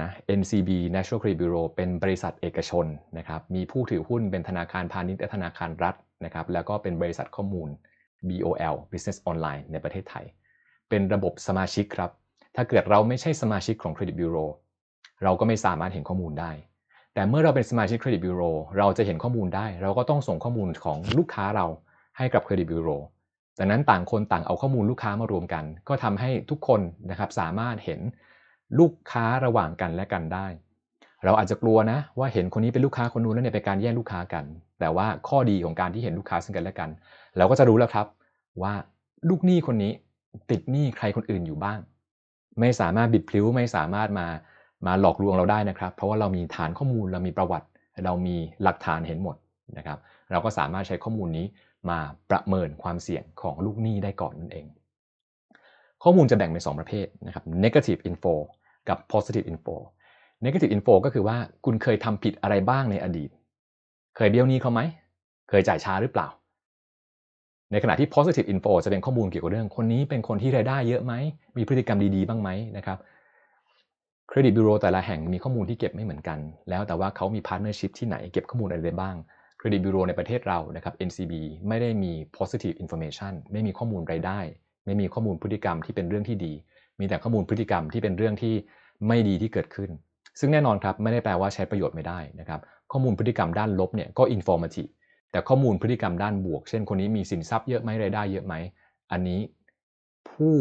[0.00, 0.10] นะ
[0.40, 2.86] NCB National Credit Bureau เป็นบริษัทเอกชน
[3.18, 5.94] นะครับ มีผู้ถือหุ้นเป็นธนาคารพาณิชย์และธนาคารรัฐ
[6.24, 7.68] นะครับ แล้วก็เป็นบริษัทข้อมูล
[8.28, 10.24] BOL Business Online ในประเทศไทย
[10.88, 12.10] เป็นระบบสมาชิกครับ
[12.56, 14.48] ถ้าเกิดเราไม่ใช่สมาชิกของ Credit Bureau
[15.22, 16.52] เราก็ไม่สามารถเห็นข้อมูลได้
[17.14, 21.66] แต่เมื่อเราเป็นสมาชิก Credit Bureau เราจะเห็นข้อมูลได้ เราก็ต้องส่งข้อมูลของลูกค้าเรา
[22.18, 23.00] ให้กับ Credit Bureau
[23.58, 28.00] ดังนั้นต่างคนต่างเอาข้อมูลลูกค้ามารวมกัน ก็ทำให้ทุกคนนะครับสามารถเห็น
[28.78, 30.46] ลูกค้าระหว่างกันและกันได้
[31.24, 34.44] เราอาจจะกลัวนะว่าเห็นคนนี้เป็นลูกค้าคนนู้นแล้วเนี่ยเป็นการแย่งลูกค้ากัน
[34.80, 36.88] แต่ว่าข้อดีของการที่เห็นลูกค้าซึ่งกันและกัน
[37.36, 38.06] เราก็จะรู้แล้วครับ
[38.62, 38.74] ว่า
[39.28, 39.92] ลูกหนี้คนนี้
[40.50, 41.78] ติดหนี้ใครคนอื่นอยู่บ้าง
[42.60, 44.26] ไม่สามารถบิดพลิ้วไม่สามารถมา
[44.86, 47.66] มาหลอกลวงเราได้นะครับ เพราะว่าเรามีฐานข้อมูลเรามีประวัติ
[48.04, 49.36] เรามีหลักฐานเห็นหมด
[49.78, 49.98] นะครับ
[50.30, 51.46] เราก็สามารถใช้ข้อมูลนี้
[51.90, 51.98] มา
[52.30, 54.66] ประเมินความเสี่ยงของลูกหนี้ได้ก่อนนั่นเอง
[56.02, 58.34] ข้อมูลจะแบ่งเป็น 2 ประเภทนะครับ negative info
[58.88, 59.76] กับ positive info
[60.44, 63.30] negative info ก็คือว่าคุณเคยทำผิดอะไรบ้างในอดีต
[64.16, 64.80] เคยเบี้ยวหนี้เขาไหม
[65.48, 66.28] เคยจ่ายช้าหรือเปล่า
[67.72, 71.12] ในขณะที่ positive info จะเป็นข้อมูลเกี่ยวกับเรื่อง คนนี้เป็นคนที่รายได้เยอะไหม
[71.56, 72.98] มีพฤติกรรมดีๆ บ้างไหมนะครับ
[74.28, 76.38] เครดิตบูโรแต่ละแห่งมีข้อมูลที่เก็บไม่เหมือนกัน
[76.70, 79.16] แล้วแต่ว่าเขามี partnership ที่ไหนเก็บข้อมูลอะไรได้บ้าง
[79.64, 81.32] เครดิตบูโรในประเทศเรานะครับ NCB
[81.68, 84.40] ไม่ได้มี positive information ไม่มีข้อมูลรายได้
[84.84, 86.52] ไม่มีข้อมูลพฤติกรรมที่เป็นเรื่องที่ดี
[87.00, 88.54] มีแต่ข้อมูลพฤติกรรมที่เป็นเรื่องที่
[89.08, 89.90] ไม่ดีที่เกิดขึ้น
[90.40, 92.60] ซึ่งแน่นอนครับไม่ได้แปลว่าใช้ประโยชน์ไม่ได้นะครับ
[92.92, 94.90] ข้อมูลพฤติกรรมด้านลบเนี่ยก็ informative
[95.30, 98.54] แต่ข้อมูลพฤติกรรมด้านบวก เช่นคนนี้มีสินทรัพย์เยอะไหมรายได้เยอะไหม
[99.12, 99.40] อันนี้
[100.30, 100.54] ผู้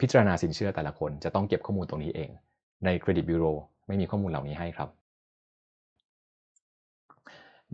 [0.00, 2.30] พิจารณาสินเชื่อแต่ละคนจะต้องเก็บข้อมูลตรงนี้เอง
[2.84, 3.44] ในเครดิตบูโร
[3.86, 4.90] ไม่มีข้อมูลเหล่านี้ให้ครับ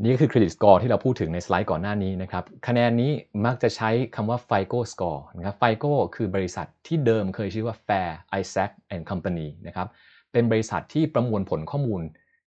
[0.03, 3.13] นี่ก็คือเครดิตสกอร์ที่เราพูดถึงในสไลด์ก่อนหน้านี้นะครับ คะแนนนี้
[3.45, 8.11] มักจะใช้คำว่า FICO Score นะครับ FICO คือบริษัทที่เดิมเคยชื่อว่า Fair
[8.41, 9.89] Isaac and Company นะครับ
[10.33, 12.03] เป็นบริษัทที่ประมวลผลข้อมูล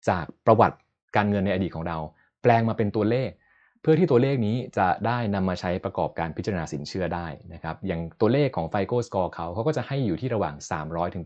[0.10, 0.78] จากประวัติ
[1.16, 1.98] การเงินในอดีตของเรา
[2.42, 3.30] แปลงมาเป็นตัวเลข
[3.82, 10.56] เพื่อที่ตัวเลขนี้จะได้นำมาใช้ประกอบการพิจารณาสินเชื่อได้นะครับ อย่างตัวเลขของ FICO Score เขาเขาก็จะให้อยู่ที่ระหว่าง
[10.86, 11.24] 300ถึง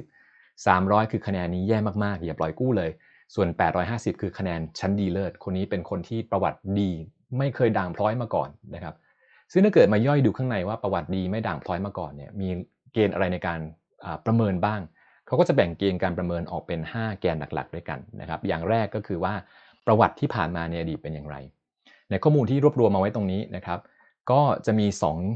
[0.00, 2.90] 850 300 คือคะแนนนี้แย่มากๆอย่าปล่อยกู้เลย
[3.34, 3.48] ส่วน
[3.84, 6.90] 850 คือคะแนนชั้นดีเลิศ คนนี้เป็นคนที่ประวัติดี
[7.38, 8.94] ไม่เคยด่างพร้อยมาก่อนนะครับ
[9.52, 12.48] ซึ่งถ้าเกิดมาย่อยดูข้างในว่าประวัติดีไม่ด่างพร้อยมาก่อนเนี่ย มี
[12.92, 13.60] เกณฑ์อะไรในการ
[14.26, 14.80] ประเมินบ้าง
[15.26, 19.34] เขาก็จะแบ่งเกณฑ์การประเมินออกเป็น 5 แกนหลักๆ ด้วยกันนะครับ อย่างแรกก็คือว่า
[19.86, 21.36] ประวัติที่ผ่านมาในอดีตเป็นอย่างไร
[22.10, 23.78] ในข้อมูลที่รวบรวมมาไว้ตรงนี้นะครับ
[24.30, 24.86] ก็จะมี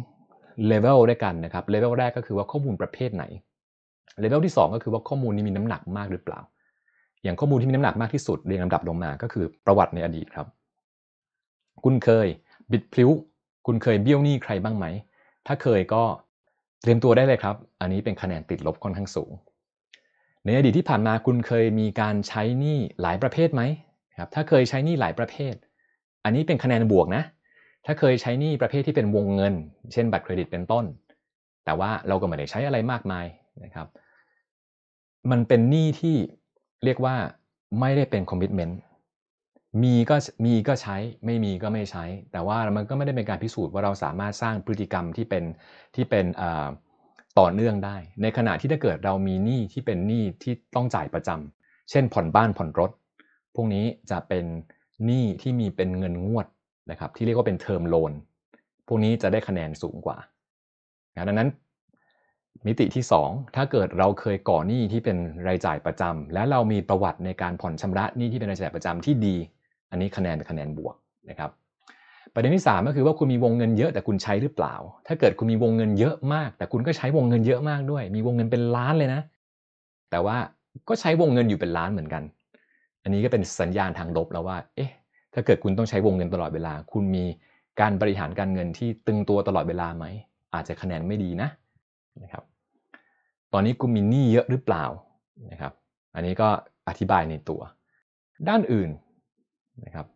[0.08, 3.24] 2เลเวลด้วยกันนะครับ เลเวลแรกก็คือว่าข้อมูลประเภทไหน
[4.20, 6.40] เลเวลที่ 2 ก็คือว่าข้อมูลนี้มีน้ำหนักมากหรือเปล่า
[7.26, 10.46] อย่างข้อมูลที่มีน้ำหนักมากที่สุดเรียงลำดับลงมาก็คือประวัติในอดีตครับ
[11.84, 12.26] คุณเคย
[12.72, 13.10] บิดพลิ้ว
[13.66, 14.86] คุณเคยเบี้ยวหนี้ใครบ้างไหม
[15.46, 16.02] ถ้าเคยก็
[16.82, 19.30] เตรียมตัวได้เลยครับ อันนี้เป็นคะแนนติดลบค่อนข้างสูง
[20.44, 23.62] ในอดีตที่ผ่านมาคุณเคยมีการใช้หนี้หลายประเภทไหม
[24.18, 25.54] ครับ ถ้าเคยใช้หนี้หลายประเภท
[26.24, 27.22] อันนี้เป็นคะแนนบวกนะ
[27.86, 29.54] ถ้าเคยใช้หนี้ประเภทที่เป็นวงเงิน
[29.92, 30.84] เช่นบัตรเครดิตเป็นต้น
[31.64, 33.26] แต่ว่าเราก็ไม่ได้ใช้อะไรมากมาย
[33.64, 33.86] นะครับ
[35.30, 36.16] มันเป็นหนี้ที่
[36.86, 37.16] เรียกว่า
[37.80, 38.78] ไม่ได้เป็น commitment
[39.82, 40.96] มีก็มีก็ใช้
[41.26, 45.44] ไม่มีก็ไม่ใช้ แต่ว่ามันก็ไม่ได้เป็นการพิสูจน์ว่าเราสามารถสร้างพฤติกรรมที่เป็น
[45.94, 46.24] ที่เป็น
[47.38, 52.90] ต่อเนื่องได้ ในขณะที่ถ้าเกิดเรามีหนี้ที่เป็นหนี้ที่ต้องจ่ายประจำเช่นผ่อนบ้านผ่อนรถ
[53.54, 54.44] พวกนี้จะเป็น
[55.04, 56.46] หนี้ที่มีเป็นเงินงวด
[56.90, 58.12] นะครับที่เรียกว่าเป็นเทอมโลน
[58.86, 60.18] พวกนี้จะได้คะแนนสูงกว่า
[61.28, 61.48] ดังนั้น
[62.66, 65.16] มิติที่ 2 ถ้าเกิดเราเคยก่อหนี้ที่เป็น
[65.48, 69.36] รายจ่ายประจำและเรามีประวัติในการผ่อนชำระหนี้ที่เป็นรายจ่ายประจำที่ดี
[69.90, 70.94] อันนี้คะแนนคะแนนบวก
[71.30, 71.50] นะครับ
[72.34, 74.74] ประเด็นที่ 3 ก็คือว่าคุณมีวงเงินเยอะแต่คุณใช้หรือเปล่า
[75.06, 79.20] ถ้าเกิดคุณมีวงเงินเยอะมาก แต่คุณก็ใช้วงเงินเยอะมากด้วย มีวงเงินเป็นล้านเลยนะ
[80.10, 80.36] แต่ว่า
[80.88, 82.22] ก็ใช้วงเงินอยู่เป็นล้านเหมือนกัน
[83.02, 84.90] อันนี้ก็เป็นสัญญาณทางลบแล้วว่า เอ๊ะ
[85.34, 87.24] ถ้าเกิดคุณต้องใช้วงเงินตลอดเวลา คุณมี
[87.80, 90.04] การบริหารการเงินที่ตึงตัวตลอดเวลาไหม
[90.54, 91.48] อาจจะคะแนนไม่ดีนะ
[92.22, 92.44] นะครับ
[93.52, 94.84] ตอนนี้กูมีหนี้เยอะหรือเปล่า
[95.50, 95.72] นะครับ
[96.14, 96.48] อันนี้ก็
[96.88, 97.60] อธิบายในตัว
[98.48, 98.90] ด้านอื่น
[99.84, 100.06] นะครับ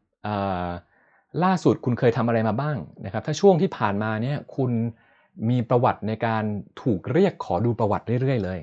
[1.44, 4.70] ล่าสุดคุณเคยทำอะไรมาบ้างนะครับ ถ้าช่วงที่ผ่านมาเนี่ยคุณ
[5.51, 6.44] มีประวัติในการ
[6.82, 8.60] ถูกเรียกขอดูประวัติเรื่อยๆ เลย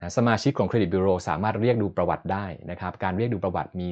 [0.00, 3.88] นะสมาชิกของเครดิตบูโรสามารถเรียกดูประวัติได้นะครับ การเรียกดูประวัติมี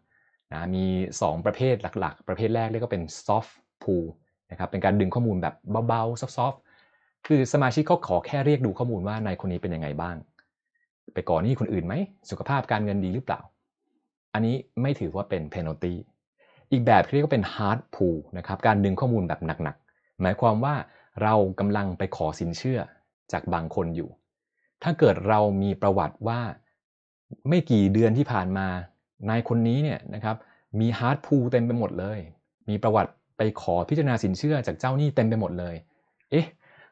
[0.00, 3.52] 2นะมี 2 ประเภทหลักๆ ประเภทแรกเรียกว่าเป็น soft
[3.82, 4.06] pull
[4.50, 5.54] นะครับเป็นการดึงข้อมูลแบบ
[5.88, 6.60] เบาๆซอฟต์
[7.26, 10.16] คือสมาชิกเขาขอแค่เรียกดูข้อมูลว่านายคนนี้เป็นยังไงบ้าง
[11.14, 11.94] ไปก่อหนี้คนอื่นไหม
[12.30, 13.40] สุขภาพการเงินดีหรือเปล่า
[14.34, 15.94] อันนี้ไม่ถือว่าเป็น penalty
[16.72, 20.74] อีกแบบเรียกว่าเป็น hard pull นะครับ การดึงข้อมูลแบบหนักๆ หมายความว่า
[21.22, 22.80] เรากำลังไปขอสินเชื่อ
[23.32, 24.10] จากบางคนอยู่
[24.82, 26.40] ถ้าเกิดเรามีประวัติว่า
[27.48, 28.66] ไม่กี่เดือนที่ผ่านมา
[29.30, 30.36] นายคนนี้เนี่ยนะครับ
[30.80, 32.18] มีฮาร์ดพูเต็มไปหมดเลย
[32.68, 35.74] มีประวัติไปขอพิจารณาสินเชื่อจากเจ้าหนี้เต็มไปหมดเลย
[36.30, 36.46] เอ๊ะ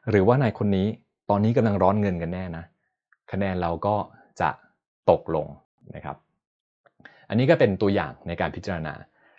[0.09, 0.87] หรือว่านายคนนี้
[1.29, 2.65] ตอนนี้กำลังร้อนเงินกันแน่นะ
[3.31, 3.95] คะแนนเราก็
[4.41, 4.49] จะ
[5.09, 5.47] ตกลง
[5.95, 6.17] นะครับ
[7.29, 8.93] อันนี้ก็เป็นตัวอย่างในการพิจารณา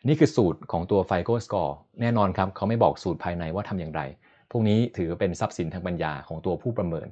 [0.08, 4.02] นี่คือสูตรของตัว FICO Score แน่นอนครับ เขาไม่บอกสูตรภายในว่าทำอย่างไร
[4.50, 7.06] พวกนี้ถือเป็นทรัพย์สินทางปัญญาของตัวผู้ประเมิน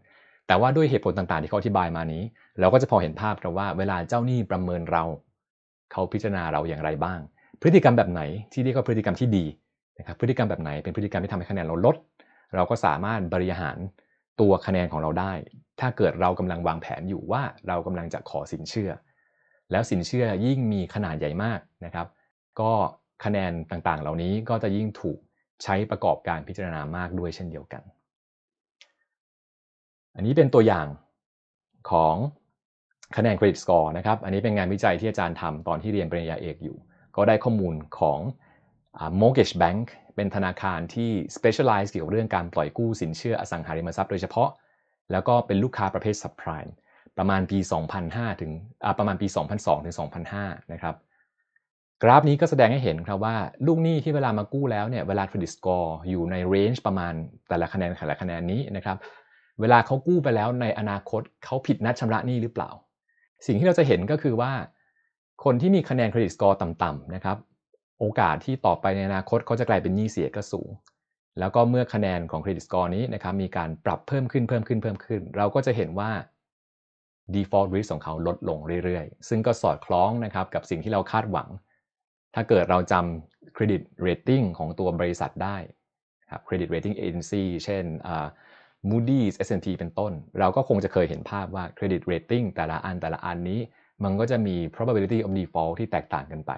[0.47, 2.23] แต่ว่าด้วยเหตุผลต่างๆ ที่เขาอธิบายมานี้
[2.61, 5.05] เราก็จะพอเห็นภาพครับว่าเวลาเจ้าหนี้ประเมินเรา
[5.93, 7.19] เขาพิจารณาเราอย่างไรบ้าง
[7.61, 8.23] พฤติกรรมแบบไหน
[8.53, 9.45] ที่เรียกว่าพฤติกรรมที่ดี
[9.99, 11.97] นะครับพฤติกรรมแบบไหนเป็นพฤติกรรมที่ทำให้คะแนนเราลด
[12.55, 13.77] เราก็สามารถบริหาร
[14.41, 15.33] ตัวคะแนนของเราได้
[15.81, 18.91] ถ้าเกิดเรากำลังวางแผนอยู่ว่าเรากำลังจะขอสินเชื่อ
[19.71, 22.07] แล้วสินเชื่อยิ่งมีขนาดใหญ่มากนะครับ
[22.61, 22.73] ก็
[23.25, 25.19] คะแนนต่างๆ เหล่านี้ก็จะยิ่งถูก
[25.63, 27.83] ใช้ประกอบการพิจารณามากด้วยเช่นเดียวกัน
[30.17, 30.87] อันนี้เป็นตัวอย่าง
[31.91, 32.17] ของ
[33.17, 36.77] คะแนนเครดิตสกอร์นะครับ อันนี้เป็นงานวิจัยที่อาจารย์ทำตอนที่เรียนปริญญาเอกอยู่
[37.17, 38.19] ก็ได้ข้อมูลของ
[39.21, 39.85] Mortgage Bank
[40.19, 44.51] เป็นธนาคารที่ specialize เกี่ยวกับเรื่องการปล่อยกู้สินเชื่ออสังหาริมทรัพย์โดยเฉพาะ
[45.13, 46.71] แล้วก็เป็นลูกค้าประเภท subprime
[47.19, 47.59] ประมาณปี
[48.01, 48.51] 2005 ถึง
[48.99, 49.27] ประมาณปี
[49.57, 49.97] 2002 ถึง
[50.35, 50.95] 2005 นะครับ
[52.03, 53.37] กราฟนี้ก็แสดงให้เห็นครับว่า
[53.67, 57.13] ลูกหนี้ที่เวลามากู้แล้วเนี่ยเวลาเครดิตสกอร์อยู่ในเรนจ์ประมาณ
[57.49, 58.97] แต่ละคะแนนแต่ละคะแนนนี้นะครับ
[59.61, 62.71] เวลาเขากู้ไปแล้วในอนาคตเขาผิดนัดชำระหนี้หรือเปล่า
[63.47, 64.53] สิ่งที่เราจะเห็นก็คือว่า
[65.45, 67.37] คนที่มีคะแนน credit score ต่ำๆนะครับ
[67.99, 70.71] โอกาสที่ต่อไปในอนาคตเขาจะกลายเป็นหนี้เสียก็สูง
[71.39, 76.11] แล้วก็เมื่อคะแนนของ credit score นี้นะครับมีการปรับเพิ่มขึ้นเพิ่มขึ้นเพิ่มขึ้น เราก็จะเห็นว่า
[77.35, 81.49] default risk ของเขาลดลงเรื่อยๆ ซึ่งก็สอดคล้องนะครับกับสิ่งที่เราคาดหวัง
[82.35, 85.57] ถ้าเกิดเราจำ credit rating ของตัวบริษัทได้
[86.31, 87.85] ครับ credit rating agency เช่น
[88.91, 93.61] Moody's S&P เป็นต้น เราก็คงจะเคยเห็นภาพว่าเครดิตเรตติ้งแต่ละอันแต่ละอันนี้
[94.05, 96.53] มันก็จะมี probability of default ที่แตกต่างกันไป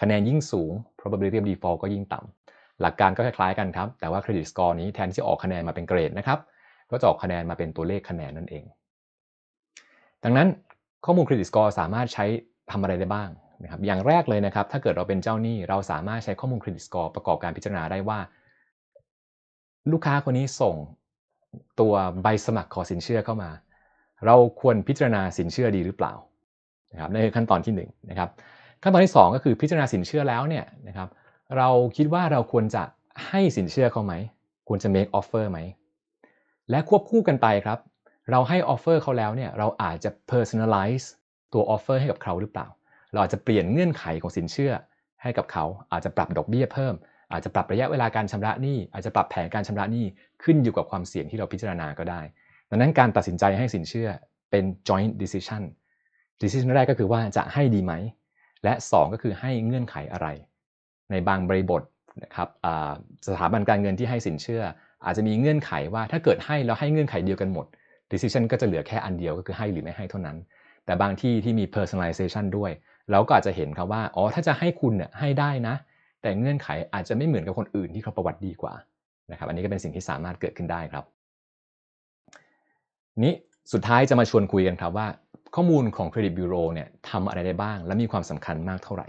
[0.00, 6.38] คะแนนยิ่งสูง probability of default ก็ยิ่งต่ำหลักการก็คล้ายๆกันครับ แต่ว่า credit score นี้แทนที่จะออกคะแนนมาเป็นเกรดนะครับ
[6.90, 8.64] ก็จะออกคะแนนมาเป็นตัวเลขคะแนนนั่นเอง
[10.24, 10.48] ดังนั้น
[11.04, 12.24] ข้อมูล credit score สามารถใช้
[12.70, 13.28] ทำอะไรได้บ้าง
[13.62, 18.18] นะครับ อย่างแรกเลยนะครับ ถ้าเกิดเราเป็นเจ้าหนี้ เราสามารถใช้ข้อมูล credit score ประกอบการพิจารณาได้ว่า
[19.92, 20.76] ลูกค้าคนนี้ส่ง
[21.80, 23.50] ตัวใบสมัครขอสินเชื่อเข้ามา
[24.26, 26.14] เราควรพิจารณาสินเชื่อดีหรือเปล่า
[26.92, 27.80] นะครับในขั้นตอนที่1น
[28.10, 28.30] นะครับ
[28.82, 31.08] ขั้นตอนที่ 2 ก็คือพิจารณาสินเชื่อแล้วเนี่ยนะครับ
[31.56, 32.82] เราคิดว่าเราควรจะ
[33.28, 34.14] ให้สินเชื่อเขาไหม
[34.68, 35.58] ควรจะ make offer ไหม
[36.70, 37.78] และควบคู่กันไปครับ
[38.30, 41.06] เราให้ offer เขาแล้วเนี่ยเราอาจจะ personalize
[41.52, 42.66] ตัว offer ให้กับเขาหรือเปล่า
[43.12, 44.72] เราอาจจะเปลี่ยนเงื่อนไขของสินเชื่อ
[45.22, 46.94] ให้กับเขาอาจจะปรับดอกเบี้ยเพิ่ม
[47.32, 50.04] อาจจะปรับระยะเวลาการชำระหนี้ อาจจะปรับแผนการชำระหนี้
[50.42, 52.20] ขึ้นอยู่กับความเสี่ยงที่เราพิจารณาก็ได้
[52.70, 54.08] ดังนั้นการตัดสินใจให้สินเชื่อ
[54.50, 55.62] เป็น joint decision
[56.40, 57.92] decision แรกก็คือว่าจะให้ดีไหม
[58.68, 60.28] และ 2 ก็คือให้เงื่อนไขอะไร
[61.10, 61.82] ในบางบริบท
[62.22, 62.48] นะครับ
[63.28, 64.62] สถาบันการเงินที่ให้สินเชื่อ
[65.04, 67.66] อาจจะมีเงื่อนไขว่าถ้าเกิดให้แล้วให้เงื่อนไขเดียวกันหมด
[68.12, 70.36] decision ก็จะเหลือแค่อันเดียวก็คือให้หรือไม่ให้เท่านั้น
[70.84, 72.70] แต่บางที่ที่มี personalization ด้วย
[73.10, 75.74] เราก็อาจจะเห็นครับว่าอ๋อถ้าจะให้คุณเนี่ยให้ได้นะ
[76.22, 78.74] แต่เงื่อนไขอาจจะไม่เหมือนกับคนอื่นที่เขาประวัติดีกว่า
[79.30, 81.04] นะครับอันนี้ก็เป็นสิ่งที่สามารถเกิดขึ้นได้ครับ
[83.24, 83.34] นี้
[83.72, 85.06] สุดท้ายจะมาชวนคุยกันครับว่า
[85.54, 89.06] ข้อมูลของเครดิตบูโรเนี่ยทำอะไรได้บ้าง และมีความสำคัญมากเท่าไหร่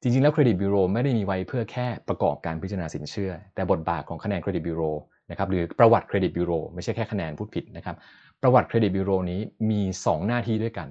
[0.00, 4.82] จริงๆ แล้วเครดิตบูโรไม่ได้มีไว้เพื่อแค่ประกอบการพิจารณาสินเชื่อ แต่บทบาทของคะแนนเครดิตบูโร
[5.30, 7.96] นะครับหรือประวัติเครดิตบูโรไม่ใช่แค่คะแนนพูดผิดนะครับ
[8.42, 9.40] ประวัติเครดิตบูโรนี้
[9.70, 10.88] มี 2 หน้าที่ด้วยกัน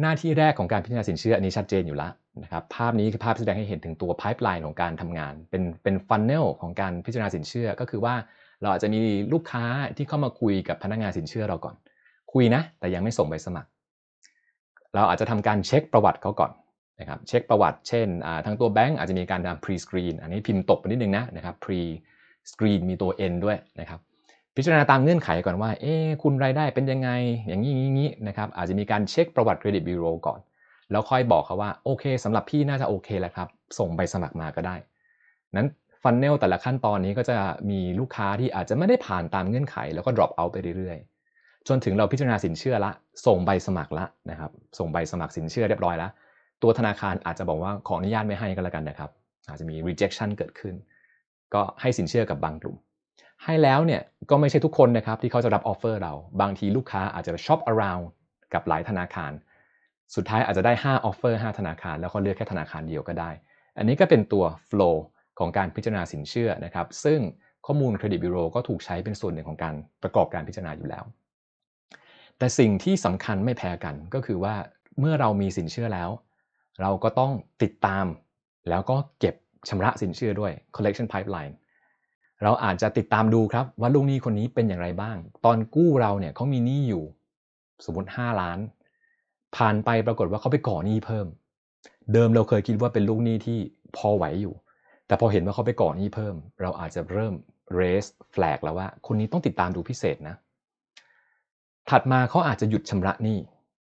[0.00, 2.12] หน้าที่แรกของการพิจารณาสินเชื่ออันนี้ชัดเจนอยู่แล้ว
[2.42, 8.14] นะครับภาพนี้คือภาพแสดงให้เห็นถึงตัวไพ p e ไลน์ของการทำงาน เป็นเป็น funnel ของการพิจารณาสินเชื่อ ก็คือว่า
[8.60, 9.00] เราอาจจะมี
[9.32, 9.64] ลูกค้า
[9.96, 11.76] ที่เข้ามาคุยกับพนักงานสินเชื่อเราก่อน
[12.32, 13.68] คุยนะ แต่ยังไม่ส่งใบสมัคร
[14.94, 16.52] เราอาจจะทำการเช็คประวัติเขาก่อน
[17.00, 18.06] นะครับเช็คประวัติเช่น
[18.46, 21.80] ทางตัวแบงก์อาจจะมีการทำ pre screen อันนี้พิมพ์ตกไปนิดนึงนะนะครับ pre
[22.50, 24.00] screen มีตัว n ด้วยนะครับ
[24.56, 27.10] พิจารณาตามเงื่อนไขก่อนว่าเอ๊คุณรายได้เป็นยังไง
[27.48, 30.40] อย่างนี้อย่างนี้นะครับอาจจะมีการเช็คประวัติเครดิตบิโรก่อน
[30.90, 33.48] แล้วค่อยบอกเขาว่าโอเคสำหรับพี่น่าจะโอเคแล้วครับ
[33.78, 34.76] ส่งใบสมัครมาก็ได้
[35.56, 35.68] นั้น
[36.02, 37.36] ฟันเนลแต่ละขั้นตอนนี้ก็จะ
[37.70, 40.98] มีลูกค้าที่อาจจะไม่ได้ผ่านตามเงื่อนไข แล้วก็ drop out ไปเรื่อย
[41.68, 42.90] จนถึงเราพิจารณาสินเชื่อละ
[43.26, 46.10] ส่งใบสมัครละนะครับ ส่งใบสมัครสินเชื่อเรียบร้อยแล้ว
[46.62, 49.10] ตัวธนาคารอาจจะบอกว่าขออนุญาตไม่ให้ก็แล้วกันนะครับ
[49.48, 50.74] อาจจะมี rejection เกิดขึ้น
[51.54, 52.76] ก็ให้สินเชื่อกับบางกลุ่ม
[53.44, 58.04] ให้แล้วเนี่ยก็ไม่ใช่ทุกคนนะครับที่เขาจะรับ offer เรา บางทีลูกค้าอาจจะ shop around
[58.54, 59.32] กับหลายธนาคาร
[60.16, 63.30] สุดท้ายอาจจะได้5 offer 5 ธนาคาร แล้วก็เลือกแค่ธนาคารเดียวก็ได้
[63.78, 64.96] อันนี้ก็เป็นตัว flow
[65.38, 67.20] ของการพิจารณาสินเชื่อนะครับ ซึ่ง
[67.66, 71.04] ข้อมูลเครดิตบูโรก็ถูกใช้เป็นส่วนหนึ่งของการประกอบการพิจารณาอยู่แล้ว
[72.42, 74.54] แต่สิ่งที่สำคัญไม่แพ้กันก็คือว่า
[74.98, 76.10] เมื่อเรามีสินเชื่อแล้ว
[76.82, 77.32] เราก็ต้อง
[77.62, 78.06] ติดตาม
[78.68, 79.34] แล้วก็เก็บ
[79.68, 81.54] ชำระสินเชื่อด้วย collection pipeline
[82.42, 87.04] เราอาจจะติดตามดูครับว่าลูกหนี้คนนี้เป็นอย่างไรบ้าง ตอนกู้เราเนี่ยเขามีหนี้อยู่
[87.84, 88.58] สมมติ 5 ล้าน
[89.56, 91.26] ผ่านไปปรากฏว่าเขาไปก่อหนี้เพิ่ม
[92.12, 93.58] เดิมเราเคยคิดว่าเป็นลูกหนี้ที่
[93.96, 94.54] พอไหวอยู่
[95.06, 97.34] แต่พอเห็นว่าเขาไปก่อหนี้เพิ่ม เราอาจจะเริ่ม
[97.78, 100.36] raise flag แล้วว่าคนนี้ต้องติดตามดูพิเศษนะ
[101.90, 103.38] ถัดมาเขาอาจจะหยุดชำระหนี้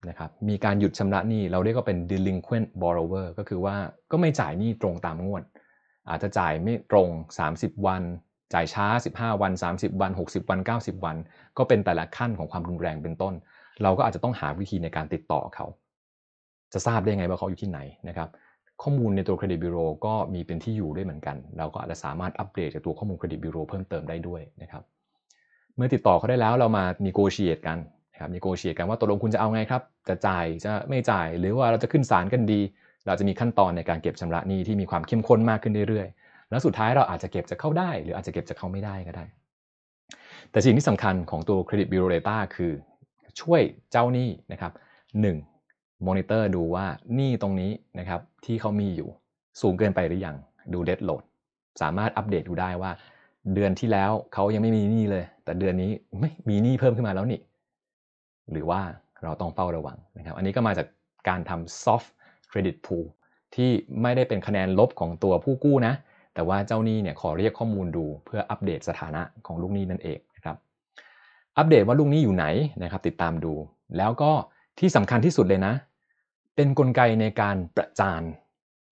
[0.10, 3.76] นะครับมีการหยุดชำระหนี้เราเรียกว่าเป็น delinquent borrower ก็คือว่า
[4.12, 5.44] ก็ไม่จ่ายหนี้ตรงตามงวด
[6.10, 7.10] อาจจะจ่ายไม่ตรง
[7.48, 8.04] 30 วัน
[8.54, 11.18] จ่ายช้า 15 วัน 30 วัน 60 วัน 90 วัน
[11.58, 13.34] ก็เป็นแต่ละขั้นของความรุนแรงเป็นต้น
[13.84, 15.66] เราก็อาจจะต้องหาวิธีในการติดต่อเขา
[16.74, 18.30] จะทราบได้ไงว่าเขาอยู่ที่ไหนนะครับ
[18.82, 24.84] ข้อมูลในตัวเครดิตบิโรก็มีเป็นที่อยู่ด้วยเหมือนกัน เราก็อาจจะสามารถอัปเดตจากตัวข้อมูลเครดิตบิโรเพิ่มเติมได้ด้วยนะครับ
[25.80, 27.78] มื่อติดต่อเขาได้แล้วเรามา negotiate กัน
[28.14, 32.62] นะครับ negotiate กันว่าตกลงคุณจะเอาไงครับ จะจ่ายจะไม่จ่ายหรือว่าเราจะขึ้นศาลกันดี
[33.08, 39.26] เราจะมีขั้นตอนในการเก็บชำระหนี้ที่มีความเข้มข้นมากขึ้นเรื่อยๆ แล้วสุดท้ายเราอาจจะเก็บจากเข้าได้ หรืออาจจะเก็บจากเข้าไม่ได้ก็ได้
[40.52, 42.72] แต่สิ่งที่สำคัญของตัว Credit Bureau Data คือ
[43.42, 43.62] ช่วย
[43.92, 44.72] เจ้าหนี้นะครับ
[45.40, 46.08] 1.
[46.08, 46.86] มอนิเตอร์ดูว่า
[47.16, 49.10] หนี้ตรงนี้นะครับที่เขามีอยู่
[49.62, 50.36] สูงเกินไปหรือยัง
[50.74, 51.24] ดูเด d โหลด
[51.82, 52.92] สามารถอัปเดตดูได้ว่า
[53.54, 57.40] เดือนที่แล้วเขายังไม่มีหนี้เลย แต่เดือนนี้ไม่มีหนี้เพิ่มขึ้นมาแล้วนี่
[58.52, 58.82] หรือว่า
[59.24, 60.88] เราต้องเฝ้าระวังนะครับ อันนี้ก็มาจาก
[61.30, 62.10] การทำ soft
[62.52, 63.06] credit pool
[63.56, 63.70] ที่
[64.02, 65.94] ไม่ได้เป็นคะแนนลบของตัวผู้กู้นะ
[66.34, 70.56] แต่ว่าเจ้าหนี้เนี่ยขอเรียกข้อมูลดูเพื่ออัปเดตสถานะของลูกหนี้นั่นเองนะครับ
[71.58, 72.46] อัปเดตว่าลูกหนี้อยู่ไหน
[72.84, 73.54] นะครับ ติดตามดู
[73.98, 74.32] แล้วก็
[74.80, 75.74] ที่สำคัญที่สุดเลยนะ
[76.56, 78.22] เป็นนกลไกในการประจาน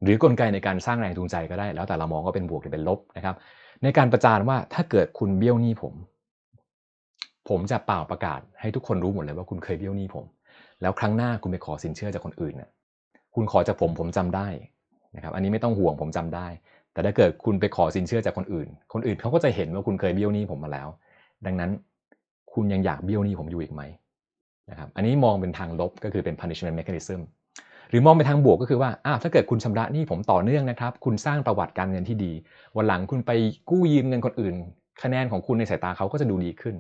[0.03, 3.35] หรือกลไกในการสร้างแรงจูงใจก็ได้ แล้วแต่เรามองก็เป็นบวกหรือเป็นลบนะครับ
[3.83, 5.93] ในการประจานว่าถ้าเกิดคุณเบี้ยวหนี้ผม
[7.49, 10.25] ผมจะเป่าประกาศ ให้ทุกคนรู้หมดเลยว่าคุณเคยเบี้ยวหนี้ผม
[10.81, 12.69] แล้วครั้งหน้าคุณไปขอสินเชื่อจากคนอื่นน่ะ
[13.35, 14.47] คุณขอจากผมผมจำได้
[15.15, 16.47] นะครับอันนี้ไม่ต้องห่วงผมจำได้
[16.93, 20.87] แต่ถ้าเกิดคุณไปขอสินเชื่อจากคนอื่น คนอื่นเขาก็จะเห็นว่าคุณเคยเบี้ยวหนี้ผมมาแล้ว
[21.45, 21.71] ดังนั้น
[22.53, 23.81] คุณยังอยากเบี้ยวหนี้ผมอยู่อีกไหม
[24.69, 27.19] นะครับอันนี้มองเป็นทางลบก็คือเป็น punishment mechanism
[27.89, 32.31] หรือมองไปทางบวกก็คือว่าอ้าวถ้าเกิดคุณชำระหนี้ผมต่อเนื่องนะครับ คุณสร้างประวัติการเงินที่ดี
[32.76, 33.31] วันหลังคุณไป
[33.69, 34.55] กู้ยืมเงินคนอื่น
[35.03, 36.76] คะแนนของคุณในสายตาเขาก็จะดูดีขึ้น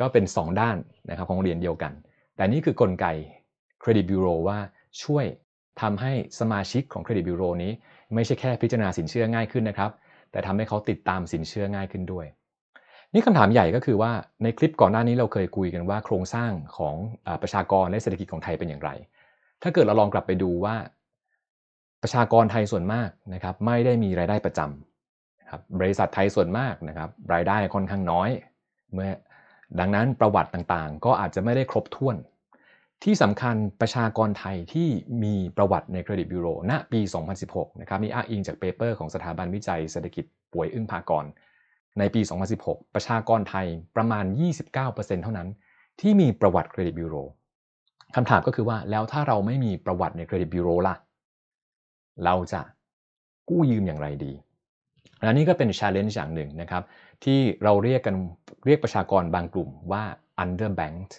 [0.00, 0.76] ก็เป็น 2 ด้าน
[1.10, 1.92] นะครับของเรียญเดียวกัน
[2.36, 3.06] แต่นี่คือกลไก
[3.80, 4.58] เครดิตบิโรว่า
[5.02, 5.24] ช่วย
[5.80, 7.72] ทำให้สมาชิกของเครดิตบิโรนี้
[8.14, 9.90] ไม่ใช่แค่พิจารณาสินเชื่อง่ายขึ้นนะครับ
[10.32, 12.26] แต่ทำให้เขาติดตามสินเชื่อง่ายขึ้นด้วย
[13.14, 14.12] นี่คำถามใหญ่ก็คือว่า
[14.42, 16.94] ในคลิปก่อนหน้านี้เราเคยคุยกันว่าโครงสร้างของ
[17.42, 18.90] ประชากรและเศรษฐกิจของไทยเป็นอย่างไร
[19.62, 20.76] ถ้าเกิดเราลองกลับไปดูว่า
[22.02, 28.30] ประชากรไทยส่วนมากนะครับ ไม่ได้มีรายได้ประจำนะครับบริษัทไทยส่วนมากนะครับ รายได้ค่อนข้างน้อย
[28.92, 29.12] เมื่อ
[29.80, 32.16] ดังนั้นประวัติต่างๆ ก็อาจจะไม่ได้ครบถ้วน
[33.04, 34.88] ที่สำคัญประชากรไทยที่
[35.24, 37.00] มีประวัติในเครดิตบูโรณปี
[37.40, 41.24] 2016 นะครับมีอ้างอิงจาก paper ของสถาบันวิจัยเศรษฐกิจป๋วยอึ๊งภากรณ์
[41.98, 42.20] ในปี
[42.58, 43.66] 2016 ประชากรไทย
[43.96, 44.24] ประมาณ
[44.74, 45.48] 29%เท่านั้น
[46.00, 47.14] ที่มีประวัติเครดิตบิโร
[48.16, 50.94] คำถามก็คือว่าแล้วถ้าเราไม่มีประวัติในเครดิตบิโรล่ะ
[52.24, 52.60] เราจะ
[53.48, 54.32] กู้ยืมอย่างไรดี
[55.20, 56.82] อันนี้ก็เป็น challenge อย่างหนึ่งนะครับ
[57.24, 58.14] ที่เราเรียกกัน
[58.66, 60.04] เรียกประชากรบางกลุ่มว่า
[60.42, 61.12] underbanked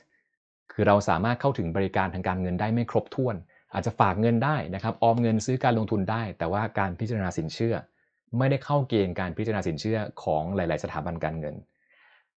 [0.71, 3.35] คือเราสามารถเข้าถึงบริการทางการเงินได้ไม่ครบถ้วน
[3.73, 7.75] อาจจะฝากเงินได้นะครับออมเงินซื้อการลงทุนได้ แต่ว่าการพิจารณาสินเชื่อ
[8.37, 11.55] ไม่ได้เข้าเกณฑ์การพิจารณาสินเชื่อของหลาย ๆ สถาบันการเงิน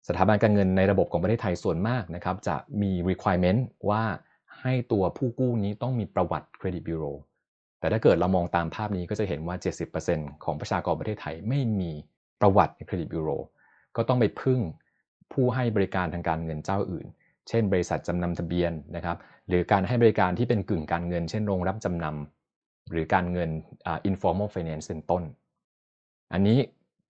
[0.09, 3.61] สถาบันการเงินในระบบของประเทศไทยส่วนมากนะครับจะมี requirement
[3.91, 4.03] ว่า
[4.63, 7.05] ให้ตัวผู้กู้นี้ต้องมีประวัติเครดิตบูโร
[7.81, 9.57] แต่ถ้าเกิดเรามองตามภาพนี้ก็จะเห็นว่า
[10.01, 11.93] 70%ของประชากรประเทศไทยไม่มี
[12.41, 13.29] ประวัติในเครดิตบูโร
[13.97, 14.61] ก็ต้องไปพึ่ง
[15.33, 17.07] ผู้ให้บริการทางการเงินเจ้าอื่น
[17.49, 19.17] เช่น บริษัทจำนำทะเบียนนะครับ
[19.49, 23.51] หรือการให้บริการที่เป็นกึ่งการเงิน เช่นโรงรับจำนำหรือการเงิน
[24.11, 25.23] informal finance เป็นต้น
[26.33, 26.59] อันนี้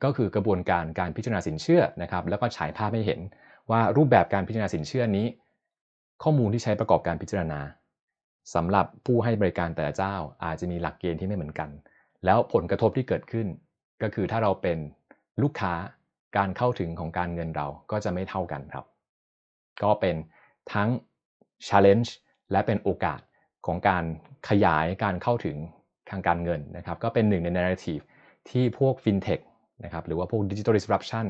[0.04, 3.20] ก็คือกระบวนการการพิจารณาสินเชื่อนะครับ แล้วก็ฉายภาพให้เห็น
[3.70, 5.26] ว่ารูปแบบการพิจารณาสินเชื่อนี้
[6.22, 7.60] ข้อมูลที่ใช้ประกอบการพิจารณา
[8.54, 11.70] สำหรับผู้ให้บริการแต่ละเจ้าอาจจะมีหลักเกณฑ์ที่ไม่เหมือนกัน
[12.24, 13.46] แล้วผลกระทบที่เกิดขึ้น
[14.02, 14.78] ก็คือถ้าเราเป็น
[15.42, 15.72] ลูกค้า
[16.36, 18.84] การเข้าถึงของการเงินเราก็จะไม่เท่ากันครับ
[19.82, 20.16] ก็เป็น
[20.72, 20.88] ทั้ง
[21.68, 22.10] challenge
[22.52, 23.20] และเป็นโอกาส
[23.66, 24.04] ของการ
[24.48, 25.56] ขยายการเข้าถึง
[26.10, 28.04] ทางการเงินนะครับ ก็เป็นหนึ่งใน narrative
[28.50, 29.42] ที่พวก fintech
[29.84, 31.26] นะครับหรือว่าพวก digital disruption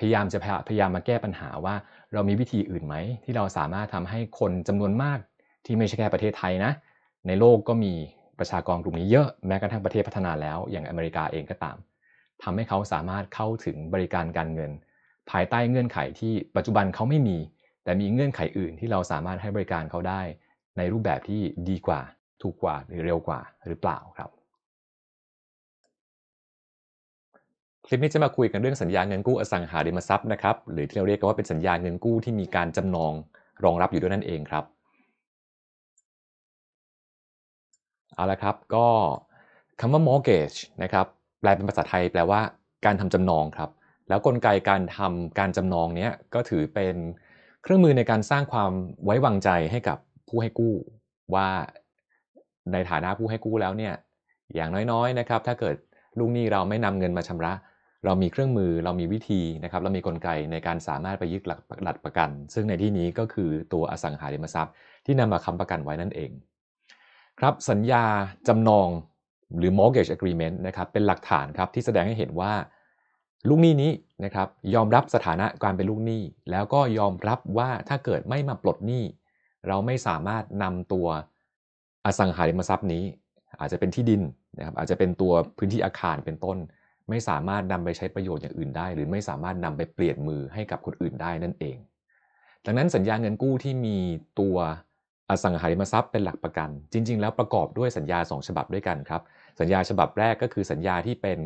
[0.00, 1.74] พยายามจะพยายามมาแก้ปัญหาว่า
[2.12, 2.94] เรามีวิธีอื่นไหม
[3.24, 5.18] ที่เราสามารถทำให้คนจำนวนมาก
[5.66, 6.72] ที่ไม่ใช่แค่ประเทศไทยนะ
[7.26, 7.92] ในโลกก็มี
[8.38, 11.76] ประชากรกลุ่มนี้เยอะแม้กระทั่งประเทศพัฒนาแล้ว อย่างอเมริกาเองก็ตาม
[12.42, 14.70] ทำให้เขาสามารถเข้าถึงบริการการเงิน
[15.30, 17.38] ภายใต้เงื่อนไขที่ปัจจุบันเขาไม่มี
[17.84, 20.22] แต่มีเงื่อนไขอื่นที่เราสามารถให้บริการเขาได้
[20.76, 22.00] ในรูปแบบที่ดีกว่า
[22.42, 24.30] ถูกกว่าหรือเร็วกว่าหรือเปล่าครับ
[27.92, 33.12] คลิปนี้จะมาคุยกันเรื่องสัญญาเงินกู้อสังหาริมทรัพย์นะครับหรือที่เราเรียกกันว่าเป็นสัญญาเงินกู้ที่มีการจำนอง
[33.64, 34.64] รองรับอยู่ด้วยนั่นเองครับ
[38.14, 38.86] เอาละครับก็
[39.80, 41.06] คำว่า mortgage นะครับ
[41.40, 42.40] แปลเป็นภาษาไทยแปลว่า
[42.84, 43.70] การทำจำนองครับ
[44.08, 46.94] แล้วกลไกการทำการจำนองนี้ก็ถือเป็น
[47.62, 48.70] เครื่องมือในการสร้างความ
[49.04, 49.98] ไว้วางใจให้กับ
[50.28, 50.74] ผู้ให้กู้
[51.34, 51.48] ว่า
[52.72, 53.94] ในฐานะผู้ให้กู้แล้วเนี่ย
[54.54, 55.76] อย่างน้อยๆนะครับถ้าเกิด
[56.18, 57.54] ลูกหนี้เราไม่นำเงินมาชำระ
[58.04, 61.56] เรามีเครื่องมือเรามีวิธีนะครับเรามีกลไกในการสามารถไปยึดหลั
[61.94, 64.74] กประกัน ซึ่งในที่นี้ก็คือตัวอสังหาริมทรัพย์
[65.06, 66.30] ที่นำมาค้ำประกันไว้นั่นเอง
[67.40, 68.04] ครับสัญญา
[68.48, 68.88] จำนอง
[69.58, 72.52] หรือ mortgage agreement นะครับเป็นหลักฐานครับที่แสดงให้เห็นว่า
[73.48, 73.92] ลูกหนี้นี้
[74.24, 79.04] นะครับยอมรับสถานะการเป็นลูกหนี้ แล้วก็ยอมรับว่าถ้าเกิดไม่มาปลดหนี้
[79.68, 81.06] เราไม่สามารถนำตัว
[82.06, 83.04] อสังหาริมทรัพย์นี้
[83.60, 84.22] อาจจะเป็นที่ดิน
[84.58, 86.58] นะครับอาจจะเป็นตัวพื้นที่อาคารเป็นต้น
[87.10, 91.76] ไม่สามารถนำไปใช้ประโยชน์อย่างอื่นได้ หรือไม่สามารถนำไปเปลี่ยนมือให้กับคนอื่นได้นั่นเอง
[92.66, 93.96] ดังนั้นสัญญาเงินกู้ที่มี
[94.40, 94.56] ตัว
[95.30, 99.22] อสังหาริมทรัพย์เป็นหลักประกัน จริง ๆ แล้วประกอบด้วยสัญญา 2 ฉบับด้วยกันครับ
[99.60, 101.38] สัญญาฉบับแรกก็คือสัญญาที่เป็น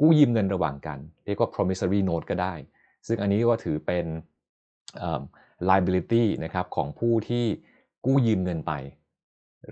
[0.00, 2.54] กู้ยืมเงินระหว่างกัน เรียกว่า promissory note ก็ได้
[3.06, 4.06] ซึ่งอันนี้ก็ถือเป็น
[5.68, 7.44] liability นะครับของผู้ที่
[8.06, 8.72] กู้ยืมเงินไป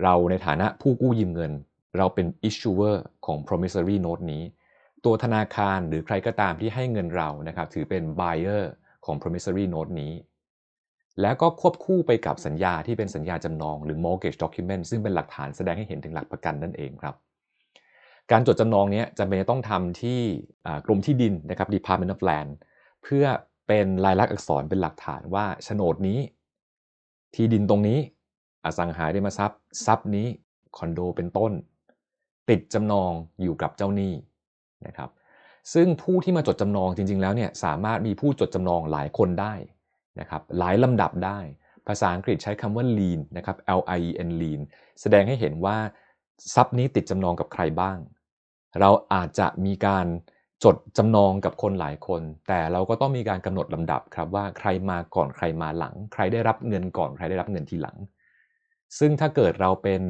[0.03, 1.51] เราในฐานะผู้กู้ยืมเงิน
[1.97, 2.95] เราเป็น issuer
[3.25, 4.43] ของ promissory note นี้
[5.05, 8.63] ตัวธนาคารหรือใครก็ตามที่ให้เงินเรานะครับถือเป็น buyer
[9.05, 10.13] ของ promissory note นี้
[11.21, 17.15] แล้วก็ควบคู่ไปกับสัญญาที่เป็นสัญญาจำนองหรือ mortgage document ซึ่งเป็นหลักฐานแสดงให้เห็นถึงหลักประกันนั่นเองครับ
[18.31, 20.19] การจดจำนองนี้จำเป็นจะต้องทำที่
[20.85, 22.51] กรมที่ดินนะครับ Department of Land
[23.03, 23.25] เพื่อ
[23.67, 26.19] เป็นลายลักษณ์อักษรเป็นหลักฐานว่าโฉนดนี้
[27.35, 27.99] ที่ดินตรงนี้
[28.65, 30.27] อสังหาริมทรัพย์ ทรัพย์นี้
[30.77, 31.51] คอนโดเป็นต้น
[32.49, 33.11] ติดจำนอง
[33.41, 34.13] อยู่กับเจ้าหนี้
[34.87, 35.09] นะครับ
[35.73, 39.53] ซึ่งผู้ที่มาจดจำนองจริง ๆ แล้วเนี่ยสามารถมีผู้จดจำนองหลายคนได้
[40.19, 41.39] นะครับหลายลำดับได้
[41.87, 44.59] ภาษาอังกฤษใช้คำว่า lean นะครับ L I E N lean
[45.01, 45.77] แสดงให้เห็นว่า
[46.55, 47.97] ทรัพย์นี้ติดจำนองกับใครบ้าง
[48.79, 50.05] เราอาจจะมีการ
[50.63, 57.97] จดจำนองกับคนหลายคน แต่เราก็ต้องมีการกำหนดลำดับครับว่าใครมาก่อนใครมาหลัง ใครได้รับเงินก่อนใครได้รับเงินทีหลัง
[58.99, 60.01] ซึ่งถ้าเกิดเราเป็น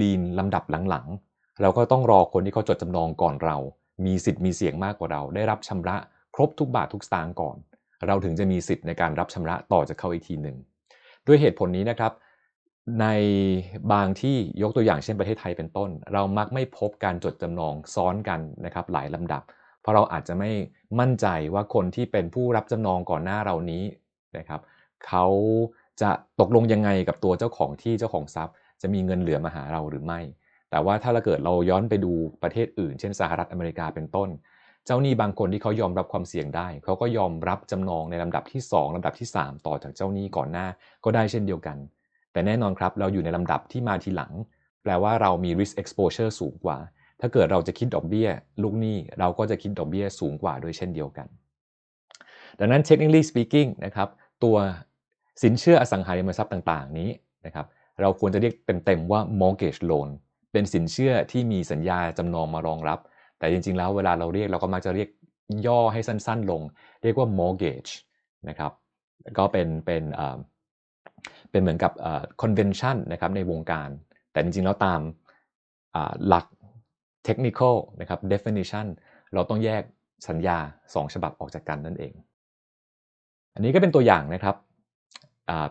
[0.00, 3.56] lean ลำดับหลังๆ เราก็ต้องรอคนที่เขาจดจำนองก่อนเรา
[4.04, 5.96] มีสิทธิ์มีเสียงมากกว่าเรา ได้รับชำระ
[6.34, 7.56] ครบทุกบาททุกสตางค์ก่อน
[8.06, 10.56] เราถึงจะมีสิทธิ์ในการรับชำระต่อจากเขาอีกทีหนึ่ง
[11.26, 12.12] ด้วยเหตุผลนี้นะครับ
[13.00, 13.06] ใน
[13.92, 19.42] บางที่ยกตัวอย่างเช่นประเทศไทยเป็นต้น เรามักไม่พบการจดจำนองซ้อนกันนะครับหลายลำดับ
[19.80, 20.50] เพราะเราอาจจะไม่
[21.00, 23.82] มั่นใจว่าคนที่เป็นผู้รับจำนองก่อนหน้าเรานี้
[24.36, 24.60] นะครับ
[25.06, 25.26] เขา
[26.02, 26.10] จะ
[26.40, 30.20] ตกลงยังไงกับตัวเจ้าของที่เจ้าของทรัพย์ จะมีเงินเหลือมาหาเราหรือไม่
[30.76, 32.12] แต่ว่าถ้าเราเกิดเราย้อนไปดู
[32.42, 34.28] ประเทศอื่น เช่นสหรัฐอเมริกาเป็นต้น
[34.86, 40.66] เจ้าหนี้บางคนที่เขายอมรับความเสี่ยงได้ เขาก็ยอมรับจำนองในลำดับที่ 2ลำดับที่ 3 ต่อจากเจ้าหนี้ก่อนหน้า
[41.04, 41.76] ก็ได้เช่นเดียวกัน
[42.32, 44.32] แต่แน่นอนครับเราอยู่ในลำดับที่มาทีหลัง
[44.82, 46.78] แปลว่าเรามี risk exposure สูงกว่า
[47.20, 48.28] ถ้าเกิดเราจะคิดดอกเบี้ย
[48.62, 51.26] ลูกหนี้เราก็จะคิดดอกเบี้ยสูงกว่าโดยเช่นเดียวกัน
[52.58, 54.08] ดังนั้น technically speaking นะครับ
[54.44, 54.56] ตัว
[55.42, 57.10] สินเชื่ออสังหาริมทรัพย์ต่าง ๆ นี้
[57.46, 57.66] นะครับ
[58.00, 60.08] เราควรจะเรียกเต็มๆว่า mortgage loan
[60.52, 62.98] เป็นสินเชื่อที่มีสัญญาจำนองมารองรับ
[63.38, 65.08] แต่จริงๆ แล้วเวลาเราเรียกเราก็มักจะเรียก
[65.66, 66.62] ย่อให้สั้นๆลง
[67.02, 67.92] เรียกว่า mortgage
[68.48, 68.72] นะครับ
[69.38, 70.02] ก็เป็นเป็น
[71.50, 71.92] เป็นเหมือนกับ
[72.42, 73.88] convention นะครับในวงการ
[74.32, 75.00] แต่จริงๆ แล้วตาม
[76.28, 76.46] หลัก
[77.26, 78.86] technical นะครับ definition
[79.34, 79.82] เราต้องแยก
[80.28, 82.12] สัญญา 2 ฉบับออกจากกันนั่นเอง
[83.54, 84.56] อันนี้ก็เป็นตัวอย่างนะครับ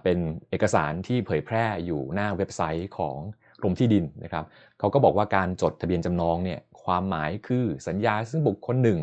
[0.04, 0.18] เป็น
[0.50, 3.18] เอกสารที่เผยแพร่อยู่หน้าเว็บไซต์ของ
[3.62, 4.46] กรมที่ดินนะครับ
[4.80, 9.00] เขาก็บอกว่าการจดทะเบียนจำนองเนี่ยความหมายคือสัญญาซึ่งบุคคลหนึ่ง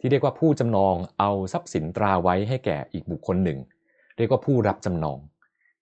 [0.00, 3.58] ที่เรียกว่าผู้จำนองเอาทรัพย์สินตราไว้ให้แก่อีกบุคคลหนึ่ง
[4.16, 5.18] เรียกว่าผู้รับจำนอง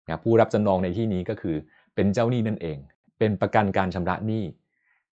[0.09, 1.57] นะผู้รับจำนองในที่นี้ก็คือ
[1.95, 2.79] เป็นเจ้าหนี้นั่นเอง
[3.19, 4.45] เป็นประกันการชำระหนี้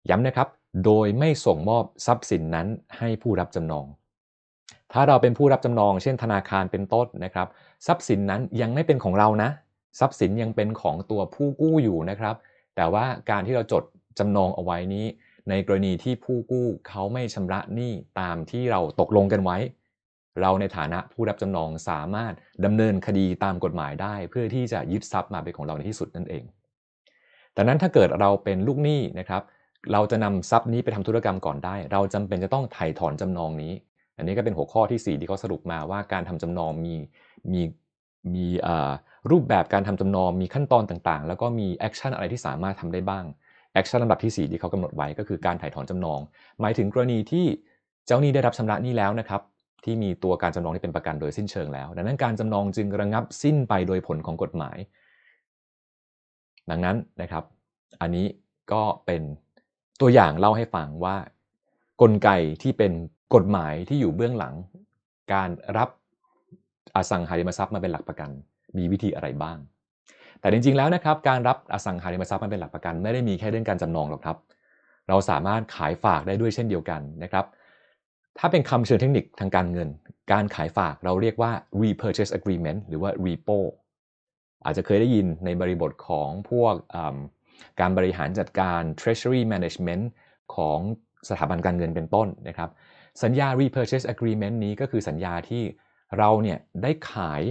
[0.09, 0.47] ย้ำนะครับ
[0.85, 2.67] โดยไม่ส่งมอบทรัพย์สินนั้น
[2.97, 3.85] ให้ผู้รับจำนอง
[4.93, 7.47] ถ้าเราเป็นผู้รับจำนอง เช่นธนาคารเป็นต้นนะครับ
[7.87, 9.49] ทรัพย์สินนั้นยังไม่เป็นของเรานะ
[9.99, 12.35] ทรัพย์สินยังเป็นของตัวผู้กู้อยู่นะครับ
[12.79, 13.83] แต่ว่าการที่เราจด
[14.19, 15.05] จำนองเอาไว้นี้
[15.49, 19.57] ในกรณีที่ผู้กู้เขาไม่ชำระหนี้ตามที่เราตกลงกันไว้
[20.41, 22.33] เราในฐานะผู้รับจำนองสามารถ
[22.65, 26.43] ดำเนินคดีตามกฎหมายได้ เพื่อที่จะยึดทรัพย์มาเป็นของเราในที่สุดนั่นเอง
[27.57, 29.41] ดังนั้นถ้าเกิดเราเป็นลูกหนี้นะครับ
[29.91, 33.73] เราจะนำทรัพย์นี้ไปทำธุรกรรมก่อนได้ เราจำเป็นจะต้องไถ่ถอนจำนองนี้
[34.17, 36.95] อันนี้ก็เป็นหัวข้อที่ 4 ที่เขาสรุปมาว่าการทำจำนองมี
[37.51, 37.61] มี
[38.33, 38.45] มี
[39.31, 43.25] รูปแบบการทำจำนองมีขั้นตอนต่างๆ แล้วก็มี action อะไรที่สามารถทำได้บ้าง
[43.73, 46.19] action ลำดับที่ 4 ที่เขากำหนดไว้ก็คือการไถ่ถอนจำนอง
[46.61, 47.45] หมายถึงกรณีที่
[48.05, 49.41] เจ้าหนี้ได้รับชำระหนี้แล้วนะครับ
[49.85, 54.77] ที่มีตัวการจำนองที่เป็นประกันโดยสิ้นเชิงแล้ว ดังนั้นการจำนองจึงระงับสิ้นไปโดยผลของกฎหมาย
[56.69, 57.43] ดังนั้นนะครับ
[58.01, 58.25] อันนี้
[58.71, 59.21] ก็เป็น
[60.01, 61.17] ตัวอย่างเล่าให้ฟังว่า
[62.01, 62.29] กลไก
[62.61, 62.91] ที่เป็น
[63.35, 64.53] กฎหมายที่อยู่เบื้องหลัง
[65.33, 65.89] การรับ
[66.95, 68.29] อสังหาริมทรัพย์มาเป็นหลักประกัน
[68.77, 69.57] มีวิธีอะไรบ้าง
[70.39, 74.37] แต่จริงๆแล้วนะครับการรับอสังหาริมทรัพย์มาเป็นหลักประกัน ไม่ได้มีแค่เรื่องการจำนองหรอกครับ
[75.09, 77.45] เราสามารถขายฝากได้ด้วยเช่นเดียวกันนะครับ
[78.37, 79.89] ถ้าเป็นคำเชิงเทคนิคทางการเงิน
[80.31, 81.51] การขายฝากเราเรียกว่า
[81.81, 83.57] repurchase agreement หรือว่า repo
[84.65, 86.73] อาจจะเคยได้ยินในบริบทของพวก
[87.79, 90.03] การบริหารจัดการ treasury management
[90.55, 90.79] ของ
[91.29, 92.69] สถาบันการเงินเป็นต้นนะครับ
[93.23, 95.63] สัญญา repurchase agreement นี้ก็คือสัญญาที่
[96.17, 97.41] เราเนี่ยได้ขาย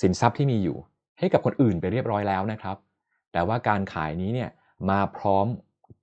[0.00, 0.76] สินทรัพย์ที่มีอยู่
[1.18, 2.76] ให้กับคนอื่นไปเรียบร้อยแล้วนะครับ
[3.32, 4.50] แต่ว่าการขายนี้เนี่ย
[4.90, 5.46] มาพร้อม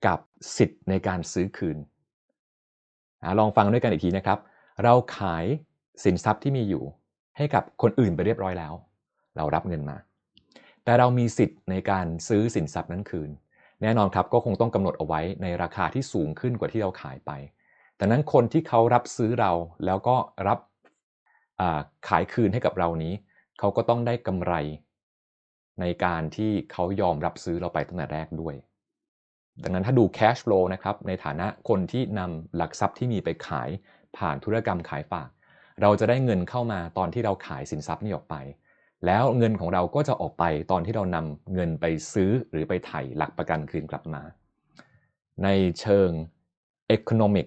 [0.06, 0.18] กับ
[0.56, 1.78] สิทธิ์ในการซื้อคืน
[3.38, 4.38] ลองฟังด้วยกันอีกทีนะครับ
[4.84, 5.44] เราขาย
[6.04, 6.84] สินทรัพย์ที่มีอยู่
[7.36, 8.72] ให้กับคนอื่นไปเรียบร้อยแล้ว
[9.36, 9.96] เรารับเงินมา
[10.84, 13.30] แต่เรามีสิทธิ์ในการซื้อสินทรัพย์นั้นคืน
[13.82, 17.30] แน่นอนครับก็คงต้องกำหนดเอาไว้ในราคาที่สูงขึ้นกว่าที่เราขายไป
[18.00, 19.52] ดังนั้นคนที่เขารับซื้อเรา
[19.86, 20.16] แล้วก็
[20.48, 20.58] รับ
[22.08, 23.12] ขายคืนให้กับเรานี้
[23.58, 24.52] เขาก็ต้องได้กำไร
[25.80, 28.54] ในการที่เขายอมรับซื้อเราไปตั้งแต่แรกด้วย
[29.62, 33.68] ดังนั้นถ้าดู cash flow นะครับในฐานะคนที่นำหลักทรัพย์ที่มีไปขาย
[34.16, 35.28] ผ่านธุรกรรมขายฝาก
[35.82, 38.36] เราจะได้เงินเข้ามาตอนที่เราขายสินทรัพย์นี้ออกไป
[39.06, 44.22] แล้วเงินของเราก็จะออกไปตอนที่เรานำเงินไปซื้อหรือไปไถ่หลักประกันคืนกลับมา
[45.44, 45.48] ใน
[45.80, 46.10] เชิง
[46.96, 47.46] economic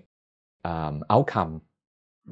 [1.14, 1.54] outcome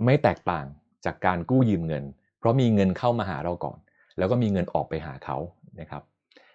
[0.05, 0.65] ไม่แตกต่าง
[1.05, 2.03] จากการกู้ยืมเงิน
[2.39, 3.77] เพราะมีเงินเข้ามาหาเราก่อน
[4.17, 5.37] แล้วก็มีเงินออกไปหาเขา
[5.79, 6.03] นะครับ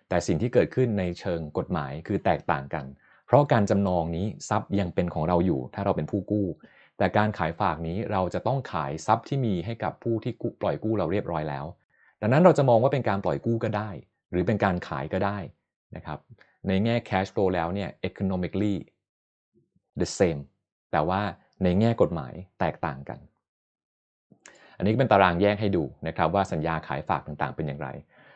[0.09, 2.85] แต่สิ่งที่เกิดขึ้นในเชิงกฎหมายคือแตกต่างกัน
[3.27, 6.47] เพราะการจำนองนี้ทรัพย์ยังเป็นของเราอยู่ ถ้าเราเป็นผู้กู้
[6.99, 11.65] แต่การขายฝากนี้เราจะต้องขายทรัพย์ที่มีให้กับผู้ที่ปล่อยกู้เราเรียบร้อยแล้ว
[12.21, 13.91] ดังนั้นเราจะมองว่าเป็นการปล่อยกู้ก็ได้
[14.31, 15.39] หรือเป็นการขายก็ได้
[15.97, 16.19] นะครับ
[16.69, 18.75] ในแง่ cash flow แล้วเนี่ย economically
[20.01, 20.41] the same
[20.93, 21.21] แต่ว่า
[21.63, 23.19] ในแง่กฎหมายแตกต่างกัน
[24.83, 27.89] อันนี้เป็นตารางแยกให้ดูนะครับว่าสัญญาขายฝากต่างๆ เป็นอย่างไร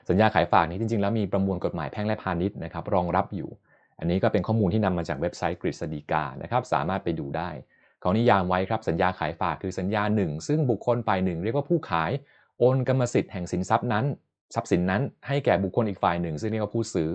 [0.08, 3.50] สัญญาขายฝากนี้จริงๆ แล้วมีประมวลกฎหมายแพ่งและพาณิชย์นะครับรองรับอยู่
[3.98, 7.50] อันนี้ก็เป็นข้อมูลที่นำมาจากเว็บไซต์กฤษฎีกานะครับสามารถไปดูได้
[8.00, 12.10] เขานิยามไว้ครับสัญญาขายฝากคือสัญญาหนึ่งซึ่งบุคคลฝ่ายหนึ่งเรียกว่าผู้ขาย
[12.58, 14.04] โอนกรรมสิทธิ์แห่งสินทรัพย์นั้น
[14.54, 17.10] ทรัพย์สินนั้นให้แก่บุคคลอีกฝ่ายหนึ่ง ซึ่งเรียกว่าผู้ซื้อ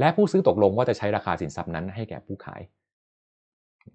[0.00, 2.60] และผู้ซื้อตกลงว่าจะใช้ราคาสินทรัพย์นั้นให้แก่ผู้ขาย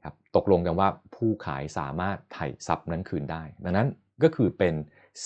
[0.03, 3.87] ครับตกลงกันว่าผู้ขายสามารถไถ่ทรัพย์นั้นคืนได้ ดังนั้น
[4.23, 4.73] ก็คือเป็น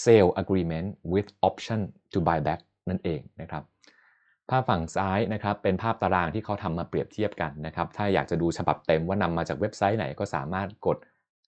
[0.03, 1.79] sale agreement with option
[2.13, 3.63] to buy back นั่นเองนะครับ
[4.49, 10.97] ภาพฝั่งซ้ายนะครับเป็นภาพตารางที่เขาทำมาเปรียบเทียบกันนะครับ ถ้าอยากจะดูฉบับเต็มว่านำมาจากเว็บไซต์ไหนก็สามารถกด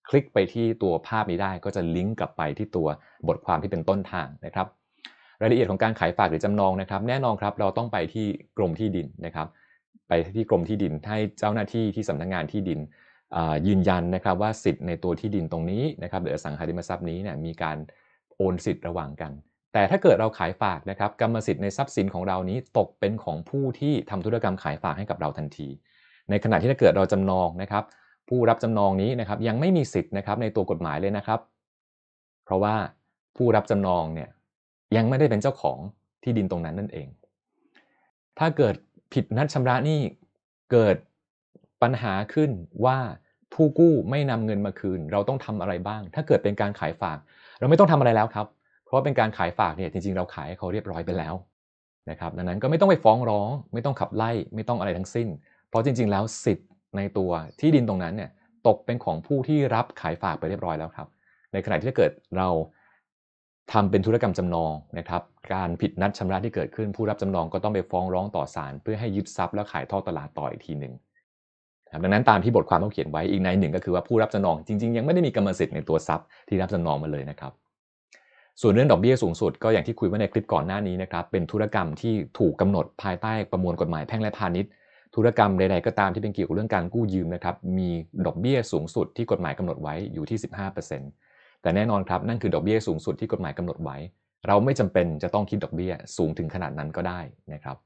[0.10, 2.88] คลิกไปที่ตัวภาพนี้ได้ก็จะลิงก์กลับไปที่ตัว
[3.28, 4.68] บทความที่เป็นต้นทางนะครับ
[5.41, 8.26] รายละเอียดของการขายฝากหรือจำนองนะครับ แน่นอนครับเราต้องไปที่
[8.57, 9.48] กรมที่ดินนะครับ
[10.07, 12.80] ไปที่กรมที่ดินให้เจ้าหน้าที่ที่สำนักงงานที่ดิน
[13.68, 17.78] ยืนยันนะครับว่าสิทธิ์ในตัวที่ดินตรงนี้นะครับหรืออสังหาริมทรัพย์นี้เนี่ยมีการ
[18.36, 19.32] โอนสิทธิ์ระหว่างกัน
[19.74, 25.68] แต่ถ้าเกิดเราขายฝากนะครับกรรมสิทธิ์ในทรัพย์สินของเรานี้ตกเป็นของผู้ที่ทำธุรกรรมขายฝากให้กับเราทันที
[26.30, 27.84] ในขณะที่ถ้าเกิดเราจำนองนะครับ
[28.30, 31.40] ผู้รับจำนองนี้นะครับยังไม่มีสิทธิ์นะครับในตัวกฎหมายเลยนะครับ
[32.45, 32.76] เพราะว่า
[33.38, 34.30] ผู้รับจำนองเนี่ย
[34.95, 35.78] ยังไม่ได้เป็นเจ้าของ
[36.24, 37.08] ที่ดินตรงนั้นนั่นเอง
[38.40, 38.76] ถ้าเกิด
[39.14, 39.99] ผิดนัดชำระหนี้
[40.72, 40.95] เกิด
[41.82, 42.52] ปัญหาขึ้น
[42.86, 42.98] ว่า
[43.54, 47.18] ผู้กู้ไม่นำเงินมาคืน เราต้องทำอะไรบ้าง ถ้าเกิดเป็นการขายฝาก
[47.60, 48.48] เราไม่ต้องทำอะไรแล้วครับ
[48.86, 51.34] เพราะเป็นการขายฝากเนี่ยจริงๆ เราขายให้เขาเรียบร้อยไปแล้ว
[52.10, 55.28] นะครับดังนั้นก็ไม่ต้องไปฟ้องร้อง ไม่ต้องขับไล่ไม่ต้องอะไรทั้งสิ้น
[55.70, 58.30] เพราะจริง ๆ แล้วสิทธิ์ในตัวที่ดินตรงนั้นเนี่ย
[58.68, 61.08] ตกเป็นของผู้ที่รับขายฝากไปเรียบร้อยแล้วครับ
[61.54, 62.49] ในขณะที่ถ้าเกิดเรา
[63.74, 65.24] ทำเป็นธุรกรรมจำนองนะครับ
[65.54, 70.94] การผิดนัดชำระที่เกิดขึ้น ผู้รับจำนองก็ต้องไปฟ้องร้องต่อศาลเพื่อให้ยึดทรัพย์แล้วขายทอดตลาดต่ออีกทีหนึ่ง
[72.03, 77.51] ดังนั้นตามที่บทความเขาเขียนไว้อีกในหนึ่งก็คือว่าผู้รับจำนองจริง ๆ ยังไม่ได้มีกรรมสิทธิ์ในตัวทรัพย์ที่รับจำนองมาเลยนะครับ
[78.61, 84.72] ส่วนเรื่องดอกเบี้ยสูงสุดก็อย่างที่คุยไว้ในคลิปก่อนหน้านี้นะครับเป็นธุรกรรมที่ถูกกาหนดภายใต้ประมวลกฎหมายแพ่งและพาณิชย์
[85.15, 87.89] ธุรกรรมใดๆก็ตามที่เป็นเกี่ยวกับเรื่องการกู้ยืมนะครับมี
[88.26, 90.39] ดอกเบี้ยสูงสุดที่กฎหมายกำหนดไว้อยู่ที่
[90.99, 93.97] 15%แต่แน่นอนครับนั่นคือดอกเบี้ยสูงสุดที่กฎหมายกำหนดไว้
[94.47, 97.19] เราไม่จำเป็นจะต้องคิดดอกเบี้ยสูงถึงขนาดนั้นก็ได้
[97.53, 97.77] นะครับ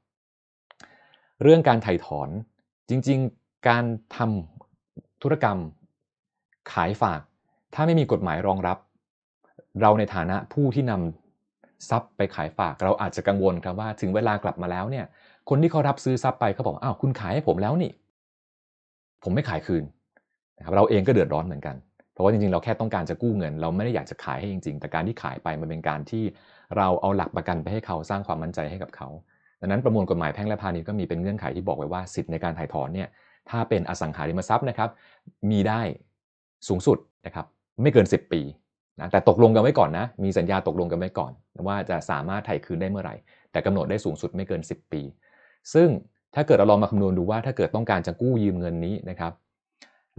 [1.42, 2.28] เรื่องการไถ่ถอน
[2.90, 3.84] จริง ๆ การ
[4.16, 5.58] ทำธุรกรรม
[6.72, 7.20] ขายฝาก
[7.74, 8.78] ถ้าไม่มีกฎหมายรองรับ
[9.80, 15.04] เราในฐานะผู้ที่นำทรัพย์ไปขายฝาก เราอาจจะกังวลครับว่าถึงเวลากลับมาแล้วเนี่ย
[15.48, 17.90] คนที่เขารับซื้อทรัพย์ไปเขาบอกอ้าวคุณขายให้ผมแล้วนี่
[19.22, 19.84] ผมไม่ขายคืน
[20.58, 21.76] นะครับเราเองก็เดือดร้อนเหมือนกัน
[22.12, 26.24] เพราะว่าจริงๆ เราแค่ต้องการจะกู้เงิน เราไม่ได้อยากจะขายให้จริง ๆ แต่การที่ขายไปมันเป็นการที่
[26.76, 29.08] เราเอาหลักประกันไปให้เขาสร้างความมั่นใจให้กับเขา
[29.60, 33.08] ดังนั้นประมวลกฎหมายแพ่งและพาณิชย์ก็มีเป็นเงื่อนไขที่บอกไว้ว่าสิทธิในการถ่ายถอนเนี่ย
[33.50, 34.90] ถ้าเป็นอสังหาริมทรัพย์นะครับ
[35.50, 35.80] มีได้
[36.68, 37.46] สูงสุดนะครับ
[37.82, 38.40] ไม่เกิน 10 ปี
[39.00, 41.32] นะแต่ตกลงกันไว้ก่อนนะ มีสัญญาตกลงกันไว้ก่อน
[41.66, 43.14] ว่าจะสามารถไถ่คืนได้เมื่อไหร่
[43.52, 45.02] แต่กำหนดได้สูงสุดไม่เกิน 10 ปี
[45.74, 45.88] ซึ่ง
[46.34, 49.32] ถ้าเกิดเราลองมาคำนวณดูว่าถ้าเกิดต้องการจะกู้ยืมเงินนี้นะครับ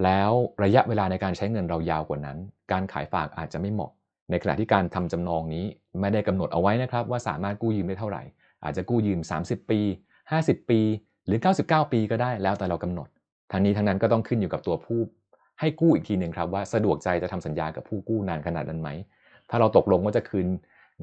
[0.04, 0.32] แล้ว
[0.64, 2.38] ระยะเวลาในการใช้เงินเรายาวกว่านั้น
[2.72, 3.92] การขายฝากอาจจะไม่เหมาะ
[4.30, 5.66] ในขณะที่การทำจำนองนี้
[6.00, 8.24] ไม่ได้กำหนดเอาไว้นะครับ ว่าสามารถกู้ยืมได้เท่าไหร่
[8.64, 9.80] อาจจะกู้ยืม 30 ปี
[10.24, 10.80] 50 ปี
[11.26, 13.08] หรือ 99 ปีก็ได้แล้วแต่เรากำหนด
[13.54, 15.00] ทั้งนี้ทั้งนั้นก็ต้องขึ้นอยู่กับตัวผู้
[15.60, 18.90] ให้กู้อีกทีหนึ่งครับว่าสะดวกใจจะทำสัญญากับผู้กู้นานขนาดนั้นไหม
[19.50, 20.48] ถ้าเราตกลงว่าจะคืน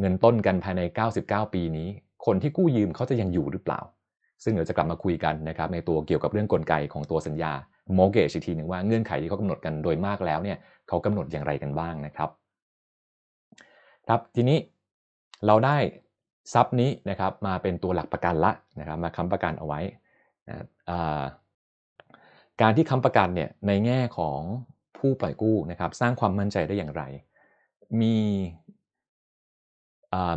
[0.00, 0.82] เงินต้นกันภายใน
[1.18, 1.88] 99 ปีนี้
[2.26, 3.80] คนที่กู้ยืมเขาจะยังอยู่หรือเปล่า
[4.44, 7.52] ซึ่งเดี๋ยวจะกลับมาคุยกันนะครับในตัวเกี่ยวกับเรื่องกลไกของตัวสัญญา
[7.96, 10.58] mortgage อีกทีหนึ่งว่าเงื่อนไขที่เขากำหนดกันโดยมากแล้วเนี่ย
[10.88, 12.30] เขากำหนดอย่างไรกันบ้างนะครับ
[14.08, 14.58] ครับทีนี้
[15.46, 15.76] เราได้
[16.54, 19.80] ทรัพย์นี้นะครับมาเป็นตัวหลักประกันละนะครับมาค้ำประกันเอาไว้
[20.48, 20.56] นะ
[22.62, 24.40] การที่ค้ำประกันเนี่ยในแง่ของ
[24.98, 27.02] ผู้ปล่อยกู้นะครับสร้างความมั่นใจได้อย่างไร
[28.00, 28.16] มี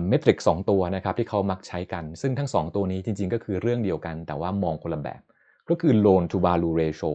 [0.08, 5.22] เมทริกสองตัวนะครับที่เขามักใช้กัน ซึ่งทั้ง 2 ตัวนี้จริง ๆ ก็คือเรื่องเดียวกัน แต่ว่ามองคนละแบบ
[5.70, 7.14] ก็คือ loan to value ratio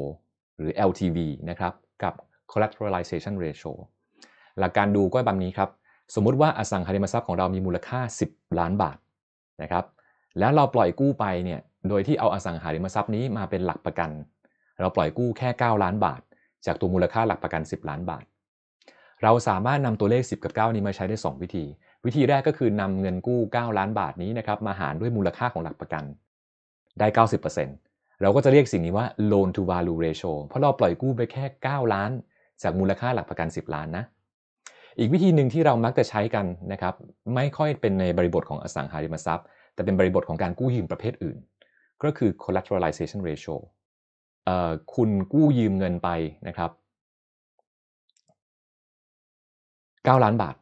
[0.58, 1.18] หรือ LTV
[1.50, 1.72] นะครับ
[2.02, 2.14] กับ
[2.52, 3.72] collateralization ratio
[4.58, 5.70] หลักการดูก็แบบนี้ครับ
[6.14, 8.98] สมมุติว่าอสังหาริมทรัพย์ของเรามีมูลค่า 10 ล้านบาท
[9.62, 9.84] นะครับ
[10.38, 14.10] แล้วเราปล่อยกู้ไปเนี่ยโดยที่เอาอสังหาริมทรัพย์นี้มาเป็นหลักประกัน
[14.80, 16.20] เราปล่อยกู้แค่ 9 ล้านบาท
[16.66, 18.24] จากตัวมูลค่าหลักประกัน 10 ล้านบาท
[19.22, 21.64] เราสามารถนำตัวเลข 10 กับ 9 นี้มาใช้ได้ 2 วิธี
[22.04, 26.04] วิธีแรกก็คือนำเงินกู้ 9 ล้านบาทนี้นะครับมาหารด้วยมูลค่าของหลักประกัน
[26.98, 27.06] ได้
[27.64, 32.10] 90%เราก็จะเรียกสิ่งนี้ว่า loan to value ratio เพราะเราปล่อยกู้ไปแค่ 9 ล้าน
[32.62, 34.04] จากมูลค่าหลักประกัน 10 ล้านนะ
[34.98, 36.94] อีกวิธีหนึ่งที่เรามักจะใช้กันนะครับ
[37.34, 41.38] ไม่ค่อยเป็นในบริบทของอสังหาริมทรัพย์ แต่เป็นบริบทของการกู้ยืมประเภทอื่น
[42.02, 43.56] ก็คือ collateralization ratio
[44.94, 46.08] คุณกู้ยืมเงินไป
[46.48, 46.70] นะครับ
[50.12, 50.54] 9ล้านบาท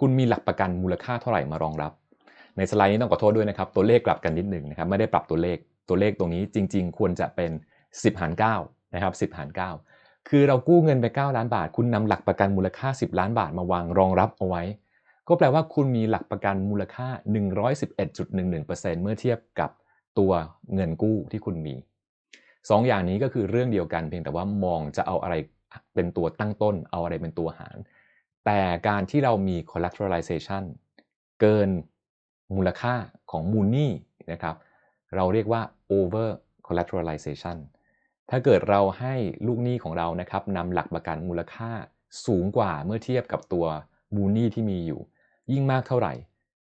[0.00, 1.92] คุณมีหลักประกันมูลค่าเท่าไหร่มารองรับ
[2.56, 7.50] ในสไลด์นี้ต้องขอโทษด้วยนะครับ ตัวเลขกลับกันนิดหนึ่งนะครับ ไม่ได้ปรับตัวเลข ตัวเลขตรงนี้จริง ๆ ควรจะเป็น
[7.90, 9.48] 10 หาร9นะครับ10 หาร
[9.88, 14.62] 9 คือเรากู้เงินไป 9 ล้านบาท คุณนำหลักประกันมูลค่า 10 ล้านบาทมาวางรองรับเอาไว้
[15.28, 17.08] ก็แปลว่าคุณมีหลักประกันมูลค่า
[17.64, 19.70] 111.11%เมื่อเทียบกับ
[20.18, 20.32] ตัว
[20.74, 21.74] เงินกู้ที่คุณมี
[22.70, 25.34] สองอย่างนี้ก็คือเรื่องเดียวกันเพียงแต่ว่ามองจะเอาอะไร
[25.94, 27.76] เป็นตัวตั้งต้น เอาอะไรเป็นตัวหาร
[28.46, 30.64] แต่การที่เรามี collateralization
[31.40, 31.68] เกิน
[32.56, 32.94] มูลค่า
[33.30, 33.90] ของมูลนี่
[34.32, 34.56] นะครับ
[35.14, 35.62] เราเรียกว่า
[35.98, 36.28] over
[36.66, 37.56] collateralization
[38.30, 39.14] ถ้าเกิดเราให้
[39.46, 41.70] ลูกหนี้ของเรานะครับนำหลักประกันมูลค่า
[42.26, 43.66] สูงกว่าเมื่อเทียบกับตัว
[44.16, 45.00] มูลหนี้ที่มีอยู่
[45.52, 46.14] ยิ่งมากเท่าไหร่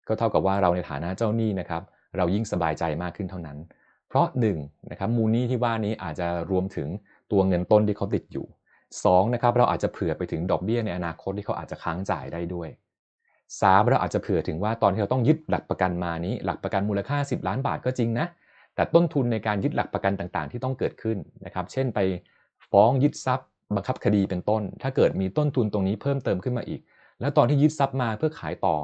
[0.08, 1.84] ก็เท่ากับว่าเราในฐานะเจ้าหนี้นะครับ
[2.18, 3.58] เรายิ่งสบายใจมากขึ้นเท่านั้น
[4.14, 6.88] เพราะ1นะครับมูลนี้ที่ว่านี้อาจจะรวมถึง
[7.32, 8.46] ตัวเงินต้นที่เขาติดอยู่
[8.90, 12.70] 2นะครับเราอาจจะเผื่อไปถึงดอกเบี้ยในอนาคตที่เขาอาจจะค้างจ่ายได้ด้วย
[13.30, 18.28] 3 เราอาจจะเผื่อถึงว่าตอนที่เราต้องยึดหลักประกันมานี้ หลักประกันมูลค่า 10 ล้านบาทก็จริงนะ
[18.76, 22.00] แต่ต้นทุนในการยึดหลักประกันต่างๆ ที่ต้องเกิดขึ้นนะครับเช่นไป
[22.72, 26.82] ฟ้องยึดทรัพย์ บังคับคดีเป็นต้น ถ้าเกิดมีต้นทุนตรงนี้เพิ่มเติมขึ้นมาอีก
[27.22, 28.76] แล้วตอนที่ยึดทรัพย์มาเพื่อขายต่อ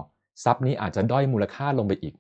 [0.43, 2.13] ทรัพย์นี้อาจจะด้อยมูลค่าลงไปอีก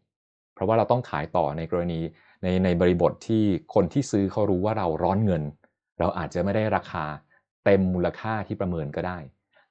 [0.53, 1.99] เพราะว่าเราต้องขายต่อในกรณี
[2.43, 3.43] ในในบริบทที่
[3.73, 5.43] คนที่ซื้อเขารู้ว่าเราร้อนเงิน
[5.99, 7.05] เราอาจจะไม่ได้ราคา
[7.65, 9.17] เต็มมูลค่าที่ประเมินก็ได้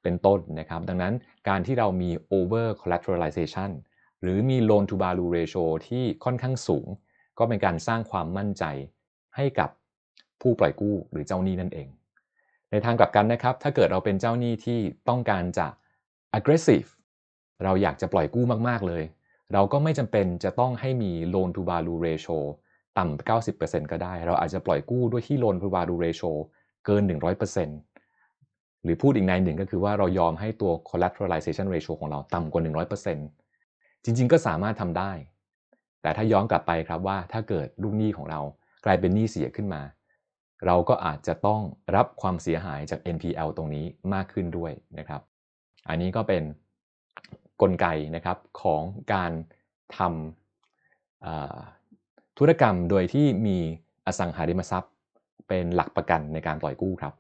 [0.03, 1.15] เป็นต้นนะครับ ดังนั้น
[1.49, 3.71] การที่เรามี over collateralization
[4.23, 6.87] หรือมี loan to value ratio ที่ค่อนข้างสูง
[7.39, 8.65] ก็เป็นการสร้างความมั่นใจ
[9.37, 9.71] ให้กับ
[10.41, 11.89] ผู้ปล่อยกู้หรือเจ้าหนี้นั่นเอง
[12.71, 15.67] ในทางกลับกันนะครับ ถ้าเกิดเราเป็นเจ้าหนี้ที่ต้องการจะ
[16.39, 16.89] aggressive
[17.65, 19.03] เราอยากจะปล่อยกู้มาก ๆ เลย
[19.53, 22.39] เราก็ไม่จำเป็นจะต้องให้มี loan to value ratio
[22.99, 26.33] ต่ำ 90%ก็ได้ เราอาจจะปล่อยกู้ด้วยที่ loan to value ratio
[26.87, 27.03] เกิน
[27.89, 32.63] 100%หรือพูดอีกในหนึ่งก็คือว่าเรายอมให้ตัว collateralization ratio ของเราต่ำกว่า
[33.29, 35.13] 100%จริงๆ ก็สามารถทำได้
[36.03, 38.41] แต่ถ้าย้อนกลับไปครับว่าถ้าเกิดลูกหนี้ของเรา
[38.85, 39.83] กลายเป็นหนี้เสียขึ้นมา
[40.67, 41.61] เราก็อาจจะต้อง
[41.97, 45.23] รับความเสียหายจาก NPL ตรงนี้มากขึ้นด้วยนะครับ
[45.89, 46.43] อันนี้ก็เป็น
[47.63, 49.33] กลไกนะครับของการ
[49.99, 53.59] ทำธุรกรรมโดยที่มี
[54.07, 54.93] อสังหาริมทรัพย์
[55.49, 57.15] เป็นหลักประกันในการปล่อยกู้ครับ